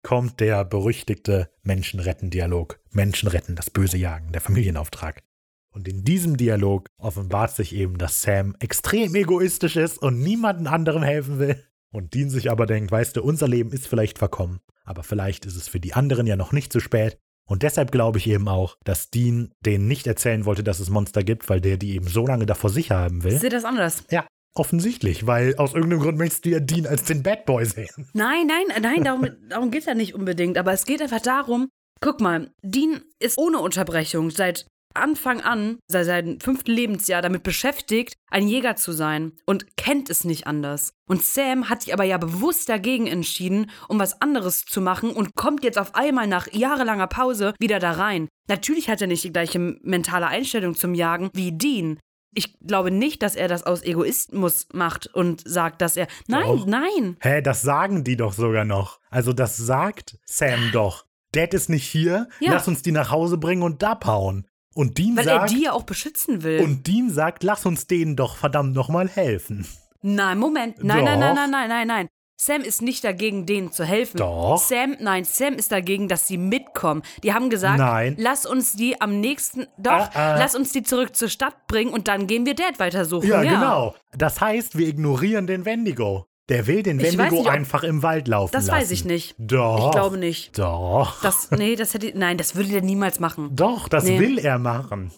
kommt 0.08 0.40
der 0.40 0.64
berüchtigte 0.64 1.50
Menschenretten-Dialog. 1.64 2.80
Menschen 2.92 3.28
retten, 3.28 3.58
das 3.58 3.70
böse 3.70 3.98
Jagen, 3.98 4.32
der 4.32 4.40
Familienauftrag. 4.40 5.22
Und 5.70 5.86
in 5.86 6.06
diesem 6.06 6.38
Dialog 6.38 6.88
offenbart 6.98 7.54
sich 7.54 7.76
eben, 7.76 7.98
dass 7.98 8.22
Sam 8.22 8.56
extrem 8.62 9.14
egoistisch 9.16 9.76
ist 9.76 9.98
und 9.98 10.22
niemandem 10.22 10.68
anderem 10.68 11.04
helfen 11.04 11.40
will. 11.40 11.62
Und 11.92 12.14
Dean 12.14 12.30
sich 12.30 12.50
aber 12.50 12.66
denkt, 12.66 12.90
weißt 12.90 13.18
du, 13.18 13.22
unser 13.22 13.50
Leben 13.50 13.74
ist 13.74 13.86
vielleicht 13.86 14.18
verkommen, 14.18 14.62
aber 14.86 15.04
vielleicht 15.04 15.46
ist 15.46 15.58
es 15.58 15.68
für 15.68 15.82
die 15.82 15.94
anderen 15.94 16.26
ja 16.26 16.38
noch 16.38 16.54
nicht 16.54 16.72
zu 16.72 16.80
spät. 16.80 17.18
Und 17.46 17.64
deshalb 17.64 17.92
glaube 17.92 18.18
ich 18.18 18.28
eben 18.28 18.48
auch, 18.48 18.78
dass 18.86 19.10
Dean 19.10 19.52
denen 19.66 19.90
nicht 19.90 20.08
erzählen 20.08 20.46
wollte, 20.46 20.64
dass 20.64 20.80
es 20.80 20.90
Monster 20.90 21.26
gibt, 21.26 21.50
weil 21.50 21.60
der 21.60 21.76
die 21.76 21.96
eben 21.96 22.08
so 22.08 22.26
lange 22.26 22.46
davor 22.46 22.70
sicher 22.70 22.98
haben 22.98 23.26
will. 23.26 23.38
Seht 23.38 23.52
das 23.52 23.66
anders? 23.66 24.06
Ja, 24.10 24.26
offensichtlich, 24.60 25.28
weil 25.28 25.56
aus 25.58 25.74
irgendeinem 25.74 26.02
Grund 26.02 26.18
möchtest 26.18 26.46
du 26.46 26.50
ja 26.50 26.60
Dean 26.60 26.86
als 26.86 27.04
den 27.04 27.24
Bad 27.24 27.46
Boy 27.46 27.66
sehen. 27.66 28.10
Nein, 28.14 28.48
nein, 28.48 28.82
nein, 28.82 29.04
darum, 29.04 29.28
darum 29.50 29.72
geht 29.72 29.82
es 29.82 29.86
ja 29.88 29.94
nicht 29.94 30.16
unbedingt. 30.16 30.58
Aber 30.58 30.74
es 30.74 30.86
geht 30.86 31.02
einfach 31.02 31.22
darum, 31.22 31.70
guck 32.02 32.22
mal, 32.22 32.52
Dean 32.62 33.02
ist 33.20 33.38
ohne 33.38 33.60
Unterbrechung 33.60 34.32
seit 34.32 34.66
Anfang 34.98 35.42
an, 35.42 35.78
seit 35.88 36.06
seinem 36.06 36.40
fünften 36.40 36.72
Lebensjahr 36.72 37.22
damit 37.22 37.44
beschäftigt, 37.44 38.16
ein 38.30 38.48
Jäger 38.48 38.76
zu 38.76 38.92
sein 38.92 39.34
und 39.46 39.78
kennt 39.78 40.10
es 40.10 40.24
nicht 40.24 40.48
anders. 40.48 40.92
Und 41.08 41.24
Sam 41.24 41.70
hat 41.70 41.84
sich 41.84 41.94
aber 41.94 42.04
ja 42.04 42.18
bewusst 42.18 42.68
dagegen 42.68 43.08
entschieden, 43.08 43.70
um 43.88 44.00
was 44.00 44.22
anderes 44.22 44.66
zu 44.66 44.82
machen 44.82 45.12
und 45.12 45.36
kommt 45.36 45.64
jetzt 45.64 45.78
auf 45.78 45.96
einmal 45.96 46.28
nach 46.28 46.52
jahrelanger 46.52 47.08
Pause 47.08 47.54
wieder 47.60 47.80
da 47.80 47.92
rein. 47.92 48.28
Natürlich 48.50 48.90
hat 48.90 49.02
er 49.02 49.08
nicht 49.08 49.24
die 49.24 49.32
gleiche 49.32 49.60
mentale 49.60 50.28
Einstellung 50.28 50.76
zum 50.76 50.94
Jagen 50.94 51.30
wie 51.34 51.52
Dean. 51.52 52.00
Ich 52.34 52.58
glaube 52.60 52.92
nicht, 52.92 53.24
dass 53.24 53.36
er 53.36 53.48
das 53.48 53.64
aus 53.64 53.82
Egoismus 53.84 54.68
macht 54.74 55.08
und 55.08 55.48
sagt, 55.48 55.82
dass 55.82 55.98
er. 55.98 56.08
Nein, 56.28 56.44
Doch. 56.46 56.66
nein. 56.68 57.18
Hä, 57.22 57.42
das 57.42 57.62
sagen 57.62 58.04
die 58.04 58.16
doch 58.18 58.34
sogar 58.34 58.66
noch. 58.66 59.00
Also 59.10 59.34
das 59.34 59.58
sagt 59.58 60.18
Sam 60.26 60.72
doch. 60.72 61.06
Dad 61.34 61.54
ist 61.54 61.70
nicht 61.70 61.86
hier, 61.88 62.28
Ja. 62.40 62.54
lass 62.54 62.68
uns 62.68 62.82
die 62.84 62.92
nach 62.92 63.12
Hause 63.12 63.38
bringen 63.38 63.64
und 63.64 63.84
abhauen. 63.84 64.48
Und 64.76 64.98
Dean 65.00 65.18
Weil 65.18 65.26
sagt, 65.26 65.52
er 65.52 65.56
die 65.58 65.64
ja 65.64 65.72
auch 65.74 65.84
beschützen 65.84 66.44
will. 66.44 66.62
und 66.64 66.86
Dean 66.88 67.10
sagt, 67.10 67.44
lass 67.44 67.66
uns 67.66 67.88
denen 67.88 68.16
doch 68.16 68.38
verdammt 68.38 68.74
nochmal 68.76 69.10
helfen. 69.10 69.66
nein, 70.02 70.38
Moment. 70.38 70.84
Nein, 70.84 71.04
nein, 71.04 71.20
Doch. 71.20 71.34
nein, 71.34 71.36
nein, 71.36 71.50
nein, 71.52 71.70
nein, 71.70 71.88
nein. 71.88 72.10
Sam 72.40 72.62
ist 72.62 72.84
nicht 72.84 73.04
dagegen, 73.04 73.48
denen 73.48 73.72
zu 73.72 73.84
helfen. 73.84 74.18
Doch. 74.18 74.60
Sam, 74.60 74.96
nein, 75.00 75.24
Sam 75.26 75.56
ist 75.56 75.72
dagegen, 75.72 76.08
dass 76.08 76.28
sie 76.28 76.38
mitkommen. 76.38 77.02
Die 77.24 77.34
haben 77.34 77.50
gesagt, 77.50 77.80
Nein. 77.80 78.16
lass 78.20 78.46
uns 78.46 78.74
die 78.74 79.02
am 79.02 79.20
nächsten, 79.20 79.66
doch, 79.80 79.92
Ah, 79.92 80.12
ah. 80.14 80.36
lass 80.38 80.54
uns 80.56 80.72
die 80.72 80.84
zurück 80.84 81.16
zur 81.16 81.30
Stadt 81.30 81.66
bringen 81.66 81.92
und 81.92 82.08
dann 82.08 82.28
gehen 82.28 82.46
wir 82.46 82.54
Dad 82.54 82.78
weitersuchen. 82.78 83.28
Ja, 83.28 83.42
genau. 83.42 83.96
Das 84.16 84.40
heißt, 84.40 84.78
wir 84.78 84.88
ignorieren 84.88 85.48
den 85.48 85.66
Wendigo. 85.66 86.28
Der 86.50 86.66
will 86.66 86.82
den 86.82 86.98
Ich 87.00 87.06
weiß 87.08 87.18
Wendigo 87.18 87.36
nicht, 87.42 87.50
einfach 87.50 87.84
im 87.84 88.04
Wald 88.04 88.28
laufen 88.30 88.54
Das 88.54 88.68
lassen. 88.68 88.80
weiß 88.80 88.92
ich 88.92 89.04
nicht. 89.04 89.36
Doch. 89.38 89.88
Ich 89.88 89.92
glaube 89.92 90.18
nicht. 90.18 90.58
Doch. 90.58 91.22
Das, 91.22 91.52
nee, 91.52 91.76
das 91.76 91.94
hätte, 91.94 92.18
nein, 92.18 92.38
das 92.38 92.56
würde 92.56 92.70
der 92.70 92.82
niemals 92.82 93.20
machen. 93.20 93.50
Doch, 93.54 93.90
das 93.90 94.06
Nee. 94.06 94.18
will 94.20 94.40
er 94.40 94.58
machen. 94.58 95.12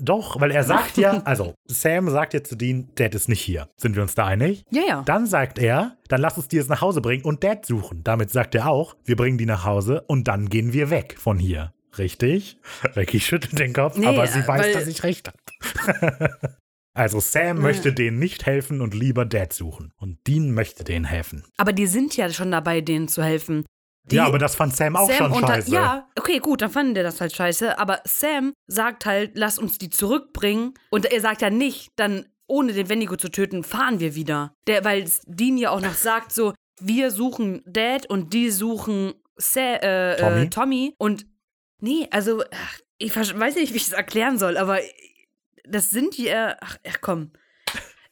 Doch, 0.00 0.40
weil 0.40 0.50
er 0.50 0.64
sagt 0.64 0.96
ja, 0.96 1.22
also 1.24 1.54
Sam 1.66 2.10
sagt 2.10 2.34
ja 2.34 2.42
zu 2.42 2.56
Dean, 2.56 2.88
Dad 2.96 3.14
ist 3.14 3.28
nicht 3.28 3.40
hier. 3.40 3.68
Sind 3.76 3.94
wir 3.94 4.02
uns 4.02 4.16
da 4.16 4.26
einig? 4.26 4.64
Ja, 4.70 4.82
ja. 4.88 5.02
Dann 5.06 5.26
sagt 5.26 5.60
er, 5.60 5.96
dann 6.08 6.20
lass 6.20 6.36
uns 6.36 6.48
die 6.48 6.56
jetzt 6.56 6.68
nach 6.68 6.80
Hause 6.80 7.00
bringen 7.00 7.24
und 7.24 7.44
Dad 7.44 7.64
suchen. 7.64 8.02
Damit 8.02 8.30
sagt 8.30 8.54
er 8.56 8.68
auch, 8.68 8.96
wir 9.04 9.14
bringen 9.14 9.38
die 9.38 9.46
nach 9.46 9.64
Hause 9.64 10.02
und 10.08 10.26
dann 10.26 10.48
gehen 10.48 10.72
wir 10.72 10.90
weg 10.90 11.14
von 11.18 11.38
hier. 11.38 11.72
Richtig? 11.98 12.56
Becky 12.94 13.20
schüttelt 13.20 13.58
den 13.58 13.72
Kopf, 13.74 13.96
Nee, 13.98 14.06
aber 14.06 14.26
sie 14.26 14.40
weiß, 14.48 14.62
weil- 14.62 14.72
dass 14.72 14.86
ich 14.86 15.02
recht 15.04 15.28
habe. 15.28 16.30
also 16.94 17.20
Sam 17.20 17.60
möchte 17.60 17.92
denen 17.92 18.18
nicht 18.18 18.46
helfen 18.46 18.80
und 18.80 18.94
lieber 18.94 19.24
Dad 19.24 19.52
suchen. 19.52 19.92
Und 19.96 20.18
Dean 20.26 20.52
möchte 20.52 20.84
denen 20.84 21.04
helfen. 21.04 21.44
Aber 21.56 21.72
die 21.72 21.86
sind 21.86 22.16
ja 22.16 22.30
schon 22.30 22.50
dabei, 22.50 22.80
denen 22.80 23.08
zu 23.08 23.22
helfen. 23.22 23.64
Die, 24.04 24.16
ja, 24.16 24.24
aber 24.26 24.38
das 24.38 24.56
fand 24.56 24.74
Sam 24.74 24.96
auch 24.96 25.10
schon 25.12 25.30
unter- 25.30 25.46
scheiße. 25.46 25.70
Ja, 25.72 26.08
okay, 26.18 26.38
gut, 26.40 26.60
dann 26.60 26.70
fanden 26.70 26.94
der 26.94 27.04
das 27.04 27.20
halt 27.20 27.34
scheiße. 27.34 27.78
Aber 27.78 28.00
Sam 28.04 28.52
sagt 28.66 29.06
halt, 29.06 29.32
lass 29.34 29.58
uns 29.58 29.78
die 29.78 29.90
zurückbringen. 29.90 30.74
Und 30.90 31.06
er 31.06 31.20
sagt 31.20 31.40
ja 31.40 31.50
nicht, 31.50 31.90
dann 31.96 32.26
ohne 32.48 32.72
den 32.72 32.88
Wendigo 32.88 33.16
zu 33.16 33.30
töten, 33.30 33.62
fahren 33.64 34.00
wir 34.00 34.14
wieder. 34.14 34.54
Der, 34.66 34.84
weil 34.84 35.08
Dean 35.26 35.56
ja 35.56 35.70
auch 35.70 35.80
noch 35.80 35.94
sagt, 35.94 36.32
so, 36.32 36.52
wir 36.80 37.10
suchen 37.12 37.62
Dad 37.64 38.06
und 38.06 38.32
die 38.34 38.50
suchen 38.50 39.14
Sa 39.36 39.76
äh, 39.76 40.16
Tommy. 40.16 40.42
Äh, 40.42 40.48
Tommy. 40.50 40.94
Und 40.98 41.26
nee, 41.80 42.08
also, 42.10 42.42
ich 42.98 43.14
weiß 43.16 43.54
nicht, 43.54 43.72
wie 43.72 43.76
ich 43.76 43.86
es 43.86 43.92
erklären 43.92 44.36
soll, 44.36 44.56
aber 44.58 44.78
das 45.64 45.90
sind 45.90 46.16
ja. 46.18 46.56
Ach, 46.60 46.76
ach 46.86 46.98
komm. 47.00 47.32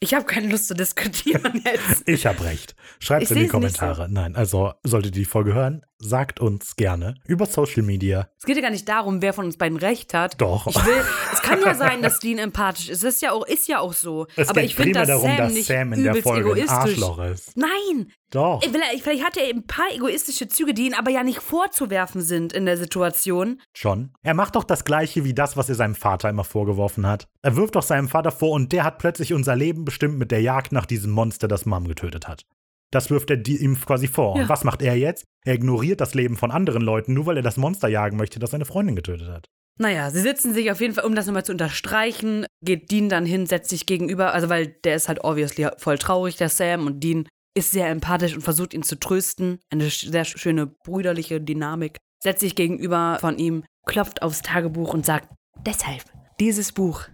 Ich 0.02 0.14
habe 0.14 0.24
keine 0.24 0.48
Lust 0.48 0.66
zu 0.66 0.74
diskutieren 0.74 1.62
jetzt. 1.64 2.08
Ich 2.08 2.24
habe 2.24 2.42
recht. 2.44 2.74
Schreibt 3.00 3.30
in 3.30 3.36
die 3.36 3.48
Kommentare. 3.48 4.08
Nein, 4.10 4.34
also 4.34 4.72
solltet 4.82 5.14
ihr 5.14 5.20
die 5.20 5.24
Folge 5.26 5.52
hören, 5.52 5.82
sagt 5.98 6.40
uns 6.40 6.74
gerne 6.76 7.16
über 7.26 7.44
Social 7.44 7.82
Media. 7.82 8.30
Es 8.38 8.46
geht 8.46 8.56
ja 8.56 8.62
gar 8.62 8.70
nicht 8.70 8.88
darum, 8.88 9.20
wer 9.20 9.34
von 9.34 9.44
uns 9.44 9.58
beiden 9.58 9.76
recht 9.76 10.14
hat. 10.14 10.40
Doch. 10.40 10.66
Ich 10.68 10.86
will, 10.86 11.04
es 11.34 11.42
kann 11.42 11.60
ja 11.60 11.74
sein, 11.74 12.00
dass 12.00 12.18
Dean 12.18 12.38
empathisch 12.38 12.88
ist. 12.88 13.04
Das 13.04 13.16
ist 13.16 13.20
ja 13.20 13.32
auch, 13.32 13.46
ist 13.46 13.68
ja 13.68 13.80
auch 13.80 13.92
so. 13.92 14.26
Es 14.36 14.48
Aber 14.48 14.62
geht 14.62 14.70
ich 14.70 14.76
finde, 14.76 15.00
dass 15.00 15.08
darum, 15.08 15.36
Sam 15.36 15.36
dass 15.36 15.66
Sam 15.66 15.92
in 15.92 16.02
der 16.02 16.14
Folge 16.16 16.50
ein 16.52 16.56
egoistisch. 16.56 16.70
Arschloch 16.72 17.18
ist. 17.18 17.56
Nein. 17.58 18.10
Doch. 18.30 18.62
Vielleicht, 18.62 19.02
vielleicht 19.02 19.24
hat 19.24 19.36
er 19.36 19.48
ein 19.48 19.66
paar 19.66 19.90
egoistische 19.92 20.46
Züge, 20.46 20.72
die 20.72 20.86
ihn 20.86 20.94
aber 20.94 21.10
ja 21.10 21.24
nicht 21.24 21.40
vorzuwerfen 21.40 22.20
sind 22.20 22.52
in 22.52 22.64
der 22.64 22.76
Situation. 22.76 23.60
Schon. 23.76 24.12
Er 24.22 24.34
macht 24.34 24.54
doch 24.54 24.64
das 24.64 24.84
Gleiche 24.84 25.24
wie 25.24 25.34
das, 25.34 25.56
was 25.56 25.68
er 25.68 25.74
seinem 25.74 25.96
Vater 25.96 26.30
immer 26.30 26.44
vorgeworfen 26.44 27.06
hat. 27.06 27.26
Er 27.42 27.56
wirft 27.56 27.74
doch 27.74 27.82
seinem 27.82 28.08
Vater 28.08 28.30
vor 28.30 28.52
und 28.52 28.72
der 28.72 28.84
hat 28.84 28.98
plötzlich 28.98 29.32
unser 29.32 29.56
Leben 29.56 29.84
bestimmt 29.84 30.18
mit 30.18 30.30
der 30.30 30.42
Jagd 30.42 30.70
nach 30.72 30.86
diesem 30.86 31.10
Monster, 31.10 31.48
das 31.48 31.66
Mom 31.66 31.88
getötet 31.88 32.28
hat. 32.28 32.44
Das 32.92 33.10
wirft 33.10 33.30
er 33.30 33.46
ihm 33.46 33.80
quasi 33.80 34.06
vor. 34.06 34.36
Ja. 34.36 34.42
Und 34.42 34.48
was 34.48 34.64
macht 34.64 34.82
er 34.82 34.96
jetzt? 34.96 35.24
Er 35.44 35.54
ignoriert 35.54 36.00
das 36.00 36.14
Leben 36.14 36.36
von 36.36 36.50
anderen 36.50 36.82
Leuten, 36.82 37.14
nur 37.14 37.26
weil 37.26 37.36
er 37.36 37.42
das 37.42 37.56
Monster 37.56 37.88
jagen 37.88 38.16
möchte, 38.16 38.38
das 38.38 38.50
seine 38.50 38.64
Freundin 38.64 38.96
getötet 38.96 39.28
hat. 39.28 39.48
Naja, 39.78 40.10
sie 40.10 40.20
sitzen 40.20 40.52
sich 40.52 40.70
auf 40.70 40.80
jeden 40.80 40.94
Fall, 40.94 41.06
um 41.06 41.14
das 41.14 41.26
nochmal 41.26 41.44
zu 41.44 41.52
unterstreichen, 41.52 42.44
geht 42.62 42.90
Dean 42.90 43.08
dann 43.08 43.24
hin, 43.24 43.46
setzt 43.46 43.70
sich 43.70 43.86
gegenüber, 43.86 44.34
also 44.34 44.50
weil 44.50 44.66
der 44.84 44.94
ist 44.96 45.08
halt 45.08 45.24
obviously 45.24 45.68
voll 45.78 45.96
traurig, 45.96 46.36
der 46.36 46.50
Sam, 46.50 46.86
und 46.86 47.02
Dean 47.02 47.26
ist 47.54 47.72
sehr 47.72 47.88
empathisch 47.88 48.34
und 48.34 48.42
versucht 48.42 48.74
ihn 48.74 48.82
zu 48.82 48.98
trösten. 48.98 49.58
Eine 49.70 49.90
sehr 49.90 50.24
schöne 50.24 50.66
brüderliche 50.66 51.40
Dynamik. 51.40 51.98
Setzt 52.22 52.40
sich 52.40 52.54
gegenüber 52.54 53.18
von 53.20 53.38
ihm, 53.38 53.64
klopft 53.86 54.22
aufs 54.22 54.42
Tagebuch 54.42 54.92
und 54.92 55.06
sagt, 55.06 55.28
deshalb, 55.64 56.04
dieses 56.38 56.72
Buch, 56.72 57.04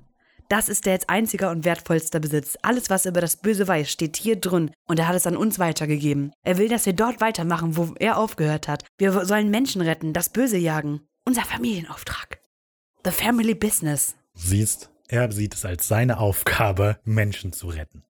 das 0.49 0.69
ist 0.69 0.87
Dads 0.87 1.09
einziger 1.09 1.51
und 1.51 1.65
wertvollster 1.65 2.21
Besitz. 2.21 2.57
Alles, 2.63 2.89
was 2.89 3.05
er 3.05 3.11
über 3.11 3.21
das 3.21 3.37
Böse 3.37 3.67
weiß, 3.67 3.91
steht 3.91 4.17
hier 4.17 4.37
drin 4.37 4.71
und 4.87 4.99
er 4.99 5.09
hat 5.09 5.17
es 5.17 5.27
an 5.27 5.37
uns 5.37 5.59
weitergegeben. 5.59 6.33
Er 6.45 6.59
will, 6.59 6.69
dass 6.69 6.87
wir 6.87 6.93
dort 6.93 7.21
weitermachen, 7.21 7.77
wo 7.77 7.95
er 7.99 8.17
aufgehört 8.17 8.69
hat. 8.69 8.85
Wir 8.99 9.25
sollen 9.25 9.51
Menschen 9.51 9.83
retten, 9.83 10.13
das 10.13 10.29
Böse 10.29 10.57
jagen. 10.57 11.01
Unser 11.25 11.43
Familienauftrag. 11.43 12.41
The 13.05 13.11
Family 13.11 13.55
Business. 13.55 14.15
Siehst, 14.35 14.91
er 15.09 15.33
sieht 15.33 15.55
es 15.55 15.65
als 15.65 15.89
seine 15.89 16.19
Aufgabe, 16.19 16.99
Menschen 17.05 17.53
zu 17.53 17.69
retten. 17.69 18.05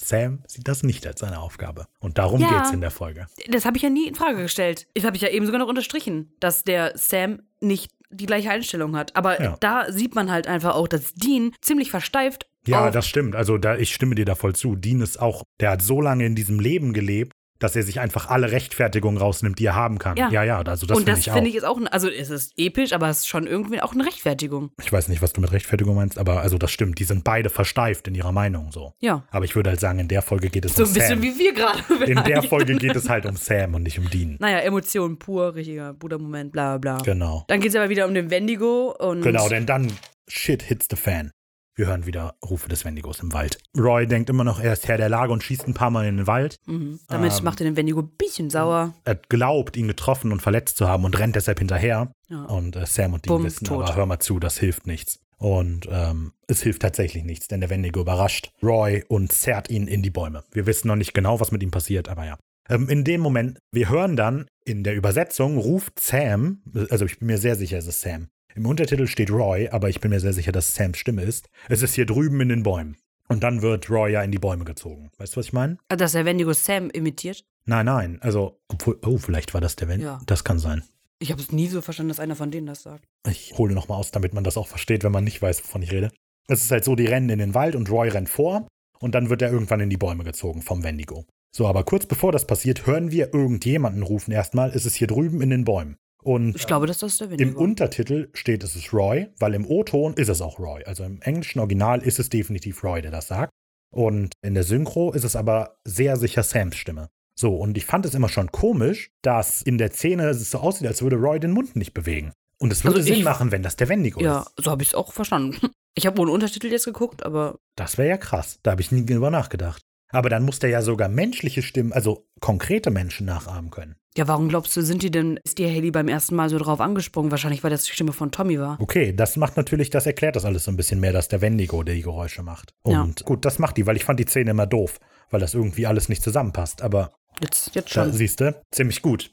Sam 0.00 0.42
sieht 0.46 0.68
das 0.68 0.82
nicht 0.82 1.06
als 1.06 1.20
seine 1.20 1.40
Aufgabe. 1.40 1.86
Und 2.00 2.18
darum 2.18 2.40
Ja. 2.40 2.48
geht's 2.48 2.70
in 2.72 2.80
der 2.80 2.90
Folge. 2.90 3.26
Das 3.48 3.64
habe 3.64 3.76
ich 3.76 3.82
ja 3.82 3.90
nie 3.90 4.06
in 4.08 4.14
Frage 4.14 4.42
gestellt. 4.42 4.86
Das 4.94 5.04
habe 5.04 5.16
ich 5.16 5.22
ja 5.22 5.28
eben 5.28 5.46
sogar 5.46 5.58
noch 5.60 5.68
unterstrichen, 5.68 6.32
dass 6.40 6.64
der 6.64 6.92
Sam 6.96 7.40
nicht 7.60 7.90
die 8.10 8.26
gleiche 8.26 8.50
Einstellung 8.50 8.96
hat. 8.96 9.14
Aber 9.16 9.40
Ja. 9.42 9.56
da 9.60 9.92
sieht 9.92 10.14
man 10.14 10.30
halt 10.30 10.46
einfach 10.46 10.74
auch, 10.74 10.88
dass 10.88 11.14
Dean 11.14 11.52
ziemlich 11.60 11.90
versteift 11.90 12.46
Ja, 12.66 12.90
das 12.90 13.06
stimmt. 13.06 13.34
Also 13.34 13.56
da, 13.56 13.76
ich 13.76 13.94
stimme 13.94 14.14
dir 14.14 14.24
da 14.26 14.34
voll 14.34 14.54
zu. 14.54 14.76
Dean 14.76 15.00
ist 15.00 15.18
auch, 15.20 15.42
der 15.60 15.70
hat 15.70 15.80
so 15.82 16.00
lange 16.02 16.26
in 16.26 16.34
diesem 16.34 16.60
Leben 16.60 16.92
gelebt, 16.92 17.32
dass 17.58 17.74
er 17.76 17.82
sich 17.82 18.00
einfach 18.00 18.28
alle 18.28 18.52
Rechtfertigungen 18.52 19.18
rausnimmt, 19.18 19.58
die 19.58 19.66
er 19.66 19.74
haben 19.74 19.98
kann. 19.98 20.16
Ja. 20.16 20.30
ja, 20.30 20.44
ja 20.44 20.58
also 20.62 20.86
das 20.86 20.96
und 20.96 21.04
finde 21.04 21.12
das 21.12 21.20
ich 21.20 21.30
auch. 21.30 21.34
finde 21.34 21.50
ich 21.50 21.56
ist 21.56 21.64
auch, 21.64 21.76
ein- 21.76 21.88
also 21.88 22.08
es 22.08 22.30
ist 22.30 22.52
episch, 22.56 22.92
aber 22.92 23.08
es 23.08 23.18
ist 23.18 23.28
schon 23.28 23.46
irgendwie 23.46 23.80
auch 23.80 23.92
eine 23.92 24.04
Rechtfertigung. 24.06 24.70
ich 24.82 24.92
weiß 24.92 25.08
nicht, 25.08 25.22
was 25.22 25.32
du 25.32 25.40
mit 25.40 25.52
Rechtfertigung 25.52 25.96
meinst, 25.96 26.18
aber 26.18 26.40
also 26.40 26.58
das 26.58 26.70
stimmt. 26.70 26.98
Die 26.98 27.04
sind 27.04 27.24
beide 27.24 27.50
versteift 27.50 28.08
in 28.08 28.14
ihrer 28.14 28.32
Meinung 28.32 28.70
so. 28.72 28.92
Ja. 29.00 29.24
Aber 29.30 29.44
ich 29.44 29.56
würde 29.56 29.70
halt 29.70 29.80
sagen, 29.80 29.98
in 29.98 30.08
der 30.08 30.22
Folge 30.22 30.50
geht 30.50 30.64
es 30.64 30.74
So 30.74 30.84
um 30.84 30.88
ein 30.90 30.94
bisschen 30.94 31.08
Sam. 31.08 31.22
wie 31.22 31.38
wir 31.38 31.52
gerade. 31.54 32.04
in 32.06 32.22
der 32.24 32.42
Folge 32.42 32.76
geht 32.76 32.94
es 32.96 33.08
halt 33.08 33.26
um 33.26 33.36
Sam 33.36 33.74
und 33.74 33.82
nicht 33.82 33.98
um 33.98 34.08
Dean. 34.10 34.36
Naja, 34.40 34.58
Emotionen 34.60 35.18
pur, 35.18 35.54
richtiger 35.54 35.94
Brudermoment, 35.94 36.52
bla 36.52 36.78
bla 36.78 36.96
bla. 36.96 37.04
Genau. 37.04 37.44
Dann 37.48 37.60
geht 37.60 37.70
es 37.70 37.76
aber 37.76 37.88
wieder 37.88 38.06
um 38.06 38.14
den 38.14 38.30
Wendigo 38.30 38.94
und. 38.98 39.22
Genau, 39.22 39.48
denn 39.48 39.66
dann 39.66 39.92
shit 40.28 40.62
hits 40.62 40.86
the 40.90 40.96
fan. 40.96 41.30
Wir 41.78 41.86
hören 41.86 42.06
wieder 42.06 42.34
Rufe 42.44 42.68
des 42.68 42.84
Wendigos 42.84 43.20
im 43.20 43.32
Wald. 43.32 43.60
Roy 43.78 44.04
denkt 44.04 44.28
immer 44.30 44.42
noch, 44.42 44.58
er 44.58 44.72
ist 44.72 44.88
Herr 44.88 44.96
der 44.96 45.08
Lage 45.08 45.32
und 45.32 45.44
schießt 45.44 45.68
ein 45.68 45.74
paar 45.74 45.90
Mal 45.90 46.08
in 46.08 46.16
den 46.16 46.26
Wald. 46.26 46.56
Mhm. 46.66 46.98
Damit 47.06 47.38
Ähm, 47.38 47.44
macht 47.44 47.60
er 47.60 47.66
den 47.66 47.76
Wendigo 47.76 48.00
ein 48.00 48.10
bisschen 48.18 48.50
sauer. 48.50 48.94
Er 49.04 49.14
glaubt, 49.14 49.76
ihn 49.76 49.86
getroffen 49.86 50.32
und 50.32 50.42
verletzt 50.42 50.76
zu 50.76 50.88
haben 50.88 51.04
und 51.04 51.16
rennt 51.16 51.36
deshalb 51.36 51.60
hinterher. 51.60 52.10
Ja. 52.28 52.42
Und 52.46 52.74
äh, 52.74 52.84
Sam 52.84 53.12
und 53.14 53.26
Dean 53.26 53.44
wissen, 53.44 53.64
tot. 53.64 53.84
aber 53.84 53.94
hör 53.94 54.06
mal 54.06 54.18
zu, 54.18 54.40
das 54.40 54.58
hilft 54.58 54.88
nichts. 54.88 55.20
Und 55.36 55.86
ähm, 55.88 56.32
es 56.48 56.64
hilft 56.64 56.82
tatsächlich 56.82 57.22
nichts, 57.22 57.46
denn 57.46 57.60
der 57.60 57.70
Wendigo 57.70 58.00
überrascht 58.00 58.50
Roy 58.60 59.04
und 59.06 59.30
zerrt 59.30 59.70
ihn 59.70 59.86
in 59.86 60.02
die 60.02 60.10
Bäume. 60.10 60.42
Wir 60.50 60.66
wissen 60.66 60.88
noch 60.88 60.96
nicht 60.96 61.14
genau, 61.14 61.38
was 61.38 61.52
mit 61.52 61.62
ihm 61.62 61.70
passiert, 61.70 62.08
aber 62.08 62.26
ja. 62.26 62.38
Ähm, 62.68 62.88
in 62.88 63.04
dem 63.04 63.20
Moment, 63.20 63.60
wir 63.70 63.88
hören 63.88 64.16
dann 64.16 64.46
in 64.64 64.82
der 64.82 64.96
Übersetzung, 64.96 65.58
ruft 65.58 66.00
Sam, 66.00 66.60
also 66.90 67.04
ich 67.04 67.20
bin 67.20 67.28
mir 67.28 67.38
sehr 67.38 67.54
sicher, 67.54 67.78
es 67.78 67.86
ist 67.86 68.00
Sam. 68.00 68.26
Im 68.58 68.66
Untertitel 68.66 69.06
steht 69.06 69.30
Roy, 69.30 69.68
aber 69.68 69.88
ich 69.88 70.00
bin 70.00 70.10
mir 70.10 70.18
sehr 70.18 70.32
sicher, 70.32 70.50
dass 70.50 70.74
Sams 70.74 70.98
Stimme 70.98 71.22
ist. 71.22 71.48
Es 71.68 71.80
ist 71.82 71.94
hier 71.94 72.06
drüben 72.06 72.40
in 72.40 72.48
den 72.48 72.64
Bäumen. 72.64 72.96
Und 73.28 73.44
dann 73.44 73.62
wird 73.62 73.88
Roy 73.88 74.10
ja 74.10 74.22
in 74.24 74.32
die 74.32 74.40
Bäume 74.40 74.64
gezogen. 74.64 75.12
Weißt 75.16 75.36
du, 75.36 75.36
was 75.38 75.46
ich 75.46 75.52
meine? 75.52 75.78
Dass 75.86 76.10
der 76.10 76.24
Wendigo 76.24 76.52
Sam 76.52 76.90
imitiert. 76.90 77.44
Nein, 77.66 77.86
nein. 77.86 78.18
Also, 78.20 78.58
obwohl, 78.66 78.98
oh, 79.06 79.16
vielleicht 79.18 79.54
war 79.54 79.60
das 79.60 79.76
der 79.76 79.86
Wendigo. 79.86 80.10
Ja. 80.10 80.20
Das 80.26 80.42
kann 80.42 80.58
sein. 80.58 80.82
Ich 81.20 81.30
habe 81.30 81.40
es 81.40 81.52
nie 81.52 81.68
so 81.68 81.82
verstanden, 81.82 82.08
dass 82.08 82.18
einer 82.18 82.34
von 82.34 82.50
denen 82.50 82.66
das 82.66 82.82
sagt. 82.82 83.04
Ich 83.28 83.56
hole 83.56 83.74
nochmal 83.74 84.00
aus, 84.00 84.10
damit 84.10 84.34
man 84.34 84.42
das 84.42 84.56
auch 84.56 84.66
versteht, 84.66 85.04
wenn 85.04 85.12
man 85.12 85.22
nicht 85.22 85.40
weiß, 85.40 85.62
wovon 85.62 85.82
ich 85.82 85.92
rede. 85.92 86.10
Es 86.48 86.64
ist 86.64 86.72
halt 86.72 86.84
so, 86.84 86.96
die 86.96 87.06
rennen 87.06 87.30
in 87.30 87.38
den 87.38 87.54
Wald 87.54 87.76
und 87.76 87.88
Roy 87.92 88.08
rennt 88.08 88.28
vor 88.28 88.66
und 88.98 89.14
dann 89.14 89.30
wird 89.30 89.40
er 89.40 89.52
irgendwann 89.52 89.78
in 89.78 89.90
die 89.90 89.96
Bäume 89.96 90.24
gezogen 90.24 90.62
vom 90.62 90.82
Wendigo. 90.82 91.26
So, 91.54 91.68
aber 91.68 91.84
kurz 91.84 92.06
bevor 92.06 92.32
das 92.32 92.44
passiert, 92.44 92.86
hören 92.86 93.12
wir 93.12 93.32
irgendjemanden 93.32 94.02
rufen 94.02 94.32
erstmal, 94.32 94.70
es 94.70 94.84
ist 94.84 94.96
hier 94.96 95.06
drüben 95.06 95.42
in 95.42 95.50
den 95.50 95.64
Bäumen. 95.64 95.96
Und 96.22 96.56
Ich 96.56 96.66
glaube, 96.66 96.86
dass 96.86 96.98
das 96.98 97.18
der 97.18 97.30
im 97.38 97.56
Untertitel 97.56 98.28
steht, 98.34 98.64
es 98.64 98.74
ist 98.76 98.92
Roy, 98.92 99.28
weil 99.38 99.54
im 99.54 99.64
O-Ton 99.66 100.14
ist 100.14 100.28
es 100.28 100.40
auch 100.40 100.58
Roy. 100.58 100.84
Also 100.84 101.04
im 101.04 101.20
englischen 101.22 101.60
Original 101.60 102.02
ist 102.02 102.18
es 102.18 102.28
definitiv 102.28 102.82
Roy, 102.82 103.00
der 103.02 103.10
das 103.12 103.28
sagt. 103.28 103.50
Und 103.94 104.32
in 104.44 104.54
der 104.54 104.64
Synchro 104.64 105.12
ist 105.12 105.24
es 105.24 105.36
aber 105.36 105.76
sehr 105.86 106.16
sicher 106.16 106.42
Sams 106.42 106.76
Stimme. 106.76 107.08
So, 107.38 107.54
und 107.56 107.76
ich 107.78 107.86
fand 107.86 108.04
es 108.04 108.14
immer 108.14 108.28
schon 108.28 108.50
komisch, 108.50 109.10
dass 109.22 109.62
in 109.62 109.78
der 109.78 109.92
Szene 109.92 110.28
es 110.28 110.50
so 110.50 110.58
aussieht, 110.58 110.88
als 110.88 111.02
würde 111.02 111.16
Roy 111.16 111.38
den 111.38 111.52
Mund 111.52 111.76
nicht 111.76 111.94
bewegen. 111.94 112.32
Und 112.60 112.72
es 112.72 112.82
würde 112.84 112.96
Also 112.98 113.08
ich- 113.08 113.14
Sinn 113.16 113.24
machen, 113.24 113.52
wenn 113.52 113.62
das 113.62 113.76
der 113.76 113.88
Wendigo 113.88 114.20
Ja, 114.20 114.40
ist. 114.40 114.64
so 114.64 114.70
habe 114.72 114.82
ich 114.82 114.88
es 114.88 114.94
auch 114.94 115.12
verstanden. 115.12 115.56
Ich 115.96 116.06
habe 116.06 116.20
ohne 116.22 116.30
Untertitel 116.30 116.68
jetzt 116.68 116.84
geguckt, 116.84 117.24
aber 117.24 117.58
Das 117.76 117.98
wäre 117.98 118.08
ja 118.10 118.16
krass. 118.18 118.60
Da 118.62 118.70
habe 118.70 118.80
ich 118.80 118.92
nie 118.92 119.04
drüber 119.04 119.30
nachgedacht. 119.32 119.82
Aber 120.10 120.28
dann 120.30 120.44
muss 120.44 120.58
der 120.58 120.70
ja 120.70 120.82
sogar 120.82 121.08
menschliche 121.08 121.62
Stimmen, 121.62 121.92
also 121.92 122.26
konkrete 122.40 122.90
Menschen 122.90 123.26
nachahmen 123.26 123.70
können. 123.70 123.96
Ja, 124.16 124.26
warum 124.26 124.48
glaubst 124.48 124.74
du, 124.76 124.82
sind 124.82 125.02
die 125.02 125.10
denn, 125.10 125.38
ist 125.44 125.58
die 125.58 125.66
Haley 125.66 125.90
beim 125.90 126.08
ersten 126.08 126.34
Mal 126.34 126.48
so 126.48 126.58
drauf 126.58 126.80
angesprungen? 126.80 127.30
Wahrscheinlich, 127.30 127.62
weil 127.62 127.70
das 127.70 127.84
die 127.84 127.92
Stimme 127.92 128.12
von 128.12 128.32
Tommy 128.32 128.58
war. 128.58 128.80
Okay, 128.80 129.12
das 129.14 129.36
macht 129.36 129.56
natürlich, 129.56 129.90
das 129.90 130.06
erklärt 130.06 130.34
das 130.34 130.44
alles 130.44 130.64
so 130.64 130.70
ein 130.72 130.76
bisschen 130.76 130.98
mehr, 130.98 131.12
dass 131.12 131.28
der 131.28 131.40
Wendigo 131.40 131.82
die 131.84 132.02
Geräusche 132.02 132.42
macht. 132.42 132.74
Und 132.82 132.92
Ja. 133.20 133.24
gut, 133.24 133.44
das 133.44 133.58
macht 133.58 133.76
die, 133.76 133.86
weil 133.86 133.96
ich 133.96 134.04
fand 134.04 134.18
die 134.18 134.26
Szene 134.26 134.50
immer 134.50 134.66
doof, 134.66 134.98
weil 135.30 135.40
das 135.40 135.54
irgendwie 135.54 135.86
alles 135.86 136.08
nicht 136.08 136.22
zusammenpasst. 136.22 136.82
Aber 136.82 137.12
Jetzt, 137.40 137.74
jetzt 137.74 137.90
schon. 137.90 138.12
siehst 138.12 138.40
du, 138.40 138.60
ziemlich 138.72 139.02
gut. 139.02 139.30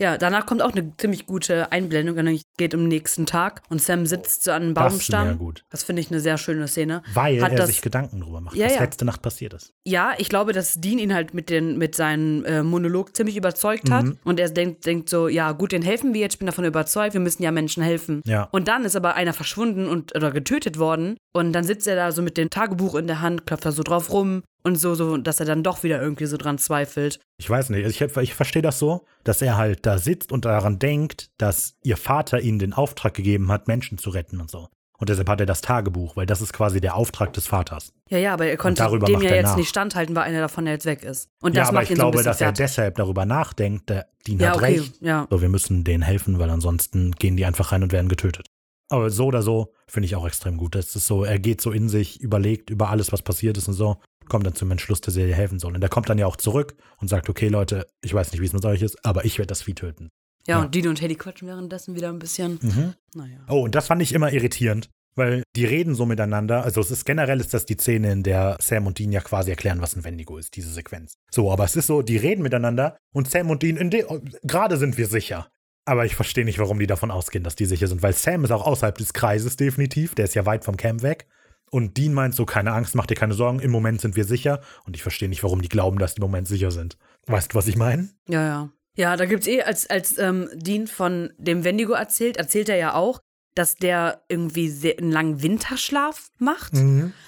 Ja, 0.00 0.18
danach 0.18 0.44
kommt 0.46 0.60
auch 0.60 0.72
eine 0.72 0.96
ziemlich 0.96 1.24
gute 1.26 1.70
Einblendung. 1.70 2.16
nämlich 2.16 2.42
geht 2.56 2.74
um 2.74 2.88
nächsten 2.88 3.26
Tag 3.26 3.62
und 3.68 3.80
Sam 3.80 4.06
sitzt 4.06 4.42
so 4.44 4.50
an 4.50 4.62
einem 4.62 4.74
Das 4.74 4.86
ist 4.86 4.90
Baumstamm. 4.92 5.26
sehr 5.28 5.36
gut. 5.36 5.64
Das 5.70 5.84
finde 5.84 6.00
ich 6.02 6.10
eine 6.10 6.18
sehr 6.20 6.36
schöne 6.38 6.66
Szene. 6.66 7.02
Weil 7.14 7.40
Hat 7.42 7.52
er 7.52 7.58
das- 7.58 7.68
sich 7.68 7.80
Gedanken 7.82 8.20
drüber 8.20 8.40
macht, 8.40 8.56
Ja, 8.56 8.66
was 8.66 8.74
ja. 8.74 8.80
letzte 8.80 9.04
Nacht 9.04 9.22
passiert 9.22 9.54
ist. 9.54 9.72
Ja, 9.86 10.12
ich 10.18 10.28
glaube, 10.28 10.52
dass 10.52 10.74
Dean 10.80 10.98
ihn 10.98 11.14
halt 11.14 11.32
mit, 11.34 11.48
den, 11.50 11.78
mit 11.78 11.94
seinem 11.94 12.44
äh, 12.44 12.62
Monolog 12.64 13.14
ziemlich 13.16 13.36
überzeugt 13.36 13.88
hat. 13.90 14.04
Mhm. 14.04 14.18
Und 14.24 14.40
er 14.40 14.48
denkt, 14.48 14.84
denkt 14.86 15.08
so, 15.08 15.28
ja 15.28 15.52
gut, 15.52 15.70
den 15.72 15.82
helfen 15.82 16.12
wir 16.14 16.20
jetzt, 16.22 16.34
ich 16.34 16.38
bin 16.40 16.46
davon 16.46 16.64
überzeugt, 16.64 17.14
wir 17.14 17.20
müssen 17.20 17.42
ja 17.44 17.52
Menschen 17.52 17.82
helfen. 17.82 18.20
Ja. 18.24 18.48
Und 18.50 18.66
dann 18.68 18.84
ist 18.84 18.96
aber 18.96 19.14
einer 19.14 19.32
verschwunden 19.32 19.86
und 19.86 20.14
oder 20.16 20.30
getötet 20.32 20.78
worden. 20.78 21.16
Und 21.32 21.52
dann 21.52 21.64
sitzt 21.64 21.86
er 21.86 21.96
da 21.96 22.10
so 22.12 22.22
mit 22.22 22.36
dem 22.36 22.50
Tagebuch 22.50 22.94
in 22.96 23.06
der 23.06 23.20
Hand, 23.20 23.46
klopft 23.46 23.64
da 23.66 23.72
so 23.72 23.82
drauf 23.82 24.12
rum 24.12 24.42
und 24.64 24.76
so, 24.76 24.94
so, 24.94 25.16
dass 25.16 25.40
er 25.40 25.46
dann 25.46 25.62
doch 25.62 25.82
wieder 25.82 26.00
irgendwie 26.00 26.26
so 26.26 26.36
dran 26.36 26.58
zweifelt. 26.58 27.20
Ich 27.38 27.48
weiß 27.48 27.70
nicht, 27.70 27.86
ich, 27.86 28.00
ich 28.00 28.34
verstehe 28.34 28.62
das 28.62 28.78
so, 28.78 29.04
dass 29.22 29.42
er 29.42 29.56
halt 29.56 29.84
da 29.86 29.98
sitzt 29.98 30.32
und 30.32 30.44
daran 30.44 30.78
denkt, 30.78 31.30
dass 31.38 31.76
ihr 31.82 31.96
Vater 31.96 32.40
ihnen 32.40 32.58
den 32.58 32.72
Auftrag 32.72 33.14
gegeben 33.14 33.52
hat, 33.52 33.68
Menschen 33.68 33.98
zu 33.98 34.10
retten 34.10 34.40
und 34.40 34.50
so. 34.50 34.68
Und 34.96 35.08
deshalb 35.08 35.28
hat 35.28 35.40
er 35.40 35.46
das 35.46 35.60
Tagebuch, 35.60 36.16
weil 36.16 36.24
das 36.24 36.40
ist 36.40 36.52
quasi 36.52 36.80
der 36.80 36.94
Auftrag 36.94 37.32
des 37.32 37.46
Vaters. 37.48 37.92
Ja, 38.08 38.16
ja, 38.18 38.32
aber 38.32 38.46
er 38.46 38.56
konnte 38.56 38.82
darüber 38.84 39.06
dem 39.06 39.20
ja 39.22 39.30
er 39.30 39.36
jetzt 39.36 39.48
nach. 39.50 39.56
nicht 39.56 39.68
standhalten, 39.68 40.14
weil 40.14 40.22
einer 40.22 40.40
davon 40.40 40.66
ja 40.66 40.72
jetzt 40.72 40.86
weg 40.86 41.02
ist. 41.02 41.28
Und 41.42 41.54
ja, 41.54 41.62
das 41.62 41.68
aber 41.70 41.74
macht 41.78 41.84
ich 41.84 41.90
ihn 41.90 41.96
so 41.96 42.02
ein 42.04 42.10
glaube, 42.12 42.24
dass 42.24 42.40
er 42.40 42.46
fertig. 42.46 42.58
deshalb 42.64 42.94
darüber 42.96 43.24
nachdenkt, 43.26 43.90
der 43.90 44.06
Dean 44.26 44.38
Ja, 44.38 44.50
hat 44.50 44.56
okay, 44.56 44.64
recht. 44.78 44.94
ja. 45.00 45.26
So, 45.28 45.42
wir 45.42 45.48
müssen 45.48 45.82
denen 45.84 46.02
helfen, 46.04 46.38
weil 46.38 46.48
ansonsten 46.48 47.10
gehen 47.12 47.36
die 47.36 47.44
einfach 47.44 47.72
rein 47.72 47.82
und 47.82 47.92
werden 47.92 48.08
getötet. 48.08 48.46
Aber 48.88 49.10
so 49.10 49.26
oder 49.26 49.42
so 49.42 49.72
finde 49.88 50.06
ich 50.06 50.14
auch 50.14 50.26
extrem 50.26 50.56
gut. 50.58 50.74
Das 50.76 50.94
ist 50.94 51.06
so, 51.06 51.24
er 51.24 51.38
geht 51.40 51.60
so 51.60 51.72
in 51.72 51.88
sich, 51.88 52.20
überlegt 52.20 52.70
über 52.70 52.90
alles, 52.90 53.12
was 53.12 53.22
passiert 53.22 53.58
ist 53.58 53.66
und 53.66 53.74
so, 53.74 53.96
kommt 54.28 54.46
dann 54.46 54.54
zum 54.54 54.70
Entschluss, 54.70 55.00
dass 55.00 55.16
er 55.16 55.26
ihr 55.26 55.34
helfen 55.34 55.58
soll. 55.58 55.74
Und 55.74 55.82
er 55.82 55.88
kommt 55.88 56.08
dann 56.08 56.18
ja 56.18 56.26
auch 56.26 56.36
zurück 56.36 56.74
und 56.98 57.08
sagt, 57.08 57.28
okay, 57.28 57.48
Leute, 57.48 57.86
ich 58.02 58.12
weiß 58.14 58.32
nicht, 58.32 58.40
wie 58.40 58.46
es 58.46 58.52
mit 58.52 58.64
euch 58.64 58.82
ist, 58.82 59.04
aber 59.04 59.24
ich 59.24 59.38
werde 59.38 59.48
das 59.48 59.62
Vieh 59.62 59.74
töten. 59.74 60.10
Ja, 60.46 60.58
Ja. 60.58 60.62
und 60.64 60.74
Dean 60.74 60.88
und 60.88 61.00
Haley 61.00 61.14
quatschen 61.16 61.48
währenddessen 61.48 61.94
wieder 61.94 62.08
ein 62.10 62.18
bisschen. 62.18 62.58
Mhm. 62.60 62.94
Naja. 63.14 63.38
Oh, 63.48 63.62
und 63.62 63.74
das 63.74 63.86
fand 63.86 64.02
ich 64.02 64.12
immer 64.12 64.32
irritierend, 64.32 64.90
weil 65.16 65.42
die 65.56 65.64
reden 65.64 65.94
so 65.94 66.04
miteinander. 66.06 66.64
Also 66.64 66.80
es 66.80 66.90
ist 66.90 67.04
generell 67.06 67.40
ist 67.40 67.54
das 67.54 67.64
die 67.66 67.76
Szene, 67.76 68.12
in 68.12 68.22
der 68.22 68.56
Sam 68.60 68.86
und 68.86 68.98
Dean 68.98 69.12
ja 69.12 69.20
quasi 69.20 69.50
erklären, 69.50 69.80
was 69.80 69.96
ein 69.96 70.04
Wendigo 70.04 70.36
ist, 70.36 70.54
diese 70.56 70.70
Sequenz. 70.72 71.14
So, 71.30 71.50
aber 71.50 71.64
es 71.64 71.76
ist 71.76 71.86
so, 71.86 72.02
die 72.02 72.16
reden 72.18 72.42
miteinander 72.42 72.96
und 73.14 73.30
Sam 73.30 73.50
und 73.50 73.62
Dean, 73.62 73.76
in 73.76 73.90
de- 73.90 74.04
gerade 74.42 74.76
sind 74.76 74.98
wir 74.98 75.06
sicher. 75.06 75.48
Aber 75.86 76.06
ich 76.06 76.14
verstehe 76.16 76.46
nicht, 76.46 76.58
warum 76.58 76.78
die 76.78 76.86
davon 76.86 77.10
ausgehen, 77.10 77.44
dass 77.44 77.56
die 77.56 77.66
sicher 77.66 77.86
sind, 77.88 78.02
weil 78.02 78.14
Sam 78.14 78.42
ist 78.44 78.50
auch 78.52 78.66
außerhalb 78.66 78.96
des 78.96 79.12
Kreises 79.12 79.56
definitiv, 79.56 80.14
der 80.14 80.24
ist 80.24 80.34
ja 80.34 80.46
weit 80.46 80.64
vom 80.64 80.78
Camp 80.78 81.02
weg. 81.02 81.26
Und 81.70 81.96
Dean 81.96 82.14
meint 82.14 82.34
so, 82.34 82.44
keine 82.44 82.72
Angst, 82.72 82.94
mach 82.94 83.06
dir 83.06 83.16
keine 83.16 83.34
Sorgen, 83.34 83.58
im 83.58 83.70
Moment 83.70 84.00
sind 84.00 84.16
wir 84.16 84.24
sicher. 84.24 84.60
Und 84.84 84.96
ich 84.96 85.02
verstehe 85.02 85.28
nicht, 85.28 85.42
warum 85.42 85.60
die 85.62 85.68
glauben, 85.68 85.98
dass 85.98 86.14
die 86.14 86.20
im 86.20 86.26
Moment 86.26 86.46
sicher 86.46 86.70
sind. 86.70 86.96
Weißt 87.26 87.52
du, 87.52 87.56
was 87.56 87.66
ich 87.66 87.76
meine? 87.76 88.10
Ja, 88.28 88.46
ja. 88.46 88.70
Ja, 88.96 89.16
da 89.16 89.24
gibt's 89.24 89.48
eh, 89.48 89.62
als, 89.62 89.90
als 89.90 90.18
ähm, 90.18 90.48
Dean 90.54 90.86
von 90.86 91.32
dem 91.36 91.64
Wendigo 91.64 91.94
erzählt, 91.94 92.36
erzählt 92.36 92.68
er 92.68 92.76
ja 92.76 92.94
auch, 92.94 93.18
dass 93.54 93.76
der 93.76 94.22
irgendwie 94.28 94.68
sehr, 94.68 94.98
einen 94.98 95.12
langen 95.12 95.42
Winterschlaf 95.42 96.28
macht. 96.38 96.72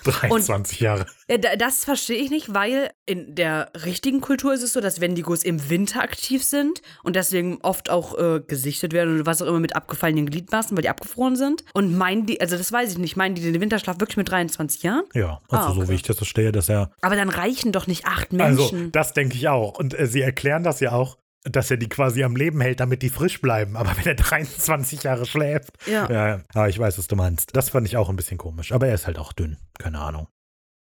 23 0.05 0.81
Jahre. 0.81 1.07
Ja, 1.29 1.39
da- 1.39 1.57
das 1.57 1.85
verstehe 1.85 2.17
ich 2.19 2.31
nicht, 2.31 2.53
weil 2.55 2.91
in 3.07 3.35
der 3.35 3.71
richtigen 3.85 4.21
Kultur 4.21 4.53
ist 4.55 4.63
es 4.63 4.73
so, 4.73 4.81
dass 4.81 5.01
Wendigos 5.01 5.43
im 5.43 5.69
Winter 5.71 6.03
aktiv 6.03 6.45
sind 6.45 6.83
und 7.03 7.17
deswegen 7.17 7.59
oft 7.63 7.91
auch 7.91 8.17
äh, 8.19 8.41
gesichtet 8.47 8.93
werden 8.93 9.15
oder 9.17 9.27
was 9.27 9.43
auch 9.43 9.47
immer 9.47 9.61
mit 9.61 9.75
abgefallenen 9.77 10.27
Gliedmaßen, 10.27 10.77
weil 10.77 10.83
die 10.83 10.89
abgefroren 10.89 11.37
sind. 11.37 11.65
Und 11.75 11.97
meinen 11.97 12.27
die, 12.27 12.41
also 12.41 12.57
das 12.57 12.71
weiß 12.73 12.93
ich 12.93 12.99
nicht, 12.99 13.17
meinen 13.17 13.35
die 13.35 13.43
den 13.43 13.61
Winterschlaf 13.61 14.01
wirklich 14.01 14.17
mit 14.17 14.31
23 14.31 14.83
Jahren? 14.83 15.05
Ja, 15.15 15.41
also 15.49 15.67
Ah, 15.71 15.73
so 15.75 15.81
okay. 15.81 15.91
wie 15.91 15.95
ich 15.95 16.03
das 16.03 16.17
verstehe, 16.17 16.53
dass 16.53 16.69
er 16.69 16.91
Aber 17.01 17.17
dann 17.17 17.29
reichen 17.29 17.73
doch 17.73 17.87
nicht 17.87 18.05
acht 18.07 18.33
Also, 18.39 18.63
Menschen. 18.63 18.93
das 18.93 19.13
denke 19.13 19.37
ich 19.37 19.49
auch. 19.49 19.79
Und 19.79 19.99
äh, 19.99 20.07
sie 20.07 20.23
erklären 20.23 20.63
das 20.63 20.81
ja 20.81 20.93
auch, 20.93 21.19
dass 21.51 21.71
er 21.71 21.77
die 21.77 21.89
quasi 21.89 22.23
am 22.25 22.37
Leben 22.37 22.61
hält, 22.61 22.81
damit 22.81 23.03
die 23.03 23.09
frisch 23.09 23.41
bleiben. 23.41 23.77
Aber 23.77 23.97
wenn 23.97 24.07
er 24.07 24.15
23 24.15 25.03
Jahre 25.03 25.27
schläft. 25.27 25.71
Ja. 25.87 26.11
ja. 26.11 26.41
Aber 26.55 26.69
ich 26.69 26.79
weiß, 26.79 26.99
was 26.99 27.07
du 27.07 27.17
meinst. 27.17 27.55
Das 27.57 27.71
fand 27.71 27.87
ich 27.87 27.97
auch 27.97 28.09
ein 28.09 28.17
bisschen 28.17 28.39
komisch. 28.39 28.73
Aber 28.73 28.87
er 28.89 28.95
ist 28.95 29.07
halt 29.07 29.19
auch 29.19 29.33
dünn. 29.33 29.57
Keine 29.79 29.99
Ahnung. 30.01 30.29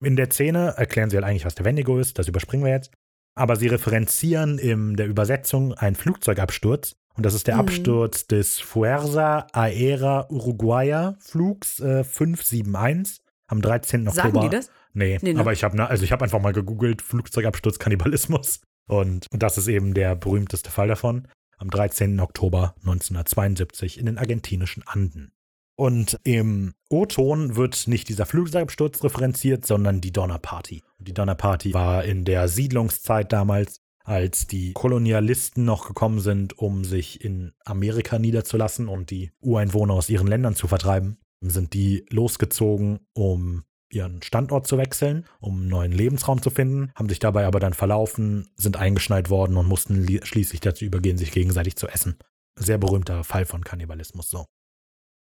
In 0.03 0.15
der 0.15 0.29
Szene 0.31 0.73
erklären 0.77 1.09
sie 1.09 1.17
halt 1.17 1.25
eigentlich, 1.25 1.45
was 1.45 1.55
der 1.55 1.65
Wendigo 1.65 1.97
ist. 1.99 2.17
Das 2.19 2.27
überspringen 2.27 2.63
wir 2.63 2.71
jetzt. 2.71 2.91
Aber 3.35 3.55
sie 3.55 3.67
referenzieren 3.67 4.57
in 4.57 4.95
der 4.95 5.07
Übersetzung 5.07 5.73
einen 5.73 5.95
Flugzeugabsturz. 5.95 6.95
Und 7.15 7.25
das 7.25 7.33
ist 7.33 7.47
der 7.47 7.55
Mhm. 7.55 7.59
Absturz 7.61 8.27
des 8.27 8.59
Fuerza 8.59 9.47
Aérea 9.53 10.29
Uruguaya 10.31 11.15
Flugs 11.19 11.79
äh, 11.79 12.03
571 12.03 13.19
am 13.47 13.61
13. 13.61 14.07
Oktober. 14.07 14.23
Sagen 14.23 14.41
die 14.41 14.49
das? 14.49 14.71
Nee, 14.93 15.19
Nee, 15.21 15.33
ne? 15.33 15.39
aber 15.39 15.53
ich 15.53 15.63
habe 15.63 15.87
also 15.87 16.03
ich 16.03 16.11
habe 16.11 16.23
einfach 16.23 16.41
mal 16.41 16.53
gegoogelt 16.53 17.01
Flugzeugabsturz 17.01 17.77
Kannibalismus 17.79 18.61
und 18.89 19.27
das 19.31 19.57
ist 19.57 19.67
eben 19.67 19.93
der 19.93 20.15
berühmteste 20.15 20.71
Fall 20.71 20.87
davon 20.87 21.27
am 21.57 21.69
13. 21.69 22.19
Oktober 22.19 22.73
1972 22.79 23.99
in 23.99 24.07
den 24.07 24.17
argentinischen 24.17 24.83
Anden. 24.87 25.31
Und 25.75 26.19
im 26.23 26.73
O-Ton 26.89 27.55
wird 27.55 27.87
nicht 27.87 28.09
dieser 28.09 28.25
Flugzeugabsturz 28.25 29.01
referenziert, 29.03 29.65
sondern 29.65 30.01
die 30.01 30.11
Donnerparty. 30.11 30.83
Und 30.97 31.07
die 31.07 31.13
Donnerparty 31.13 31.73
war 31.73 32.03
in 32.03 32.25
der 32.25 32.49
Siedlungszeit 32.49 33.31
damals, 33.31 33.79
als 34.03 34.47
die 34.47 34.73
Kolonialisten 34.73 35.63
noch 35.63 35.87
gekommen 35.87 36.19
sind, 36.19 36.57
um 36.57 36.83
sich 36.83 37.23
in 37.23 37.53
Amerika 37.63 38.19
niederzulassen 38.19 38.87
und 38.87 39.11
die 39.11 39.31
Ureinwohner 39.39 39.93
aus 39.93 40.09
ihren 40.09 40.27
Ländern 40.27 40.55
zu 40.55 40.67
vertreiben, 40.67 41.17
sind 41.41 41.73
die 41.73 42.05
losgezogen, 42.09 42.99
um 43.13 43.63
ihren 43.91 44.21
Standort 44.21 44.67
zu 44.67 44.77
wechseln, 44.77 45.25
um 45.39 45.55
einen 45.61 45.67
neuen 45.69 45.91
Lebensraum 45.91 46.41
zu 46.41 46.49
finden, 46.49 46.91
haben 46.95 47.09
sich 47.09 47.19
dabei 47.19 47.45
aber 47.45 47.59
dann 47.59 47.73
verlaufen, 47.73 48.49
sind 48.55 48.77
eingeschneit 48.77 49.29
worden 49.29 49.57
und 49.57 49.67
mussten 49.67 50.01
li- 50.03 50.21
schließlich 50.23 50.61
dazu 50.61 50.85
übergehen, 50.85 51.17
sich 51.17 51.31
gegenseitig 51.31 51.75
zu 51.75 51.87
essen. 51.87 52.17
Sehr 52.55 52.77
berühmter 52.77 53.23
Fall 53.23 53.45
von 53.45 53.63
Kannibalismus 53.63 54.29
so. 54.29 54.45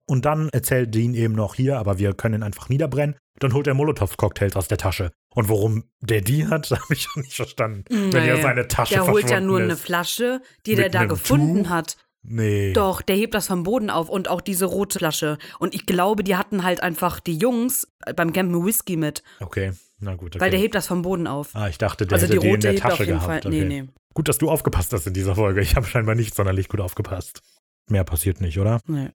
Und 0.07 0.25
dann 0.25 0.49
erzählt 0.51 0.95
Dean 0.95 1.13
eben 1.15 1.35
noch 1.35 1.55
hier, 1.55 1.79
aber 1.79 1.99
wir 1.99 2.15
können 2.15 2.37
ihn 2.41 2.43
einfach 2.43 2.69
niederbrennen. 2.71 3.17
Dann 3.41 3.53
holt 3.53 3.67
er 3.67 3.75
Molotow-Cocktails 3.75 4.57
aus 4.57 4.67
der 4.67 4.79
Tasche. 4.79 5.13
Und 5.35 5.49
warum 5.51 5.85
der 6.01 6.23
die 6.23 6.47
hat, 6.47 6.71
habe 6.71 6.95
ich 6.95 7.03
schon 7.03 7.23
nicht 7.23 7.35
verstanden. 7.37 7.85
Wenn 7.91 8.09
Naja. 8.11 8.37
er 8.37 8.43
seine 8.43 8.69
Tasche 8.69 8.95
Der 8.95 9.07
holt 9.07 9.29
ja 9.31 9.41
nur 9.41 9.61
eine 9.61 9.75
ist. 9.75 9.83
Flasche, 9.83 10.41
die 10.67 10.71
Mit 10.71 10.79
der 10.81 10.89
da 10.91 11.05
gefunden 11.05 11.65
Tuch? 11.65 11.71
hat. 11.71 11.97
Nee. 12.23 12.73
Doch, 12.73 13.01
der 13.01 13.17
hebt 13.17 13.35
das 13.35 13.47
vom 13.47 13.63
Boden 13.63 13.91
auf 13.91 14.09
und 14.09 14.29
auch 14.29 14.41
diese 14.41 14.67
rote 14.67 14.99
Flasche. 14.99 15.39
Und 15.59 15.75
ich 15.75 15.87
glaube, 15.87 16.25
die 16.25 16.37
hatten 16.37 16.63
halt 16.65 16.83
einfach 16.83 17.21
die 17.21 17.37
Jungs 17.37 17.87
beim 18.17 18.33
Campen 18.33 18.65
Whisky 18.65 18.97
mit, 18.97 19.23
Okay, 19.41 19.73
na 20.01 20.15
gut. 20.15 20.35
Okay. 20.35 20.41
weil 20.45 20.51
der 20.51 20.61
hebt 20.61 20.75
das 20.75 20.87
vom 20.89 21.03
Boden 21.03 21.27
auf. 21.27 21.51
ah, 21.55 21.69
ich 21.69 21.79
dachte, 21.79 22.07
der 22.07 22.17
also 22.17 22.27
die 22.27 22.33
hätte 22.35 22.41
die 22.41 22.47
in 22.47 22.53
rote 22.53 22.61
der 22.63 22.73
hebt 22.73 22.85
auf 22.85 22.91
Tasche 22.93 23.07
gehabt. 23.07 23.25
Fall. 23.25 23.39
Okay. 23.39 23.65
Nee, 23.65 23.83
nee. 23.83 23.89
Gut, 24.15 24.29
dass 24.29 24.39
du 24.39 24.51
aufgepasst 24.51 24.93
hast 24.93 25.07
in 25.07 25.15
dieser 25.15 25.37
Folge. 25.37 25.61
Ich 25.61 25.77
habe 25.77 25.87
scheinbar 25.87 26.15
nicht 26.17 26.35
sonderlich 26.35 26.69
gut 26.69 26.81
aufgepasst. 26.81 27.41
Mehr 27.89 28.05
passiert 28.05 28.41
nicht, 28.41 28.59
oder? 28.59 28.81
nee. 28.87 29.11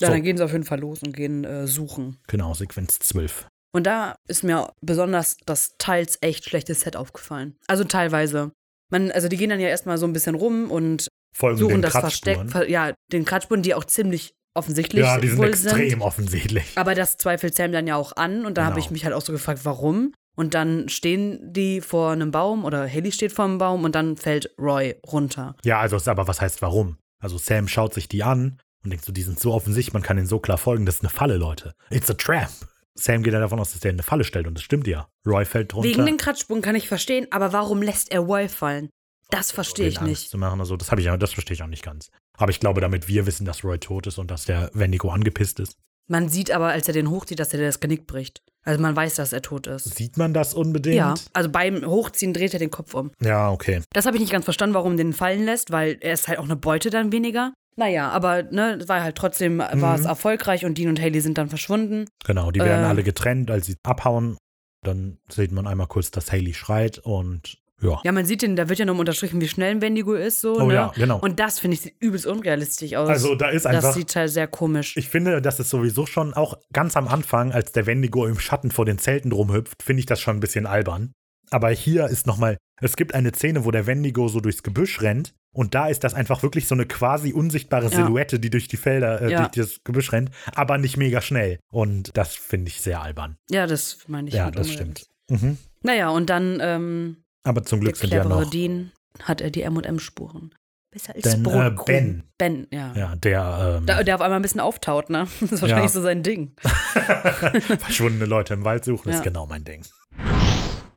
Ja, 0.00 0.06
So. 0.06 0.12
dann 0.12 0.22
gehen 0.22 0.36
sie 0.36 0.44
auf 0.44 0.52
jeden 0.52 0.64
Fall 0.64 0.78
los 0.78 1.02
und 1.02 1.12
gehen 1.14 1.42
äh, 1.44 1.66
suchen. 1.66 2.18
Genau, 2.28 2.54
Sequenz 2.54 3.00
12. 3.00 3.48
Und 3.74 3.84
da 3.88 4.14
ist 4.28 4.44
mir 4.44 4.72
besonders 4.80 5.36
das 5.44 5.74
teils 5.78 6.18
echt 6.20 6.44
schlechte 6.48 6.72
Set 6.74 6.94
aufgefallen. 6.96 7.56
Also 7.66 7.82
teilweise. 7.82 8.52
Man, 8.90 9.10
also 9.10 9.26
die 9.28 9.36
gehen 9.36 9.50
dann 9.50 9.58
ja 9.60 9.68
erstmal 9.68 9.98
so 9.98 10.06
ein 10.06 10.12
bisschen 10.12 10.36
rum 10.36 10.70
und 10.70 11.08
Folgen 11.38 11.58
suchen 11.58 11.70
den 11.74 11.82
das 11.82 11.92
Kratzspuren. 11.92 12.48
Versteck, 12.48 12.68
ver- 12.68 12.70
ja, 12.70 12.92
den 13.12 13.24
Kratzspuren, 13.24 13.62
die 13.62 13.74
auch 13.74 13.84
ziemlich 13.84 14.34
offensichtlich 14.54 15.04
Ja, 15.04 15.18
die 15.18 15.28
sind 15.28 15.38
wohl 15.38 15.48
extrem 15.48 15.90
sind. 15.90 16.02
offensichtlich. 16.02 16.64
Aber 16.74 16.94
das 16.94 17.16
zweifelt 17.16 17.54
Sam 17.54 17.70
dann 17.72 17.86
ja 17.86 17.96
auch 17.96 18.16
an 18.16 18.44
und 18.44 18.58
da 18.58 18.64
habe 18.64 18.74
Genau. 18.74 18.84
ich 18.86 18.90
mich 18.90 19.04
halt 19.04 19.14
auch 19.14 19.22
so 19.22 19.32
gefragt, 19.32 19.60
warum? 19.64 20.12
Und 20.36 20.54
dann 20.54 20.88
stehen 20.88 21.52
die 21.52 21.80
vor 21.80 22.10
einem 22.12 22.30
Baum 22.30 22.64
oder 22.64 22.88
Haley 22.88 23.12
steht 23.12 23.32
vor 23.32 23.44
einem 23.44 23.58
Baum 23.58 23.84
und 23.84 23.94
dann 23.94 24.16
fällt 24.16 24.50
Roy 24.60 24.94
runter. 25.06 25.56
Ja, 25.64 25.80
also 25.80 25.96
ist 25.96 26.08
aber 26.08 26.28
was 26.28 26.40
heißt 26.40 26.62
warum? 26.62 26.96
Also 27.20 27.38
Sam 27.38 27.66
schaut 27.68 27.94
sich 27.94 28.08
die 28.08 28.22
an 28.22 28.58
und 28.84 28.90
denkt 28.90 29.04
so, 29.04 29.12
die 29.12 29.22
sind 29.22 29.38
so 29.40 29.52
offensichtlich, 29.52 29.92
man 29.92 30.02
kann 30.02 30.16
ihnen 30.18 30.26
so 30.28 30.38
klar 30.38 30.58
folgen, 30.58 30.86
das 30.86 30.96
ist 30.96 31.00
eine 31.02 31.10
Falle, 31.10 31.36
Leute. 31.36 31.72
It's 31.90 32.08
a 32.10 32.14
trap. 32.14 32.50
Sam 32.94 33.22
geht 33.22 33.32
ja 33.32 33.40
davon 33.40 33.60
aus, 33.60 33.72
dass 33.72 33.80
der 33.80 33.92
eine 33.92 34.02
Falle 34.02 34.24
stellt 34.24 34.46
und 34.48 34.54
das 34.54 34.62
stimmt 34.64 34.86
ja. 34.88 35.08
Roy 35.26 35.44
fällt 35.44 35.72
runter. 35.74 35.88
Wegen 35.88 36.04
den 36.06 36.16
Kratzspuren 36.16 36.62
kann 36.62 36.74
ich 36.76 36.88
verstehen, 36.88 37.26
aber 37.30 37.52
warum 37.52 37.80
lässt 37.82 38.10
er 38.10 38.20
Roy 38.20 38.48
fallen? 38.48 38.88
Das 39.30 39.50
verstehe 39.52 39.88
ich 39.88 39.98
Angst 39.98 40.08
nicht. 40.08 40.30
zu 40.30 40.38
machen. 40.38 40.60
Also 40.60 40.76
das 40.76 40.90
habe 40.90 41.00
ich 41.00 41.06
ja, 41.06 41.16
das 41.16 41.32
verstehe 41.32 41.54
ich 41.54 41.62
auch 41.62 41.66
nicht 41.68 41.84
ganz. 41.84 42.10
Aber 42.36 42.50
ich 42.50 42.60
glaube, 42.60 42.80
damit 42.80 43.08
wir 43.08 43.26
wissen, 43.26 43.44
dass 43.44 43.64
Roy 43.64 43.78
tot 43.78 44.06
ist 44.06 44.18
und 44.18 44.30
dass 44.30 44.44
der 44.44 44.70
Wendigo 44.74 45.10
angepisst 45.10 45.60
ist, 45.60 45.76
Man 46.10 46.28
sieht 46.30 46.50
aber, 46.50 46.68
als 46.68 46.88
er 46.88 46.94
den 46.94 47.10
hochzieht, 47.10 47.38
dass 47.38 47.52
er 47.52 47.60
das 47.60 47.80
Genick 47.80 48.06
bricht. 48.06 48.40
Also 48.64 48.80
man 48.80 48.96
weiß, 48.96 49.16
dass 49.16 49.32
er 49.34 49.42
tot 49.42 49.66
ist. 49.66 49.94
sieht 49.96 50.16
man 50.16 50.32
das 50.34 50.54
unbedingt? 50.54 50.96
Ja, 50.96 51.14
also 51.34 51.50
beim 51.50 51.84
Hochziehen 51.84 52.32
dreht 52.32 52.52
er 52.54 52.58
den 52.58 52.70
Kopf 52.70 52.94
um. 52.94 53.10
Ja, 53.20 53.50
okay. 53.50 53.82
Das 53.92 54.06
habe 54.06 54.16
ich 54.16 54.22
nicht 54.22 54.32
ganz 54.32 54.44
verstanden, 54.44 54.74
warum 54.74 54.96
den 54.96 55.12
fallen 55.12 55.44
lässt, 55.44 55.70
weil 55.70 55.98
er 56.00 56.14
ist 56.14 56.28
halt 56.28 56.38
auch 56.38 56.44
eine 56.44 56.56
Beute 56.56 56.88
dann 56.90 57.12
weniger. 57.12 57.52
Naja, 57.76 58.08
aber 58.10 58.42
ne, 58.44 58.78
war 58.88 59.02
halt 59.02 59.16
trotzdem, 59.16 59.58
war 59.58 59.74
Mhm. 59.76 60.00
es 60.00 60.04
erfolgreich 60.06 60.64
und 60.64 60.76
Dean 60.78 60.88
und 60.88 61.00
Haley 61.00 61.20
sind 61.20 61.38
dann 61.38 61.48
verschwunden. 61.48 62.06
Genau, 62.24 62.50
die 62.50 62.60
werden 62.60 62.84
Äh. 62.84 62.88
alle 62.88 63.02
getrennt, 63.04 63.50
als 63.50 63.66
sie 63.66 63.76
abhauen. 63.84 64.36
dann 64.84 65.18
sieht 65.28 65.50
man 65.52 65.66
einmal 65.66 65.86
kurz, 65.88 66.10
dass 66.10 66.30
Haley 66.32 66.54
schreit 66.54 66.98
und 66.98 67.58
ja. 67.80 68.00
Ja, 68.04 68.12
man 68.12 68.24
sieht 68.26 68.42
den, 68.42 68.56
da 68.56 68.68
wird 68.68 68.78
ja 68.78 68.84
noch 68.84 68.98
unterstrichen, 68.98 69.40
wie 69.40 69.48
schnell 69.48 69.70
ein 69.72 69.80
Wendigo 69.82 70.14
ist, 70.14 70.40
so. 70.40 70.56
Oh 70.60 70.66
ne? 70.66 70.74
ja, 70.74 70.92
genau. 70.94 71.18
Und 71.18 71.38
das 71.40 71.58
finde 71.60 71.74
ich 71.74 71.80
sieht 71.82 71.94
übelst 72.00 72.26
unrealistisch 72.26 72.94
aus. 72.94 73.08
Also 73.08 73.34
da 73.34 73.48
ist 73.50 73.66
einfach. 73.66 73.82
das 73.82 73.94
sieht 73.94 74.14
halt 74.16 74.30
sehr 74.30 74.46
komisch. 74.48 74.96
Ich 74.96 75.08
finde, 75.08 75.40
das 75.42 75.60
ist 75.60 75.70
sowieso 75.70 76.06
schon 76.06 76.34
auch 76.34 76.58
ganz 76.72 76.96
am 76.96 77.08
Anfang, 77.08 77.52
als 77.52 77.72
der 77.72 77.86
Wendigo 77.86 78.26
im 78.26 78.38
Schatten 78.38 78.70
vor 78.70 78.84
den 78.84 78.98
Zelten 78.98 79.32
rumhüpft, 79.32 79.82
finde 79.82 80.00
ich 80.00 80.06
das 80.06 80.20
schon 80.20 80.36
ein 80.36 80.40
bisschen 80.40 80.66
albern. 80.66 81.12
Aber 81.50 81.70
hier 81.70 82.06
ist 82.06 82.26
nochmal, 82.26 82.58
es 82.80 82.96
gibt 82.96 83.14
eine 83.14 83.32
Szene, 83.32 83.64
wo 83.64 83.70
der 83.70 83.86
Wendigo 83.86 84.28
so 84.28 84.40
durchs 84.40 84.62
Gebüsch 84.62 85.00
rennt 85.00 85.32
und 85.54 85.74
da 85.74 85.88
ist 85.88 86.04
das 86.04 86.12
einfach 86.12 86.42
wirklich 86.42 86.68
so 86.68 86.74
eine 86.74 86.84
quasi 86.84 87.32
unsichtbare 87.32 87.84
Ja. 87.84 87.90
Silhouette, 87.90 88.38
die 88.38 88.50
durch 88.50 88.68
die 88.68 88.76
Felder, 88.76 89.22
äh, 89.22 89.30
Ja. 89.32 89.38
durch 89.48 89.66
das 89.68 89.80
Gebüsch 89.82 90.12
rennt, 90.12 90.30
aber 90.54 90.76
nicht 90.76 90.96
mega 90.98 91.22
schnell. 91.22 91.58
Und 91.72 92.10
das 92.16 92.34
finde 92.34 92.68
ich 92.68 92.82
sehr 92.82 93.00
albern. 93.00 93.36
ja, 93.50 93.66
das 93.66 93.98
meine 94.08 94.28
ich. 94.28 94.34
ja, 94.34 94.46
mit 94.46 94.58
das 94.58 94.70
stimmt. 94.70 95.06
Mhm. 95.30 95.56
Naja, 95.82 96.10
und 96.10 96.28
dann 96.28 96.58
ähm, 96.60 97.16
Aber 97.48 97.62
zum 97.64 97.80
der 97.80 97.86
Glück 97.86 97.96
sind 97.96 98.12
ja 98.12 98.24
noch. 98.24 98.48
Dean 98.50 98.92
hat 99.22 99.40
er 99.40 99.50
die 99.50 99.62
M&M-Spuren. 99.62 100.54
Besser 100.90 101.14
als 101.14 101.22
Denn, 101.22 101.44
äh. 101.46 101.70
Ben. 101.86 102.22
Ben, 102.38 102.66
ja. 102.70 102.92
Ja, 102.94 103.16
der 103.16 103.76
ähm, 103.78 103.86
Da, 103.86 104.02
der 104.02 104.14
auf 104.14 104.20
einmal 104.20 104.38
ein 104.38 104.42
bisschen 104.42 104.60
auftaut, 104.60 105.10
ne? 105.10 105.26
Das 105.40 105.52
ist 105.52 105.62
wahrscheinlich 105.62 105.86
Ja. 105.86 105.88
so 105.88 106.02
sein 106.02 106.22
Ding. 106.22 106.52
verschwundene 106.62 108.26
Leute 108.26 108.54
im 108.54 108.64
Wald 108.64 108.84
suchen, 108.84 109.10
Ja. 109.10 109.16
ist 109.16 109.22
genau 109.24 109.46
mein 109.46 109.64
Ding. 109.64 109.82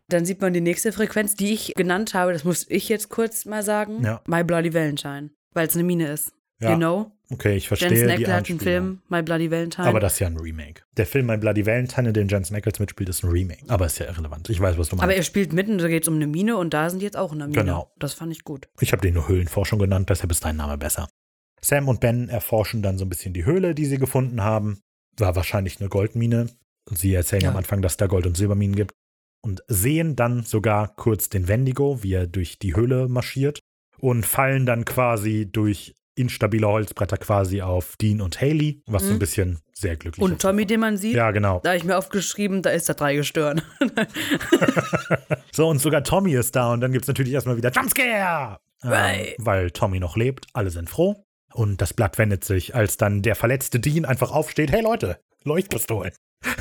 Dann 0.08 0.26
sieht 0.26 0.42
man 0.42 0.54
die 0.54 0.62
nächste 0.62 0.92
Frequenz, 0.92 1.36
die 1.36 1.54
ich 1.54 1.74
genannt 1.76 2.14
habe, 2.14 2.34
das 2.34 2.44
muss 2.44 2.66
ich 2.70 2.90
jetzt 2.90 3.10
kurz 3.10 3.46
mal 3.46 3.64
sagen. 3.64 4.04
Ja. 4.04 4.22
My 4.28 4.44
Bloody 4.44 4.74
Valentine. 4.74 5.30
Weil 5.54 5.68
es 5.68 5.74
eine 5.76 5.84
Mine 5.84 6.08
ist. 6.12 6.34
Ja. 6.62 6.72
You 6.72 6.78
know? 6.78 7.12
Okay, 7.32 7.56
ich 7.56 7.68
verstehe 7.70 7.90
Jensen 7.90 8.08
die 8.08 8.14
Ackles 8.14 8.30
hat 8.30 8.50
einen. 8.50 8.60
Film, 8.60 9.02
My 9.08 9.22
Bloody 9.24 9.50
Valentine. 9.50 9.88
Aber 9.88 10.00
das 10.02 10.14
ist 10.14 10.20
ja 10.20 10.28
ein 10.28 10.38
Remake. 10.38 10.82
Der 10.98 11.06
Film 11.06 11.28
My 11.28 11.38
Bloody 11.38 11.66
Valentine, 11.66 12.10
in 12.10 12.14
dem 12.14 12.28
Jensen 12.28 12.56
Ackles 12.56 12.80
mitspielt, 12.80 13.08
ist 13.10 13.24
ein 13.24 13.30
Remake. 13.30 13.64
Aber 13.70 13.86
ist 13.86 14.00
ja 14.00 14.06
irrelevant. 14.08 14.50
Ich 14.50 14.60
weiß, 14.60 14.78
was 14.78 14.90
du 14.90 14.98
Aber 14.98 15.06
meinst. 15.08 15.18
er 15.18 15.24
spielt 15.24 15.54
mitten, 15.54 15.78
da 15.78 15.88
geht 15.88 16.04
es 16.04 16.08
um 16.10 16.16
eine 16.16 16.28
Mine 16.28 16.58
und 16.58 16.74
da 16.74 16.90
sind 16.90 17.00
die 17.00 17.06
jetzt 17.06 17.18
auch 17.18 17.32
in 17.32 17.42
einer 17.42 17.48
Mine. 17.48 17.62
Genau. 17.64 17.92
Das 18.00 18.14
fand 18.14 18.32
ich 18.34 18.44
gut. 18.44 18.68
Ich 18.82 18.92
habe 18.92 19.02
den 19.02 19.14
nur 19.14 19.28
Höhlenforschung 19.30 19.80
genannt, 19.80 20.10
deshalb 20.10 20.30
ist 20.32 20.44
dein 20.44 20.58
Name 20.58 20.78
besser. 20.78 21.08
Sam 21.64 21.88
und 21.88 22.00
Ben 22.02 22.28
erforschen 22.28 22.82
dann 22.82 22.98
so 22.98 23.06
ein 23.06 23.10
bisschen 23.10 23.34
die 23.34 23.46
Höhle, 23.46 23.76
die 23.76 23.86
sie 23.86 23.98
gefunden 23.98 24.42
haben. 24.44 24.82
War 25.18 25.36
wahrscheinlich 25.36 25.80
eine 25.80 25.90
Goldmine. 25.90 26.48
Sie 26.90 27.14
erzählen 27.14 27.44
Ja. 27.44 27.50
am 27.52 27.58
Anfang, 27.58 27.82
dass 27.82 27.96
da 27.98 28.08
Gold- 28.08 28.26
und 28.26 28.36
Silberminen 28.36 28.76
gibt. 28.76 28.92
Und 29.44 29.64
sehen 29.68 30.16
dann 30.16 30.44
sogar 30.44 30.96
kurz 30.96 31.30
den 31.30 31.48
Wendigo, 31.48 32.04
wie 32.04 32.14
er 32.14 32.28
durch 32.28 32.60
die 32.60 32.76
Höhle 32.76 33.08
marschiert. 33.08 33.60
Und 34.00 34.26
fallen 34.26 34.66
dann 34.66 34.84
quasi 34.86 35.48
durch 35.52 35.96
instabile 36.22 36.68
Holzbretter 36.68 37.18
quasi 37.18 37.62
auf 37.62 37.96
Dean 37.98 38.22
und 38.22 38.40
Haley, 38.40 38.82
was 38.88 39.04
so 39.04 39.10
ein 39.10 39.16
Mhm. 39.16 39.20
bisschen 39.20 39.60
sehr 39.74 39.96
glücklich 39.98 40.24
Und 40.24 40.42
Tommy, 40.42 40.66
den 40.66 40.80
man 40.80 40.98
sieht, 40.98 41.16
Ja, 41.16 41.32
genau. 41.32 41.60
da 41.64 41.70
habe 41.72 41.78
ich 41.78 41.84
mir 41.84 41.98
aufgeschrieben, 41.98 42.62
da 42.62 42.70
ist 42.70 42.88
der 42.88 42.96
Dreigestirn. 42.96 43.62
So, 45.54 45.68
und 45.68 45.80
sogar 45.80 46.04
Tommy 46.04 46.34
ist 46.34 46.56
da 46.56 46.72
und 46.72 46.82
dann 46.82 46.92
gibt 46.92 47.04
es 47.04 47.08
natürlich 47.08 47.34
erstmal 47.34 47.58
wieder 47.58 47.72
Jumpscare! 47.72 48.60
Ähm, 48.84 48.90
Right. 48.90 49.36
weil 49.38 49.70
Tommy 49.72 50.00
noch 50.00 50.16
lebt, 50.16 50.48
alle 50.54 50.70
sind 50.72 50.90
froh. 50.90 51.24
Und 51.54 51.82
das 51.82 51.94
Blatt 51.94 52.18
wendet 52.18 52.44
sich, 52.46 52.74
als 52.76 52.96
dann 52.98 53.22
der 53.22 53.36
verletzte 53.36 53.80
Dean 53.80 54.06
einfach 54.06 54.32
aufsteht: 54.32 54.72
Hey 54.72 54.82
Leute, 54.82 55.20
Leuchtpistolen. 55.44 56.14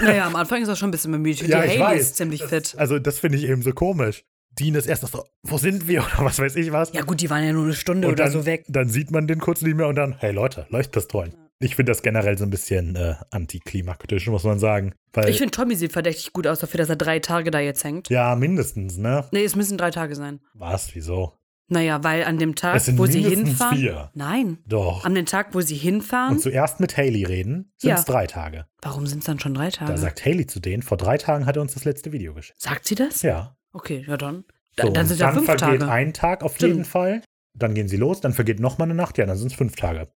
naja, 0.03 0.27
am 0.27 0.35
Anfang 0.37 0.61
ist 0.63 0.69
er 0.69 0.75
schon 0.77 0.89
ein 0.89 0.91
bisschen 0.91 1.13
bemüht. 1.13 1.41
die 1.41 1.47
Ja, 1.47 1.61
Haley 1.61 1.99
ist 2.01 2.17
ziemlich 2.17 2.41
Das- 2.41 2.51
fit. 2.51 2.75
Also, 2.77 2.99
das 2.99 3.19
finde 3.21 3.39
ich 3.39 3.45
eben 3.45 3.63
so 3.63 3.73
komisch. 3.73 4.25
Dean 4.59 4.75
ist 4.75 4.87
erst 4.87 5.03
noch 5.03 5.11
so: 5.11 5.25
Wo 5.43 5.59
sind 5.59 5.87
wir? 5.89 6.01
Oder 6.17 6.25
was 6.25 6.39
weiß 6.39 6.57
ich 6.57 6.73
was. 6.73 6.93
Ja 6.93 7.03
gut, 7.03 7.21
die 7.21 7.31
waren 7.31 7.45
ja 7.45 7.53
nur 7.53 7.65
eine 7.65 7.75
Stunde 7.75 8.09
und 8.09 8.15
oder 8.15 8.25
dann, 8.25 8.33
so 8.33 8.47
weg. 8.47 8.65
dann 8.69 8.89
sieht 8.89 9.11
man 9.11 9.27
den 9.27 9.39
kurz 9.41 9.63
nicht 9.63 9.77
mehr 9.77 9.87
und 9.89 9.97
dann: 9.97 10.17
Hey 10.19 10.33
Leute, 10.33 10.67
Leuchtpistolen. 10.71 11.35
Ich 11.63 11.77
finde 11.77 11.93
das 11.93 12.01
generell 12.03 12.39
so 12.39 12.45
ein 12.45 12.51
bisschen 12.51 12.97
äh, 12.97 13.17
antiklimaktisch, 13.31 14.27
muss 14.29 14.45
man 14.45 14.59
sagen. 14.59 14.95
Weil, 15.13 15.29
Ich 15.29 15.37
finde, 15.39 15.51
Tommy 15.51 15.77
sieht 15.77 15.93
verdächtig 15.93 16.33
gut 16.33 16.47
aus 16.47 16.61
dafür, 16.61 16.79
dass 16.79 16.89
er 16.89 16.97
drei 16.97 17.19
Tage 17.19 17.51
da 17.51 17.61
jetzt 17.61 17.85
hängt. 17.85 18.09
ja, 18.09 18.35
mindestens, 18.35 18.97
ne? 18.97 19.27
Nee, 19.33 19.45
es 19.45 19.57
müssen 19.57 19.77
drei 19.77 19.91
Tage 19.91 20.15
sein. 20.15 20.41
Was? 20.55 20.95
Wieso? 20.95 21.35
Naja, 21.69 22.03
weil 22.03 22.25
an 22.25 22.39
dem 22.39 22.55
Tag, 22.57 22.77
Es 22.77 22.87
sind 22.87 22.99
wo 22.99 23.07
sie 23.07 23.21
hinfahren. 23.23 23.77
vier. 23.79 24.11
Nein. 24.15 24.59
Doch. 24.67 25.05
An 25.05 25.15
dem 25.15 25.27
Tag, 25.27 25.55
wo 25.55 25.61
sie 25.61 25.77
hinfahren. 25.77 26.33
Und 26.37 26.41
zuerst 26.43 26.81
mit 26.81 26.97
Haley 26.97 27.25
reden, 27.25 27.73
sind 27.77 27.93
es 27.93 28.01
Ja. 28.01 28.05
drei 28.13 28.27
Tage. 28.27 28.67
Warum 28.83 29.07
sind 29.07 29.19
es 29.21 29.27
dann 29.27 29.39
schon 29.39 29.55
drei 29.55 29.71
Tage? 29.71 29.93
Da 29.93 29.99
sagt 29.99 30.25
Haley 30.25 30.47
zu 30.47 30.59
denen, 30.61 30.83
vor 30.83 30.97
drei 30.97 31.17
Tagen 31.19 31.47
hat 31.47 31.57
er 31.57 31.63
uns 31.63 31.75
das 31.75 31.85
letzte 31.85 32.11
Video 32.11 32.33
geschickt. 32.35 32.61
Sagt 32.61 32.89
sie 32.89 32.95
das? 32.97 33.23
Ja. 33.23 33.57
Okay, 33.73 34.05
ja 34.07 34.17
dann. 34.17 34.45
Da, 34.77 34.87
So, 34.87 34.93
dann 34.93 35.07
sind 35.07 35.21
ja 35.21 35.27
dann 35.27 35.35
fünf 35.37 35.47
vergeht 35.47 35.81
Tage. 35.81 35.91
ein 35.91 36.13
Tag 36.13 36.43
auf 36.43 36.57
Stimmt. 36.57 36.73
jeden 36.73 36.85
Fall. 36.85 37.23
Dann 37.59 37.75
gehen 37.75 37.89
sie 37.89 37.97
los, 37.97 38.21
dann 38.21 38.33
vergeht 38.33 38.61
noch 38.61 38.79
mal 38.79 38.85
eine 38.85 38.95
Nacht, 38.95 39.19
ja, 39.19 39.27
dann 39.27 39.37
sind 39.37 39.49
es 39.49 39.55
fünf 39.55 39.75
Tage. 39.77 40.09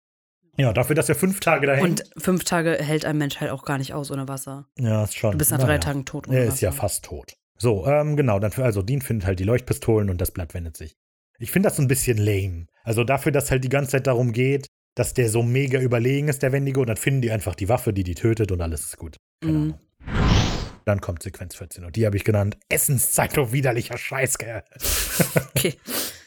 Ja, 0.56 0.72
dafür, 0.72 0.96
dass 0.96 1.10
er 1.10 1.16
fünf 1.16 1.40
Tage 1.40 1.66
da 1.66 1.74
hängt. 1.74 2.02
Und 2.14 2.24
fünf 2.24 2.44
Tage 2.44 2.74
hält 2.80 3.06
ein 3.06 3.18
Mensch 3.18 3.40
halt 3.42 3.50
auch 3.50 3.64
gar 3.66 3.80
nicht 3.80 3.94
aus 3.94 4.12
ohne 4.12 4.28
Wasser. 4.28 4.68
ja, 4.78 5.04
ist 5.04 5.16
schon. 5.16 5.32
Du 5.32 5.38
bist 5.40 5.50
nach 5.52 5.58
drei 5.64 5.80
Tagen 5.80 6.06
tot 6.06 6.28
ohne 6.28 6.38
Er 6.38 6.44
Wasser. 6.46 6.54
ist 6.54 6.62
ja 6.62 6.72
fast 6.72 7.06
tot. 7.06 7.34
So, 7.58 7.88
ähm, 7.88 8.16
genau, 8.16 8.38
dann 8.40 8.52
also 8.62 8.84
Dean 8.84 9.02
findet 9.02 9.26
halt 9.26 9.40
die 9.40 9.44
Leuchtpistolen 9.46 10.10
und 10.12 10.22
das 10.22 10.32
Blatt 10.32 10.54
wendet 10.54 10.78
sich. 10.78 10.94
Ich 11.40 11.52
finde 11.52 11.70
das 11.70 11.78
so 11.78 11.82
ein 11.82 11.88
bisschen 11.88 12.18
lame. 12.18 12.68
Also 12.84 13.04
dafür, 13.04 13.32
dass 13.32 13.50
halt 13.50 13.64
die 13.64 13.70
ganze 13.70 13.92
Zeit 13.92 14.06
darum 14.06 14.32
geht, 14.32 14.68
dass 14.96 15.16
der 15.16 15.28
so 15.30 15.42
mega 15.42 15.80
überlegen 15.80 16.28
ist, 16.28 16.44
der 16.44 16.52
Wendigo, 16.52 16.82
und 16.82 16.88
dann 16.88 16.98
finden 16.98 17.22
die 17.22 17.32
einfach 17.32 17.56
die 17.56 17.68
Waffe, 17.68 17.92
die 17.94 18.04
die 18.04 18.14
tötet 18.14 18.52
und 18.52 18.62
alles 18.62 18.82
ist 18.86 18.98
gut. 18.98 19.18
Keine 19.42 19.54
Mhm. 19.54 19.62
Ahnung. 19.64 19.80
Dann 20.86 21.02
kommt 21.02 21.24
Sequenz 21.24 21.56
14 21.56 21.86
und 21.86 21.96
die 21.96 22.06
habe 22.06 22.18
ich 22.18 22.24
genannt 22.24 22.58
Essenszeit, 22.70 23.38
du 23.38 23.52
widerlicher 23.52 23.98
Scheißkerl. 23.98 24.64
Okay. 25.56 25.76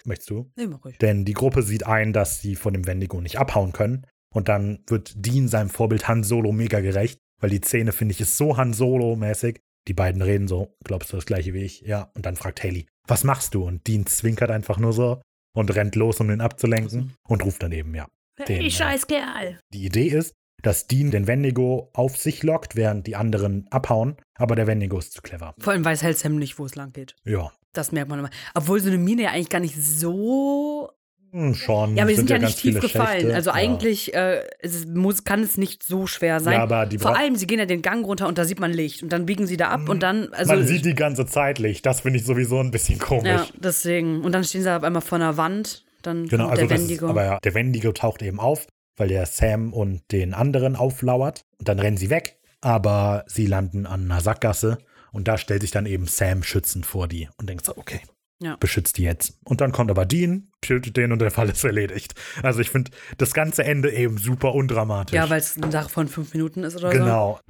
Möchtest 0.04 0.30
du? 0.30 0.50
Nee, 0.56 0.66
mach 0.66 0.84
ruhig. 0.84 0.96
Denn 0.98 1.24
die 1.24 1.32
Gruppe 1.34 1.62
sieht 1.62 1.84
ein, 1.84 2.12
dass 2.12 2.40
sie 2.40 2.54
von 2.54 2.72
dem 2.72 2.86
Wendigo 2.86 3.20
nicht 3.20 3.38
abhauen 3.38 3.72
können. 3.72 4.06
Und 4.32 4.48
dann 4.48 4.78
wird 4.86 5.12
Dean 5.16 5.48
seinem 5.48 5.68
Vorbild 5.68 6.08
Han 6.08 6.22
Solo 6.22 6.52
mega 6.52 6.80
gerecht, 6.80 7.18
weil 7.40 7.50
die 7.50 7.60
Szene, 7.60 7.92
finde 7.92 8.12
ich, 8.12 8.20
ist 8.20 8.36
so 8.36 8.56
Han 8.56 8.72
Solo-mäßig. 8.72 9.60
Die 9.88 9.94
beiden 9.94 10.22
reden 10.22 10.48
so, 10.48 10.76
glaubst 10.84 11.12
du 11.12 11.16
das 11.16 11.26
gleiche 11.26 11.52
wie 11.54 11.62
ich? 11.64 11.80
Ja. 11.80 12.10
Und 12.14 12.24
dann 12.24 12.36
fragt 12.36 12.62
Haley, 12.62 12.86
was 13.06 13.24
machst 13.24 13.54
du? 13.54 13.64
Und 13.64 13.86
Dean 13.86 14.06
zwinkert 14.06 14.50
einfach 14.50 14.78
nur 14.78 14.92
so 14.92 15.20
und 15.54 15.74
rennt 15.74 15.96
los, 15.96 16.20
um 16.20 16.28
den 16.28 16.40
abzulenken 16.40 17.14
und 17.28 17.44
ruft 17.44 17.62
dann 17.62 17.72
eben, 17.72 17.94
ja. 17.94 18.06
Den, 18.46 18.58
Hey, 18.58 18.66
äh, 18.66 18.70
scheiß 18.70 19.06
Kerl. 19.06 19.58
Die 19.72 19.86
Idee 19.86 20.08
ist, 20.08 20.34
dass 20.62 20.86
Dean 20.86 21.10
den 21.10 21.26
Wendigo 21.26 21.90
auf 21.92 22.16
sich 22.16 22.42
lockt, 22.42 22.76
während 22.76 23.06
die 23.06 23.16
anderen 23.16 23.66
abhauen, 23.70 24.16
aber 24.34 24.56
der 24.56 24.66
Wendigo 24.66 24.98
ist 24.98 25.12
zu 25.12 25.22
clever. 25.22 25.54
Vor 25.58 25.72
allem 25.72 25.84
weiß 25.84 26.02
halt 26.02 26.18
Sam 26.18 26.36
nicht, 26.36 26.58
wo 26.58 26.64
es 26.66 26.74
lang 26.74 26.92
geht. 26.92 27.14
Ja. 27.24 27.52
Das 27.72 27.92
merkt 27.92 28.08
man 28.08 28.18
immer. 28.18 28.30
Obwohl 28.54 28.80
so 28.80 28.88
eine 28.88 28.98
Mine 28.98 29.22
ja 29.24 29.30
eigentlich 29.30 29.50
gar 29.50 29.60
nicht 29.60 29.76
so. 29.76 30.90
Hm, 31.32 31.54
schon. 31.54 31.96
Ja, 31.96 32.04
aber 32.04 32.10
die 32.10 32.16
sind, 32.16 32.30
ja 32.30 32.38
ganz 32.38 32.52
nicht 32.52 32.62
tief 32.62 32.80
gefallen. 32.80 33.20
Schächte. 33.20 33.34
Also 33.34 33.50
ja. 33.50 33.56
eigentlich 33.56 34.14
äh, 34.14 34.42
es 34.60 34.86
muss, 34.86 35.24
kann 35.24 35.42
es 35.42 35.58
nicht 35.58 35.82
so 35.82 36.06
schwer 36.06 36.40
sein. 36.40 36.54
Ja, 36.54 36.62
aber 36.62 36.86
die 36.86 36.98
Vor 36.98 37.10
bra- 37.12 37.18
allem, 37.20 37.36
sie 37.36 37.46
gehen 37.46 37.58
ja 37.58 37.66
den 37.66 37.82
Gang 37.82 38.06
runter 38.06 38.28
und 38.28 38.38
da 38.38 38.44
sieht 38.44 38.60
man 38.60 38.72
Licht. 38.72 39.02
Und 39.02 39.12
dann 39.12 39.26
biegen 39.26 39.46
sie 39.46 39.56
da 39.56 39.68
ab 39.68 39.88
und 39.88 40.02
dann. 40.02 40.32
Also, 40.32 40.54
Man 40.54 40.66
sieht 40.66 40.84
die 40.86 40.94
ganze 40.94 41.26
Zeit 41.26 41.58
Licht. 41.58 41.84
Das 41.84 42.00
finde 42.00 42.18
ich 42.20 42.24
sowieso 42.24 42.60
ein 42.60 42.70
bisschen 42.70 42.98
komisch. 42.98 43.26
Ja, 43.26 43.46
deswegen. 43.58 44.22
Und 44.24 44.32
dann 44.32 44.44
stehen 44.44 44.62
sie 44.62 44.74
auf 44.74 44.82
einmal 44.84 45.02
vor 45.02 45.16
einer 45.16 45.36
Wand. 45.36 45.84
Dann 46.02 46.26
Genau, 46.28 46.46
also 46.46 46.60
der 46.62 46.68
das 46.68 46.80
ist, 46.80 46.88
Wendigo. 46.88 47.08
aber 47.08 47.24
ja, 47.24 47.38
der 47.40 47.54
Wendigo 47.54 47.92
taucht 47.92 48.22
eben 48.22 48.38
auf, 48.38 48.66
weil 48.96 49.08
der 49.08 49.26
Sam 49.26 49.72
und 49.72 50.02
den 50.12 50.34
anderen 50.34 50.76
auflauert. 50.76 51.44
Und 51.58 51.68
dann 51.68 51.78
rennen 51.78 51.96
sie 51.96 52.10
weg, 52.10 52.38
aber 52.60 53.24
sie 53.26 53.46
landen 53.46 53.86
an 53.86 54.10
einer 54.10 54.20
Sackgasse 54.20 54.78
und 55.12 55.28
da 55.28 55.38
stellt 55.38 55.62
sich 55.62 55.70
dann 55.70 55.86
eben 55.86 56.06
Sam 56.06 56.42
schützend 56.42 56.86
vor 56.86 57.08
die 57.08 57.28
und 57.38 57.48
denkt 57.48 57.64
so, 57.64 57.76
okay, 57.76 58.00
Ja. 58.42 58.56
beschützt 58.56 58.98
die 58.98 59.02
jetzt. 59.04 59.38
Und 59.44 59.60
dann 59.60 59.72
kommt 59.72 59.90
aber 59.90 60.04
Dean, 60.06 60.48
tötet 60.60 60.96
den 60.96 61.12
und 61.12 61.20
der 61.20 61.30
Fall 61.30 61.48
ist 61.48 61.64
erledigt. 61.64 62.14
Also 62.42 62.60
ich 62.60 62.70
finde 62.70 62.90
das 63.18 63.32
ganze 63.34 63.64
Ende 63.64 63.90
eben 63.92 64.18
super 64.18 64.54
undramatisch. 64.54 65.14
ja, 65.14 65.28
weil 65.30 65.40
es 65.40 65.56
eine 65.56 65.70
Sache 65.72 65.88
von 65.88 66.08
fünf 66.08 66.32
Minuten 66.34 66.64
ist 66.64 66.76
oder 66.76 66.92
so. 66.92 66.98
Genau. 66.98 67.40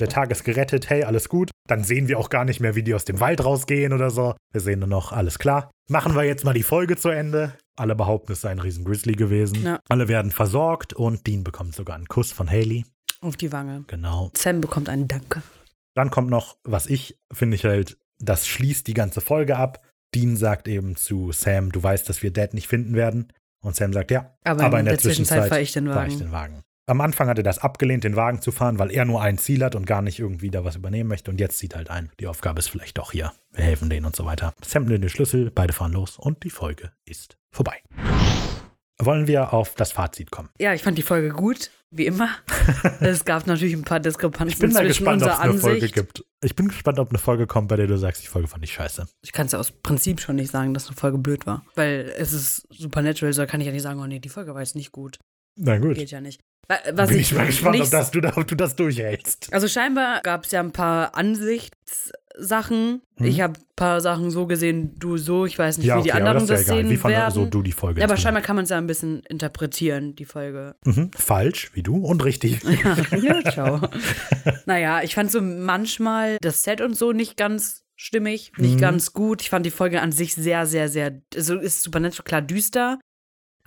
Der 0.00 0.08
Tag 0.08 0.30
ist 0.30 0.44
gerettet, 0.44 0.88
hey, 0.90 1.02
alles 1.04 1.28
gut. 1.28 1.50
Dann 1.66 1.84
sehen 1.84 2.08
wir 2.08 2.18
auch 2.18 2.30
gar 2.30 2.44
nicht 2.44 2.60
mehr, 2.60 2.74
wie 2.74 2.82
die 2.82 2.94
aus 2.94 3.04
dem 3.04 3.20
Wald 3.20 3.44
rausgehen 3.44 3.92
oder 3.92 4.10
so. 4.10 4.34
Wir 4.52 4.60
sehen 4.60 4.78
nur 4.78 4.88
noch, 4.88 5.12
alles 5.12 5.38
klar. 5.38 5.70
Machen 5.88 6.14
wir 6.14 6.24
jetzt 6.24 6.44
mal 6.44 6.54
die 6.54 6.62
Folge 6.62 6.96
zu 6.96 7.08
Ende. 7.08 7.54
Alle 7.76 7.94
behaupten, 7.94 8.32
es 8.32 8.40
sei 8.40 8.50
ein 8.50 8.58
riesen 8.58 8.84
Grizzly 8.84 9.12
gewesen. 9.12 9.62
Ja. 9.62 9.80
Alle 9.88 10.08
werden 10.08 10.30
versorgt 10.30 10.92
und 10.92 11.26
Dean 11.26 11.44
bekommt 11.44 11.74
sogar 11.74 11.96
einen 11.96 12.06
Kuss 12.06 12.32
von 12.32 12.48
Haley. 12.48 12.84
Auf 13.20 13.36
die 13.36 13.52
Wange. 13.52 13.84
Genau. 13.86 14.30
Sam 14.36 14.60
bekommt 14.60 14.88
einen 14.88 15.08
Danke. 15.08 15.42
Dann 15.94 16.10
kommt 16.10 16.30
noch, 16.30 16.56
was 16.64 16.86
ich 16.86 17.18
finde 17.32 17.56
ich 17.56 17.64
halt, 17.64 17.98
das 18.20 18.46
schließt 18.46 18.86
die 18.86 18.94
ganze 18.94 19.20
Folge 19.20 19.56
ab. 19.56 19.82
Dean 20.14 20.36
sagt 20.36 20.68
eben 20.68 20.96
zu 20.96 21.32
Sam, 21.32 21.72
du 21.72 21.82
weißt, 21.82 22.08
dass 22.08 22.22
wir 22.22 22.32
Dad 22.32 22.54
nicht 22.54 22.68
finden 22.68 22.94
werden. 22.94 23.32
Und 23.60 23.74
Sam 23.74 23.92
sagt, 23.92 24.10
ja, 24.10 24.36
Aber, 24.44 24.78
in, 24.78 24.86
der, 24.86 24.98
Zwischenzeit 24.98 25.48
fahre 25.48 25.60
ich 25.60 25.72
den 25.72 25.86
fahre 25.88 26.06
ich 26.06 26.14
Wagen. 26.14 26.24
den 26.24 26.32
Wagen. 26.32 26.62
Am 26.88 27.02
Anfang 27.02 27.28
hat 27.28 27.36
er 27.36 27.44
das 27.44 27.58
abgelehnt, 27.58 28.04
den 28.04 28.16
Wagen 28.16 28.40
zu 28.40 28.50
fahren, 28.50 28.78
weil 28.78 28.90
er 28.90 29.04
nur 29.04 29.20
ein 29.20 29.36
Ziel 29.36 29.62
hat 29.62 29.74
und 29.74 29.86
gar 29.86 30.00
nicht 30.00 30.18
irgendwie 30.18 30.48
da 30.48 30.64
was 30.64 30.74
übernehmen 30.74 31.10
möchte. 31.10 31.30
Und 31.30 31.38
jetzt 31.38 31.58
sieht 31.58 31.76
halt 31.76 31.90
ein, 31.90 32.10
die 32.18 32.26
Aufgabe 32.26 32.60
ist 32.60 32.70
vielleicht 32.70 32.96
doch 32.96 33.12
hier. 33.12 33.34
Wir 33.52 33.62
helfen 33.62 33.90
denen 33.90 34.06
und 34.06 34.16
so 34.16 34.24
weiter. 34.24 34.54
Sam 34.64 34.86
nimmt 34.86 35.04
den 35.04 35.10
Schlüssel, 35.10 35.50
beide 35.50 35.74
fahren 35.74 35.92
los 35.92 36.18
und 36.18 36.42
die 36.44 36.50
Folge 36.50 36.92
ist 37.04 37.36
vorbei. 37.50 37.82
Wollen 38.98 39.26
wir 39.26 39.52
auf 39.52 39.74
das 39.74 39.92
Fazit 39.92 40.30
kommen? 40.30 40.48
Ja, 40.58 40.72
ich 40.72 40.82
fand 40.82 40.96
die 40.96 41.02
Folge 41.02 41.28
gut, 41.28 41.70
wie 41.90 42.06
immer. 42.06 42.30
es 43.00 43.26
gab 43.26 43.46
natürlich 43.46 43.74
ein 43.74 43.84
paar 43.84 44.00
Diskrepanzen 44.00 44.54
Ich 44.54 44.58
bin 44.58 44.70
zwischen 44.70 44.86
gespannt, 44.88 45.20
unserer 45.20 45.34
es 45.34 45.40
eine 45.40 45.50
Ansicht. 45.50 45.64
Folge 45.64 45.88
gibt. 45.88 46.24
Ich 46.42 46.56
bin 46.56 46.68
gespannt, 46.68 46.98
ob 46.98 47.10
eine 47.10 47.18
Folge 47.18 47.46
kommt, 47.46 47.68
bei 47.68 47.76
der 47.76 47.86
du 47.86 47.98
sagst, 47.98 48.22
die 48.22 48.28
Folge 48.28 48.48
fand 48.48 48.64
ich 48.64 48.72
scheiße. 48.72 49.06
Ich 49.20 49.32
kann 49.32 49.44
es 49.44 49.52
ja 49.52 49.58
aus 49.58 49.72
Prinzip 49.72 50.22
schon 50.22 50.36
nicht 50.36 50.50
sagen, 50.50 50.72
dass 50.72 50.86
eine 50.86 50.96
Folge 50.96 51.18
blöd 51.18 51.44
war. 51.44 51.66
Weil 51.74 52.14
es 52.16 52.32
ist 52.32 52.66
Supernatural, 52.70 53.34
so 53.34 53.44
kann 53.44 53.60
ich 53.60 53.66
ja 53.66 53.74
nicht 53.74 53.82
sagen, 53.82 54.00
oh 54.00 54.06
nee, 54.06 54.20
die 54.20 54.30
Folge 54.30 54.54
war 54.54 54.62
jetzt 54.62 54.74
nicht 54.74 54.90
gut. 54.90 55.18
Na 55.54 55.76
gut. 55.76 55.96
Geht 55.96 56.12
ja 56.12 56.22
nicht. 56.22 56.40
Was 56.92 57.08
Bin 57.08 57.18
ich 57.18 57.32
mal 57.34 57.46
gespannt, 57.46 57.76
nicht 57.78 57.84
ob, 57.86 57.90
das, 57.90 58.10
du, 58.10 58.20
ob 58.36 58.46
du 58.46 58.54
das 58.54 58.76
durchhältst. 58.76 59.52
Also 59.52 59.68
scheinbar 59.68 60.20
gab 60.22 60.44
es 60.44 60.50
ja 60.50 60.60
ein 60.60 60.72
paar 60.72 61.14
Ansichtssachen. 61.16 63.02
Hm. 63.16 63.26
Ich 63.26 63.40
habe 63.40 63.54
ein 63.58 63.64
paar 63.76 64.00
Sachen 64.00 64.30
so 64.30 64.46
gesehen, 64.46 64.94
du 64.98 65.16
so. 65.16 65.46
Ich 65.46 65.58
weiß 65.58 65.78
nicht, 65.78 65.86
Ja, 65.86 65.98
wie 65.98 66.02
die 66.02 66.10
okay, 66.10 66.20
aber 66.20 66.30
anderen 66.30 66.46
das 66.48 66.60
ist 66.60 66.68
das, 66.68 66.68
ja 66.68 66.74
egal. 66.74 66.84
sehen 66.84 66.90
Wie 66.92 66.96
fand 67.00 67.14
werden. 67.14 67.34
so 67.34 67.46
du 67.46 67.62
die 67.62 67.72
Folge 67.72 68.00
ja, 68.00 68.06
aber 68.06 68.16
scheinbar 68.16 68.42
kann 68.42 68.56
man 68.56 68.64
es 68.64 68.70
ja 68.70 68.78
ein 68.78 68.86
bisschen 68.86 69.20
interpretieren, 69.28 70.14
die 70.14 70.24
Folge. 70.24 70.74
Mhm. 70.84 71.10
Falsch, 71.16 71.70
wie 71.74 71.82
du, 71.82 71.96
und 72.04 72.24
richtig. 72.24 72.60
ja, 73.22 73.50
ciao. 73.50 73.80
naja, 74.66 75.02
ich 75.02 75.14
fand 75.14 75.30
so 75.30 75.40
manchmal 75.40 76.36
das 76.40 76.62
Set 76.62 76.80
und 76.80 76.94
so 76.96 77.12
nicht 77.12 77.36
ganz 77.36 77.84
stimmig, 77.96 78.52
nicht 78.58 78.76
Mhm. 78.76 78.80
ganz 78.80 79.12
gut. 79.12 79.42
Ich 79.42 79.50
fand 79.50 79.66
die 79.66 79.70
Folge 79.70 80.00
an 80.00 80.12
sich 80.12 80.34
sehr, 80.34 80.66
sehr, 80.66 80.88
sehr, 80.88 81.20
also 81.34 81.56
ist 81.58 81.82
Supernatural 81.82 82.24
klar 82.24 82.42
düster, 82.42 82.98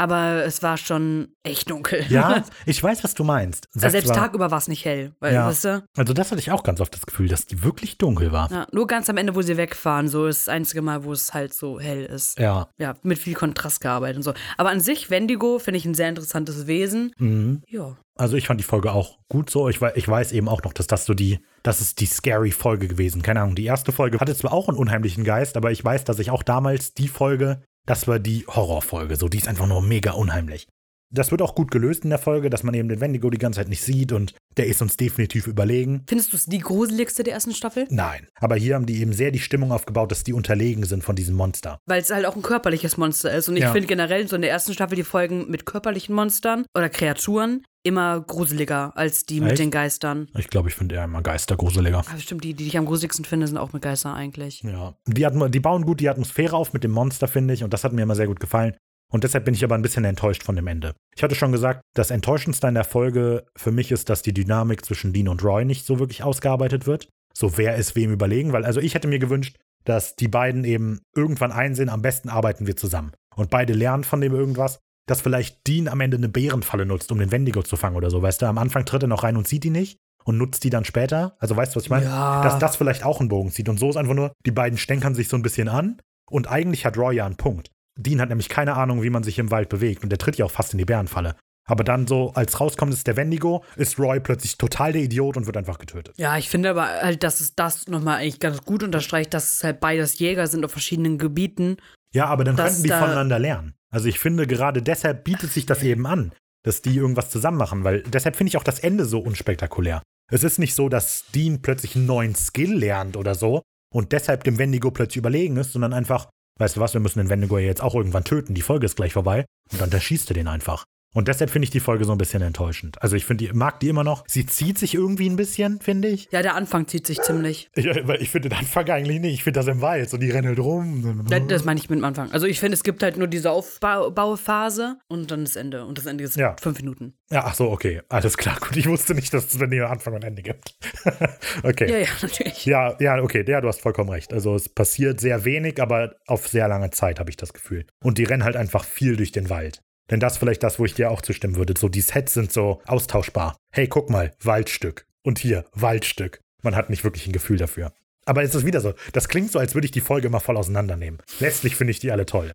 aber 0.02 0.43
es 0.45 0.64
war 0.64 0.78
schon 0.78 1.30
echt 1.43 1.70
dunkel. 1.70 2.04
Ja, 2.10 2.43
ich 2.66 2.82
weiß, 2.84 3.04
was 3.04 3.14
du 3.14 3.24
meinst. 3.24 3.68
Also 3.76 3.89
selbst 3.89 4.10
war- 4.10 4.16
tagüber 4.16 4.49
war 4.52 4.58
es 4.58 4.68
nicht 4.68 4.84
hell, 4.86 5.14
weil, 5.20 5.34
Ja. 5.34 5.47
weißt 5.47 5.66
du? 5.66 5.84
Also 5.95 6.14
das 6.14 6.32
hatte 6.32 6.41
ich 6.41 6.52
auch 6.52 6.64
ganz 6.64 6.82
oft 6.82 6.93
das 6.93 7.06
Gefühl, 7.06 7.28
dass 7.28 7.45
die 7.45 7.64
wirklich 7.64 7.97
dunkel 7.97 8.32
war. 8.32 8.52
Ja, 8.52 8.68
nur 8.72 8.88
ganz 8.88 9.10
am 9.10 9.18
Ende, 9.18 9.36
wo 9.36 9.41
sie 9.41 9.58
wegfahren, 9.58 10.08
so 10.08 10.26
ist 10.28 10.47
das 10.47 10.54
einzige 10.54 10.82
Mal, 10.82 11.04
wo 11.04 11.14
es 11.14 11.34
halt 11.34 11.54
so 11.54 11.80
hell 11.80 12.04
ist. 12.06 12.39
Ja. 12.39 12.68
Ja, 12.78 12.95
mit 13.04 13.20
viel 13.20 13.36
Kontrast 13.36 13.82
gearbeitet 13.82 14.18
und 14.18 14.24
so. 14.24 14.34
Aber 14.58 14.70
an 14.70 14.80
sich, 14.80 15.10
Wendigo 15.10 15.60
finde 15.60 15.78
ich 15.78 15.86
ein 15.86 15.93
sehr 15.93 16.10
interessantes 16.10 16.68
Wesen. 16.68 17.14
Mhm. 17.18 17.62
Ja. 17.68 17.95
Also 18.18 18.36
ich 18.38 18.45
fand 18.45 18.60
die 18.60 18.64
Folge 18.66 18.91
auch 18.91 19.18
gut 19.30 19.49
so. 19.49 19.68
Ich, 19.70 19.80
ich 19.95 20.08
weiß 20.08 20.32
eben 20.34 20.47
auch 20.49 20.62
noch, 20.64 20.74
dass 20.74 20.86
das 20.86 21.06
so 21.06 21.14
die, 21.14 21.39
das 21.64 21.82
ist 21.82 21.99
die 22.02 22.06
scary 22.06 22.52
Folge 22.52 22.88
gewesen. 22.88 23.22
Keine 23.24 23.41
Ahnung, 23.41 23.56
die 23.56 23.66
erste 23.66 23.91
Folge 23.91 24.20
hatte 24.20 24.36
zwar 24.36 24.54
auch 24.54 24.68
einen 24.70 24.78
unheimlichen 24.78 25.24
Geist, 25.24 25.58
aber 25.58 25.72
ich 25.72 25.84
weiß, 25.84 26.04
dass 26.04 26.20
ich 26.20 26.30
auch 26.30 26.43
damals 26.43 26.93
die 26.93 27.08
Folge, 27.08 27.64
das 27.86 28.08
war 28.08 28.20
die 28.20 28.46
Horrorfolge. 28.48 29.16
So, 29.16 29.28
die 29.28 29.38
ist 29.38 29.48
einfach 29.48 29.68
nur 29.68 29.82
mega 29.82 30.12
unheimlich. 30.12 30.68
Das 31.14 31.32
wird 31.32 31.41
auch 31.41 31.55
gut 31.55 31.72
gelöst 31.72 32.03
in 32.03 32.09
der 32.09 32.20
Folge, 32.20 32.49
dass 32.49 32.64
man 32.64 32.74
eben 32.74 32.88
den 32.89 33.01
Wendigo 33.01 33.30
die 33.30 33.38
ganze 33.38 33.59
Zeit 33.59 33.68
nicht 33.70 33.84
sieht 33.84 34.12
und 34.14 34.34
der 34.57 34.68
ist 34.68 34.82
uns 34.82 34.97
definitiv 34.97 35.47
überlegen. 35.47 36.03
Findest 36.07 36.32
du 36.34 36.38
es 36.38 36.45
die 36.45 36.59
gruseligste 36.59 37.24
der 37.24 37.34
ersten 37.34 37.53
Staffel? 37.53 37.86
Nein. 37.89 38.28
Aber 38.39 38.55
hier 38.55 38.76
haben 38.76 38.86
die 38.86 38.99
eben 39.01 39.14
sehr 39.14 39.32
die 39.32 39.39
Stimmung 39.39 39.72
aufgebaut, 39.72 40.12
dass 40.12 40.24
die 40.24 40.34
unterlegen 40.34 40.84
sind 40.86 41.03
von 41.03 41.16
diesem 41.16 41.36
Monster. 41.36 41.80
Weil 41.86 42.01
es 42.01 42.09
halt 42.09 42.26
auch 42.26 42.36
ein 42.36 42.41
körperliches 42.41 42.97
Monster 42.97 43.34
ist. 43.34 43.49
Und 43.49 43.55
ich 43.57 43.64
Ja. 43.64 43.72
finde 43.72 43.88
generell 43.88 44.28
so 44.28 44.36
in 44.36 44.41
der 44.41 44.51
ersten 44.51 44.74
Staffel 44.74 44.95
die 44.95 45.03
Folgen 45.03 45.49
mit 45.49 45.66
körperlichen 45.66 46.16
Monstern 46.16 46.66
oder 46.76 46.89
Kreaturen 46.89 47.64
immer 47.84 48.22
gruseliger 48.22 48.95
als 48.95 49.26
die 49.26 49.41
mit 49.41 49.53
Echt? 49.53 49.62
den 49.62 49.72
Geistern. 49.72 50.28
Ich 50.38 50.49
glaube, 50.49 50.70
ich 50.70 50.76
finde 50.76 50.95
eher 50.95 51.05
immer 51.05 51.22
Geister 51.22 51.55
gruseliger. 51.57 51.99
Aber 52.07 52.20
stimmt, 52.20 52.43
die, 52.43 52.53
die 52.53 52.68
ich 52.68 52.78
am 52.78 52.86
gruseligsten 52.86 53.26
finde, 53.26 53.47
sind 53.47 53.57
auch 53.57 53.74
mit 53.74 53.82
Geistern 53.82 54.14
eigentlich. 54.16 54.62
Ja. 54.62 54.95
Die, 55.07 55.26
die 55.49 55.59
bauen 55.59 55.86
gut 55.86 55.99
die 55.99 56.09
Atmosphäre 56.09 56.55
auf 56.55 56.74
mit 56.74 56.84
dem 56.84 56.91
Monster, 56.91 57.28
finde 57.28 57.53
ich, 57.53 57.64
und 57.64 57.74
das 57.74 57.84
hat 57.84 57.91
mir 57.93 58.03
immer 58.03 58.16
sehr 58.16 58.28
gut 58.28 58.39
gefallen. 58.39 58.76
Und 59.12 59.24
deshalb 59.24 59.45
bin 59.45 59.53
ich 59.53 59.64
aber 59.64 59.76
ein 59.76 59.82
bisschen 59.82 60.05
enttäuscht 60.05 60.43
von 60.43 60.55
dem 60.55 60.68
Ende. 60.68 60.95
Ich 61.16 61.22
hatte 61.22 61.36
schon 61.36 61.51
gesagt, 61.51 61.82
das 61.93 62.12
Enttäuschendste 62.12 62.68
in 62.68 62.74
der 62.74 62.86
Folge 62.86 63.45
für 63.57 63.72
mich 63.72 63.91
ist, 63.91 64.09
dass 64.09 64.22
die 64.22 64.34
Dynamik 64.34 64.86
zwischen 64.86 65.14
Dean 65.14 65.28
und 65.28 65.43
Roy 65.43 65.66
nicht 65.66 65.86
so 65.86 65.99
wirklich 65.99 66.24
ausgearbeitet 66.24 66.88
wird. 66.88 67.09
So 67.34 67.57
wer 67.57 67.76
ist 67.76 67.95
wem 67.95 68.12
überlegen, 68.12 68.53
weil 68.53 68.66
also 68.66 68.80
ich 68.80 68.95
hätte 68.95 69.07
mir 69.07 69.20
gewünscht, 69.20 69.57
dass 69.84 70.16
die 70.16 70.28
beiden 70.28 70.64
eben 70.64 71.01
irgendwann 71.16 71.51
einsehen, 71.51 71.89
am 71.89 72.01
besten 72.01 72.30
arbeiten 72.30 72.68
wir 72.68 72.76
zusammen. 72.76 73.12
Und 73.36 73.49
beide 73.49 73.74
lernen 73.74 74.03
von 74.03 74.22
dem 74.22 74.34
irgendwas, 74.34 74.80
dass 75.07 75.22
vielleicht 75.22 75.68
Dean 75.68 75.88
am 75.88 76.01
Ende 76.01 76.18
eine 76.18 76.30
Bärenfalle 76.30 76.86
nutzt, 76.86 77.12
um 77.12 77.20
den 77.20 77.32
Wendigo 77.32 77.64
zu 77.64 77.76
fangen 77.76 77.95
oder 77.95 78.09
so. 78.09 78.22
Weißt 78.22 78.41
du, 78.41 78.45
am 78.45 78.57
Anfang 78.57 78.86
tritt 78.86 79.03
er 79.03 79.07
noch 79.07 79.24
rein 79.24 79.38
und 79.38 79.47
sieht 79.47 79.64
die 79.64 79.70
nicht 79.70 79.97
und 80.24 80.38
nutzt 80.38 80.64
die 80.64 80.70
dann 80.70 80.86
später. 80.86 81.36
Also 81.39 81.55
weißt 81.55 81.74
du, 81.74 81.78
was 81.78 81.84
ich 81.84 81.89
meine? 81.89 82.05
Ja. 82.05 82.43
Dass 82.43 82.59
das 82.59 82.76
vielleicht 82.76 83.03
auch 83.03 83.20
einen 83.20 83.30
Bogen 83.30 83.51
zieht. 83.51 83.70
Und 83.70 83.80
so 83.80 83.89
ist 83.89 83.97
einfach 83.97 84.14
nur, 84.14 84.32
die 84.45 84.51
beiden 84.51 84.78
stänkern 84.78 85.16
sich 85.16 85.28
so 85.28 85.36
ein 85.36 85.41
bisschen 85.41 85.68
an 85.68 86.01
und 86.30 86.47
eigentlich 86.47 86.86
hat 86.86 86.97
Roy 86.97 87.16
ja 87.16 87.26
einen 87.26 87.38
Punkt. 87.38 87.72
Dean 87.98 88.22
hat 88.22 88.30
nämlich 88.30 88.50
keine 88.50 88.76
Ahnung, 88.76 89.04
wie 89.04 89.10
man 89.10 89.24
sich 89.24 89.38
im 89.39 89.52
Wald 89.52 89.70
bewegt 89.70 90.04
und 90.04 90.10
der 90.10 90.20
tritt 90.20 90.38
ja 90.38 90.46
auch 90.46 90.52
fast 90.52 90.74
in 90.74 90.78
die 90.78 90.86
Bärenfalle. 90.86 91.36
Aber 91.68 91.84
dann 91.84 92.08
so, 92.08 92.32
als 92.34 92.60
rauskommt, 92.60 92.92
ist 92.94 93.06
der 93.06 93.16
Wendigo, 93.18 93.64
ist 93.76 94.00
Roy 94.00 94.20
plötzlich 94.20 94.58
total 94.58 94.94
der 94.94 95.04
Idiot 95.04 95.38
und 95.38 95.46
wird 95.46 95.58
einfach 95.58 95.78
getötet. 95.78 96.16
Ja, 96.18 96.38
ich 96.38 96.50
finde 96.50 96.72
aber 96.72 96.88
halt, 96.88 97.24
dass 97.24 97.39
es 97.39 97.54
das 97.56 97.88
nochmal 97.88 98.18
eigentlich 98.20 98.39
ganz 98.39 98.64
gut 98.64 98.82
unterstreicht, 98.84 99.34
dass 99.34 99.54
es 99.54 99.64
halt 99.64 99.80
beides 99.80 100.18
Jäger 100.20 100.48
sind 100.48 100.66
auf 100.66 100.72
verschiedenen 100.72 101.18
Gebieten. 101.18 101.78
Ja, 102.14 102.26
aber 102.26 102.44
dann 102.44 102.56
könnten 102.56 102.84
die 102.84 102.89
da- 102.89 103.00
voneinander 103.00 103.39
lernen. 103.39 103.76
Also 103.94 104.08
ich 104.08 104.20
finde, 104.20 104.48
gerade 104.48 104.82
deshalb 104.82 105.24
bietet 105.24 105.52
sich 105.52 105.66
das 105.66 105.84
eben 105.84 106.08
an, 106.08 106.32
dass 106.64 106.82
die 106.82 106.96
irgendwas 106.96 107.30
zusammen 107.30 107.58
machen, 107.58 107.84
weil 107.84 108.02
deshalb 108.04 108.36
finde 108.38 108.50
ich 108.50 108.58
auch 108.58 108.64
das 108.64 108.80
Ende 108.80 109.06
so 109.06 109.20
unspektakulär. 109.20 110.02
Es 110.32 110.44
ist 110.44 110.60
nicht 110.60 110.74
so, 110.76 110.89
dass 110.89 111.26
Dean 111.36 111.62
plötzlich 111.62 111.96
einen 111.96 112.06
neuen 112.06 112.36
Skill 112.36 112.74
lernt 112.74 113.18
oder 113.18 113.36
so 113.36 113.62
und 113.94 114.14
deshalb 114.14 114.44
dem 114.46 114.58
Wendigo 114.58 114.92
plötzlich 114.92 115.18
überlegen 115.18 115.58
ist, 115.58 115.74
sondern 115.74 115.94
einfach, 115.94 116.30
weißt 116.60 116.76
du 116.76 116.80
was, 116.80 116.93
wir 116.93 117.02
müssen 117.02 117.20
den 117.20 117.30
Wendigo 117.30 117.58
jetzt 117.58 117.82
auch 117.82 117.95
irgendwann 117.95 118.24
töten, 118.24 118.54
die 118.54 118.62
Folge 118.62 118.86
ist 118.86 118.95
gleich 118.95 119.14
vorbei 119.14 119.45
und 119.72 119.82
dann 119.82 119.91
erschießt 119.91 120.30
er 120.32 120.36
den 120.36 120.47
einfach. 120.47 120.86
Und 121.14 121.28
deshalb 121.28 121.49
finde 121.49 121.66
ich 121.66 121.72
die 121.72 121.80
Folge 121.82 122.05
so 122.05 122.14
ein 122.14 122.18
bisschen 122.18 122.41
enttäuschend. 122.41 123.01
Also 123.01 123.16
ich 123.18 123.26
finde, 123.26 123.45
die 123.45 123.53
mag 123.53 123.80
die 123.82 123.89
immer 123.89 124.03
noch. 124.03 124.24
Sie 124.28 124.45
zieht 124.45 124.78
sich 124.78 124.93
irgendwie 124.95 125.30
ein 125.30 125.36
bisschen, 125.36 125.80
finde 125.82 126.07
ich. 126.07 126.30
Ja, 126.32 126.41
der 126.41 126.55
Anfang 126.55 126.88
zieht 126.88 127.05
sich 127.05 127.22
ziemlich. 127.22 127.70
Ich, 127.76 127.86
weil 127.86 128.22
ich 128.22 128.30
finde 128.30 128.49
den 128.49 128.57
Anfang 128.57 128.89
eigentlich 128.89 129.20
nicht. 129.20 129.34
Ich 129.34 129.43
finde 129.43 129.59
das 129.59 129.68
im 129.68 129.82
Wald. 129.82 130.09
So, 130.09 130.18
die 130.18 130.30
rennen 130.30 130.47
halt 130.47 130.59
rum. 130.59 131.26
Das, 131.30 131.41
das 131.47 131.66
meine 131.66 131.80
ich 131.80 131.89
mit 131.89 131.99
dem 131.99 132.05
Anfang. 132.05 132.32
Also 132.32 132.47
ich 132.47 132.59
finde, 132.59 132.76
es 132.76 132.84
gibt 132.84 133.03
halt 133.03 133.18
nur 133.18 133.28
diese 133.28 133.51
Aufbauphase 133.51 134.97
und 135.07 135.32
dann 135.32 135.43
das 135.45 135.55
Ende. 135.55 135.86
Und 135.86 135.97
das 135.97 136.05
Ende 136.05 136.24
ist 136.24 136.36
Ja. 136.38 136.55
fünf 136.62 136.78
Minuten. 136.80 137.14
Ja, 137.30 137.43
ach 137.45 137.55
so, 137.55 137.70
okay. 137.72 138.01
Alles 138.09 138.38
klar. 138.38 138.57
Gut, 138.59 138.78
ich 138.78 138.88
wusste 138.88 139.14
nicht, 139.14 139.34
dass 139.34 139.45
es 139.53 139.59
wenn 139.59 139.72
ihr 139.72 139.89
Anfang 139.89 140.14
und 140.14 140.24
Ende 140.24 140.41
gibt. 140.41 140.76
okay. 141.64 141.89
Ja, 141.91 141.97
ja, 141.97 142.07
natürlich. 142.22 142.66
Ja, 142.66 142.95
ja, 142.99 143.22
okay, 143.22 143.43
ja, 143.47 143.62
du 143.62 143.68
hast 143.68 143.82
vollkommen 143.82 144.09
recht. 144.09 144.34
Also 144.34 144.55
es 144.55 144.70
passiert 144.70 145.20
sehr 145.20 145.43
wenig, 145.45 145.82
aber 145.82 146.16
auf 146.28 146.47
sehr 146.47 146.68
lange 146.68 146.89
Zeit, 146.91 147.20
habe 147.20 147.30
ich 147.30 147.38
das 147.38 147.53
Gefühl. 147.53 147.86
Und 148.03 148.18
die 148.18 148.24
rennen 148.24 148.43
halt 148.43 148.55
einfach 148.55 148.84
viel 148.86 149.18
durch 149.18 149.32
den 149.32 149.49
Wald. 149.49 149.82
Denn 150.12 150.20
das 150.20 150.34
ist 150.34 150.39
vielleicht 150.39 150.62
das, 150.62 150.78
wo 150.78 150.86
ich 150.86 150.93
dir 150.93 151.09
auch 151.09 151.22
zustimmen 151.22 151.55
würde. 151.55 151.74
So, 151.78 151.89
die 151.89 152.01
Sets 152.01 152.34
sind 152.34 152.51
so 152.51 152.82
austauschbar. 152.86 153.55
Hey, 153.74 153.88
guck 153.88 154.09
mal, 154.09 154.32
Waldstück. 154.43 155.05
Und 155.24 155.39
hier, 155.39 155.66
Waldstück. 155.74 156.39
Man 156.62 156.76
hat 156.76 156.89
nicht 156.89 157.03
wirklich 157.03 157.26
ein 157.28 157.32
Gefühl 157.34 157.57
dafür. 157.57 157.93
Aber 158.26 158.43
es 158.43 158.53
ist 158.53 158.66
wieder 158.66 158.82
so, 158.82 158.93
das 159.14 159.28
klingt 159.30 159.51
so, 159.51 159.57
als 159.57 159.74
würde 159.74 159.86
ich 159.86 159.91
die 159.91 160.01
Folge 160.01 160.30
mal 160.30 160.39
voll 160.39 160.57
auseinandernehmen. 160.57 161.22
Letztlich 161.39 161.76
finde 161.76 161.91
ich 161.91 161.99
die 161.99 162.12
alle 162.12 162.26
toll. 162.28 162.51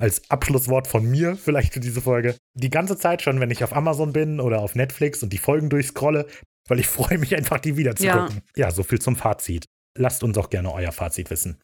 Als 0.00 0.30
Abschlusswort 0.30 0.86
von 0.86 1.04
mir 1.10 1.36
vielleicht 1.36 1.72
für 1.72 1.80
diese 1.80 2.00
Folge. 2.02 2.36
Die 2.54 2.70
ganze 2.70 2.96
Zeit 2.98 3.22
schon, 3.22 3.40
wenn 3.40 3.50
ich 3.50 3.64
auf 3.64 3.74
Amazon 3.74 4.12
bin 4.12 4.38
oder 4.40 4.60
auf 4.60 4.74
Netflix 4.74 5.22
und 5.22 5.32
die 5.32 5.38
Folgen 5.38 5.70
durchscrolle, 5.70 6.26
weil 6.68 6.78
ich 6.80 6.86
freue 6.88 7.18
mich 7.18 7.34
einfach, 7.34 7.58
die 7.58 7.76
wieder 7.76 7.96
zu 7.96 8.04
Ja. 8.04 8.18
gucken. 8.26 8.42
Ja, 8.56 8.70
so 8.70 8.82
viel 8.82 9.00
zum 9.00 9.16
Fazit. 9.16 9.64
Lasst 9.96 10.22
uns 10.22 10.36
auch 10.36 10.50
gerne 10.50 10.72
euer 10.72 10.92
Fazit 10.92 11.30
wissen. 11.30 11.58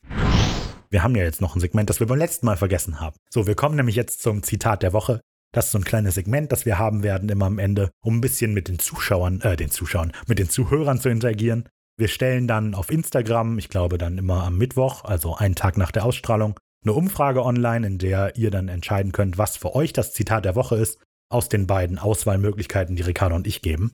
Wir 0.95 1.03
haben 1.03 1.16
ja 1.16 1.24
jetzt 1.24 1.40
noch 1.40 1.57
ein 1.57 1.61
Segment, 1.61 1.90
das 1.90 1.99
wir 1.99 2.07
beim 2.07 2.20
letzten 2.20 2.47
Mal 2.47 2.57
vergessen 2.57 3.01
haben. 3.01 3.16
So, 3.28 3.49
wir 3.49 3.57
kommen 3.57 3.74
nämlich 3.74 3.97
jetzt 3.97 4.22
zum 4.22 4.45
Zitat 4.45 4.84
der 4.84 4.92
Woche. 4.92 5.20
Das 5.53 5.66
ist 5.66 5.72
so 5.72 5.78
ein 5.78 5.82
kleines 5.82 6.14
Segment, 6.14 6.53
das 6.53 6.66
wir 6.66 6.78
haben 6.78 7.03
werden 7.03 7.28
immer 7.28 7.47
am 7.47 7.59
Ende, 7.59 7.90
um 8.01 8.18
ein 8.18 8.20
bisschen 8.20 8.55
mit 8.55 8.68
den 8.68 8.78
Zuschauern, 8.78 9.40
äh, 9.40 9.57
den 9.57 9.72
Zuschauern, 9.72 10.12
mit 10.28 10.38
den 10.38 10.49
Zuhörern 10.49 11.01
zu 11.01 11.09
interagieren. 11.09 11.68
Wir 11.97 12.07
stellen 12.07 12.47
dann 12.47 12.76
auf 12.76 12.92
Instagram, 12.92 13.59
ich 13.59 13.70
glaube 13.70 13.99
dann 13.99 14.18
immer 14.18 14.45
am 14.45 14.57
Mittwoch, 14.57 15.05
also 15.05 15.34
einen 15.34 15.57
Tag 15.57 15.78
nach 15.78 15.90
der 15.90 16.05
Ausstrahlung, 16.05 16.61
eine 16.84 16.92
Umfrage 16.92 17.45
online, 17.45 17.84
in 17.84 17.99
der 17.99 18.36
ihr 18.36 18.53
dann 18.53 18.68
entscheiden 18.68 19.11
könnt, 19.11 19.36
was 19.36 19.57
für 19.57 19.74
euch 19.74 19.92
das 19.92 20.12
Zitat 20.12 20.45
der 20.45 20.55
Woche 20.55 20.76
ist, 20.76 21.01
aus 21.28 21.49
den 21.49 21.66
beiden 21.66 21.99
Auswahlmöglichkeiten, 21.99 22.95
die 22.95 23.03
Ricardo 23.03 23.34
und 23.34 23.49
ich 23.49 23.62
geben. 23.62 23.90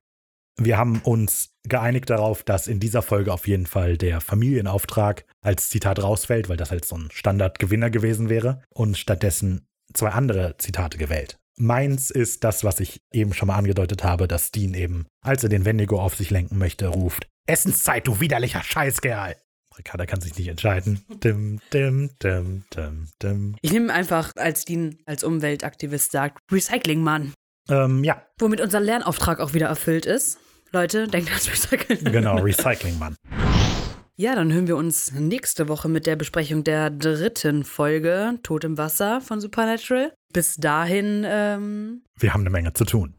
Wir 0.58 0.76
haben 0.76 1.00
uns 1.00 1.49
geeinigt 1.68 2.10
darauf, 2.10 2.42
dass 2.42 2.66
in 2.66 2.80
dieser 2.80 3.02
Folge 3.02 3.32
auf 3.32 3.46
jeden 3.46 3.66
Fall 3.66 3.96
der 3.96 4.20
Familienauftrag 4.20 5.24
als 5.42 5.68
Zitat 5.70 6.02
rausfällt, 6.02 6.48
weil 6.48 6.56
das 6.56 6.70
halt 6.70 6.84
so 6.84 6.96
ein 6.96 7.08
Standardgewinner 7.12 7.90
gewesen 7.90 8.28
wäre 8.28 8.62
und 8.70 8.96
stattdessen 8.96 9.66
zwei 9.92 10.10
andere 10.10 10.56
Zitate 10.58 10.98
gewählt. 10.98 11.38
Meins 11.56 12.10
ist 12.10 12.44
das, 12.44 12.64
was 12.64 12.80
ich 12.80 13.02
eben 13.12 13.34
schon 13.34 13.48
mal 13.48 13.56
angedeutet 13.56 14.02
habe, 14.02 14.26
dass 14.26 14.50
Dean 14.50 14.72
eben, 14.72 15.06
als 15.22 15.42
er 15.42 15.50
den 15.50 15.66
Wendigo 15.66 16.00
auf 16.00 16.16
sich 16.16 16.30
lenken 16.30 16.56
möchte, 16.56 16.88
ruft: 16.88 17.28
Essenszeit, 17.46 18.06
du 18.06 18.20
widerlicher 18.20 18.62
Scheißkerl! 18.62 19.36
Ricarda 19.78 20.04
kann 20.06 20.20
sich 20.20 20.36
nicht 20.36 20.48
entscheiden. 20.48 21.04
Dim, 21.22 21.60
dim, 21.72 22.10
dim, 22.22 22.64
dim, 22.74 23.08
dim. 23.22 23.56
Ich 23.62 23.72
nehme 23.72 23.92
einfach, 23.92 24.32
als 24.36 24.64
Dean 24.64 24.98
als 25.06 25.22
Umweltaktivist 25.22 26.12
sagt, 26.12 26.38
Recycling-Mann. 26.50 27.32
Ähm, 27.68 28.04
ja, 28.04 28.22
Womit 28.38 28.60
unser 28.60 28.80
Lernauftrag 28.80 29.38
auch 29.38 29.54
wieder 29.54 29.68
erfüllt 29.68 30.06
ist. 30.06 30.39
Leute, 30.72 31.08
denkt 31.08 31.28
ans 31.30 31.48
Recyceln. 31.50 32.12
genau, 32.12 32.36
Recycling-Mann. 32.38 33.16
Ja, 34.16 34.34
dann 34.34 34.52
hören 34.52 34.66
wir 34.66 34.76
uns 34.76 35.12
nächste 35.12 35.68
Woche 35.68 35.88
mit 35.88 36.06
der 36.06 36.14
Besprechung 36.14 36.62
der 36.62 36.90
dritten 36.90 37.64
Folge 37.64 38.38
Tod 38.42 38.64
im 38.64 38.76
Wasser 38.76 39.20
von 39.22 39.40
Supernatural. 39.40 40.12
Bis 40.32 40.56
dahin, 40.56 41.24
ähm, 41.26 42.02
Wir 42.18 42.34
haben 42.34 42.42
eine 42.42 42.50
Menge 42.50 42.72
zu 42.74 42.84
tun. 42.84 43.14